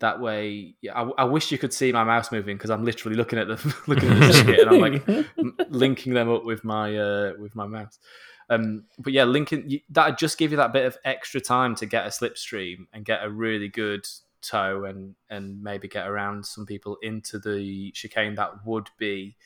That 0.00 0.20
way, 0.20 0.74
I, 0.92 1.02
I 1.18 1.24
wish 1.24 1.52
you 1.52 1.58
could 1.58 1.72
see 1.72 1.92
my 1.92 2.04
mouse 2.04 2.32
moving 2.32 2.56
because 2.56 2.70
I'm 2.70 2.84
literally 2.84 3.16
looking 3.16 3.38
at 3.38 3.48
the 3.48 3.74
looking 3.86 4.10
at 4.10 4.18
the 4.18 4.32
shit 4.32 4.60
and 4.60 4.70
I'm 4.70 4.80
like 4.80 5.08
m- 5.38 5.56
linking 5.68 6.14
them 6.14 6.30
up 6.30 6.44
with 6.44 6.64
my 6.64 6.96
uh, 6.96 7.32
with 7.38 7.54
my 7.54 7.66
mouse. 7.66 7.98
Um, 8.50 8.84
but 8.98 9.12
yeah, 9.12 9.24
linking 9.24 9.80
that 9.90 10.18
just 10.18 10.36
give 10.36 10.50
you 10.50 10.56
that 10.58 10.72
bit 10.72 10.84
of 10.84 10.98
extra 11.04 11.40
time 11.40 11.74
to 11.76 11.86
get 11.86 12.06
a 12.06 12.10
slipstream 12.10 12.86
and 12.92 13.04
get 13.04 13.24
a 13.24 13.30
really 13.30 13.68
good 13.68 14.06
toe 14.42 14.84
and 14.84 15.14
and 15.30 15.62
maybe 15.62 15.88
get 15.88 16.06
around 16.06 16.44
some 16.44 16.66
people 16.66 16.98
into 17.02 17.38
the 17.38 17.90
chicane 17.92 18.34
that 18.34 18.66
would 18.66 18.90
be 18.98 19.36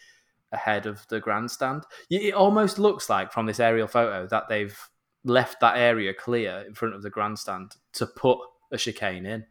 ahead 0.52 0.86
of 0.86 1.06
the 1.08 1.20
grandstand. 1.20 1.84
It 2.10 2.34
almost 2.34 2.78
looks 2.78 3.08
like 3.08 3.32
from 3.32 3.46
this 3.46 3.60
aerial 3.60 3.86
photo 3.86 4.26
that 4.28 4.48
they've 4.48 4.76
left 5.24 5.60
that 5.60 5.76
area 5.76 6.14
clear 6.14 6.64
in 6.66 6.74
front 6.74 6.94
of 6.94 7.02
the 7.02 7.10
grandstand 7.10 7.72
to 7.94 8.06
put 8.06 8.38
a 8.72 8.78
chicane 8.78 9.26
in. 9.26 9.44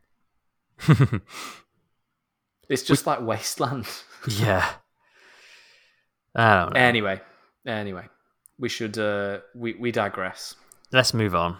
It's 2.70 2.84
just 2.84 3.08
like 3.08 3.22
wasteland. 3.22 3.88
yeah. 4.28 4.70
I 6.36 6.64
don't 6.64 6.74
know. 6.74 6.80
anyway, 6.80 7.22
anyway, 7.66 8.06
we 8.60 8.70
should 8.70 8.98
uh, 8.98 9.40
we 9.56 9.74
we 9.76 9.92
digress. 9.92 10.56
Let's 10.92 11.14
move 11.14 11.34
on. 11.34 11.58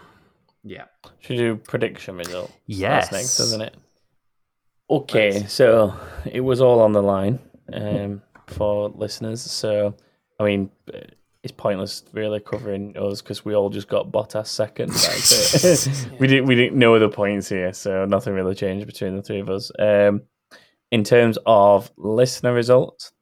Yeah. 0.62 0.84
Should 1.20 1.30
we 1.30 1.36
do 1.36 1.56
prediction 1.56 2.16
result? 2.16 2.52
Yes. 2.66 3.08
That's 3.08 3.12
next, 3.12 3.40
isn't 3.40 3.62
it? 3.62 3.76
Okay, 4.90 5.44
so 5.46 5.94
it 6.24 6.40
was 6.40 6.60
all 6.60 6.80
on 6.80 6.92
the 6.92 7.02
line 7.02 7.38
um, 7.72 8.22
for 8.46 8.88
listeners. 8.88 9.42
So, 9.42 9.94
I 10.40 10.44
mean, 10.44 10.70
it's 11.42 11.52
pointless 11.52 12.02
really 12.12 12.40
covering 12.40 12.96
us 12.96 13.22
because 13.22 13.44
we 13.44 13.54
all 13.54 13.70
just 13.70 13.88
got 13.88 14.10
Bottas 14.10 14.48
second. 14.48 14.92
It. 14.94 16.10
we 16.20 16.26
didn't 16.26 16.46
we 16.46 16.54
didn't 16.54 16.78
know 16.78 16.98
the 16.98 17.08
points 17.08 17.48
here, 17.48 17.72
so 17.72 18.04
nothing 18.04 18.34
really 18.34 18.54
changed 18.54 18.86
between 18.86 19.16
the 19.16 19.22
three 19.22 19.40
of 19.40 19.48
us. 19.48 19.70
Um, 19.78 20.22
in 20.90 21.04
terms 21.04 21.38
of 21.46 21.90
listener 21.96 22.52
results, 22.52 23.12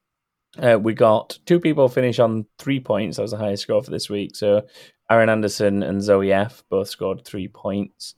uh, 0.59 0.79
we 0.81 0.95
got 0.95 1.39
two 1.45 1.61
people 1.61 1.89
finish 1.89 2.19
on 2.19 2.47
three 2.59 2.81
points. 2.81 3.17
That 3.17 3.23
was 3.23 3.33
the 3.33 3.37
highest 3.37 3.65
score 3.65 3.83
for 3.83 3.91
this 3.91 4.09
week. 4.09 4.35
So 4.35 4.63
Aaron 5.11 5.29
Anderson 5.29 5.83
and 5.83 6.03
Zoe 6.03 6.33
F 6.33 6.65
both 6.71 6.89
scored 6.89 7.25
three 7.25 7.49
points, 7.49 8.15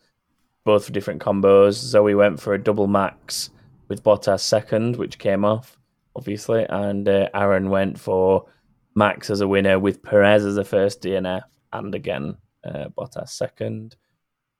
both 0.65 0.85
for 0.87 0.93
different 0.93 1.21
combos. 1.21 1.73
Zoe 1.73 2.15
went 2.15 2.41
for 2.41 2.55
a 2.55 2.63
double 2.63 2.87
max 2.87 3.51
with 3.89 4.05
Bottas 4.05 4.41
second, 4.41 4.97
which 4.97 5.19
came 5.19 5.45
off, 5.45 5.79
obviously, 6.15 6.65
and 6.69 7.09
uh, 7.09 7.29
Aaron 7.35 7.71
went 7.71 7.99
for 7.99 8.47
Max 8.99 9.31
as 9.31 9.41
a 9.41 9.49
winner 9.49 9.79
with 9.79 10.03
Perez 10.03 10.45
as 10.45 10.57
a 10.57 10.65
first 10.65 11.03
DNF, 11.03 11.43
and 11.73 11.95
again 11.95 12.37
uh, 12.65 12.89
Bottas 12.97 13.31
second. 13.31 13.97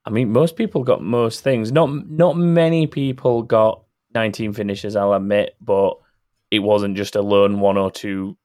I 0.05 0.11
mean, 0.11 0.31
most 0.31 0.57
people 0.57 0.85
got 0.85 1.03
most 1.03 1.43
things. 1.43 1.73
Not 1.73 2.09
not 2.09 2.37
many 2.37 2.87
people 2.87 3.43
got 3.43 3.83
19 4.15 4.53
finishes, 4.55 4.97
I'll 4.97 5.13
admit, 5.13 5.57
but 5.61 5.99
it 6.51 6.61
wasn't 6.61 6.97
just 6.97 7.17
a 7.17 7.23
lone 7.23 7.61
one 7.61 7.77
or 7.77 7.91
two 7.91 8.37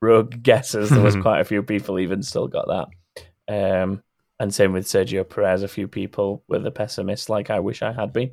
rogue 0.00 0.42
guesses. 0.42 0.90
There 0.90 1.00
was 1.02 1.16
quite 1.22 1.40
a 1.40 1.44
few 1.44 1.62
people 1.62 1.98
even 1.98 2.22
still 2.22 2.48
got 2.48 2.66
that. 2.68 3.82
Um, 3.82 4.02
and 4.38 4.52
same 4.52 4.72
with 4.72 4.86
Sergio 4.86 5.28
Perez. 5.28 5.62
A 5.62 5.68
few 5.68 5.86
people 5.86 6.42
were 6.48 6.58
the 6.58 6.70
pessimists, 6.70 7.28
like 7.28 7.48
I 7.48 7.60
wish 7.60 7.80
I 7.80 7.92
had 7.92 8.12
been. 8.12 8.32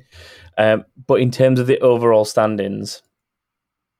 Um, 0.58 0.84
but 1.06 1.20
in 1.20 1.30
terms 1.30 1.60
of 1.60 1.68
the 1.68 1.78
overall 1.80 2.24
standings, 2.24 3.02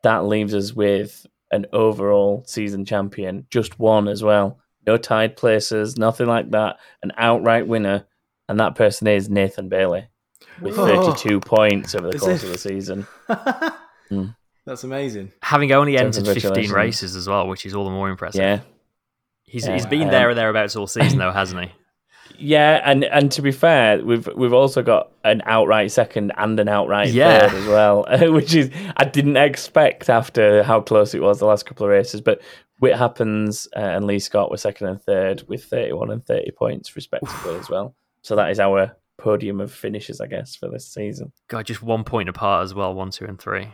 that 0.03 0.25
leaves 0.25 0.55
us 0.55 0.73
with 0.73 1.27
an 1.51 1.67
overall 1.73 2.45
season 2.47 2.85
champion, 2.85 3.47
just 3.51 3.79
one 3.79 4.09
as 4.09 4.23
well. 4.23 4.59
No 4.87 4.97
tied 4.97 5.37
places, 5.37 5.97
nothing 5.99 6.27
like 6.27 6.51
that. 6.53 6.79
An 7.03 7.13
outright 7.17 7.67
winner, 7.67 8.07
and 8.49 8.59
that 8.61 8.75
person 8.75 9.07
is 9.07 9.29
Nathan 9.29 9.69
Bailey 9.69 10.07
with 10.61 10.77
Whoa. 10.77 11.13
32 11.13 11.41
points 11.41 11.95
over 11.95 12.11
the 12.11 12.19
course 12.19 12.43
it? 12.43 12.47
of 12.47 12.53
the 12.53 12.59
season. 12.59 13.07
Mm. 14.11 14.35
That's 14.67 14.83
amazing. 14.83 15.31
Having 15.41 15.71
only 15.71 15.97
entered 15.97 16.27
15 16.27 16.73
races 16.73 17.15
as 17.15 17.29
well, 17.29 17.47
which 17.47 17.65
is 17.65 17.75
all 17.75 17.85
the 17.85 17.91
more 17.93 18.09
impressive. 18.11 18.41
Yeah, 18.41 18.61
He's, 19.45 19.67
Yeah. 19.67 19.75
he's 19.75 19.87
been 19.87 20.03
Um, 20.05 20.11
there 20.11 20.31
or 20.31 20.35
thereabouts 20.35 20.75
all 20.75 20.89
season, 20.89 21.19
though, 21.21 21.31
hasn't 21.31 21.63
he? 21.63 21.71
Yeah, 22.39 22.81
and 22.85 23.05
and 23.05 23.31
to 23.33 23.43
be 23.43 23.53
fair, 23.53 24.03
we've 24.05 24.29
we've 24.37 24.53
also 24.53 24.83
got 24.83 25.11
an 25.25 25.43
outright 25.45 25.91
second 25.93 26.33
and 26.37 26.59
an 26.61 26.69
outright 26.69 27.09
Yeah. 27.11 27.49
third 27.49 27.59
as 27.59 27.67
well, 27.67 28.07
which 28.33 28.55
is 28.55 28.71
I 28.97 29.05
didn't 29.05 29.37
expect 29.37 30.09
after 30.09 30.63
how 30.63 30.81
close 30.81 31.15
it 31.15 31.23
was 31.23 31.39
the 31.39 31.47
last 31.47 31.67
couple 31.67 31.85
of 31.87 31.91
races. 31.91 32.21
But 32.21 32.41
Whit 32.79 32.97
Happens 32.97 33.69
uh, 33.77 33.81
and 33.81 34.07
Lee 34.07 34.19
Scott 34.19 34.51
were 34.51 34.57
second 34.57 34.87
and 34.89 35.03
third 35.03 35.45
with 35.49 35.65
31 35.65 36.11
and 36.11 36.25
30 36.25 36.51
points 36.53 36.97
respectively 36.97 37.57
as 37.57 37.69
well. 37.69 37.95
So 38.23 38.37
that 38.37 38.51
is 38.51 38.59
our 38.61 38.97
podium 39.19 39.61
of 39.61 39.71
finishes, 39.73 40.21
I 40.21 40.27
guess, 40.27 40.57
for 40.57 40.69
this 40.71 40.87
season. 40.89 41.33
God, 41.49 41.67
just 41.67 41.83
one 41.83 42.05
point 42.05 42.29
apart 42.31 42.65
as 42.65 42.75
well, 42.75 42.95
one, 42.95 43.11
two, 43.11 43.27
and 43.27 43.39
three. 43.39 43.69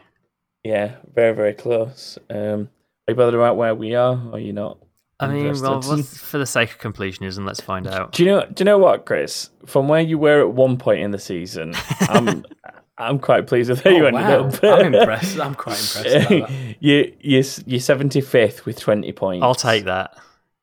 Yeah, 0.65 0.97
very 1.15 1.35
very 1.35 1.55
close. 1.55 2.19
Um, 2.29 2.69
are 3.07 3.13
you 3.13 3.15
bothered 3.15 3.35
about 3.35 3.57
where 3.57 3.75
we 3.75 3.95
are, 3.95 4.15
or 4.31 4.33
are 4.35 4.39
you 4.41 4.53
not? 4.53 4.79
I 5.19 5.29
mean, 5.29 5.61
well, 5.63 5.81
for 5.81 6.37
the 6.39 6.45
sake 6.47 6.71
of 6.73 6.79
completionism, 6.79 7.47
let's 7.47 7.61
find 7.61 7.87
out. 7.87 8.13
Do 8.13 8.23
you 8.25 8.31
know? 8.31 8.45
Do 8.53 8.61
you 8.61 8.65
know 8.67 8.79
what, 8.79 9.07
Chris? 9.07 9.49
From 9.65 9.89
where 9.89 10.01
you 10.03 10.19
were 10.19 10.41
at 10.43 10.53
one 10.53 10.77
point 10.77 11.01
in 11.01 11.11
the 11.11 11.19
season, 11.19 11.75
I'm 12.03 12.45
I'm 12.99 13.19
quite 13.19 13.47
pleased 13.47 13.71
with 13.71 13.83
how 13.83 13.91
you 13.91 14.05
Oh, 14.05 14.09
ended 14.09 14.23
wow. 14.23 14.47
up. 14.49 14.65
I'm 14.81 14.95
impressed. 14.95 15.39
I'm 15.41 15.55
quite 15.55 15.79
impressed 15.81 16.31
you 16.31 16.75
you 17.21 17.43
you're 17.67 17.81
seventy 17.81 18.21
fifth 18.21 18.67
with 18.67 18.79
twenty 18.79 19.13
points. 19.13 19.43
I'll 19.43 19.55
take 19.55 19.85
that. 19.85 20.19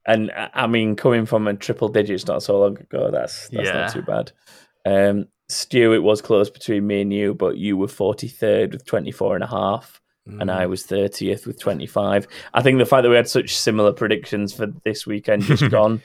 And 0.05 0.29
uh, 0.31 0.49
I 0.53 0.67
mean, 0.67 0.95
coming 0.95 1.25
from 1.25 1.47
a 1.47 1.53
triple 1.55 1.87
digits 1.89 2.27
not 2.27 2.43
so 2.43 2.59
long 2.59 2.77
ago, 2.77 3.09
that's 3.11 3.49
that's 3.49 3.67
Yeah. 3.67 3.73
not 3.81 3.91
too 3.93 4.01
bad. 4.03 4.31
Um, 4.85 5.27
Stu, 5.49 5.93
it 5.93 5.99
was 6.03 6.21
close 6.21 6.49
between 6.49 6.85
me 6.87 7.01
and 7.01 7.11
you, 7.13 7.33
but 7.33 7.57
you 7.57 7.75
were 7.77 7.87
forty 7.87 8.27
third 8.27 8.73
with 8.73 8.85
twenty 8.85 9.11
four 9.11 9.33
and 9.35 9.43
a 9.43 9.47
half. 9.47 9.99
And 10.25 10.49
Mm. 10.49 10.53
I 10.53 10.65
was 10.67 10.83
30th 10.85 11.45
with 11.45 11.59
25. 11.59 12.27
I 12.53 12.61
think 12.61 12.77
the 12.79 12.85
fact 12.85 13.03
that 13.03 13.09
we 13.09 13.15
had 13.15 13.27
such 13.27 13.55
similar 13.57 13.91
predictions 13.91 14.53
for 14.53 14.67
this 14.85 15.05
weekend 15.05 15.43
just 15.43 15.69
gone 15.69 16.01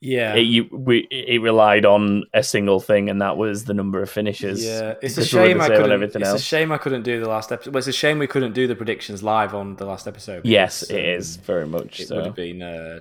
Yeah. 0.00 0.34
it, 0.36 0.42
you, 0.42 0.68
we, 0.72 1.06
it 1.10 1.42
relied 1.42 1.84
on 1.84 2.24
a 2.32 2.42
single 2.42 2.80
thing, 2.80 3.10
and 3.10 3.20
that 3.20 3.36
was 3.36 3.64
the 3.66 3.74
number 3.74 4.00
of 4.00 4.08
finishes. 4.08 4.64
Yeah, 4.64 4.94
it's 5.02 5.18
a 5.18 5.20
because 5.20 5.32
we 5.34 5.38
shame 5.48 5.60
I 5.60 5.66
couldn't. 5.68 5.92
everything 5.92 6.22
It's 6.22 6.30
else. 6.30 6.40
a 6.40 6.44
shame 6.44 6.72
I 6.72 6.78
couldn't 6.78 7.02
do 7.02 7.20
the 7.20 7.28
last 7.28 7.52
episode. 7.52 7.74
Well, 7.74 7.78
it's 7.78 7.88
a 7.88 7.92
shame 7.92 8.18
we 8.18 8.26
couldn't 8.26 8.52
do 8.54 8.66
the 8.66 8.74
predictions 8.76 9.22
live 9.22 9.54
on 9.54 9.76
the 9.76 9.84
last 9.84 10.06
episode. 10.08 10.46
Yes, 10.46 10.80
because, 10.80 10.96
it 10.96 11.00
um, 11.14 11.18
is 11.18 11.36
very 11.36 11.66
much 11.66 12.00
It 12.00 12.08
so. 12.08 12.16
would 12.16 12.24
have 12.26 12.34
been 12.36 12.62
uh, 12.62 13.00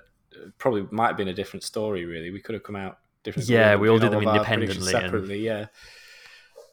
probably 0.58 0.86
might 0.92 1.08
have 1.08 1.18
been 1.18 1.28
a 1.30 1.34
different 1.34 1.64
story. 1.64 2.04
Really, 2.06 2.30
we 2.32 2.42
could 2.42 2.54
have 2.56 2.64
come 2.64 2.76
out 2.76 2.98
different. 3.24 3.48
Yeah, 3.48 3.76
we 3.76 3.88
all 3.90 4.00
been 4.00 4.12
did 4.12 4.20
them 4.20 4.28
of 4.28 4.36
our 4.36 4.44
predictions 4.44 4.88
independently 4.88 4.94
and- 4.94 5.06
separately. 5.06 5.46
Yeah. 5.46 5.66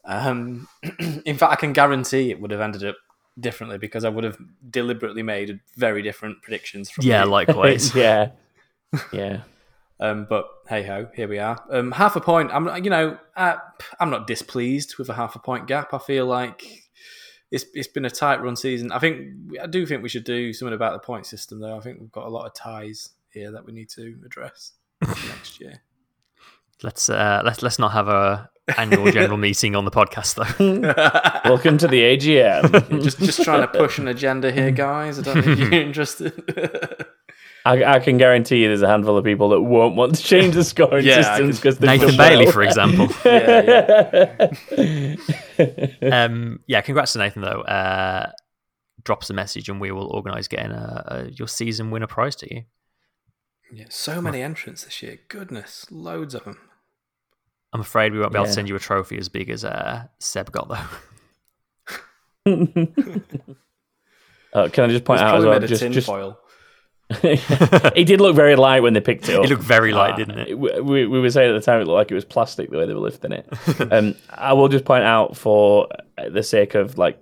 Um, 0.03 0.67
in 1.25 1.37
fact, 1.37 1.53
I 1.53 1.55
can 1.55 1.71
guarantee 1.73 2.29
it 2.31 2.39
would 2.41 2.51
have 2.51 2.61
ended 2.61 2.83
up 2.83 2.95
differently 3.39 3.77
because 3.77 4.05
I 4.05 4.09
would 4.09 4.23
have 4.23 4.37
deliberately 4.69 5.23
made 5.23 5.59
very 5.75 6.01
different 6.01 6.41
predictions. 6.41 6.89
From 6.89 7.05
Yeah, 7.05 7.23
you. 7.23 7.29
likewise. 7.29 7.93
yeah, 7.95 8.31
yeah. 9.11 9.41
Um, 9.97 10.27
but 10.29 10.45
hey 10.67 10.83
ho, 10.83 11.07
here 11.15 11.29
we 11.29 11.39
are. 11.39 11.57
Um, 11.71 11.93
half 11.93 12.17
a 12.17 12.19
point. 12.19 12.51
I'm, 12.51 12.83
you 12.83 12.89
know, 12.89 13.17
uh, 13.37 13.55
I'm 13.97 14.09
not 14.09 14.27
displeased 14.27 14.97
with 14.97 15.07
a 15.07 15.13
half 15.13 15.37
a 15.37 15.39
point 15.39 15.67
gap. 15.67 15.93
I 15.93 15.99
feel 15.99 16.25
like 16.25 16.65
it's 17.49 17.63
it's 17.73 17.87
been 17.87 18.03
a 18.03 18.09
tight 18.09 18.43
run 18.43 18.57
season. 18.57 18.91
I 18.91 18.99
think 18.99 19.29
I 19.63 19.67
do 19.67 19.85
think 19.85 20.03
we 20.03 20.09
should 20.09 20.25
do 20.25 20.51
something 20.51 20.73
about 20.75 20.91
the 21.01 21.05
point 21.05 21.25
system, 21.25 21.61
though. 21.61 21.77
I 21.77 21.79
think 21.79 22.01
we've 22.01 22.11
got 22.11 22.25
a 22.25 22.29
lot 22.29 22.45
of 22.45 22.53
ties 22.53 23.11
here 23.29 23.51
that 23.51 23.65
we 23.65 23.71
need 23.71 23.87
to 23.91 24.17
address 24.25 24.73
next 25.01 25.61
year. 25.61 25.81
Let's 26.83 27.07
uh, 27.07 27.41
let's 27.45 27.63
let's 27.63 27.79
not 27.79 27.93
have 27.93 28.09
a 28.09 28.49
annual 28.77 29.11
general 29.11 29.37
meeting 29.37 29.75
on 29.75 29.85
the 29.85 29.91
podcast 29.91 30.35
though. 30.35 31.43
Welcome 31.49 31.77
to 31.79 31.87
the 31.87 32.01
AGM. 32.01 33.01
just 33.03 33.19
just 33.19 33.43
trying 33.43 33.61
to 33.61 33.67
push 33.67 33.99
an 33.99 34.07
agenda 34.07 34.51
here, 34.51 34.71
guys. 34.71 35.19
I 35.19 35.21
don't 35.21 35.45
know 35.45 35.51
if 35.51 35.59
you're 35.59 35.73
interested. 35.81 36.33
I, 37.67 37.83
I 37.83 37.99
can 37.99 38.17
guarantee 38.17 38.61
you, 38.61 38.67
there's 38.67 38.83
a 38.83 38.87
handful 38.87 39.17
of 39.17 39.23
people 39.25 39.49
that 39.49 39.61
won't 39.61 39.95
want 39.95 40.13
to 40.15 40.21
change 40.23 40.53
the 40.53 40.63
scoring 40.63 41.03
Yeah, 41.05 41.19
I 41.19 41.21
systems 41.23 41.59
can- 41.59 41.71
because 41.73 41.81
Nathan 41.81 42.15
Bailey, 42.17 42.51
for 42.51 42.61
example. 42.61 43.07
yeah, 43.25 44.47
yeah. 44.77 46.25
um, 46.25 46.59
yeah, 46.67 46.81
congrats 46.81 47.13
to 47.13 47.19
Nathan 47.19 47.41
though. 47.41 47.61
Uh, 47.61 48.31
drop 49.03 49.21
us 49.23 49.29
a 49.29 49.33
message 49.33 49.67
and 49.69 49.79
we 49.81 49.91
will 49.91 50.07
organise 50.07 50.47
getting 50.47 50.71
a, 50.71 51.03
a, 51.07 51.29
your 51.31 51.47
season 51.47 51.91
winner 51.91 52.07
prize 52.07 52.35
to 52.37 52.53
you. 52.53 52.63
yeah. 53.73 53.85
So 53.89 54.21
many 54.21 54.41
entrants 54.41 54.83
this 54.85 55.01
year. 55.03 55.19
Goodness, 55.27 55.87
loads 55.91 56.33
of 56.35 56.43
them. 56.43 56.57
I'm 57.75 57.81
afraid 57.81 58.13
we 58.13 58.19
won't 58.19 58.31
be 58.31 58.37
able 58.37 58.45
to 58.45 58.53
send 58.53 58.69
you 58.69 58.75
a 58.77 58.79
trophy 58.79 59.17
as 59.17 59.27
big 59.27 59.49
as 59.49 59.65
uh, 59.65 60.05
Seb 60.19 60.49
got 60.49 60.69
though. 62.45 62.55
Uh, 64.53 64.69
can 64.69 64.85
I 64.85 64.87
just 64.87 65.03
point 65.03 65.19
out 65.19 65.35
as 65.35 65.43
well? 65.43 65.59
Just, 65.59 65.81
tin 65.81 65.91
just 65.91 66.07
foil. 66.07 66.39
it 67.09 68.07
did 68.07 68.21
look 68.21 68.37
very 68.37 68.55
light 68.55 68.81
when 68.83 68.93
they 68.93 69.01
picked 69.01 69.27
it 69.27 69.35
up. 69.35 69.43
It 69.43 69.49
looked 69.49 69.61
very 69.61 69.91
light, 69.91 70.13
Uh, 70.13 70.15
didn't 70.15 70.39
it? 70.39 70.57
We, 70.57 70.79
we, 70.79 71.07
we 71.07 71.19
were 71.19 71.29
saying 71.29 71.53
at 71.53 71.59
the 71.59 71.65
time 71.65 71.81
it 71.81 71.87
looked 71.87 71.97
like 71.97 72.09
it 72.09 72.15
was 72.15 72.23
plastic 72.23 72.71
the 72.71 72.77
way 72.77 72.85
they 72.85 72.93
were 72.93 73.01
lifting 73.01 73.33
it. 73.33 73.45
um, 73.91 74.15
I 74.29 74.53
will 74.53 74.69
just 74.69 74.85
point 74.85 75.03
out 75.03 75.35
for 75.35 75.89
the 76.31 76.41
sake 76.41 76.73
of 76.73 76.97
like 76.97 77.21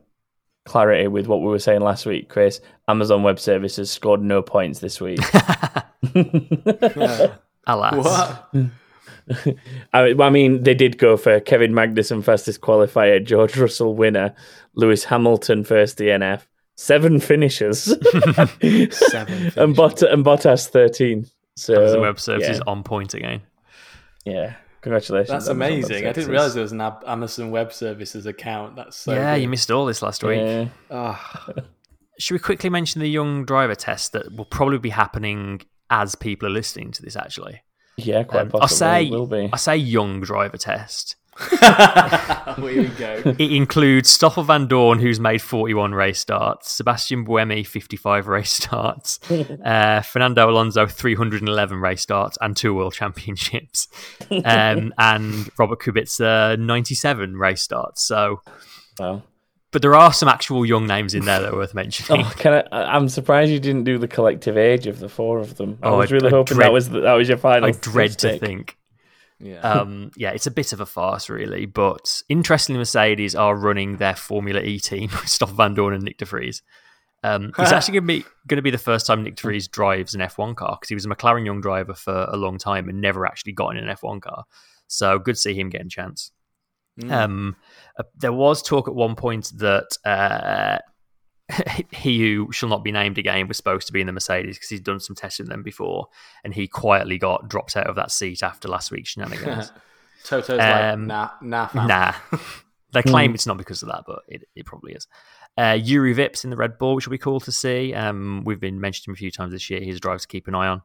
clarity 0.66 1.08
with 1.08 1.26
what 1.26 1.42
we 1.42 1.48
were 1.48 1.58
saying 1.58 1.82
last 1.82 2.06
week, 2.06 2.30
Chris. 2.30 2.62
Amazon 2.88 3.24
Web 3.24 3.40
Services 3.40 3.90
scored 3.90 4.22
no 4.22 4.44
points 4.44 4.78
this 4.78 5.02
week. 5.02 5.20
Alas. 7.66 7.96
What? 7.96 8.54
I, 9.94 10.16
I 10.20 10.30
mean, 10.30 10.64
they 10.64 10.74
did 10.74 10.98
go 10.98 11.18
for 11.18 11.40
Kevin 11.40 11.72
Magnussen 11.74 12.24
fastest 12.24 12.62
qualifier, 12.62 13.24
George 13.24 13.58
Russell 13.58 13.96
winner, 13.96 14.34
Lewis 14.76 15.06
Hamilton 15.06 15.64
first 15.64 15.98
DNF, 15.98 16.46
seven 16.76 17.20
finishes, 17.20 17.84
Seven. 18.92 19.52
and, 19.58 19.76
Bot- 19.76 20.02
and 20.02 20.26
Bottas 20.26 20.68
thirteen. 20.68 21.28
So 21.56 21.76
Amazon 21.76 22.02
Web 22.02 22.20
Services 22.20 22.58
yeah, 22.58 22.72
on 22.72 22.84
point 22.84 23.14
again. 23.14 23.42
yeah. 24.26 24.56
congratulations. 24.82 25.30
That's 25.30 25.50
Amazon 25.50 25.60
Web 25.60 25.72
amazing. 25.72 26.08
I 26.08 26.12
didn't 26.12 26.32
realize 26.32 26.54
there 26.56 26.64
was 26.64 26.72
an 26.72 26.82
Ab- 26.82 27.04
Amazon 27.06 27.52
Web 27.52 27.72
Services 27.72 28.26
account. 28.26 28.76
That's 28.76 28.98
so 28.98 29.14
yeah, 29.14 29.36
good. 29.36 29.44
you 29.44 29.50
missed 29.50 29.70
all 29.70 29.86
this 29.86 30.02
last 30.02 30.24
week. 30.24 30.40
Yeah. 30.40 30.68
Oh, 30.90 31.20
Should 32.20 32.34
we 32.34 32.40
quickly 32.40 32.70
mention 32.72 33.02
the 33.02 33.10
young 33.10 33.46
driver 33.46 33.76
test 33.76 34.14
that 34.14 34.36
will 34.36 34.46
probably 34.46 34.80
be 34.80 34.90
happening 34.90 35.62
as 35.90 36.16
people 36.16 36.48
are 36.48 36.52
listening 36.52 36.92
to 36.92 37.04
this? 37.04 37.16
Actually, 37.16 37.62
Yeah, 37.98 38.24
quite 38.24 38.42
Um, 38.42 38.50
possibly. 38.50 38.62
I'll 38.62 38.68
say 38.68 39.10
will 39.10 39.28
be. 39.28 39.50
I 39.52 39.58
say 39.58 39.78
young 39.78 40.22
driver 40.22 40.58
test. 40.58 41.16
here 41.50 42.58
we 42.58 42.88
go. 42.90 43.22
It 43.26 43.52
includes 43.52 44.10
Stoffel 44.10 44.44
Vandoorne, 44.46 45.02
who's 45.02 45.20
made 45.20 45.42
41 45.42 45.94
race 45.94 46.20
starts, 46.20 46.72
Sebastian 46.72 47.26
Buemi, 47.26 47.66
55 47.66 48.28
race 48.28 48.52
starts, 48.52 49.20
uh, 49.66 50.02
Fernando 50.02 50.48
Alonso, 50.48 50.86
311 50.86 51.80
race 51.80 52.02
starts, 52.02 52.38
and 52.40 52.56
two 52.56 52.76
world 52.76 52.94
championships, 52.94 53.88
um, 54.46 54.94
and 55.00 55.50
Robert 55.58 55.80
Kubica, 55.80 56.60
97 56.60 57.36
race 57.36 57.64
starts. 57.64 58.04
So, 58.04 58.42
Wow. 59.00 59.24
But 59.74 59.82
there 59.82 59.96
are 59.96 60.14
some 60.14 60.30
actual 60.30 60.66
young 60.66 60.88
names 60.88 61.14
in 61.14 61.26
there 61.26 61.42
that 61.42 61.52
are 61.54 61.58
worth 61.58 61.74
mentioning. 61.74 62.24
Oh, 62.26 62.32
can 62.38 62.54
I, 62.54 62.64
I- 62.72 62.96
I'm 62.96 63.10
surprised 63.10 63.52
you 63.52 63.60
didn't 63.60 63.84
do 63.84 63.98
the 63.98 64.08
collective 64.08 64.56
age 64.56 64.88
of 64.88 65.00
the 65.00 65.10
four 65.10 65.40
of 65.40 65.58
them. 65.58 65.78
I 65.84 65.88
Oh, 65.90 65.98
was 65.98 66.12
really 66.12 66.28
I 66.28 66.30
hoping 66.30 66.56
dread- 66.56 66.68
that 66.68 66.72
was 66.74 66.90
the, 66.90 67.00
that 67.02 67.14
was 67.14 67.28
your 67.28 67.38
final. 67.40 67.68
I 67.68 67.72
dread 67.72 68.12
to 68.20 68.38
think. 68.38 68.78
Yeah. 69.40 69.60
Um, 69.60 70.12
yeah, 70.16 70.30
it's 70.30 70.48
a 70.48 70.52
bit 70.52 70.72
of 70.72 70.80
a 70.80 70.86
farce, 70.86 71.28
really. 71.30 71.66
But 71.66 72.24
interestingly, 72.30 72.78
Mercedes 72.80 73.36
are 73.36 73.56
running 73.58 73.98
their 73.98 74.16
Formula 74.16 74.62
E 74.62 74.80
team 74.80 75.10
with 75.12 75.28
Stoffel 75.28 75.58
Vandoorne 75.58 75.96
and 75.96 76.04
Nyck 76.08 76.18
De 76.18 76.26
Vries. 76.26 76.62
Um, 77.24 77.52
it's 77.58 77.72
actually 77.74 78.00
going 78.00 78.04
to 78.04 78.08
be 78.22 78.26
going 78.48 78.58
to 78.58 78.62
be 78.62 78.70
the 78.72 78.78
first 78.78 79.08
time 79.08 79.26
Nyck 79.26 79.36
De 79.36 79.42
Vries 79.42 79.68
drives 79.68 80.14
an 80.14 80.22
F1 80.22 80.56
car 80.56 80.78
because 80.80 80.90
he 80.90 80.96
was 80.96 81.06
a 81.06 81.10
McLaren 81.10 81.46
young 81.46 81.62
driver 81.62 81.94
for 81.96 82.28
a 82.30 82.38
long 82.38 82.58
time 82.60 82.88
and 82.90 83.02
never 83.02 83.26
actually 83.26 83.54
got 83.54 83.76
in 83.76 83.84
an 83.84 83.94
F1 83.96 84.22
car. 84.22 84.44
So 84.88 85.18
good 85.20 85.36
to 85.36 85.42
see 85.42 85.56
him 85.56 85.70
getting 85.70 85.88
a 85.88 85.90
chance. 85.90 86.32
Mm. 87.00 87.12
Um, 87.12 87.56
uh, 87.98 88.04
there 88.16 88.34
was 88.34 88.62
talk 88.62 88.88
at 88.88 88.96
one 88.96 89.16
point 89.16 89.52
that 89.58 89.98
uh, 90.06 90.78
he 91.92 92.22
who 92.22 92.52
shall 92.52 92.70
not 92.70 92.84
be 92.84 92.92
named 92.92 93.18
again 93.18 93.48
was 93.48 93.58
supposed 93.58 93.88
to 93.88 93.94
be 93.94 94.02
in 94.02 94.08
the 94.08 94.14
Mercedes 94.14 94.58
because 94.58 94.70
he's 94.70 94.82
done 94.82 95.00
some 95.00 95.16
testing 95.16 95.48
them 95.48 95.64
before, 95.64 96.08
and 96.44 96.54
he 96.54 96.68
quietly 96.68 97.18
got 97.18 97.50
dropped 97.50 97.76
out 97.76 97.88
of 97.88 97.96
that 97.96 98.12
seat 98.12 98.44
after 98.44 98.68
last 98.68 98.92
week's 98.92 99.10
shenanigans. 99.10 99.72
Toto's 100.24 100.60
Um, 100.60 101.08
like, 101.08 101.42
nah, 101.42 101.68
nah, 101.74 101.86
nah, 101.86 102.14
they 102.94 103.02
claim 103.02 103.34
it's 103.34 103.46
not 103.46 103.58
because 103.58 103.82
of 103.82 103.90
that, 103.90 104.04
but 104.08 104.20
it, 104.28 104.48
it 104.56 104.66
probably 104.66 104.94
is. 104.94 105.08
Uh, 105.56 105.74
Jüri 105.74 106.16
Vips 106.16 106.44
in 106.44 106.50
the 106.50 106.56
Red 106.56 106.78
Bull, 106.80 106.96
which 106.96 107.06
will 107.06 107.12
be 107.12 107.18
cool 107.20 107.40
to 107.42 107.52
see. 107.52 107.94
Um, 107.94 108.42
we've 108.44 108.60
been 108.60 108.80
mentioning 108.80 109.12
him 109.12 109.16
a 109.16 109.18
few 109.18 109.30
times 109.30 109.52
this 109.52 109.70
year. 109.70 109.82
He's 109.82 109.98
a 109.98 110.00
driver 110.00 110.20
to 110.20 110.28
keep 110.28 110.48
an 110.48 110.56
eye 110.56 110.68
on. 110.68 110.82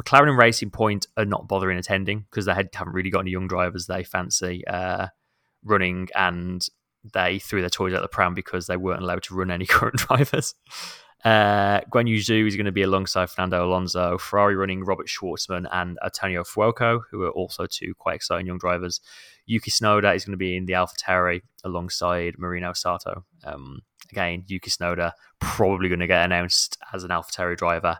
McLaren 0.00 0.28
and 0.28 0.38
Racing 0.38 0.70
Point 0.70 1.06
are 1.16 1.24
not 1.24 1.48
bothering 1.48 1.78
attending 1.78 2.26
because 2.30 2.44
they 2.44 2.54
had, 2.54 2.68
haven't 2.72 2.92
really 2.92 3.10
got 3.10 3.20
any 3.20 3.32
young 3.32 3.48
drivers 3.48 3.86
they 3.86 4.04
fancy 4.04 4.64
uh, 4.66 5.08
running, 5.64 6.08
and 6.14 6.66
they 7.12 7.38
threw 7.38 7.60
their 7.60 7.70
toys 7.70 7.94
out 7.94 8.02
the 8.02 8.08
pram 8.08 8.34
because 8.34 8.66
they 8.66 8.76
weren't 8.76 9.02
allowed 9.02 9.22
to 9.24 9.34
run 9.34 9.50
any 9.50 9.66
current 9.66 9.96
drivers. 9.96 10.54
Uh, 11.24 11.80
Guanyu 11.92 12.18
Zhou 12.18 12.48
is 12.48 12.56
going 12.56 12.66
to 12.66 12.72
be 12.72 12.82
alongside 12.82 13.30
Fernando 13.30 13.64
Alonso, 13.64 14.18
Ferrari 14.18 14.56
running 14.56 14.84
Robert 14.84 15.06
Shwartzman 15.06 15.68
and 15.70 15.98
Antonio 16.04 16.42
Fuoco, 16.42 17.02
who 17.10 17.22
are 17.22 17.30
also 17.30 17.66
two 17.66 17.94
quite 17.94 18.16
exciting 18.16 18.46
young 18.46 18.58
drivers. 18.58 19.00
Yuki 19.46 19.70
Tsunoda 19.70 20.14
is 20.14 20.24
going 20.24 20.32
to 20.32 20.38
be 20.38 20.56
in 20.56 20.66
the 20.66 20.74
Alpha 20.74 20.94
Tauri 20.96 21.42
alongside 21.62 22.38
Marino 22.38 22.72
Sato. 22.72 23.24
Um, 23.44 23.82
again, 24.10 24.44
Yuki 24.48 24.70
Tsunoda 24.70 25.12
probably 25.38 25.88
going 25.88 26.00
to 26.00 26.06
get 26.06 26.24
announced 26.24 26.76
as 26.92 27.04
an 27.04 27.12
Alpha 27.12 27.30
Tauri 27.30 27.56
driver 27.56 27.98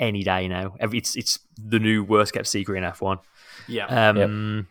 any 0.00 0.22
day 0.22 0.48
now. 0.48 0.74
It's 0.80 1.16
it's 1.16 1.38
the 1.56 1.78
new 1.78 2.02
worst 2.02 2.32
kept 2.32 2.46
secret 2.46 2.78
in 2.78 2.84
F1. 2.84 3.20
Yeah. 3.68 3.86
Um, 3.86 4.68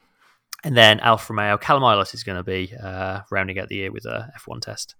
And 0.63 0.77
then 0.77 0.99
Alfa 1.01 1.33
Romeo, 1.33 1.57
Callum 1.57 1.83
Ilott 1.83 2.13
is 2.13 2.23
going 2.23 2.37
to 2.37 2.43
be 2.43 2.73
uh, 2.81 3.21
rounding 3.31 3.59
out 3.59 3.67
the 3.67 3.75
year 3.75 3.91
with 3.91 4.05
a 4.05 4.31
F1 4.39 4.61
test. 4.61 4.95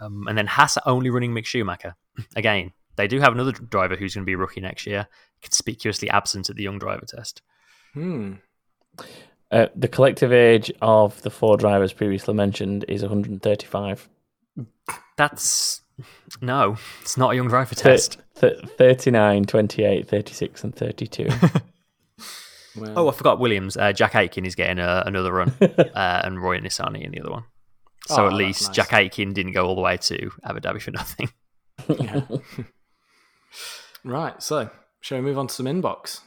Um, 0.00 0.26
and 0.26 0.36
then 0.36 0.46
Haas 0.46 0.76
are 0.76 0.82
only 0.86 1.10
running 1.10 1.32
Mick 1.32 1.46
Schumacher. 1.46 1.96
Again, 2.36 2.72
they 2.96 3.06
do 3.06 3.20
have 3.20 3.32
another 3.32 3.52
driver 3.52 3.96
who's 3.96 4.14
going 4.14 4.24
to 4.24 4.26
be 4.26 4.34
a 4.34 4.38
rookie 4.38 4.60
next 4.60 4.86
year, 4.86 5.06
conspicuously 5.42 6.08
absent 6.10 6.50
at 6.50 6.56
the 6.56 6.62
young 6.62 6.78
driver 6.78 7.06
test. 7.06 7.42
Hmm. 7.94 8.34
Uh, 9.50 9.66
the 9.74 9.88
collective 9.88 10.32
age 10.32 10.70
of 10.80 11.20
the 11.22 11.30
four 11.30 11.56
drivers 11.56 11.92
previously 11.92 12.34
mentioned 12.34 12.84
is 12.88 13.02
135. 13.02 14.08
That's 15.16 15.82
no, 16.40 16.76
it's 17.02 17.16
not 17.16 17.32
a 17.32 17.36
young 17.36 17.48
driver 17.48 17.74
test. 17.74 18.18
th- 18.40 18.64
39, 18.78 19.44
28, 19.44 20.08
36, 20.08 20.64
and 20.64 20.74
32. 20.74 21.28
Well, 22.76 22.92
Oh, 22.96 23.08
I 23.08 23.12
forgot 23.12 23.38
Williams. 23.40 23.76
Uh, 23.76 23.92
Jack 23.92 24.14
Aitken 24.14 24.44
is 24.46 24.54
getting 24.54 24.78
a, 24.78 25.02
another 25.06 25.32
run, 25.32 25.52
uh, 25.60 26.22
and 26.24 26.42
Roy 26.42 26.58
Nissany 26.60 27.02
in 27.02 27.10
the 27.12 27.20
other 27.20 27.30
one. 27.30 27.44
So 28.06 28.24
Oh, 28.24 28.26
at 28.28 28.32
least 28.32 28.68
nice. 28.68 28.76
Jack 28.76 28.92
Aitken 28.92 29.32
didn't 29.32 29.52
go 29.52 29.66
all 29.66 29.74
the 29.74 29.80
way 29.80 29.96
to 29.96 30.30
Abu 30.44 30.60
Dhabi 30.60 30.80
for 30.82 30.90
nothing. 30.90 31.30
yeah. 31.98 32.22
right. 34.04 34.42
So, 34.42 34.70
shall 35.00 35.18
we 35.18 35.22
move 35.24 35.38
on 35.38 35.46
to 35.48 35.54
some 35.54 35.66
inbox? 35.66 36.20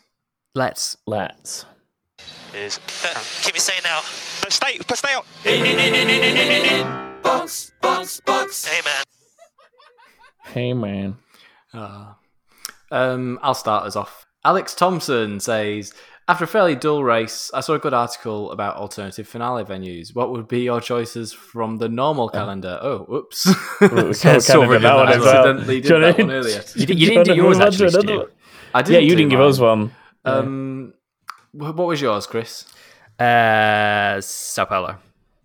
Let's. 0.56 0.98
Let's. 1.08 1.66
is. 2.54 2.80
keep 3.42 3.56
it 3.56 3.62
saying 3.62 3.82
now. 3.84 4.02
But 4.42 4.54
stay, 4.54 4.80
but 4.88 4.98
stay 4.98 5.14
out. 5.14 5.26
Hey 5.44 5.62
man. 8.82 9.04
Hey, 10.46 10.74
man. 10.74 11.18
Uh, 11.74 12.14
um, 12.92 13.40
I'll 13.42 13.54
start 13.56 13.86
us 13.86 13.96
off. 13.96 14.26
Alex 14.46 14.76
Thompson 14.76 15.40
says, 15.40 15.94
after 16.28 16.46
a 16.46 16.48
fairly 16.48 16.76
dull 16.76 17.04
race, 17.04 17.52
I 17.54 17.60
saw 17.62 17.74
a 17.74 17.80
good 17.80 17.94
article 17.94 18.52
about 18.52 18.78
alternative 18.78 19.28
finale 19.28 19.64
venues. 19.66 20.16
What 20.16 20.32
would 20.32 20.48
be 20.48 20.62
your 20.62 20.80
choices 20.82 21.34
from 21.34 21.78
the 21.78 21.90
normal 21.90 22.30
calendar? 22.30 22.80
Oh, 22.82 23.00
whoops. 23.00 23.48
We 23.82 24.14
Saw 24.14 24.38
sort 24.40 24.70
did 24.70 24.82
that 24.84 24.96
one 24.96 25.10
as 25.10 25.18
as 25.18 25.22
well. 25.24 25.34
well. 25.34 25.48
Accidentally 25.50 25.82
did 25.82 25.88
Do 25.88 25.94
you 25.96 26.02
that 26.02 26.18
wanna- 26.18 26.26
one 26.26 26.36
earlier. 26.36 26.64
You, 26.76 26.86
di- 26.86 26.94
you 26.94 27.08
didn't 27.08 27.24
do 27.26 27.32
Do 27.32 27.36
you 27.38 27.44
wanna 27.44 27.56
yours 27.56 27.58
move 27.58 27.66
on 27.68 27.72
to 27.72 27.86
actually, 27.86 28.02
did 28.02 28.10
you? 28.10 28.32
I 28.74 28.80
Yeah, 28.80 28.84
didn't 28.84 28.94
yeah, 28.94 29.00
you 29.10 29.16
didn't 29.16 29.30
give 29.32 29.42
us 29.42 29.60
one. 29.60 29.92
Um, 30.26 30.94
wh- 31.52 31.76
what 31.78 31.88
was 31.88 32.02
yours, 32.02 32.26
Chris? 32.28 32.66
Uh, 33.20 34.20
Sao 34.22 34.66
Paulo. 34.66 34.98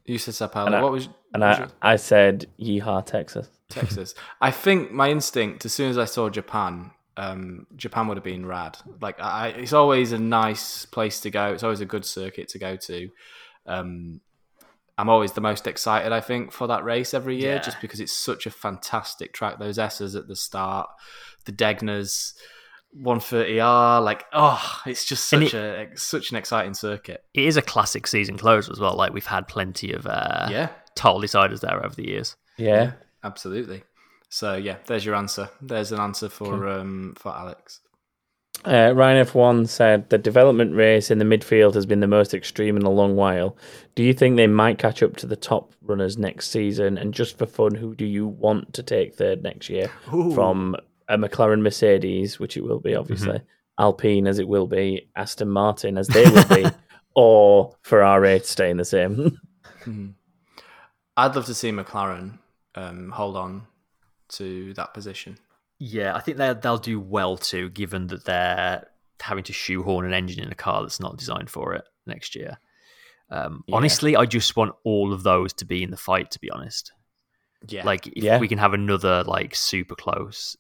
You 0.06 0.18
said 0.18 0.34
Sao 0.34 0.46
Paulo. 0.46 0.66
And 0.66 0.76
I- 0.76 0.82
what 0.82 0.92
was, 0.92 1.08
And 1.34 1.42
what 1.42 1.48
was 1.48 1.56
I, 1.58 1.60
yours? 1.60 1.72
I 1.82 1.96
said, 1.96 2.46
Yeehaw, 2.60 3.04
Texas. 3.04 3.48
Texas. 3.68 4.14
I 4.40 4.50
think 4.50 4.92
my 4.92 5.10
instinct, 5.10 5.64
as 5.66 5.72
soon 5.74 5.90
as 5.90 5.98
I 5.98 6.06
saw 6.06 6.30
Japan, 6.30 6.92
um, 7.18 7.66
Japan 7.76 8.06
would 8.08 8.16
have 8.16 8.24
been 8.24 8.46
rad. 8.46 8.78
Like, 9.00 9.20
I, 9.20 9.48
it's 9.48 9.72
always 9.72 10.12
a 10.12 10.18
nice 10.18 10.86
place 10.86 11.20
to 11.20 11.30
go. 11.30 11.52
It's 11.52 11.62
always 11.64 11.80
a 11.80 11.86
good 11.86 12.04
circuit 12.04 12.48
to 12.50 12.58
go 12.58 12.76
to. 12.76 13.08
Um, 13.66 14.20
I'm 14.96 15.08
always 15.08 15.32
the 15.32 15.40
most 15.40 15.66
excited, 15.66 16.12
I 16.12 16.20
think, 16.20 16.50
for 16.52 16.66
that 16.68 16.84
race 16.84 17.14
every 17.14 17.36
year, 17.40 17.54
Yeah. 17.56 17.62
just 17.62 17.80
because 17.80 18.00
it's 18.00 18.12
such 18.12 18.46
a 18.46 18.50
fantastic 18.50 19.32
track. 19.32 19.58
Those 19.58 19.78
S's 19.78 20.14
at 20.16 20.26
the 20.28 20.34
start, 20.36 20.88
the 21.44 21.52
Degners, 21.52 22.32
130R, 23.02 24.02
like, 24.02 24.24
oh, 24.32 24.80
it's 24.86 25.04
just 25.04 25.32
And 25.32 25.44
such 25.44 25.54
a 25.54 25.88
such 25.94 26.30
an 26.30 26.36
exciting 26.36 26.74
circuit. 26.74 27.22
It 27.34 27.44
is 27.44 27.56
a 27.56 27.62
classic 27.62 28.06
season 28.06 28.38
closer 28.38 28.72
as 28.72 28.80
well. 28.80 28.94
Like 28.96 29.12
we've 29.12 29.26
had 29.26 29.46
plenty 29.46 29.92
of 29.92 30.06
uh, 30.06 30.48
yeah, 30.50 30.68
total 30.94 31.20
deciders 31.20 31.60
there 31.60 31.84
over 31.84 31.94
the 31.94 32.08
years. 32.08 32.36
Yeah. 32.56 32.92
absolutely. 33.22 33.82
So 34.28 34.56
yeah, 34.56 34.76
there's 34.86 35.04
your 35.04 35.14
answer. 35.14 35.50
There's 35.60 35.92
an 35.92 36.00
answer 36.00 36.28
for 36.28 36.68
um 36.68 37.14
for 37.16 37.34
Alex. 37.34 37.80
Uh, 38.64 38.92
Ryan 38.92 39.24
F1 39.24 39.68
said 39.68 40.10
the 40.10 40.18
development 40.18 40.74
race 40.74 41.12
in 41.12 41.18
the 41.18 41.24
midfield 41.24 41.74
has 41.74 41.86
been 41.86 42.00
the 42.00 42.08
most 42.08 42.34
extreme 42.34 42.76
in 42.76 42.82
a 42.82 42.90
long 42.90 43.14
while. 43.14 43.56
Do 43.94 44.02
you 44.02 44.12
think 44.12 44.36
they 44.36 44.48
might 44.48 44.78
catch 44.78 45.00
up 45.00 45.16
to 45.18 45.26
the 45.26 45.36
top 45.36 45.72
runners 45.80 46.18
next 46.18 46.50
season? 46.50 46.98
And 46.98 47.14
just 47.14 47.38
for 47.38 47.46
fun, 47.46 47.76
who 47.76 47.94
do 47.94 48.04
you 48.04 48.26
want 48.26 48.74
to 48.74 48.82
take 48.82 49.14
third 49.14 49.44
next 49.44 49.70
year 49.70 49.90
Ooh. 50.12 50.34
from 50.34 50.74
a 51.08 51.16
McLaren 51.16 51.62
Mercedes, 51.62 52.40
which 52.40 52.56
it 52.56 52.64
will 52.64 52.80
be 52.80 52.96
obviously, 52.96 53.40
Alpine 53.78 54.26
as 54.26 54.40
it 54.40 54.48
will 54.48 54.66
be, 54.66 55.08
Aston 55.14 55.48
Martin 55.50 55.96
as 55.96 56.08
they 56.08 56.24
will 56.24 56.48
be, 56.48 56.66
or 57.14 57.76
Ferrari 57.82 58.40
staying 58.40 58.76
the 58.76 58.84
same? 58.84 59.38
Mhm. 59.84 60.14
I'd 61.16 61.36
love 61.36 61.46
to 61.46 61.54
see 61.54 61.70
McLaren 61.70 62.40
um, 62.74 63.10
hold 63.10 63.36
on 63.36 63.62
to 64.30 64.74
that 64.74 64.94
position. 64.94 65.38
Yeah, 65.78 66.14
I 66.16 66.20
think 66.20 66.36
they 66.38 66.52
they'll 66.54 66.78
do 66.78 66.98
well 67.00 67.36
too, 67.36 67.70
given 67.70 68.08
that 68.08 68.24
they're 68.24 68.86
having 69.20 69.44
to 69.44 69.52
shoehorn 69.52 70.06
an 70.06 70.12
engine 70.12 70.42
in 70.44 70.50
a 70.52 70.54
car 70.56 70.82
that's 70.82 71.00
not 71.00 71.16
designed 71.16 71.50
for 71.50 71.74
it 71.74 71.84
next 72.06 72.34
year. 72.34 72.58
Um, 73.30 73.64
Yeah. 73.66 73.76
Honestly, 73.76 74.16
I 74.16 74.24
just 74.26 74.56
want 74.56 74.74
all 74.84 75.12
of 75.12 75.22
those 75.22 75.52
to 75.54 75.64
be 75.64 75.82
in 75.82 75.90
the 75.90 75.96
fight. 75.96 76.30
To 76.32 76.40
be 76.40 76.50
honest, 76.50 76.92
Yeah, 77.68 77.84
like 77.84 78.06
if 78.06 78.22
Yeah. 78.24 78.38
we 78.38 78.48
can 78.48 78.58
have 78.58 78.74
another 78.74 79.22
like 79.24 79.54
super 79.54 79.94
close 79.94 80.56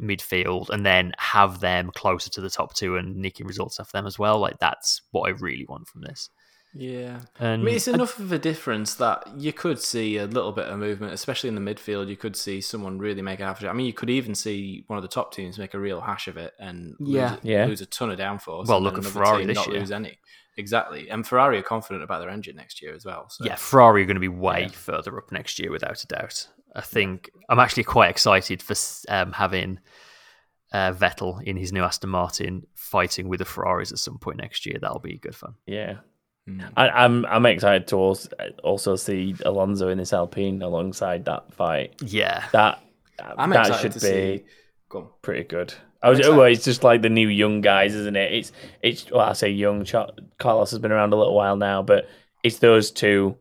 midfield 0.00 0.70
and 0.70 0.86
then 0.86 1.12
have 1.18 1.60
them 1.60 1.90
closer 1.90 2.30
to 2.30 2.40
the 2.40 2.48
top 2.50 2.72
two 2.74 2.96
and 2.96 3.16
nicking 3.16 3.46
results 3.46 3.80
off 3.80 3.92
them 3.92 4.06
as 4.06 4.18
well, 4.18 4.38
like 4.38 4.58
that's 4.58 5.02
what 5.10 5.28
I 5.28 5.30
really 5.30 5.66
want 5.66 5.88
from 5.88 6.02
this. 6.02 6.30
Yeah. 6.74 7.20
And 7.38 7.62
I 7.62 7.64
mean, 7.64 7.74
it's 7.76 7.88
enough 7.88 8.18
of 8.18 8.30
a 8.32 8.38
difference 8.38 8.94
that 8.94 9.24
you 9.36 9.52
could 9.52 9.80
see 9.80 10.16
a 10.18 10.26
little 10.26 10.52
bit 10.52 10.66
of 10.66 10.78
movement, 10.78 11.12
especially 11.12 11.48
in 11.48 11.54
the 11.54 11.60
midfield. 11.74 12.08
You 12.08 12.16
could 12.16 12.36
see 12.36 12.60
someone 12.60 12.98
really 12.98 13.22
make 13.22 13.40
a 13.40 13.44
half. 13.44 13.64
I 13.64 13.72
mean, 13.72 13.86
you 13.86 13.92
could 13.92 14.10
even 14.10 14.34
see 14.34 14.84
one 14.86 14.96
of 14.98 15.02
the 15.02 15.08
top 15.08 15.32
teams 15.34 15.58
make 15.58 15.74
a 15.74 15.78
real 15.78 16.00
hash 16.00 16.28
of 16.28 16.36
it 16.36 16.54
and 16.58 16.94
Yeah. 17.00 17.30
lose, 17.32 17.40
Yeah. 17.42 17.64
lose 17.66 17.80
a 17.80 17.86
ton 17.86 18.10
of 18.10 18.18
downforce. 18.18 18.66
Well, 18.66 18.80
look 18.80 18.98
at 18.98 19.04
Ferrari 19.04 19.38
team 19.40 19.48
this 19.48 19.56
not 19.56 19.68
year. 19.68 19.80
lose 19.80 19.90
any. 19.90 20.18
Exactly, 20.56 21.08
and 21.08 21.24
Ferrari 21.26 21.56
are 21.58 21.62
confident 21.62 22.02
about 22.02 22.18
their 22.20 22.30
engine 22.30 22.56
next 22.56 22.82
year 22.82 22.92
as 22.92 23.04
well. 23.04 23.28
So. 23.30 23.44
Yeah, 23.44 23.54
Ferrari 23.54 24.02
are 24.02 24.06
going 24.06 24.16
to 24.16 24.20
be 24.20 24.26
way 24.28 24.62
Yeah. 24.62 24.68
further 24.68 25.16
up 25.16 25.30
next 25.30 25.58
year 25.60 25.70
without 25.70 26.02
a 26.02 26.06
doubt. 26.08 26.48
I 26.74 26.80
think 26.80 27.30
I'm 27.48 27.60
actually 27.60 27.84
quite 27.84 28.10
excited 28.10 28.60
for 28.62 28.74
um, 29.08 29.32
having 29.32 29.78
uh, 30.72 30.92
Vettel 30.92 31.42
in 31.44 31.56
his 31.56 31.72
new 31.72 31.82
Aston 31.82 32.10
Martin 32.10 32.66
fighting 32.74 33.28
with 33.28 33.38
the 33.38 33.44
Ferraris 33.44 33.90
at 33.92 33.98
some 33.98 34.18
point 34.18 34.36
next 34.38 34.66
year. 34.66 34.78
That'll 34.80 34.98
be 34.98 35.16
good 35.18 35.34
fun. 35.36 35.54
yeah. 35.66 35.98
Mm. 36.48 36.72
I, 36.76 36.88
I'm 36.88 37.26
I'm 37.26 37.44
excited 37.46 37.86
to 37.88 37.96
also, 37.96 38.28
also 38.64 38.96
see 38.96 39.34
Alonso 39.44 39.88
in 39.88 39.98
this 39.98 40.12
Alpine 40.12 40.62
alongside 40.62 41.26
that 41.26 41.52
fight. 41.52 41.94
Yeah, 42.02 42.44
That 42.52 42.80
I'm 43.36 43.50
that 43.50 43.80
should 43.80 44.00
be. 44.00 44.44
Go 44.88 45.10
pretty 45.22 45.44
good. 45.44 45.74
I 46.02 46.10
was, 46.10 46.20
well, 46.20 46.42
it's 46.44 46.64
just 46.64 46.84
like 46.84 47.02
the 47.02 47.08
new 47.10 47.28
young 47.28 47.60
guys, 47.60 47.94
isn't 47.94 48.16
it? 48.16 48.32
It's 48.32 48.52
it's 48.82 49.10
well, 49.10 49.20
I 49.22 49.32
say 49.34 49.50
young. 49.50 49.84
Carlos 50.38 50.70
has 50.70 50.78
been 50.78 50.92
around 50.92 51.12
a 51.12 51.16
little 51.16 51.34
while 51.34 51.56
now, 51.56 51.82
but 51.82 52.08
it's 52.42 52.58
those 52.58 52.90
two 52.90 53.36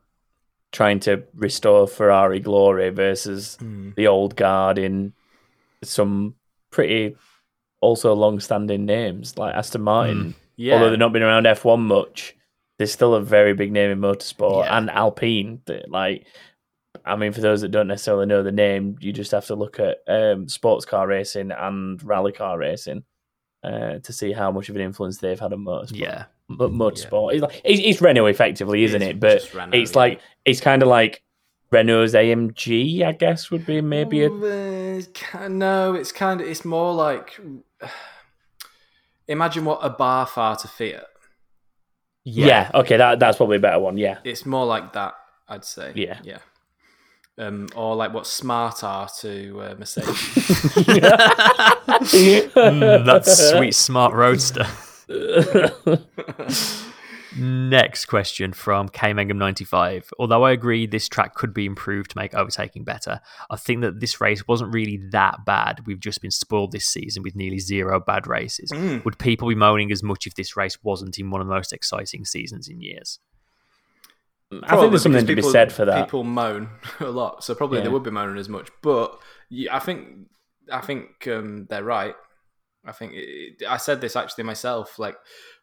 trying 0.72 1.00
to 1.02 1.24
restore 1.36 1.88
Ferrari 1.88 2.40
glory 2.40 2.90
versus 2.90 3.58
Mm. 3.62 3.96
the 3.96 4.08
old 4.08 4.36
guard 4.36 4.78
in 4.78 5.14
some 5.84 6.36
pretty 6.72 7.16
also 7.80 8.14
long-standing 8.14 8.86
names 8.86 9.38
like 9.38 9.56
Aston 9.56 9.82
Martin. 9.84 10.36
Yeah, 10.58 10.74
Although 10.74 10.90
they've 10.90 11.00
not 11.00 11.14
been 11.14 11.22
around 11.22 11.46
F1 11.46 11.80
much, 11.80 12.36
they're 12.78 12.88
still 12.88 13.16
a 13.16 13.22
very 13.22 13.54
big 13.54 13.72
name 13.72 13.90
in 13.92 14.00
motorsport 14.00 14.66
Yeah. 14.66 14.78
and 14.78 14.90
Alpine. 14.90 15.62
Like, 15.88 16.28
I 17.06 17.16
mean, 17.16 17.32
for 17.32 17.42
those 17.42 17.62
that 17.62 17.70
don't 17.70 17.88
necessarily 17.88 18.26
know 18.26 18.44
the 18.44 18.52
name, 18.52 18.98
you 19.00 19.12
just 19.14 19.32
have 19.32 19.46
to 19.48 19.56
look 19.56 19.80
at 19.80 19.98
um, 20.08 20.48
sports 20.48 20.86
car 20.86 21.08
racing 21.08 21.52
and 21.52 22.02
rally 22.04 22.32
car 22.32 22.58
racing 22.58 23.04
uh, 23.64 24.00
to 24.00 24.14
see 24.14 24.32
how 24.32 24.52
much 24.52 24.70
of 24.70 24.76
an 24.76 24.82
influence 24.82 25.18
they've 25.18 25.40
had 25.40 25.54
on 25.54 25.66
motorsport. 25.66 25.98
yeah, 26.00 26.26
But 26.50 26.72
motorsport, 26.72 27.34
it's, 27.34 27.42
like, 27.42 27.62
it's, 27.64 27.82
it's 27.84 28.02
Renault 28.02 28.28
effectively, 28.28 28.84
isn't 28.84 29.02
is 29.02 29.10
it? 29.10 29.20
But 29.20 29.54
Renault, 29.54 29.78
it's 29.78 29.92
yeah. 29.94 29.98
like 29.98 30.22
it's 30.46 30.62
kind 30.62 30.82
of 30.82 30.88
like 30.88 31.24
Renault's 31.72 32.14
AMG, 32.14 33.04
I 33.04 33.12
guess, 33.12 33.52
would 33.52 33.66
be 33.66 33.82
maybe 33.82 34.24
a 34.24 34.30
no, 34.30 35.94
it's 35.96 36.12
kind 36.12 36.42
of 36.42 36.48
it's 36.48 36.64
more 36.64 36.94
like 36.94 37.40
imagine 39.28 39.66
what 39.66 39.82
Abarth 39.82 40.38
are 40.38 40.56
to 40.58 40.68
Fiat. 40.68 41.06
Yeah. 42.28 42.72
Okay, 42.74 42.98
that 42.98 43.20
that's 43.20 43.38
probably 43.38 43.58
a 43.58 43.60
better 43.60 43.80
one. 43.80 43.98
Yeah, 43.98 44.20
It's 44.24 44.46
more 44.46 44.66
like 44.66 44.94
that, 44.94 45.16
I'd 45.48 45.64
say. 45.66 45.92
Yeah. 45.96 46.20
yeah. 46.24 46.40
um, 47.38 47.68
or 47.76 47.96
like 47.96 48.14
what 48.14 48.28
smart 48.28 48.84
are 48.84 49.10
to 49.22 49.62
uh, 49.62 49.76
Mercedes. 49.78 50.18
Mm, 51.88 53.06
that's 53.06 53.50
sweet, 53.52 53.74
smart 53.74 54.14
roadster. 54.14 54.66
Next 57.38 58.06
question 58.06 58.54
from 58.54 58.90
K 58.90 59.14
Mangum 59.14 59.38
95. 59.38 60.12
Although 60.20 60.44
I 60.44 60.52
agree 60.52 60.88
this 60.88 61.08
track 61.08 61.36
could 61.36 61.54
be 61.54 61.66
improved 61.66 62.12
to 62.12 62.18
make 62.18 62.34
overtaking 62.34 62.84
better, 62.84 63.20
I 63.50 63.56
think 63.58 63.82
that 63.82 64.00
this 64.00 64.20
race 64.20 64.48
wasn't 64.48 64.74
really 64.74 64.98
that 65.12 65.46
bad. 65.46 65.86
We've 65.86 66.00
just 66.00 66.22
been 66.22 66.32
spoiled 66.32 66.72
this 66.72 66.86
season 66.86 67.24
with 67.24 67.36
nearly 67.36 67.60
zero 67.60 68.00
bad 68.00 68.28
races. 68.28 68.72
Would 69.04 69.20
people 69.20 69.48
be 69.48 69.56
moaning 69.56 69.92
as 69.92 70.04
much 70.04 70.26
if 70.26 70.36
this 70.36 70.58
race 70.58 70.78
wasn't 70.84 71.20
in 71.20 71.30
one 71.30 71.42
of 71.42 71.48
the 71.48 71.54
most 71.54 71.74
exciting 71.74 72.26
seasons 72.26 72.68
in 72.68 72.82
years? 72.82 73.20
I 74.64 74.78
think 74.78 74.92
there's 74.92 75.04
something 75.04 75.26
because 75.26 75.46
to 75.46 75.50
be 75.50 75.52
said 75.52 75.74
for 75.74 75.86
that. 75.86 76.06
People 76.06 76.24
moan 76.24 76.70
a 77.00 77.06
lot, 77.06 77.44
so 77.44 77.54
probably 77.54 77.82
they 77.82 77.90
would 77.90 78.04
be 78.04 78.12
moaning 78.12 78.38
as 78.38 78.48
much. 78.48 78.70
But 78.82 79.20
I 79.70 79.80
think 79.80 80.30
I 80.72 80.82
think 80.82 81.28
um, 81.28 81.68
they're 81.70 81.84
right. 81.84 82.16
I 82.86 82.94
think 82.94 83.12
it, 83.16 83.64
I 83.68 83.78
said 83.78 84.00
this 84.00 84.16
actually 84.16 84.46
myself. 84.46 84.98
Like 84.98 85.18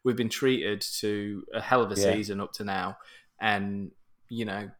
we've 0.05 0.17
been 0.17 0.29
treated 0.29 0.81
to 1.01 1.45
a 1.55 1.61
hell 1.61 1.83
of 1.83 1.91
a 1.91 1.95
Yeah. 2.01 2.13
season 2.13 2.41
up 2.41 2.53
to 2.55 2.65
now, 2.65 2.99
and 3.41 3.91
you 4.29 4.45
know, 4.45 4.71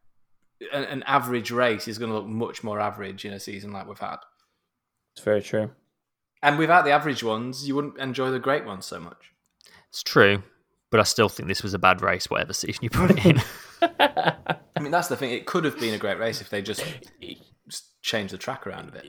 an, 0.73 0.83
an 0.83 1.03
average 1.03 1.51
race 1.51 1.87
is 1.87 1.97
going 1.97 2.09
to 2.11 2.17
look 2.17 2.27
much 2.27 2.63
more 2.63 2.79
average 2.79 3.25
in 3.25 3.33
a 3.33 3.39
season 3.39 3.71
like 3.71 3.87
we've 3.87 3.99
had. 3.99 4.17
It's 5.15 5.23
very 5.23 5.41
true. 5.41 5.71
And 6.41 6.57
without 6.57 6.85
the 6.85 6.91
average 6.91 7.23
ones, 7.23 7.67
you 7.67 7.75
wouldn't 7.75 7.97
enjoy 7.97 8.31
the 8.31 8.39
great 8.39 8.65
ones 8.65 8.85
so 8.85 8.99
much. 8.99 9.31
It's 9.89 10.03
true, 10.03 10.43
but 10.91 10.99
I 10.99 11.03
still 11.03 11.29
think 11.29 11.47
this 11.47 11.63
was 11.63 11.73
a 11.73 11.79
bad 11.79 12.01
race, 12.01 12.29
whatever 12.29 12.53
season 12.53 12.83
you 12.83 12.89
put 12.89 13.11
it 13.11 13.25
in. 13.25 13.41
I 13.81 14.79
mean, 14.81 14.91
that's 14.91 15.07
the 15.07 15.15
thing. 15.15 15.31
It 15.31 15.45
could 15.45 15.63
have 15.65 15.79
been 15.79 15.93
a 15.93 15.97
great 15.97 16.19
race 16.19 16.41
if 16.41 16.49
they 16.49 16.61
just 16.61 16.83
just 17.67 18.01
changed 18.03 18.33
the 18.33 18.37
track 18.37 18.67
around 18.67 18.89
a 18.89 18.91
bit. 18.91 19.05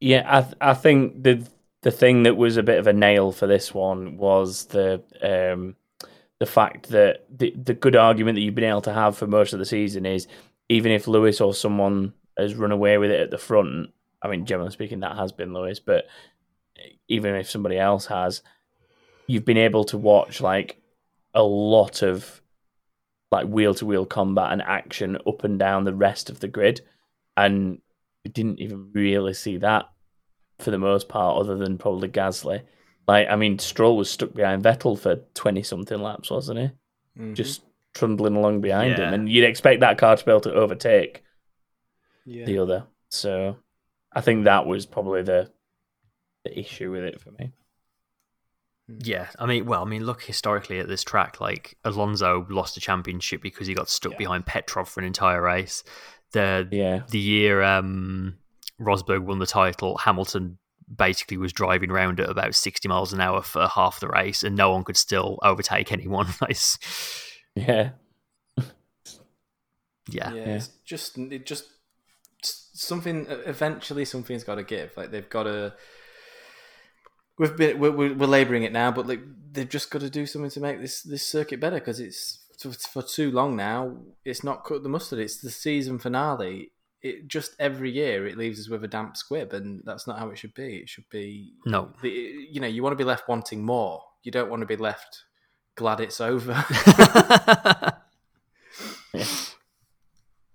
Yeah, 0.00 0.22
I 0.26 0.42
th- 0.42 0.54
I 0.60 0.74
think 0.74 1.22
the 1.22 1.46
the 1.82 1.90
thing 1.90 2.22
that 2.22 2.36
was 2.36 2.56
a 2.56 2.62
bit 2.62 2.78
of 2.78 2.86
a 2.86 2.92
nail 2.92 3.32
for 3.32 3.46
this 3.46 3.74
one 3.74 4.16
was 4.16 4.66
the 4.66 5.02
um 5.22 5.76
the 6.38 6.46
fact 6.46 6.88
that 6.88 7.24
the 7.30 7.52
the 7.62 7.74
good 7.74 7.96
argument 7.96 8.36
that 8.36 8.40
you've 8.40 8.54
been 8.54 8.64
able 8.64 8.82
to 8.82 8.92
have 8.92 9.16
for 9.16 9.26
most 9.26 9.52
of 9.52 9.58
the 9.58 9.64
season 9.64 10.06
is 10.06 10.26
even 10.68 10.90
if 10.90 11.06
Lewis 11.06 11.40
or 11.40 11.52
someone 11.52 12.14
has 12.38 12.54
run 12.54 12.72
away 12.72 12.98
with 12.98 13.10
it 13.10 13.20
at 13.20 13.30
the 13.30 13.38
front, 13.38 13.90
I 14.22 14.28
mean 14.28 14.46
generally 14.46 14.70
speaking 14.70 15.00
that 15.00 15.16
has 15.16 15.32
been 15.32 15.52
Lewis, 15.52 15.80
but 15.80 16.06
even 17.08 17.34
if 17.34 17.50
somebody 17.50 17.78
else 17.78 18.06
has, 18.06 18.42
you've 19.26 19.44
been 19.44 19.58
able 19.58 19.84
to 19.84 19.98
watch 19.98 20.40
like 20.40 20.80
a 21.34 21.42
lot 21.42 22.02
of 22.02 22.40
like 23.30 23.46
wheel 23.46 23.74
to 23.74 23.86
wheel 23.86 24.06
combat 24.06 24.52
and 24.52 24.62
action 24.62 25.18
up 25.26 25.44
and 25.44 25.58
down 25.58 25.84
the 25.84 25.94
rest 25.94 26.28
of 26.28 26.40
the 26.40 26.48
grid 26.48 26.80
and 27.36 27.80
we 28.24 28.30
didn't 28.30 28.60
even 28.60 28.90
really 28.92 29.32
see 29.32 29.56
that 29.56 29.91
for 30.62 30.70
the 30.70 30.78
most 30.78 31.08
part, 31.08 31.38
other 31.38 31.56
than 31.56 31.78
probably 31.78 32.08
Gasly. 32.08 32.62
Like, 33.08 33.28
I 33.28 33.36
mean, 33.36 33.58
Stroll 33.58 33.96
was 33.96 34.08
stuck 34.10 34.32
behind 34.32 34.62
Vettel 34.62 34.98
for 34.98 35.16
twenty 35.34 35.62
something 35.62 36.00
laps, 36.00 36.30
wasn't 36.30 36.60
he? 36.60 37.20
Mhm. 37.20 37.34
Just 37.34 37.62
trundling 37.94 38.36
along 38.36 38.60
behind 38.60 38.96
Yeah. 38.98 39.08
him, 39.08 39.14
and 39.14 39.28
you'd 39.28 39.44
expect 39.44 39.80
that 39.80 39.98
car 39.98 40.16
to 40.16 40.24
be 40.24 40.30
able 40.30 40.40
to 40.42 40.54
overtake 40.54 41.22
yeah. 42.24 42.44
the 42.46 42.58
other. 42.58 42.86
So, 43.10 43.56
I 44.12 44.20
think 44.20 44.44
that 44.44 44.66
was 44.66 44.86
probably 44.86 45.22
the 45.22 45.50
the 46.44 46.58
issue 46.58 46.90
with 46.90 47.04
it 47.04 47.20
for 47.20 47.30
me. 47.32 47.52
Yeah, 48.88 49.28
I 49.38 49.46
mean, 49.46 49.64
well, 49.66 49.82
I 49.82 49.84
mean, 49.86 50.04
look 50.04 50.22
historically 50.22 50.78
at 50.80 50.88
this 50.88 51.04
track. 51.04 51.40
Like 51.40 51.76
Alonso 51.84 52.46
lost 52.50 52.76
a 52.76 52.80
championship 52.80 53.40
because 53.42 53.66
he 53.66 53.74
got 53.74 53.88
stuck 53.88 54.12
Yeah. 54.12 54.18
behind 54.18 54.46
Petrov 54.46 54.88
for 54.88 55.00
an 55.00 55.06
entire 55.06 55.40
race. 55.42 55.84
The 56.32 56.66
Yeah, 56.70 57.02
the 57.08 57.18
year 57.18 57.62
um, 57.62 58.38
Rosberg 58.82 59.22
won 59.24 59.38
the 59.38 59.46
title, 59.46 59.98
Hamilton 59.98 60.58
basically 60.94 61.36
was 61.36 61.52
driving 61.52 61.90
around 61.90 62.20
at 62.20 62.28
about 62.28 62.54
sixty 62.54 62.88
miles 62.88 63.12
an 63.12 63.20
hour 63.20 63.42
for 63.42 63.66
half 63.68 64.00
the 64.00 64.08
race, 64.08 64.42
and 64.42 64.56
no 64.56 64.72
one 64.72 64.84
could 64.84 64.96
still 64.96 65.38
overtake 65.42 65.92
anyone. 65.92 66.26
It's- 66.42 66.78
yeah, 67.54 67.90
yeah, 70.08 70.32
yeah, 70.32 70.56
it's 70.56 70.68
just 70.84 71.18
it 71.18 71.44
just 71.46 71.66
something 72.32 73.26
eventually 73.28 74.04
something's 74.04 74.44
got 74.44 74.54
to 74.56 74.64
give. 74.64 74.96
Like 74.96 75.10
they've 75.10 75.28
got 75.28 75.44
to 75.44 75.74
we've 77.38 77.56
been 77.56 77.78
we're, 77.78 77.90
we're, 77.90 78.14
we're 78.14 78.26
laboring 78.26 78.62
it 78.62 78.72
now 78.72 78.90
but 78.90 79.06
like 79.06 79.20
they've 79.50 79.68
just 79.68 79.90
got 79.90 80.00
to 80.00 80.10
do 80.10 80.26
something 80.26 80.50
to 80.50 80.60
make 80.60 80.80
this 80.80 81.02
this 81.02 81.26
circuit 81.26 81.60
better 81.60 81.78
because 81.78 82.00
it's 82.00 82.40
for, 82.58 82.72
for 82.72 83.02
too 83.02 83.30
long 83.30 83.56
now 83.56 83.96
it's 84.24 84.44
not 84.44 84.64
cut 84.64 84.82
the 84.82 84.88
mustard 84.88 85.18
it's 85.18 85.40
the 85.40 85.50
season 85.50 85.98
finale 85.98 86.70
it 87.02 87.26
just 87.28 87.54
every 87.58 87.90
year 87.90 88.26
it 88.26 88.36
leaves 88.38 88.60
us 88.60 88.68
with 88.68 88.84
a 88.84 88.88
damp 88.88 89.16
squib 89.16 89.52
and 89.52 89.82
that's 89.84 90.06
not 90.06 90.18
how 90.18 90.28
it 90.30 90.38
should 90.38 90.54
be 90.54 90.76
it 90.76 90.88
should 90.88 91.08
be 91.10 91.52
no. 91.66 91.92
the, 92.02 92.08
you 92.08 92.60
know 92.60 92.66
you 92.66 92.82
want 92.82 92.92
to 92.92 92.96
be 92.96 93.04
left 93.04 93.28
wanting 93.28 93.64
more 93.64 94.02
you 94.22 94.30
don't 94.30 94.50
want 94.50 94.60
to 94.60 94.66
be 94.66 94.76
left 94.76 95.24
glad 95.76 96.00
it's 96.00 96.20
over 96.20 96.64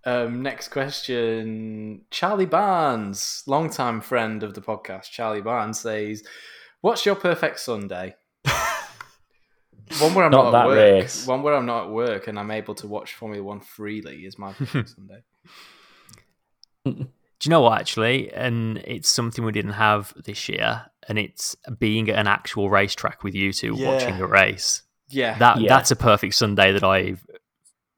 Um, 0.06 0.42
next 0.42 0.70
question. 0.70 2.06
Charlie 2.12 2.46
Barnes, 2.46 3.44
longtime 3.46 4.00
friend 4.00 4.42
of 4.42 4.54
the 4.54 4.62
podcast, 4.62 5.12
Charlie 5.12 5.42
Barnes 5.42 5.82
says, 5.82 6.24
What's 6.80 7.06
your 7.06 7.16
perfect 7.16 7.60
Sunday? 7.60 8.16
One 10.00 10.14
where 10.14 10.24
I'm 10.24 10.32
Not 10.32 10.54
not, 10.54 10.56
at 10.62 10.68
work. 10.68 10.78
race. 10.78 11.28
One 11.28 11.44
where 11.44 11.56
I'm 11.56 11.66
not 11.66 11.88
at 11.88 11.92
work 11.92 12.28
and 12.28 12.40
I'm 12.40 12.52
able 12.52 12.74
to 12.76 12.88
watch 12.88 13.16
Formula 13.16 13.44
One 13.44 13.60
freely 13.60 14.26
is 14.26 14.40
my 14.40 14.54
perfect 14.54 14.90
Sunday. 14.96 15.24
Do 16.94 17.48
you 17.48 17.50
know 17.52 17.62
what, 17.62 17.80
actually? 17.80 18.32
And 18.34 18.78
it's 18.80 19.10
something 19.10 19.44
we 19.46 19.52
didn't 19.52 19.74
have 19.74 20.14
this 20.26 20.50
year, 20.50 20.86
and 21.08 21.20
it's 21.20 21.56
being 21.80 22.10
at 22.10 22.18
an 22.18 22.28
actual 22.28 22.70
racetrack 22.70 23.24
with 23.24 23.36
you 23.36 23.54
two 23.54 23.76
Yeah. 23.78 23.92
watching 23.94 24.20
a 24.20 24.26
race. 24.28 24.82
Yeah. 25.10 25.38
That 25.38 25.62
Yeah. 25.62 25.70
That's 25.70 25.92
a 25.92 25.96
perfect 25.96 26.34
Sunday 26.36 26.72
that 26.72 26.84
I've 26.84 27.26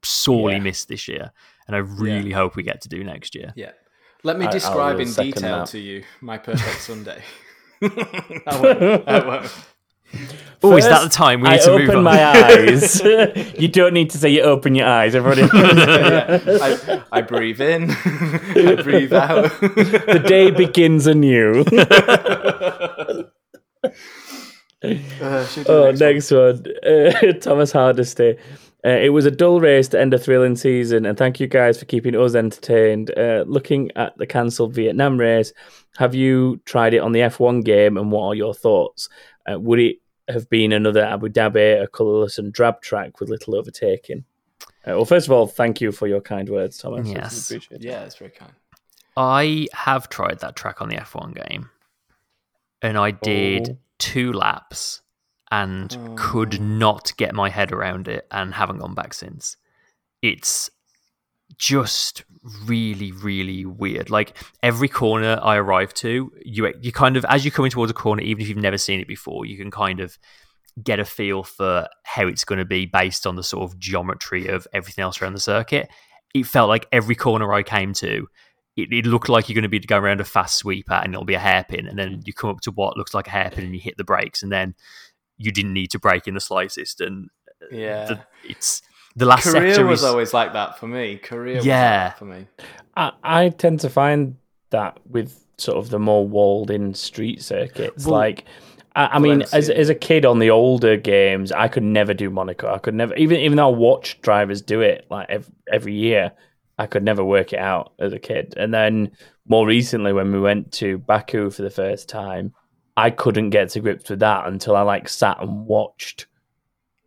sorely 0.03 0.55
Yeah. 0.55 0.59
missed 0.59 0.87
this 0.89 1.07
year, 1.07 1.31
and 1.67 1.75
I 1.75 1.79
really 1.79 2.31
hope 2.31 2.55
we 2.55 2.63
get 2.63 2.81
to 2.81 2.89
do 2.89 3.03
next 3.03 3.35
year. 3.35 3.53
yeah. 3.55 3.71
Let 4.23 4.37
me 4.37 4.45
I- 4.45 4.49
I 4.49 4.51
describe 4.51 4.99
in 4.99 5.13
detail 5.13 5.59
that. 5.59 5.67
to 5.67 5.79
you 5.79 6.03
my 6.19 6.37
perfect 6.37 6.81
Sunday. 6.81 7.23
I 7.81 8.59
won't. 8.61 9.07
I 9.07 9.25
won't. 9.25 9.51
Oh, 10.61 10.75
is 10.75 10.85
that 10.85 11.03
the 11.03 11.09
time 11.09 11.39
we 11.39 11.47
I 11.47 11.53
need 11.55 11.61
to 11.61 11.71
move 11.77 11.81
open 11.87 11.95
on? 11.99 12.03
my 12.03 12.25
eyes. 12.25 13.01
you 13.57 13.69
don't 13.69 13.93
need 13.93 14.09
to 14.09 14.17
say 14.17 14.29
you 14.29 14.41
open 14.41 14.75
your 14.75 14.87
eyes. 14.87 15.15
Everybody, 15.15 15.43
Yeah. 15.53 16.39
I, 16.45 17.03
I 17.13 17.21
breathe 17.21 17.61
in, 17.61 17.89
I 17.95 18.81
breathe 18.83 19.13
out. 19.13 19.51
the 19.61 20.21
day 20.27 20.51
begins 20.51 21.07
anew. 21.07 21.63
Uh, 24.81 25.45
should 25.45 25.57
we 25.57 25.63
do 25.63 25.71
Oh, 25.71 25.91
the 25.91 26.11
next 26.13 26.31
one. 26.31 26.65
Uh, 26.85 27.33
Thomas 27.39 27.71
Hardesty. 27.71 28.37
Uh, 28.85 28.89
it 28.91 29.09
was 29.09 29.25
a 29.25 29.31
dull 29.31 29.59
race 29.59 29.89
to 29.89 29.99
end 29.99 30.13
a 30.13 30.17
thrilling 30.17 30.55
season, 30.55 31.05
and 31.05 31.17
thank 31.17 31.39
you 31.39 31.47
guys 31.47 31.77
for 31.77 31.83
keeping 31.85 32.15
us 32.15 32.33
entertained. 32.33 33.11
Uh, 33.17 33.43
looking 33.45 33.91
at 33.97 34.17
the 34.17 34.25
cancelled 34.25 34.73
Vietnam 34.73 35.17
race, 35.19 35.51
have 35.97 36.15
you 36.15 36.61
tried 36.65 36.93
it 36.93 36.99
on 36.99 37.11
the 37.11 37.19
F1 37.19 37.63
game, 37.65 37.97
and 37.97 38.09
what 38.09 38.23
are 38.27 38.35
your 38.35 38.53
thoughts? 38.53 39.09
Uh, 39.51 39.59
would 39.59 39.79
it 39.79 39.97
have 40.27 40.49
been 40.49 40.71
another 40.71 41.03
Abu 41.03 41.27
Dhabi, 41.29 41.81
a 41.83 41.87
colourless 41.87 42.37
and 42.37 42.51
drab 42.53 42.81
track 42.81 43.19
with 43.19 43.29
little 43.29 43.55
overtaking? 43.55 44.23
Uh, 44.85 44.93
well, 44.95 45.05
first 45.05 45.27
of 45.27 45.31
all, 45.31 45.47
thank 45.47 45.81
you 45.81 45.91
for 45.91 46.07
your 46.07 46.21
kind 46.21 46.47
words, 46.49 46.77
Thomas. 46.77 47.07
I 47.07 47.11
Yes. 47.11 47.49
appreciate 47.49 47.81
it. 47.81 47.85
Yeah, 47.85 48.03
it's 48.03 48.15
very 48.15 48.31
kind. 48.31 48.53
I 49.17 49.67
have 49.73 50.07
tried 50.09 50.39
that 50.39 50.55
track 50.55 50.81
on 50.81 50.89
the 50.89 50.95
F1 50.97 51.33
game, 51.33 51.69
and 52.81 52.97
I 52.97 53.11
did 53.11 53.69
Oh. 53.71 53.77
two 53.97 54.31
laps 54.31 55.01
and 55.51 55.97
could 56.15 56.61
not 56.61 57.11
get 57.17 57.33
my 57.33 57.49
head 57.49 57.71
around 57.71 58.07
it, 58.07 58.27
and 58.31 58.53
haven't 58.53 58.77
gone 58.77 58.93
back 58.93 59.13
since. 59.15 59.57
It's 60.21 60.69
just 61.59 62.23
really, 62.65 63.11
really 63.11 63.65
weird. 63.65 64.09
Like 64.09 64.35
every 64.63 64.87
corner 64.87 65.39
I 65.43 65.57
arrive 65.57 65.93
to, 65.95 66.31
you 66.43 66.73
you 66.81 66.91
kind 66.91 67.17
of 67.17 67.25
as 67.25 67.45
you're 67.45 67.51
coming 67.51 67.69
towards 67.69 67.91
a 67.91 67.93
corner, 67.95 68.23
even 68.23 68.41
if 68.41 68.47
you've 68.49 68.57
never 68.57 68.77
seen 68.77 68.99
it 68.99 69.07
before, 69.07 69.45
you 69.45 69.57
can 69.57 69.69
kind 69.69 69.99
of 69.99 70.17
get 70.81 70.99
a 70.99 71.05
feel 71.05 71.43
for 71.43 71.87
how 72.03 72.25
it's 72.25 72.45
going 72.45 72.59
to 72.59 72.65
be 72.65 72.85
based 72.85 73.27
on 73.27 73.35
the 73.35 73.43
sort 73.43 73.69
of 73.69 73.77
geometry 73.77 74.47
of 74.47 74.65
everything 74.73 75.03
else 75.03 75.21
around 75.21 75.33
the 75.33 75.39
circuit. 75.39 75.89
It 76.33 76.45
felt 76.45 76.69
like 76.69 76.87
every 76.91 77.15
corner 77.15 77.51
I 77.53 77.63
came 77.63 77.91
to, 77.95 78.27
it, 78.77 78.93
it 78.93 79.05
looked 79.05 79.27
like 79.27 79.49
you're 79.49 79.55
going 79.55 79.63
to 79.63 79.69
be 79.69 79.79
going 79.79 80.03
around 80.03 80.21
a 80.21 80.25
fast 80.25 80.55
sweeper 80.57 80.93
and 80.93 81.13
it'll 81.13 81.25
be 81.25 81.33
a 81.33 81.39
hairpin, 81.39 81.87
and 81.87 81.99
then 81.99 82.21
you 82.25 82.33
come 82.33 82.51
up 82.51 82.61
to 82.61 82.71
what 82.71 82.95
looks 82.97 83.13
like 83.13 83.27
a 83.27 83.31
hairpin 83.31 83.65
and 83.65 83.73
you 83.73 83.81
hit 83.81 83.97
the 83.97 84.03
brakes, 84.05 84.41
and 84.41 84.51
then 84.51 84.75
you 85.37 85.51
didn't 85.51 85.73
need 85.73 85.91
to 85.91 85.99
brake 85.99 86.27
in 86.27 86.35
the 86.35 86.39
slightest, 86.39 87.01
and 87.01 87.29
uh, 87.61 87.75
Yeah. 87.75 88.05
the, 88.05 88.19
it's 88.47 88.81
the 89.15 89.25
last 89.25 89.43
Korea 89.51 89.73
sector 89.73 89.85
was 89.85 90.01
is 90.01 90.05
always 90.05 90.33
like 90.33 90.53
that 90.53 90.77
for 90.79 90.87
me. 90.87 91.17
Korea 91.17 91.57
was 91.57 91.65
Yeah. 91.65 92.05
like 92.07 92.17
for 92.17 92.25
me. 92.25 92.47
I, 92.95 93.11
I 93.23 93.49
tend 93.49 93.79
to 93.81 93.89
find 93.89 94.35
that 94.69 94.99
with 95.09 95.45
sort 95.57 95.77
of 95.77 95.89
the 95.89 95.99
more 95.99 96.27
walled 96.27 96.71
in 96.71 96.93
street 96.93 97.41
circuits. 97.41 98.05
Well, 98.05 98.15
like, 98.15 98.45
I, 98.95 99.05
I 99.13 99.19
mean, 99.19 99.43
as 99.53 99.69
as 99.69 99.89
a 99.89 99.95
kid 99.95 100.25
on 100.25 100.39
the 100.39 100.49
older 100.49 100.97
games, 100.97 101.51
I 101.51 101.67
could 101.67 101.83
never 101.83 102.13
do 102.13 102.29
Monaco. 102.29 102.73
I 102.73 102.79
could 102.79 102.93
never, 102.95 103.13
even 103.15 103.39
even 103.39 103.57
though 103.57 103.69
I 103.71 103.75
watched 103.75 104.21
drivers 104.21 104.61
do 104.61 104.81
it 104.81 105.05
like 105.09 105.27
every, 105.29 105.53
every 105.71 105.93
year, 105.93 106.31
I 106.77 106.87
could 106.87 107.03
never 107.03 107.23
work 107.23 107.53
it 107.53 107.59
out 107.59 107.93
as 107.99 108.13
a 108.13 108.19
kid. 108.19 108.53
And 108.57 108.73
then 108.73 109.11
more 109.47 109.65
recently, 109.65 110.13
when 110.13 110.31
we 110.31 110.39
went 110.39 110.71
to 110.73 110.97
Baku 110.99 111.49
for 111.49 111.61
the 111.61 111.69
first 111.69 112.09
time, 112.09 112.53
I 112.97 113.09
couldn't 113.11 113.51
get 113.51 113.69
to 113.69 113.79
grips 113.79 114.09
with 114.09 114.19
that 114.19 114.47
until 114.47 114.75
I 114.75 114.81
like 114.81 115.07
sat 115.09 115.41
and 115.41 115.65
watched 115.65 116.25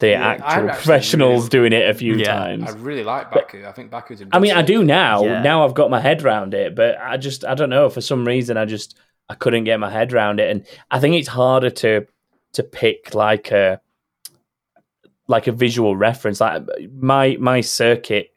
the 0.02 0.10
Yeah, 0.10 0.36
actual 0.44 0.68
professionals 0.68 1.44
really- 1.44 1.48
doing 1.48 1.72
it 1.72 1.88
a 1.88 1.94
few 1.94 2.14
Yeah. 2.16 2.26
times. 2.26 2.70
I 2.70 2.76
really 2.78 3.04
like 3.04 3.30
Baku. 3.30 3.64
I 3.66 3.72
think 3.72 3.90
Baku's 3.90 4.20
a 4.20 4.26
I 4.32 4.38
mean, 4.38 4.52
I 4.52 4.62
do 4.62 4.84
now. 4.84 5.24
Yeah. 5.24 5.42
Now 5.42 5.64
I've 5.64 5.74
got 5.74 5.90
my 5.90 6.00
head 6.00 6.22
around 6.22 6.52
it, 6.54 6.74
but 6.74 6.98
I 7.00 7.16
just 7.16 7.44
I 7.44 7.54
don't 7.54 7.70
know. 7.70 7.88
For 7.88 8.00
some 8.00 8.26
reason, 8.26 8.56
I 8.56 8.64
just 8.66 8.98
I 9.28 9.34
couldn't 9.34 9.64
get 9.64 9.80
my 9.80 9.90
head 9.90 10.12
around 10.12 10.40
it, 10.40 10.50
and 10.50 10.66
I 10.90 11.00
think 11.00 11.14
it's 11.14 11.28
harder 11.28 11.70
to 11.70 12.06
to 12.52 12.62
pick 12.62 13.14
like 13.14 13.50
a 13.50 13.80
like 15.28 15.46
a 15.46 15.52
visual 15.52 15.96
reference. 15.96 16.40
Like 16.40 16.62
my 16.92 17.36
my 17.40 17.60
circuit 17.60 18.28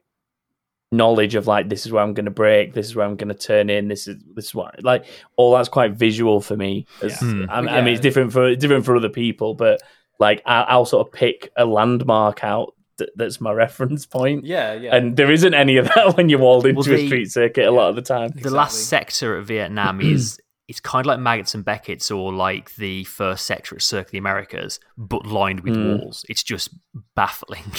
knowledge 0.91 1.35
of 1.35 1.47
like 1.47 1.67
this 1.67 1.85
is 1.85 1.91
where 1.91 2.03
I'm 2.03 2.13
going 2.13 2.25
to 2.25 2.31
break, 2.31 2.73
this 2.73 2.85
is 2.85 2.95
where 2.95 3.05
I'm 3.05 3.15
going 3.15 3.27
to 3.29 3.33
turn 3.33 3.69
in, 3.69 3.87
this 3.87 4.07
is 4.07 4.17
this 4.35 4.45
is 4.45 4.55
what 4.55 4.83
like 4.83 5.05
all 5.35 5.51
that's 5.53 5.67
quite 5.69 5.93
visual 5.93 6.41
for 6.41 6.55
me. 6.55 6.85
As, 7.01 7.19
Yeah. 7.21 7.27
Hmm. 7.29 7.45
I, 7.49 7.57
I 7.79 7.81
mean, 7.81 7.93
it's 7.95 8.01
different 8.01 8.31
for 8.31 8.55
different 8.55 8.85
for 8.85 8.95
other 8.95 9.09
people, 9.09 9.55
but 9.55 9.81
like 10.19 10.41
I, 10.45 10.61
I'll 10.61 10.85
sort 10.85 11.07
of 11.07 11.13
pick 11.13 11.51
a 11.57 11.65
landmark 11.65 12.43
out 12.43 12.73
that, 12.97 13.09
that's 13.15 13.41
my 13.41 13.51
reference 13.65 14.05
point. 14.05 14.45
Yeah, 14.45 14.73
yeah. 14.73 14.95
And 14.95 15.17
there 15.17 15.31
isn't 15.31 15.53
any 15.53 15.77
of 15.77 15.87
that 15.95 16.15
when 16.17 16.29
you're 16.29 16.39
walled 16.39 16.65
into 16.65 16.89
Well, 16.89 16.99
a 16.99 17.05
street 17.07 17.31
circuit 17.31 17.65
a 17.65 17.71
lot 17.71 17.89
of 17.89 17.95
the 17.95 18.01
time. 18.01 18.31
The 18.35 18.49
last 18.49 18.87
sector 18.87 19.37
at 19.37 19.45
Vietnam 19.45 19.99
is 20.01 20.39
it's 20.67 20.79
kind 20.79 21.05
of 21.05 21.07
like 21.07 21.19
Maggotts 21.19 21.53
and 21.53 21.63
Becketts 21.65 22.09
or 22.15 22.33
like 22.33 22.73
the 22.75 23.03
first 23.03 23.45
sector 23.45 23.75
at 23.75 23.81
Circuit 23.83 24.07
of 24.07 24.11
the 24.13 24.17
Americas, 24.17 24.79
but 24.97 25.25
lined 25.25 25.59
with 25.59 25.75
Mm. 25.75 25.99
walls. 25.99 26.25
It's 26.29 26.43
just 26.43 26.69
baffling. 27.15 27.63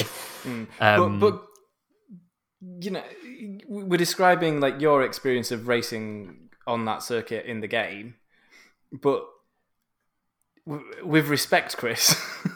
Mm. 0.46 0.66
Um, 0.80 1.18
but, 1.18 1.30
but 1.32 1.42
you 2.84 2.92
know, 2.92 3.02
we're 3.68 3.96
describing 3.98 4.60
like 4.60 4.80
your 4.80 5.02
experience 5.02 5.50
of 5.50 5.66
racing 5.66 6.50
on 6.68 6.84
that 6.84 7.02
circuit 7.02 7.46
in 7.46 7.60
the 7.60 7.66
game, 7.66 8.14
but 8.92 9.24
w- 9.24 9.26
with 11.04 11.28
respect, 11.28 11.76
Chris, 11.76 12.14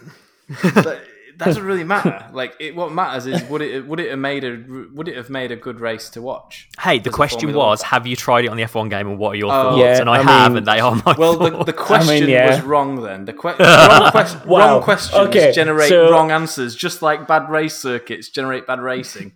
that 0.62 1.02
that 1.38 1.46
doesn't 1.46 1.64
really 1.64 1.84
matter. 1.84 2.26
Like, 2.34 2.54
it, 2.60 2.76
what 2.76 2.92
matters 2.92 3.24
is 3.26 3.42
would 3.44 3.62
it 3.62 3.86
would 3.86 3.98
it 4.00 4.10
have 4.10 4.18
made 4.18 4.44
a 4.44 4.62
would 4.92 5.08
it 5.08 5.16
have 5.16 5.30
made 5.30 5.50
a 5.52 5.56
good 5.56 5.80
race 5.80 6.10
to 6.10 6.20
watch? 6.20 6.68
hey, 6.78 6.98
the 6.98 7.08
question 7.10 7.52
was, 7.54 7.80
have 7.82 8.06
you 8.06 8.14
tried 8.16 8.44
it 8.44 8.48
on 8.48 8.56
the 8.58 8.64
F1 8.64 8.90
game 8.90 9.06
and 9.08 9.18
what 9.18 9.30
are 9.30 9.36
your 9.36 9.50
Oh. 9.50 9.70
thoughts? 9.70 9.78
Yeah, 9.78 10.00
and 10.00 10.10
I, 10.10 10.14
I 10.18 10.22
have, 10.22 10.50
mean- 10.52 10.58
and 10.58 10.66
they 10.66 10.80
are 10.80 10.94
my 11.06 11.14
Well, 11.16 11.36
the, 11.38 11.50
thoughts. 11.50 11.66
the 11.66 11.72
question 11.72 12.28
yeah. 12.28 12.50
was 12.56 12.60
wrong 12.64 13.00
then. 13.02 13.24
The, 13.24 13.32
que- 13.32 13.54
wrong, 13.58 14.10
quest- 14.10 14.44
Wow. 14.44 14.58
wrong 14.74 14.82
questions 14.82 15.28
Okay, 15.28 15.52
generate 15.52 15.88
so- 15.88 16.10
wrong 16.10 16.30
answers, 16.30 16.74
just 16.74 17.00
like 17.00 17.26
bad 17.26 17.48
race 17.48 17.74
circuits 17.78 18.28
generate 18.28 18.66
bad 18.66 18.80
racing. 18.80 19.32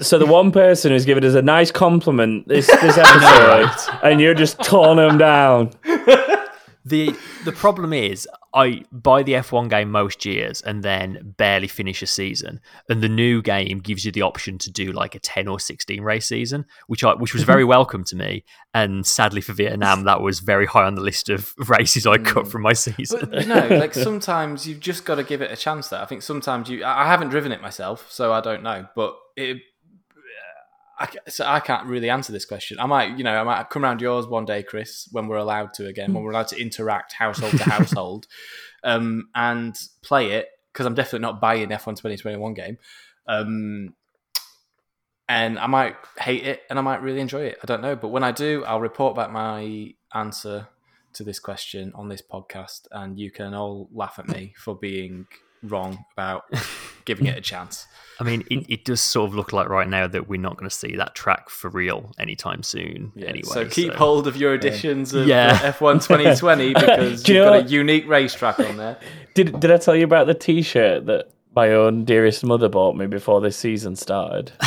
So 0.00 0.18
the 0.18 0.26
one 0.26 0.50
person 0.50 0.90
who's 0.90 1.04
given 1.04 1.24
us 1.24 1.34
a 1.34 1.42
nice 1.42 1.70
compliment 1.70 2.48
this 2.48 2.66
this 2.66 2.98
episode, 2.98 3.70
and 4.02 4.20
you're 4.20 4.34
just 4.34 4.60
torn 4.64 4.96
them 4.96 5.18
down. 5.18 5.70
The 6.84 7.16
the 7.44 7.52
problem 7.52 7.92
is 7.92 8.28
I 8.52 8.84
buy 8.92 9.22
the 9.22 9.32
F1 9.32 9.70
game 9.70 9.90
most 9.90 10.24
years 10.24 10.60
and 10.60 10.82
then 10.82 11.34
barely 11.36 11.66
finish 11.66 12.02
a 12.02 12.06
season. 12.06 12.60
And 12.88 13.02
the 13.02 13.08
new 13.08 13.42
game 13.42 13.78
gives 13.78 14.04
you 14.04 14.12
the 14.12 14.22
option 14.22 14.58
to 14.58 14.70
do 14.70 14.92
like 14.92 15.14
a 15.14 15.18
10 15.18 15.48
or 15.48 15.58
16 15.58 16.02
race 16.02 16.26
season, 16.26 16.66
which 16.86 17.02
I 17.02 17.14
which 17.14 17.32
was 17.32 17.42
very 17.42 17.64
welcome 17.76 18.04
to 18.04 18.16
me. 18.16 18.44
And 18.74 19.06
sadly 19.06 19.40
for 19.40 19.54
Vietnam, 19.54 20.04
that 20.04 20.20
was 20.20 20.40
very 20.40 20.66
high 20.66 20.84
on 20.84 20.94
the 20.94 21.00
list 21.00 21.30
of 21.30 21.54
races 21.68 22.06
I 22.06 22.18
cut 22.18 22.44
mm. 22.44 22.50
from 22.50 22.62
my 22.62 22.74
season. 22.74 23.30
But 23.30 23.42
you 23.42 23.48
know, 23.48 23.66
like 23.68 23.94
sometimes 23.94 24.66
you've 24.66 24.80
just 24.80 25.04
got 25.04 25.14
to 25.14 25.24
give 25.24 25.40
it 25.42 25.50
a 25.50 25.56
chance. 25.56 25.88
There, 25.88 26.00
I 26.00 26.04
think 26.04 26.22
sometimes 26.22 26.68
you. 26.68 26.84
I 26.84 27.04
I 27.04 27.06
haven't 27.06 27.28
driven 27.28 27.52
it 27.52 27.60
myself, 27.60 28.10
so 28.10 28.32
I 28.32 28.40
don't 28.40 28.62
know. 28.62 28.86
But 28.94 29.16
it, 29.36 29.58
I, 30.98 31.08
so 31.28 31.44
I 31.46 31.60
can't 31.60 31.86
really 31.86 32.10
answer 32.10 32.32
this 32.32 32.44
question. 32.44 32.78
I 32.78 32.86
might, 32.86 33.16
you 33.18 33.24
know, 33.24 33.36
I 33.36 33.42
might 33.42 33.70
come 33.70 33.84
around 33.84 34.00
yours 34.00 34.26
one 34.26 34.44
day, 34.44 34.62
Chris, 34.62 35.08
when 35.12 35.26
we're 35.26 35.38
allowed 35.38 35.74
to 35.74 35.86
again, 35.86 36.12
when 36.12 36.22
we're 36.22 36.30
allowed 36.30 36.48
to 36.48 36.60
interact 36.60 37.14
household 37.14 37.52
to 37.52 37.64
household, 37.70 38.26
um, 38.84 39.28
and 39.34 39.76
play 40.02 40.32
it 40.32 40.48
because 40.72 40.86
I'm 40.86 40.94
definitely 40.94 41.20
not 41.20 41.40
buying 41.40 41.68
F1 41.68 41.96
2021 41.96 42.54
game. 42.54 42.78
Um, 43.26 43.94
and 45.28 45.58
I 45.58 45.66
might 45.66 45.96
hate 46.18 46.44
it 46.44 46.62
and 46.68 46.78
I 46.78 46.82
might 46.82 47.00
really 47.00 47.20
enjoy 47.20 47.44
it. 47.44 47.58
I 47.62 47.66
don't 47.66 47.80
know. 47.80 47.96
But 47.96 48.08
when 48.08 48.22
I 48.22 48.32
do, 48.32 48.64
I'll 48.64 48.80
report 48.80 49.16
back 49.16 49.30
my 49.30 49.94
answer 50.12 50.68
to 51.14 51.24
this 51.24 51.38
question 51.38 51.92
on 51.94 52.08
this 52.08 52.22
podcast, 52.22 52.88
and 52.90 53.18
you 53.18 53.30
can 53.30 53.54
all 53.54 53.88
laugh 53.92 54.18
at 54.18 54.28
me 54.28 54.52
for 54.56 54.74
being 54.74 55.26
wrong 55.62 56.04
about 56.12 56.44
giving 57.04 57.26
it 57.26 57.36
a 57.36 57.40
chance. 57.40 57.86
I 58.20 58.24
mean, 58.24 58.44
it, 58.48 58.66
it 58.68 58.84
does 58.84 59.00
sort 59.00 59.28
of 59.28 59.34
look 59.34 59.52
like 59.52 59.68
right 59.68 59.88
now 59.88 60.06
that 60.06 60.28
we're 60.28 60.40
not 60.40 60.56
going 60.56 60.70
to 60.70 60.74
see 60.76 60.94
that 60.96 61.16
track 61.16 61.50
for 61.50 61.68
real 61.68 62.12
anytime 62.18 62.62
soon. 62.62 63.10
anyway, 63.18 63.42
so 63.42 63.66
keep 63.68 63.92
hold 63.94 64.28
of 64.28 64.36
your 64.36 64.54
editions 64.54 65.12
of 65.14 65.26
Yeah. 65.26 65.58
uh, 65.64 65.72
F1 65.72 65.94
2020 66.06 66.74
because 66.74 67.28
you 67.28 67.34
you've 67.34 67.44
know 67.44 67.60
got 67.60 67.66
a 67.66 67.68
unique 67.70 68.08
racetrack 68.08 68.60
on 68.60 68.76
there. 68.76 68.98
Did 69.34 69.58
did 69.58 69.70
I 69.72 69.78
tell 69.78 69.96
you 69.96 70.04
about 70.04 70.28
the 70.28 70.34
T-shirt 70.34 71.06
that 71.06 71.30
my 71.56 71.70
own 71.72 72.04
dearest 72.04 72.44
mother 72.44 72.68
bought 72.68 72.94
me 72.96 73.06
before 73.08 73.40
this 73.40 73.56
season 73.56 73.96
started? 73.96 74.52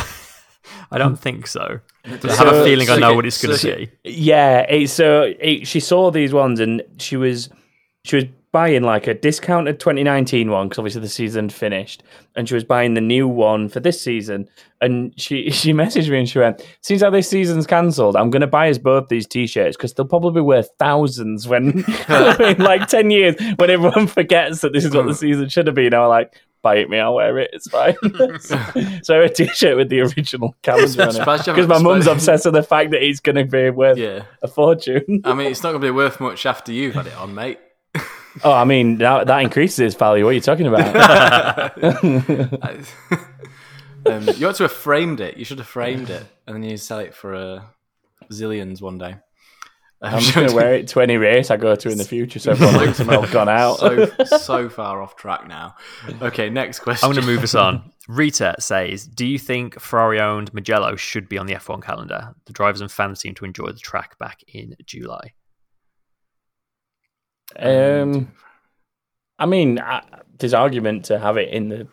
I 0.91 0.97
don't 0.97 1.17
think 1.17 1.47
so. 1.47 1.79
I 2.05 2.09
have 2.09 2.21
So- 2.35 2.61
a 2.61 2.63
feeling 2.65 2.89
I 2.89 2.97
know 2.97 3.13
what 3.13 3.25
it's 3.25 3.41
going 3.41 3.53
to 3.55 3.59
so- 3.59 3.75
be. 3.75 3.89
Yeah, 4.03 4.59
it, 4.69 4.89
so 4.89 5.33
it, 5.39 5.67
she 5.67 5.79
saw 5.79 6.11
these 6.11 6.33
ones 6.33 6.59
and 6.59 6.81
she 6.97 7.15
was 7.15 7.49
she 8.03 8.17
was 8.17 8.25
buying 8.51 8.83
like 8.83 9.07
a 9.07 9.13
discounted 9.13 9.79
2019 9.79 10.49
one 10.49 10.67
because 10.67 10.79
obviously 10.79 11.01
the 11.01 11.09
season 11.09 11.49
finished, 11.49 12.03
and 12.35 12.47
she 12.47 12.55
was 12.55 12.63
buying 12.63 12.93
the 12.93 13.01
new 13.01 13.27
one 13.27 13.69
for 13.69 13.79
this 13.79 14.01
season. 14.01 14.47
And 14.81 15.13
she 15.19 15.49
she 15.51 15.73
messaged 15.73 16.09
me 16.09 16.19
and 16.19 16.29
she 16.29 16.39
went, 16.39 16.65
"Seems 16.81 17.01
like 17.01 17.11
this 17.11 17.29
season's 17.29 17.67
cancelled. 17.67 18.15
I'm 18.15 18.29
going 18.29 18.41
to 18.41 18.47
buy 18.47 18.69
us 18.69 18.77
both 18.77 19.09
these 19.09 19.27
t-shirts 19.27 19.77
because 19.77 19.93
they'll 19.93 20.07
probably 20.07 20.41
be 20.41 20.45
worth 20.45 20.69
thousands 20.79 21.47
when 21.47 21.69
in 22.09 22.57
like 22.57 22.87
10 22.87 23.11
years 23.11 23.35
when 23.57 23.69
everyone 23.69 24.07
forgets 24.07 24.61
that 24.61 24.73
this 24.73 24.85
is 24.85 24.95
what 24.95 25.05
the 25.05 25.11
mm. 25.11 25.17
season 25.17 25.49
should 25.49 25.67
have 25.67 25.75
been." 25.75 25.93
I 25.93 25.99
was 25.99 26.09
like. 26.09 26.41
Buy 26.63 26.77
it 26.77 26.89
me, 26.89 26.97
I'll 26.97 27.13
wear 27.13 27.37
it. 27.37 27.51
It's 27.53 27.69
fine. 27.69 27.95
so 29.03 29.21
a 29.21 29.29
t-shirt 29.29 29.77
with 29.77 29.89
the 29.89 30.01
original 30.01 30.55
calendar 30.63 31.03
on 31.03 31.15
it 31.15 31.45
because 31.45 31.67
my 31.67 31.77
mum's 31.77 32.07
obsessed 32.07 32.45
with 32.45 32.55
the 32.55 32.63
fact 32.63 32.89
that 32.91 33.03
it's 33.03 33.19
going 33.19 33.35
to 33.35 33.45
be 33.45 33.69
worth 33.69 33.99
Yeah. 33.99 34.23
a 34.41 34.47
fortune. 34.47 35.21
I 35.23 35.35
mean, 35.35 35.51
it's 35.51 35.61
not 35.61 35.69
going 35.69 35.81
to 35.81 35.87
be 35.87 35.91
worth 35.91 36.19
much 36.19 36.47
after 36.47 36.71
you've 36.71 36.95
had 36.95 37.05
it 37.05 37.15
on, 37.15 37.35
mate. 37.35 37.59
Oh, 38.43 38.51
I 38.51 38.65
mean 38.65 38.97
that, 38.97 39.27
that 39.27 39.39
increases 39.39 39.79
its 39.79 39.95
value. 39.95 40.23
What 40.23 40.31
are 40.31 40.33
you 40.33 40.41
talking 40.41 40.67
about? 40.67 41.83
um, 44.05 44.29
you 44.35 44.47
ought 44.47 44.55
to 44.55 44.63
have 44.63 44.71
framed 44.71 45.19
it. 45.19 45.37
You 45.37 45.45
should 45.45 45.59
have 45.59 45.67
framed 45.67 46.09
it, 46.09 46.25
and 46.45 46.55
then 46.55 46.63
you 46.63 46.77
sell 46.77 46.99
it 46.99 47.13
for 47.13 47.35
uh, 47.35 47.61
zillions 48.31 48.81
one 48.81 48.97
day. 48.97 49.15
I'm 49.99 50.19
just 50.19 50.35
going 50.35 50.47
to 50.47 50.53
wear 50.53 50.75
it 50.75 50.87
to 50.89 51.01
any 51.01 51.17
race 51.17 51.49
I 51.49 51.57
go 51.57 51.73
to 51.75 51.89
in 51.89 51.97
the 51.97 52.03
future, 52.03 52.37
so 52.37 52.51
everyone 52.51 52.75
thinks 52.75 52.99
I'm 52.99 53.09
all 53.09 53.25
gone 53.27 53.49
out. 53.49 53.79
so 53.79 54.05
so 54.25 54.69
far 54.69 55.01
off 55.01 55.15
track 55.15 55.47
now. 55.47 55.75
Okay, 56.21 56.49
next 56.49 56.79
question. 56.79 57.07
I'm 57.07 57.13
going 57.13 57.25
to 57.25 57.31
move 57.31 57.43
us 57.43 57.55
on. 57.55 57.91
Rita 58.07 58.55
says, 58.59 59.07
"Do 59.07 59.25
you 59.25 59.39
think 59.39 59.79
Ferrari-owned 59.79 60.53
Mugello 60.53 60.95
should 60.95 61.27
be 61.27 61.39
on 61.39 61.47
the 61.47 61.55
F1 61.55 61.81
calendar? 61.81 62.35
The 62.45 62.53
drivers 62.53 62.81
and 62.81 62.91
fans 62.91 63.19
seem 63.19 63.33
to 63.35 63.45
enjoy 63.45 63.67
the 63.67 63.79
track 63.79 64.19
back 64.19 64.43
in 64.47 64.75
July." 64.85 65.33
Um, 67.55 68.31
I 69.39 69.45
mean, 69.45 69.79
I, 69.79 70.03
there's 70.37 70.53
argument 70.53 71.05
to 71.05 71.19
have 71.19 71.37
it 71.37 71.49
in 71.49 71.69
the 71.69 71.87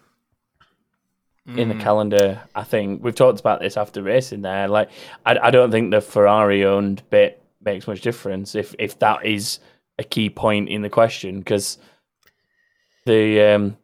in 1.47 1.69
the 1.69 1.75
calendar. 1.75 2.43
I 2.55 2.65
think 2.65 3.05
we've 3.05 3.15
talked 3.15 3.39
about 3.41 3.61
this 3.61 3.77
after 3.77 4.03
racing. 4.03 4.43
There, 4.43 4.67
like 4.69 4.91
I, 5.27 5.39
I 5.39 5.51
don't 5.51 5.71
think 5.71 5.91
the 5.91 6.01
Ferrari 6.01 6.65
owned 6.65 7.03
bit 7.11 7.43
makes 7.63 7.87
much 7.87 8.01
difference 8.01 8.55
if 8.55 8.75
if 8.79 8.99
that 8.99 9.25
is 9.25 9.61
a 9.99 10.05
key 10.05 10.31
point 10.31 10.69
in 10.69 10.83
the 10.83 10.91
question 10.91 11.39
because 11.39 11.79
the 13.07 13.41
um 13.41 13.77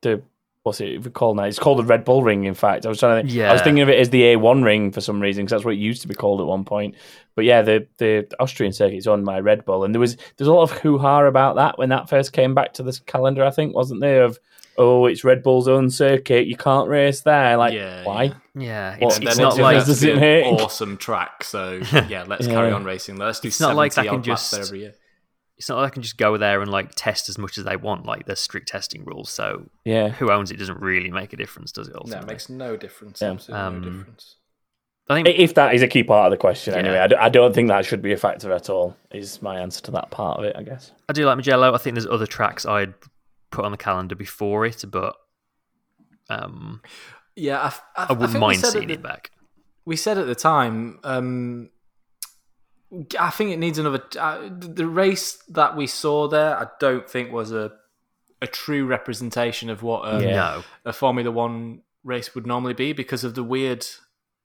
the 0.00 0.22
what's 0.62 0.80
it 0.80 1.12
called 1.14 1.36
now? 1.36 1.44
It's 1.44 1.58
called 1.58 1.78
the 1.78 1.84
Red 1.84 2.04
Bull 2.04 2.22
Ring. 2.22 2.44
In 2.44 2.54
fact, 2.54 2.86
I 2.86 2.88
was 2.88 2.98
trying 2.98 3.22
to. 3.26 3.28
Think, 3.32 3.42
I 3.42 3.52
was 3.52 3.62
thinking 3.62 3.82
of 3.82 3.88
it 3.88 3.98
as 3.98 4.10
the 4.10 4.22
A1 4.22 4.64
ring 4.64 4.92
for 4.92 5.00
some 5.00 5.20
reason 5.20 5.44
because 5.44 5.50
that's 5.58 5.64
what 5.64 5.74
it 5.74 5.78
used 5.78 6.02
to 6.02 6.08
be 6.08 6.14
called 6.14 6.40
at 6.40 6.46
one 6.46 6.64
point. 6.64 6.94
But 7.34 7.44
yeah, 7.44 7.62
the 7.62 7.86
the 7.98 8.26
Austrian 8.38 8.72
circuit 8.72 8.96
is 8.96 9.06
on 9.06 9.24
my 9.24 9.40
Red 9.40 9.64
Bull, 9.64 9.84
and 9.84 9.94
there 9.94 10.00
was 10.00 10.16
there's 10.36 10.48
a 10.48 10.52
lot 10.52 10.62
of 10.64 10.72
hoo 10.78 10.98
ha 10.98 11.22
about 11.24 11.56
that 11.56 11.78
when 11.78 11.88
that 11.90 12.08
first 12.08 12.32
came 12.32 12.54
back 12.54 12.74
to 12.74 12.82
this 12.82 12.98
calendar. 13.00 13.44
I 13.44 13.50
think 13.50 13.74
wasn't 13.74 14.00
there 14.00 14.24
of 14.24 14.38
oh 14.78 15.06
it's 15.06 15.22
Red 15.24 15.42
Bull's 15.42 15.68
own 15.68 15.90
circuit, 15.90 16.46
you 16.46 16.56
can't 16.56 16.88
race 16.88 17.20
there. 17.22 17.56
Like 17.56 17.74
Yeah, 17.74 18.04
why? 18.04 18.22
yeah. 18.24 18.32
Yeah, 18.54 18.96
it's, 19.00 19.16
And 19.18 19.28
it's 19.28 19.38
not 19.38 19.58
it 19.58 19.62
like 19.62 19.76
turns 19.76 19.82
out 19.82 19.86
to 19.86 19.90
Does 19.92 20.02
it 20.04 20.20
be 20.20 20.26
an 20.48 20.54
awesome 20.60 20.96
track. 20.96 21.44
So 21.44 21.80
yeah, 22.08 22.24
let's 22.26 22.46
Yeah. 22.46 22.52
carry 22.54 22.72
on 22.72 22.84
racing. 22.84 23.16
Let's 23.16 23.40
do. 23.40 23.48
It's 23.48 23.60
not 23.60 23.76
like 23.76 23.96
I 23.98 24.04
can 24.04 24.14
odd 24.16 24.26
laps 24.26 24.50
there 24.50 24.60
just- 24.60 24.70
every 24.70 24.80
year. 24.80 24.94
It's 25.62 25.68
not 25.68 25.78
like 25.78 25.92
I 25.92 25.94
can 25.94 26.02
just 26.02 26.16
go 26.18 26.36
there 26.36 26.60
and 26.60 26.68
like 26.72 26.90
test 26.96 27.28
as 27.28 27.38
much 27.38 27.56
as 27.56 27.62
they 27.62 27.76
want. 27.76 28.04
Like 28.04 28.26
there's 28.26 28.40
strict 28.40 28.66
testing 28.66 29.04
rules, 29.04 29.30
so 29.30 29.70
Yeah, 29.84 30.08
who 30.08 30.32
owns 30.32 30.50
it 30.50 30.56
doesn't 30.56 30.80
really 30.80 31.08
make 31.08 31.32
a 31.32 31.36
difference, 31.36 31.70
does 31.70 31.86
it? 31.86 31.92
No, 31.94 32.00
Ultimately? 32.00 32.24
it 32.24 32.26
makes 32.26 32.48
no 32.48 32.76
difference. 32.76 33.20
Yeah. 33.22 33.36
Um, 33.50 33.80
no 33.80 33.88
difference. 33.90 34.36
I 35.08 35.14
think 35.22 35.28
if 35.38 35.54
that 35.54 35.72
is 35.72 35.80
a 35.82 35.86
key 35.86 36.02
part 36.02 36.26
of 36.26 36.30
the 36.32 36.36
question, 36.36 36.74
Yeah. 36.74 36.80
anyway, 36.80 36.98
I, 36.98 37.06
d- 37.06 37.14
I 37.14 37.28
don't 37.28 37.54
think 37.54 37.68
that 37.68 37.84
should 37.86 38.02
be 38.02 38.10
a 38.12 38.16
factor 38.16 38.50
at 38.52 38.68
all. 38.70 38.96
Is 39.12 39.40
my 39.40 39.60
answer 39.60 39.80
to 39.82 39.92
that 39.92 40.10
part 40.10 40.40
of 40.40 40.44
it, 40.44 40.56
I 40.56 40.64
guess. 40.64 40.90
I 41.08 41.12
do 41.12 41.24
like 41.26 41.36
Mugello. 41.36 41.72
I 41.72 41.78
think 41.78 41.94
there's 41.94 42.08
other 42.08 42.26
tracks 42.26 42.66
I'd 42.66 42.94
put 43.52 43.64
on 43.64 43.70
the 43.70 43.78
calendar 43.78 44.16
before 44.16 44.66
it, 44.66 44.84
but 44.88 45.14
um, 46.28 46.82
Yeah, 47.36 47.60
I, 47.60 48.02
I, 48.02 48.06
I 48.08 48.12
wouldn't 48.14 48.32
think 48.32 48.40
mind 48.40 48.58
seeing 48.64 48.88
the- 48.88 48.94
it 48.94 49.02
back. 49.02 49.30
we 49.84 49.94
said 49.94 50.18
at 50.18 50.26
the 50.26 50.34
time, 50.34 50.98
um, 51.04 51.70
I 53.18 53.30
think 53.30 53.50
it 53.50 53.58
needs 53.58 53.78
another. 53.78 54.02
Uh, 54.18 54.48
the 54.50 54.86
race 54.86 55.42
that 55.48 55.76
we 55.76 55.86
saw 55.86 56.28
there, 56.28 56.56
I 56.56 56.66
don't 56.78 57.08
think 57.08 57.32
was 57.32 57.52
a 57.52 57.72
a 58.42 58.46
true 58.46 58.84
representation 58.84 59.70
of 59.70 59.82
what 59.82 60.02
a, 60.02 60.20
Yeah. 60.22 60.34
No. 60.34 60.64
a 60.84 60.92
Formula 60.92 61.30
One 61.30 61.82
race 62.04 62.34
would 62.34 62.46
normally 62.46 62.74
be 62.74 62.92
because 62.92 63.22
of 63.22 63.34
the 63.34 63.44
weird 63.44 63.86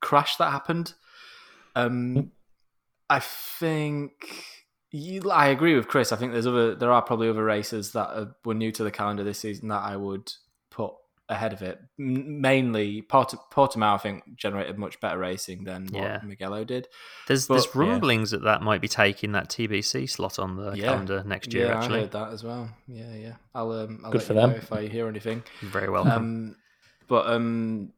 crash 0.01 0.35
that 0.37 0.51
happened. 0.51 0.93
Um, 1.75 2.31
I 3.09 3.19
think 3.19 4.45
you, 4.91 5.29
I 5.31 5.47
agree 5.47 5.75
with 5.75 5.87
Chris. 5.87 6.11
I 6.11 6.15
think 6.15 6.31
there's 6.31 6.47
other 6.47 6.75
there 6.75 6.91
are 6.91 7.01
probably 7.01 7.29
other 7.29 7.43
races 7.43 7.91
that 7.93 8.09
are, 8.09 8.35
were 8.45 8.53
new 8.53 8.71
to 8.71 8.83
the 8.83 8.91
calendar 8.91 9.23
this 9.23 9.39
season 9.39 9.67
that 9.69 9.81
I 9.81 9.97
would 9.97 10.31
put 10.69 10.93
ahead 11.29 11.51
of 11.53 11.61
it. 11.61 11.77
M- 11.99 12.39
mainly 12.41 13.01
Port- 13.01 13.35
Portimao, 13.51 13.95
I 13.95 13.97
think 13.97 14.23
generated 14.37 14.77
much 14.77 14.99
better 15.01 15.17
racing 15.17 15.65
than 15.65 15.87
what 15.87 16.01
Yeah. 16.03 16.21
Mugello 16.23 16.63
did. 16.65 16.87
There's 17.27 17.47
But- 17.47 17.55
there's 17.55 17.75
rumblings 17.75 18.31
that 18.31 18.43
that 18.43 18.61
might 18.61 18.79
be 18.81 18.87
taking 18.87 19.33
that 19.33 19.49
TBC 19.49 20.07
slot 20.07 20.39
on 20.39 20.55
the 20.55 20.71
Yeah. 20.71 20.85
calendar 20.85 21.23
next 21.25 21.53
year. 21.53 21.65
yeah, 21.67 21.77
actually, 21.79 21.97
I 21.97 22.01
heard 22.03 22.11
that 22.11 22.31
as 22.31 22.43
well. 22.43 22.69
Yeah, 22.87 23.13
yeah. 23.15 23.33
I'll 23.53 23.71
um, 23.71 24.01
I'll 24.05 24.11
Good 24.11 24.19
let 24.19 24.27
for 24.27 24.33
you 24.33 24.39
them. 24.39 24.49
know 24.51 24.55
if 24.55 24.71
I 24.71 24.87
hear 24.87 25.07
anything. 25.07 25.43
very 25.61 25.89
welcome. 25.89 26.11
Um, 26.11 26.55
but 27.09 27.27
um, 27.27 27.91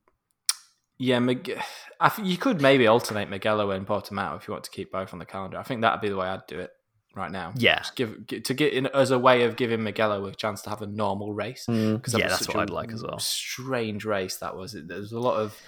yeah, 0.97 1.19
Mig- 1.19 1.59
I 1.99 2.09
think 2.09 2.27
you 2.27 2.37
could 2.37 2.61
maybe 2.61 2.87
alternate 2.87 3.29
Mugello 3.29 3.69
and 3.75 3.85
Portimao 3.87 4.37
if 4.37 4.47
you 4.47 4.53
want 4.53 4.63
to 4.63 4.71
keep 4.71 4.91
both 4.91 5.13
on 5.13 5.19
the 5.19 5.25
calendar. 5.25 5.57
I 5.57 5.63
think 5.63 5.81
that'd 5.81 6.01
be 6.01 6.09
the 6.09 6.17
way 6.17 6.27
I'd 6.27 6.47
do 6.47 6.59
it 6.59 6.71
right 7.15 7.31
now. 7.31 7.53
Yeah. 7.55 7.79
Just 7.79 7.95
give 7.95 8.27
gi- 8.27 8.41
to 8.41 8.53
get 8.53 8.73
in 8.73 8.87
as 8.87 9.11
a 9.11 9.19
way 9.19 9.43
of 9.43 9.55
giving 9.55 9.83
Mugello 9.83 10.25
a 10.25 10.33
chance 10.33 10.61
to 10.63 10.69
have 10.69 10.81
a 10.81 10.87
normal 10.87 11.33
race. 11.33 11.65
Mm. 11.67 11.97
Because 11.97 12.13
Yeah, 12.13 12.29
that's 12.29 12.47
what 12.47 12.57
I'd 12.57 12.69
like 12.69 12.91
as 12.91 13.03
well. 13.03 13.19
Strange 13.19 14.05
race 14.05 14.37
that 14.37 14.55
was. 14.55 14.73
There 14.73 14.97
was 14.97 15.11
a 15.11 15.19
lot 15.19 15.37
of 15.37 15.59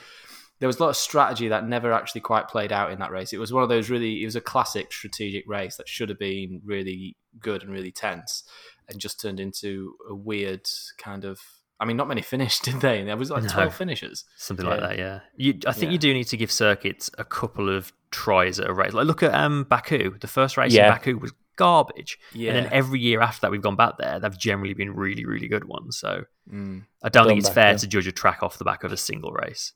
there 0.60 0.68
was 0.68 0.80
a 0.80 0.84
lot 0.84 0.90
of 0.90 0.96
strategy 0.96 1.48
that 1.48 1.68
never 1.68 1.92
actually 1.92 2.22
quite 2.22 2.48
played 2.48 2.72
out 2.72 2.92
in 2.92 3.00
that 3.00 3.10
race. 3.10 3.34
It 3.34 3.40
was 3.40 3.52
one 3.52 3.64
of 3.64 3.70
those 3.70 3.90
really. 3.90 4.22
It 4.22 4.26
was 4.26 4.36
a 4.36 4.42
classic 4.42 4.94
strategic 4.94 5.48
race 5.48 5.76
that 5.78 5.90
should 5.90 6.10
have 6.10 6.20
been 6.20 6.62
really 6.64 7.18
good 7.40 7.64
and 7.64 7.72
really 7.72 7.92
tense, 7.92 8.44
and 8.88 9.00
just 9.00 9.20
turned 9.20 9.40
into 9.40 9.96
a 10.10 10.16
weird 10.16 10.68
kind 10.98 11.26
of. 11.26 11.40
I 11.82 11.86
mean, 11.86 11.98
not 11.98 12.08
many 12.08 12.22
finished, 12.22 12.64
did 12.68 12.80
they? 12.80 13.04
There 13.04 13.18
was 13.18 13.30
like 13.32 13.44
No. 13.44 13.50
twelve 13.50 13.76
finishes. 13.76 14.24
Something 14.38 14.66
like 14.68 14.80
that, 14.80 14.98
yeah. 14.98 15.20
You, 15.36 15.56
I 15.68 15.74
think 15.74 15.86
Yeah. 15.86 15.92
you 15.94 15.98
do 15.98 16.14
need 16.14 16.26
to 16.26 16.38
give 16.38 16.52
circuits 16.52 17.10
a 17.18 17.26
couple 17.26 17.70
of 17.76 17.92
tries 18.12 18.60
at 18.60 18.70
a 18.70 18.74
race. 18.74 18.94
Like 18.94 19.08
look 19.08 19.24
at 19.24 19.34
um, 19.34 19.64
Baku. 19.66 20.18
The 20.20 20.28
first 20.28 20.56
race 20.58 20.72
Yeah. 20.74 20.88
in 20.88 20.94
Baku 20.94 21.18
was 21.18 21.34
garbage, 21.58 22.18
Yeah. 22.34 22.54
and 22.54 22.66
then 22.66 22.74
every 22.74 23.00
year 23.00 23.20
after 23.22 23.42
that 23.42 23.52
we've 23.52 23.62
gone 23.62 23.76
back 23.76 23.98
there, 24.00 24.20
they've 24.20 24.38
generally 24.38 24.74
been 24.74 24.94
really, 24.96 25.26
really 25.26 25.48
good 25.48 25.66
ones. 25.66 25.98
So 25.98 26.24
Mm. 26.52 26.86
I 27.04 27.10
don't 27.10 27.28
think 27.28 27.40
it's 27.40 27.50
back, 27.50 27.56
fair 27.56 27.72
yeah. 27.72 27.78
to 27.78 27.88
judge 27.88 28.08
a 28.08 28.12
track 28.12 28.44
off 28.44 28.58
the 28.58 28.64
back 28.66 28.84
of 28.84 28.92
a 28.92 28.98
single 28.98 29.32
race. 29.32 29.74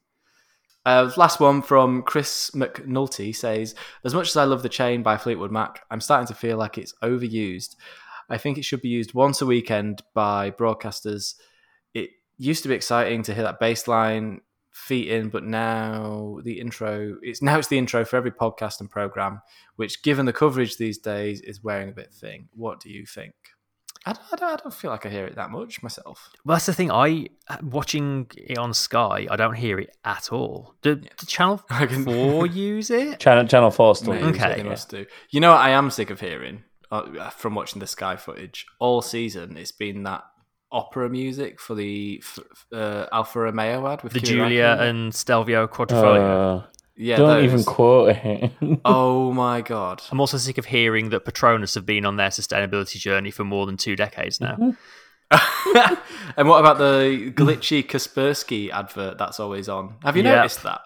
Uh, 0.86 1.12
last 1.18 1.40
one 1.40 1.62
from 1.64 2.04
Chris 2.04 2.52
McNulty 2.54 3.36
says, 3.36 3.74
As 4.04 4.14
much 4.14 4.28
as 4.30 4.38
I 4.38 4.44
love 4.44 4.62
the 4.62 4.70
chain 4.70 5.02
by 5.02 5.18
Fleetwood 5.18 5.52
Mac, 5.52 5.82
I'm 5.90 6.02
starting 6.02 6.28
to 6.28 6.36
feel 6.36 6.58
like 6.58 6.78
it's 6.78 6.94
overused. 7.02 7.76
I 8.30 8.38
think 8.38 8.58
it 8.58 8.66
should 8.66 8.82
be 8.82 8.90
used 8.90 9.14
once 9.16 9.42
a 9.42 9.46
weekend 9.48 10.04
by 10.14 10.52
broadcasters. 10.52 11.36
It 12.40 12.46
used 12.46 12.64
to 12.64 12.70
be 12.70 12.76
exciting 12.76 13.24
to 13.24 13.34
hear 13.34 13.44
that 13.44 13.60
bass 13.60 13.88
line 13.88 14.42
feet 14.72 15.10
in, 15.10 15.30
but 15.30 15.44
now 15.46 16.40
the 16.44 16.60
intro 16.60 17.18
it's 17.22 17.42
now 17.42 17.58
it's 17.58 17.70
the 17.70 17.78
intro 17.78 18.04
for 18.06 18.18
every 18.18 18.32
podcast 18.32 18.80
and 18.82 18.90
program, 18.92 19.42
which 19.78 20.04
given 20.04 20.26
the 20.26 20.34
coverage 20.34 20.78
these 20.78 20.98
days 20.98 21.42
is 21.42 21.64
wearing 21.64 21.90
a 21.90 21.94
bit 21.94 22.14
thin. 22.14 22.50
What 22.54 22.80
do 22.82 22.90
you 22.90 23.06
think? 23.06 23.34
I 24.08 24.14
don't, 24.14 24.22
I 24.34 24.36
don't, 24.36 24.54
I 24.54 24.56
don't 24.58 24.74
feel 24.74 24.92
like 24.92 25.08
I 25.08 25.10
hear 25.10 25.26
it 25.26 25.36
that 25.36 25.50
much 25.50 25.82
myself. 25.82 26.30
Well, 26.46 26.56
that's 26.56 26.68
the 26.68 26.74
thing. 26.74 26.92
I 26.92 27.28
watching 27.64 28.30
it 28.38 28.58
on 28.60 28.72
Sky, 28.74 29.26
I 29.32 29.36
don't 29.36 29.56
hear 29.56 29.80
it 29.80 29.96
at 30.04 30.32
all. 30.32 30.76
Do, 30.84 30.96
do 30.96 31.08
Channel 31.26 31.64
I 31.72 31.86
can- 31.88 32.04
Four 32.04 32.46
use 32.68 32.92
it? 32.92 33.20
Channel 33.20 33.48
Channel 33.48 33.72
Four 33.72 33.96
still. 33.96 34.14
Maybe 34.14 34.28
uses 34.28 34.42
Okay, 34.44 34.52
it, 34.52 34.56
they 34.58 34.64
yeah. 34.64 34.70
must 34.70 34.90
do. 34.90 35.06
You 35.32 35.40
know 35.40 35.52
what 35.52 35.62
I 35.62 35.70
am 35.72 35.90
sick 35.90 36.12
of 36.12 36.20
hearing 36.20 36.64
uh, 36.92 37.30
from 37.32 37.56
watching 37.56 37.80
the 37.80 37.88
Sky 37.88 38.16
footage 38.18 38.68
all 38.80 39.02
season? 39.02 39.58
It's 39.58 39.72
been 39.72 40.04
that 40.04 40.24
opera 40.76 41.10
music 41.10 41.60
for 41.62 41.74
the 41.76 42.22
f- 42.22 42.40
f- 42.52 42.66
uh, 42.80 43.06
Alfa 43.12 43.40
Romeo 43.40 43.88
ad 43.88 44.04
with 44.04 44.14
The 44.14 44.20
Kimi 44.20 44.32
Giulia 44.40 44.76
Räikkönen. 44.78 44.90
and 44.90 45.16
Stelvio 45.16 45.68
Quadrifoglio. 45.68 46.60
Uh, 46.60 46.64
yeah, 46.98 47.18
don't 47.18 47.28
those. 47.28 47.44
even 47.46 47.64
quote 47.64 48.16
it. 48.16 48.52
Oh 48.86 49.32
my 49.34 49.62
god! 49.62 50.02
I'm 50.12 50.20
also 50.20 50.38
sick 50.38 50.58
of 50.58 50.66
hearing 50.66 51.10
that 51.10 51.26
Petronas 51.26 51.76
have 51.76 51.86
been 51.86 52.06
on 52.06 52.16
their 52.18 52.30
sustainability 52.30 52.98
journey 52.98 53.32
for 53.32 53.44
more 53.44 53.66
than 53.66 53.78
two 53.78 53.96
decades 53.96 54.40
now. 54.40 54.56
and 56.38 56.48
what 56.48 56.60
about 56.60 56.78
the 56.78 57.32
glitchy 57.36 57.84
Kaspersky 57.86 58.70
advert 58.72 59.18
that's 59.18 59.40
always 59.40 59.68
on? 59.68 59.96
Have 60.04 60.16
you 60.16 60.24
Yep. 60.24 60.36
noticed 60.36 60.64
that? 60.64 60.82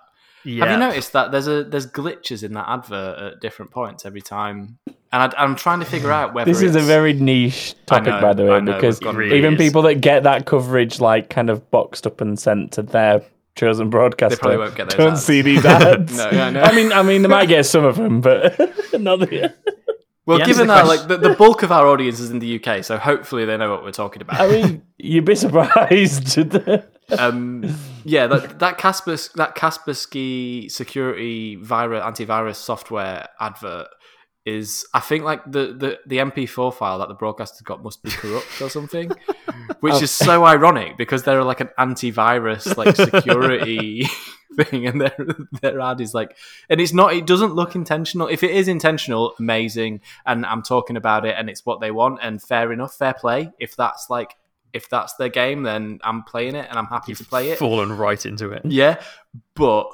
Yeah. 0.46 0.66
Have 0.66 0.74
you 0.74 0.80
noticed 0.80 1.14
that 1.14 1.32
there's 1.32 1.48
a 1.48 1.64
there's 1.64 1.88
glitches 1.88 2.44
in 2.44 2.54
that 2.54 2.66
advert 2.70 3.20
at 3.34 3.40
different 3.42 3.72
points 3.72 4.06
every 4.06 4.22
time? 4.22 4.78
And 5.12 5.34
I, 5.34 5.34
I'm 5.38 5.56
trying 5.56 5.80
to 5.80 5.86
figure 5.86 6.12
out 6.12 6.34
whether 6.34 6.52
this 6.52 6.62
is 6.62 6.76
a 6.76 6.82
very 6.82 7.14
niche 7.14 7.74
topic, 7.88 8.08
know, 8.08 8.22
by 8.22 8.34
the 8.34 8.44
way, 8.46 8.62
know, 8.62 8.74
because 8.76 9.02
really 9.02 9.38
even 9.38 9.56
is. 9.56 9.60
people 9.60 9.82
that 9.84 9.96
get 9.96 10.24
that 10.24 10.46
coverage, 10.46 11.02
like 11.02 11.30
kind 11.30 11.50
of 11.50 11.70
boxed 11.72 12.06
up 12.06 12.22
and 12.22 12.40
sent 12.40 12.74
to 12.74 12.84
their 12.84 13.22
chosen 13.56 13.90
broadcaster, 13.90 14.36
They 14.36 14.40
probably 14.40 14.58
won't 14.58 14.76
get 14.76 14.90
those 14.92 14.98
don't 14.98 15.12
ads. 15.14 15.26
see 15.26 15.42
these 15.42 15.66
ads. 15.66 16.16
No, 16.16 16.28
I 16.30 16.50
know. 16.52 16.62
I 16.64 16.76
mean, 16.76 16.94
I 16.94 17.02
mean, 17.02 17.24
they 17.24 17.28
might 17.28 17.48
get 17.48 17.66
some 17.66 17.84
of 17.84 17.96
them, 17.98 18.22
but 18.22 18.58
not 19.00 19.20
the. 19.20 19.54
Well, 20.26 20.38
The 20.38 20.44
answer 20.44 20.54
given 20.54 20.68
that, 20.68 20.86
question- 20.86 21.10
like 21.10 21.22
the, 21.22 21.30
the 21.30 21.36
bulk 21.36 21.64
of 21.64 21.72
our 21.72 21.88
audience 21.88 22.20
is 22.20 22.30
in 22.30 22.38
the 22.38 22.64
UK, 22.64 22.84
so 22.86 22.98
hopefully 23.00 23.46
they 23.46 23.58
know 23.58 23.72
what 23.72 23.84
we're 23.84 23.92
talking 23.92 24.22
about. 24.22 24.40
I 24.40 24.48
mean, 24.48 24.84
you'd 25.00 25.26
be 25.26 25.34
surprised. 25.36 26.38
um, 27.18 27.64
yeah, 28.04 28.28
that 28.28 28.60
that 28.60 28.78
Kaspersky, 28.78 29.34
that 29.34 29.56
Kaspersky 29.56 30.72
security 30.72 31.56
virus 31.56 32.04
antivirus 32.04 32.56
software 32.56 33.30
advert 33.40 33.88
is, 34.46 34.86
I 34.94 35.00
think, 35.00 35.24
like 35.24 35.44
the, 35.46 35.74
the 35.74 36.00
the 36.06 36.18
MP4 36.18 36.74
file 36.74 37.00
that 37.00 37.08
the 37.08 37.14
broadcaster 37.14 37.64
got 37.64 37.84
must 37.84 38.04
be 38.04 38.10
corrupt 38.10 38.62
or 38.62 38.70
something, 38.70 39.12
which 39.80 40.02
is 40.02 40.12
so 40.12 40.46
ironic 40.46 40.98
because 40.98 41.24
they're 41.24 41.44
like 41.44 41.60
an 41.60 41.70
antivirus 41.78 42.76
like 42.78 42.96
security 42.96 44.08
thing, 44.56 44.88
and 44.88 45.02
their 45.02 45.16
their 45.62 45.80
ad 45.82 46.02
is 46.02 46.14
like, 46.14 46.36
and 46.70 46.80
it's 46.82 46.94
not, 46.94 47.14
it 47.14 47.26
doesn't 47.26 47.54
look 47.54 47.76
intentional. 47.76 48.28
If 48.28 48.44
it 48.44 48.52
is 48.52 48.68
intentional, 48.68 49.34
amazing, 49.40 50.02
and 50.26 50.46
I'm 50.46 50.64
talking 50.64 50.98
about 50.98 51.26
it, 51.26 51.36
and 51.38 51.50
it's 51.50 51.66
what 51.66 51.82
they 51.82 51.92
want, 51.92 52.20
and 52.22 52.42
fair 52.42 52.72
enough, 52.72 52.96
fair 52.96 53.14
play. 53.14 53.52
If 53.60 53.76
that's 53.76 54.10
like 54.10 54.36
if 54.74 54.90
that's 54.90 55.14
their 55.16 55.30
game, 55.30 55.64
then 55.64 56.00
I'm 56.04 56.24
playing 56.24 56.56
it 56.56 56.68
and 56.70 56.78
I'm 56.78 56.88
happy 56.88 57.16
to 57.16 57.24
play 57.26 57.52
it. 57.52 57.60
Fallen 57.60 57.96
right 57.96 58.24
into 58.26 58.52
it. 58.52 58.64
Yeah, 58.66 59.02
but 59.56 59.90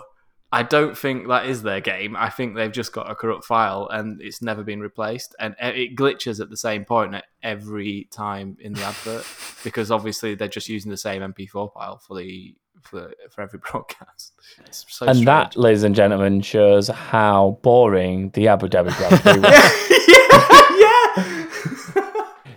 I 0.52 0.64
don't 0.64 0.98
think 0.98 1.28
that 1.28 1.48
is 1.48 1.64
their 1.64 1.82
game. 1.82 2.16
I 2.16 2.30
think 2.30 2.56
they've 2.56 2.72
just 2.72 2.94
got 2.94 3.10
a 3.12 3.16
corrupt 3.16 3.44
file 3.44 3.90
and 3.92 4.22
it's 4.22 4.42
never 4.42 4.64
been 4.64 4.80
replaced, 4.80 5.36
and 5.40 5.56
it 5.60 5.96
glitches 5.96 6.40
at 6.40 6.50
the 6.50 6.58
same 6.58 6.86
point 6.86 7.16
every 7.44 8.08
time 8.12 8.58
in 8.62 8.74
the 8.74 8.82
advert 8.84 9.26
because 9.64 9.92
obviously 9.92 10.36
they're 10.36 10.48
just 10.48 10.70
using 10.70 10.92
the 10.92 10.98
same 10.98 11.22
MP4 11.22 11.74
file 11.74 11.98
for 11.98 12.18
the 12.18 12.56
for 12.82 13.12
for 13.30 13.42
every 13.42 13.60
broadcast. 13.72 14.34
It's 14.66 14.86
so 14.88 15.08
and 15.08 15.18
strange. 15.18 15.26
that, 15.26 15.58
ladies 15.58 15.84
and 15.84 15.96
gentlemen, 15.96 16.42
shows 16.42 16.88
how 16.88 17.60
boring 17.62 18.30
the 18.30 18.48
Abu 18.48 18.68
Dhabi 18.68 18.96
Grand 18.96 19.22
Prix 19.22 19.40
was. 19.40 19.52
yeah, 20.08 21.32
yeah. 21.96 22.05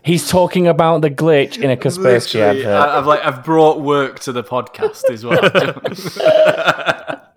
He's 0.09 0.27
talking 0.27 0.67
about 0.67 1.03
the 1.03 1.11
glitch 1.11 1.59
in 1.59 1.71
a 1.71 1.77
Kaspersky 1.77 2.37
Literally, 2.37 2.65
advert. 2.65 2.89
I, 2.89 2.97
I've 2.99 3.07
like 3.07 3.21
I've 3.27 3.45
brought 3.45 3.83
work 3.83 4.21
to 4.21 4.33
the 4.33 4.43
podcast 4.43 5.05
as 5.11 5.23
well. 5.23 5.39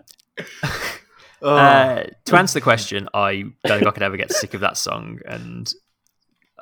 Oh. 1.43 1.55
Uh, 1.55 2.03
to 2.25 2.35
answer 2.37 2.59
the 2.59 2.63
question, 2.63 3.09
I 3.15 3.45
don't 3.65 3.79
think 3.79 3.87
I 3.87 3.91
could 3.91 4.03
ever 4.03 4.15
get 4.15 4.31
sick 4.31 4.53
of 4.53 4.61
that 4.61 4.77
song, 4.77 5.21
and 5.25 5.73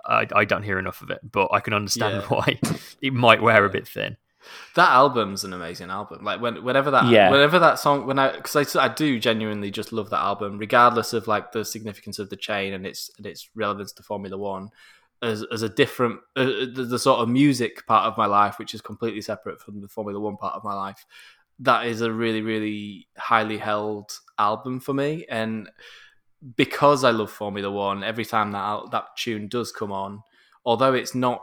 I, 0.06 0.26
I 0.34 0.46
don't 0.46 0.64
hear 0.64 0.80
enough 0.80 1.02
of 1.02 1.10
it. 1.10 1.20
But 1.22 1.50
I 1.52 1.60
can 1.60 1.74
understand 1.74 2.24
Yeah. 2.24 2.28
why 2.30 2.60
it 3.02 3.14
might 3.14 3.42
wear 3.42 3.66
a 3.66 3.70
bit 3.70 3.86
thin. 3.90 4.16
That 4.76 4.90
album's 4.90 5.44
an 5.44 5.52
amazing 5.52 5.90
album. 5.90 6.24
Like 6.24 6.40
when, 6.42 6.64
whenever 6.64 6.92
that, 6.92 7.08
Yeah. 7.08 7.30
whenever 7.30 7.60
that 7.60 7.78
song, 7.78 8.08
when 8.08 8.18
I, 8.20 8.32
because 8.38 8.76
I, 8.78 8.86
I 8.86 8.88
do 8.88 9.20
genuinely 9.20 9.70
just 9.70 9.92
love 9.92 10.10
that 10.12 10.22
album, 10.22 10.58
regardless 10.58 11.12
of 11.12 11.28
like 11.28 11.52
the 11.52 11.66
significance 11.66 12.18
of 12.18 12.30
the 12.30 12.38
chain 12.38 12.74
and 12.74 12.88
its 12.88 13.12
and 13.18 13.26
its 13.28 13.50
relevance 13.56 13.92
to 13.92 14.04
Formula 14.04 14.38
One, 14.38 14.70
as 15.22 15.44
as 15.52 15.62
a 15.62 15.70
different, 15.70 16.20
uh, 16.36 16.44
the, 16.74 16.88
the 16.90 17.00
sort 17.00 17.20
of 17.20 17.30
music 17.30 17.86
part 17.88 18.06
of 18.06 18.18
my 18.18 18.26
life, 18.26 18.58
which 18.60 18.74
is 18.74 18.82
completely 18.82 19.22
separate 19.22 19.62
from 19.62 19.82
the 19.82 19.88
Formula 19.88 20.20
One 20.20 20.38
part 20.38 20.56
of 20.56 20.64
my 20.64 20.74
life. 20.74 21.06
That 21.60 21.86
is 21.88 22.02
a 22.02 22.12
really, 22.12 22.42
really 22.42 23.08
highly 23.18 23.58
held 23.58 24.12
album 24.38 24.80
for 24.80 24.94
me, 24.94 25.26
and 25.30 25.70
because 26.56 27.04
I 27.04 27.12
love 27.12 27.32
Formula 27.32 27.70
One, 27.70 28.04
every 28.04 28.26
time 28.26 28.52
that 28.54 28.92
that 28.92 29.06
tune 29.18 29.48
does 29.50 29.72
come 29.72 29.92
on, 29.92 30.24
although 30.66 30.94
it's 30.94 31.14
not 31.14 31.42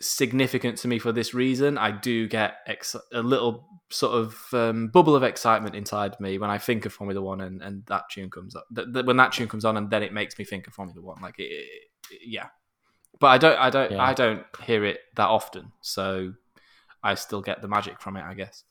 significant 0.00 0.76
to 0.78 0.88
me 0.88 0.98
for 0.98 1.12
this 1.12 1.32
reason, 1.32 1.78
I 1.78 1.92
do 1.92 2.26
get 2.28 2.56
ex- 2.66 2.96
a 3.12 3.22
little 3.22 3.68
sort 3.90 4.14
of 4.14 4.36
um, 4.52 4.88
bubble 4.88 5.14
of 5.14 5.22
excitement 5.22 5.74
inside 5.76 6.18
me 6.18 6.38
when 6.38 6.50
I 6.50 6.58
think 6.58 6.84
of 6.86 6.92
Formula 6.92 7.20
One 7.22 7.40
and, 7.40 7.62
and 7.62 7.86
that 7.86 8.04
tune 8.10 8.28
comes 8.30 8.56
up. 8.56 8.66
Th- 8.74 8.88
th- 8.92 9.06
when 9.06 9.16
that 9.18 9.32
tune 9.32 9.48
comes 9.48 9.64
on, 9.64 9.76
and 9.76 9.88
then 9.90 10.02
it 10.02 10.12
makes 10.12 10.38
me 10.38 10.44
think 10.44 10.66
of 10.66 10.74
Formula 10.74 11.00
One. 11.00 11.20
Like, 11.22 11.38
it, 11.38 11.44
it- 12.10 12.20
yeah, 12.26 12.48
but 13.20 13.28
I 13.28 13.38
don't, 13.38 13.58
I 13.58 13.70
don't, 13.70 13.92
Yeah. 13.92 14.02
I 14.02 14.14
don't 14.14 14.44
hear 14.64 14.84
it 14.84 15.00
that 15.16 15.28
often, 15.28 15.72
so 15.80 16.34
I 17.02 17.14
still 17.14 17.40
get 17.42 17.62
the 17.62 17.68
magic 17.68 18.00
from 18.00 18.16
it, 18.16 18.22
I 18.24 18.34
guess. 18.34 18.64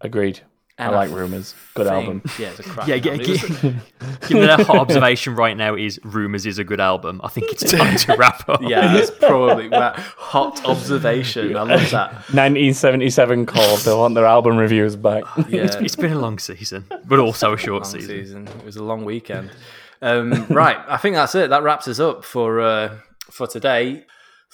Agreed. 0.00 0.40
I 0.78 0.88
like 0.88 1.10
Rumours. 1.10 1.54
Good 1.74 1.86
album. 1.86 2.22
Yeah, 2.40 2.48
it's 2.48 2.58
a 2.60 2.62
crap. 2.64 2.88
Yeah, 2.88 2.96
album. 2.96 3.14
yeah, 3.20 3.22
It 3.22 3.28
was- 3.62 4.28
Given 4.28 4.46
that 4.46 4.60
hot 4.66 4.78
observation 4.78 5.36
right 5.36 5.56
now 5.56 5.76
is 5.76 6.00
Rumors 6.02 6.44
is 6.44 6.58
a 6.58 6.64
good 6.64 6.80
album, 6.80 7.20
I 7.22 7.28
think 7.28 7.52
it's 7.52 7.70
time 7.70 7.96
to 7.98 8.16
wrap 8.16 8.48
up. 8.48 8.62
yeah, 8.62 8.96
it's 8.96 9.10
probably 9.10 9.68
that 9.68 9.96
hot 9.98 10.64
observation. 10.64 11.54
I 11.56 11.62
love 11.62 11.90
that. 11.90 12.12
1977 12.32 13.46
called. 13.46 13.80
They 13.80 13.94
want 13.94 14.14
their 14.14 14.26
album 14.26 14.56
reviews 14.56 14.96
back. 14.96 15.24
Yeah, 15.48 15.70
It's 15.80 15.94
been 15.94 16.12
a 16.12 16.18
long 16.18 16.38
season, 16.38 16.86
but 17.04 17.18
also 17.20 17.52
a 17.52 17.58
short 17.58 17.82
long 17.84 17.92
season. 17.92 18.08
season. 18.08 18.48
It 18.48 18.64
was 18.64 18.76
a 18.76 18.82
long 18.82 19.04
weekend. 19.04 19.50
Um, 20.00 20.46
right, 20.48 20.78
I 20.88 20.96
think 20.96 21.14
that's 21.14 21.34
it. 21.36 21.50
That 21.50 21.62
wraps 21.62 21.86
us 21.86 22.00
up 22.00 22.24
for 22.24 22.60
uh, 22.60 22.96
for 23.32 23.46
today. 23.46 24.04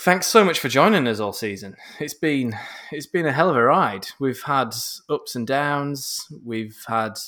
Thanks 0.01 0.29
so 0.29 0.45
much 0.45 0.61
for 0.61 0.69
joining 0.69 1.09
us 1.09 1.19
all 1.19 1.33
season. 1.33 1.77
It's 1.99 2.15
been 2.15 2.57
it's 2.93 3.09
been 3.09 3.27
a 3.27 3.33
hell 3.33 3.51
of 3.51 3.57
a 3.57 3.63
ride. 3.63 4.07
We've 4.21 4.43
had 4.43 4.75
ups 5.11 5.35
and 5.35 5.47
downs. 5.47 6.25
We've 6.45 6.79
had 6.87 7.19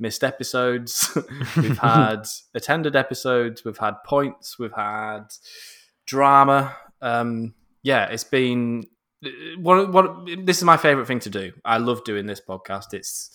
missed 0.00 0.24
episodes. 0.24 1.16
we've 1.56 1.78
had 1.92 2.26
attended 2.54 2.96
episodes. 2.96 3.64
We've 3.64 3.78
had 3.78 4.02
points. 4.04 4.58
We've 4.58 4.72
had 4.72 5.26
drama. 6.06 6.76
Um, 7.00 7.54
yeah, 7.84 8.06
it's 8.06 8.24
been 8.24 8.86
what 9.58 9.92
what. 9.92 10.26
This 10.44 10.58
is 10.58 10.64
my 10.64 10.76
favorite 10.76 11.06
thing 11.06 11.20
to 11.20 11.30
do. 11.30 11.52
I 11.64 11.78
love 11.78 12.02
doing 12.02 12.26
this 12.26 12.40
podcast. 12.40 12.92
It's 12.92 13.30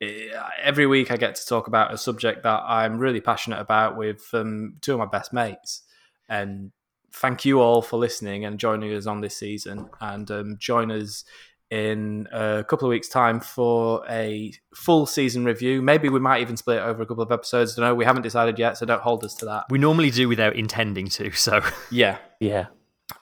eh, 0.00 0.28
every 0.62 0.86
week 0.86 1.10
I 1.10 1.16
get 1.16 1.34
to 1.34 1.46
talk 1.46 1.66
about 1.66 1.92
a 1.92 1.98
subject 1.98 2.44
that 2.44 2.62
I'm 2.64 2.98
really 2.98 3.20
passionate 3.20 3.58
about 3.58 3.96
with 3.96 4.22
um, 4.32 4.76
two 4.80 4.92
of 4.92 5.00
my 5.00 5.06
best 5.06 5.32
mates. 5.32 5.82
And 6.28 6.70
thank 7.12 7.44
you 7.44 7.60
all 7.60 7.82
for 7.82 7.98
listening 7.98 8.44
and 8.44 8.58
joining 8.58 8.92
us 8.94 9.06
on 9.06 9.20
this 9.20 9.36
season. 9.36 9.88
And 10.00 10.30
um, 10.30 10.56
join 10.58 10.90
us 10.90 11.24
in 11.70 12.28
a 12.32 12.62
couple 12.68 12.86
of 12.86 12.90
weeks' 12.90 13.08
time 13.08 13.40
for 13.40 14.04
a 14.08 14.52
full 14.74 15.06
season 15.06 15.44
review. 15.44 15.80
Maybe 15.80 16.08
we 16.10 16.20
might 16.20 16.42
even 16.42 16.56
split 16.56 16.78
it 16.78 16.82
over 16.82 17.02
a 17.02 17.06
couple 17.06 17.22
of 17.22 17.32
episodes. 17.32 17.74
don't 17.74 17.84
know. 17.86 17.94
We 17.94 18.04
haven't 18.04 18.22
decided 18.22 18.58
yet, 18.58 18.76
so 18.76 18.84
don't 18.84 19.00
hold 19.00 19.24
us 19.24 19.34
to 19.36 19.46
that. 19.46 19.64
We 19.70 19.78
normally 19.78 20.10
do 20.10 20.28
without 20.28 20.54
intending 20.54 21.08
to, 21.08 21.30
so 21.32 21.62
Yeah. 21.90 22.18
yeah. 22.40 22.66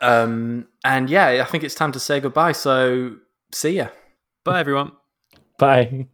Um, 0.01 0.67
and 0.85 1.09
yeah, 1.09 1.43
I 1.43 1.45
think 1.51 1.65
it's 1.65 1.75
time 1.75 1.93
to 1.93 2.01
say 2.01 2.21
goodbye. 2.21 2.53
So 2.53 3.17
see 3.53 3.77
ya. 3.77 3.89
bye 4.45 4.61
everyone. 4.61 4.93
Bye. 5.59 6.09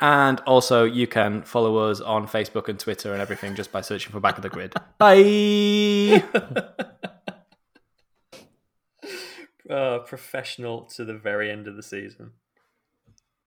And 0.00 0.40
also, 0.40 0.84
you 0.84 1.06
can 1.06 1.42
follow 1.42 1.76
us 1.78 2.00
on 2.00 2.26
Facebook 2.26 2.68
and 2.68 2.78
Twitter 2.78 3.12
and 3.12 3.22
everything 3.22 3.54
just 3.54 3.72
by 3.72 3.80
searching 3.80 4.12
for 4.12 4.20
Back 4.20 4.36
of 4.36 4.42
the 4.42 4.50
Grid. 4.50 4.74
Bye. 4.98 6.22
Uh, 9.68 9.98
professional 9.98 10.82
to 10.82 11.04
the 11.04 11.12
very 11.14 11.50
end 11.50 11.66
of 11.66 11.74
the 11.74 11.82
season. 11.82 12.30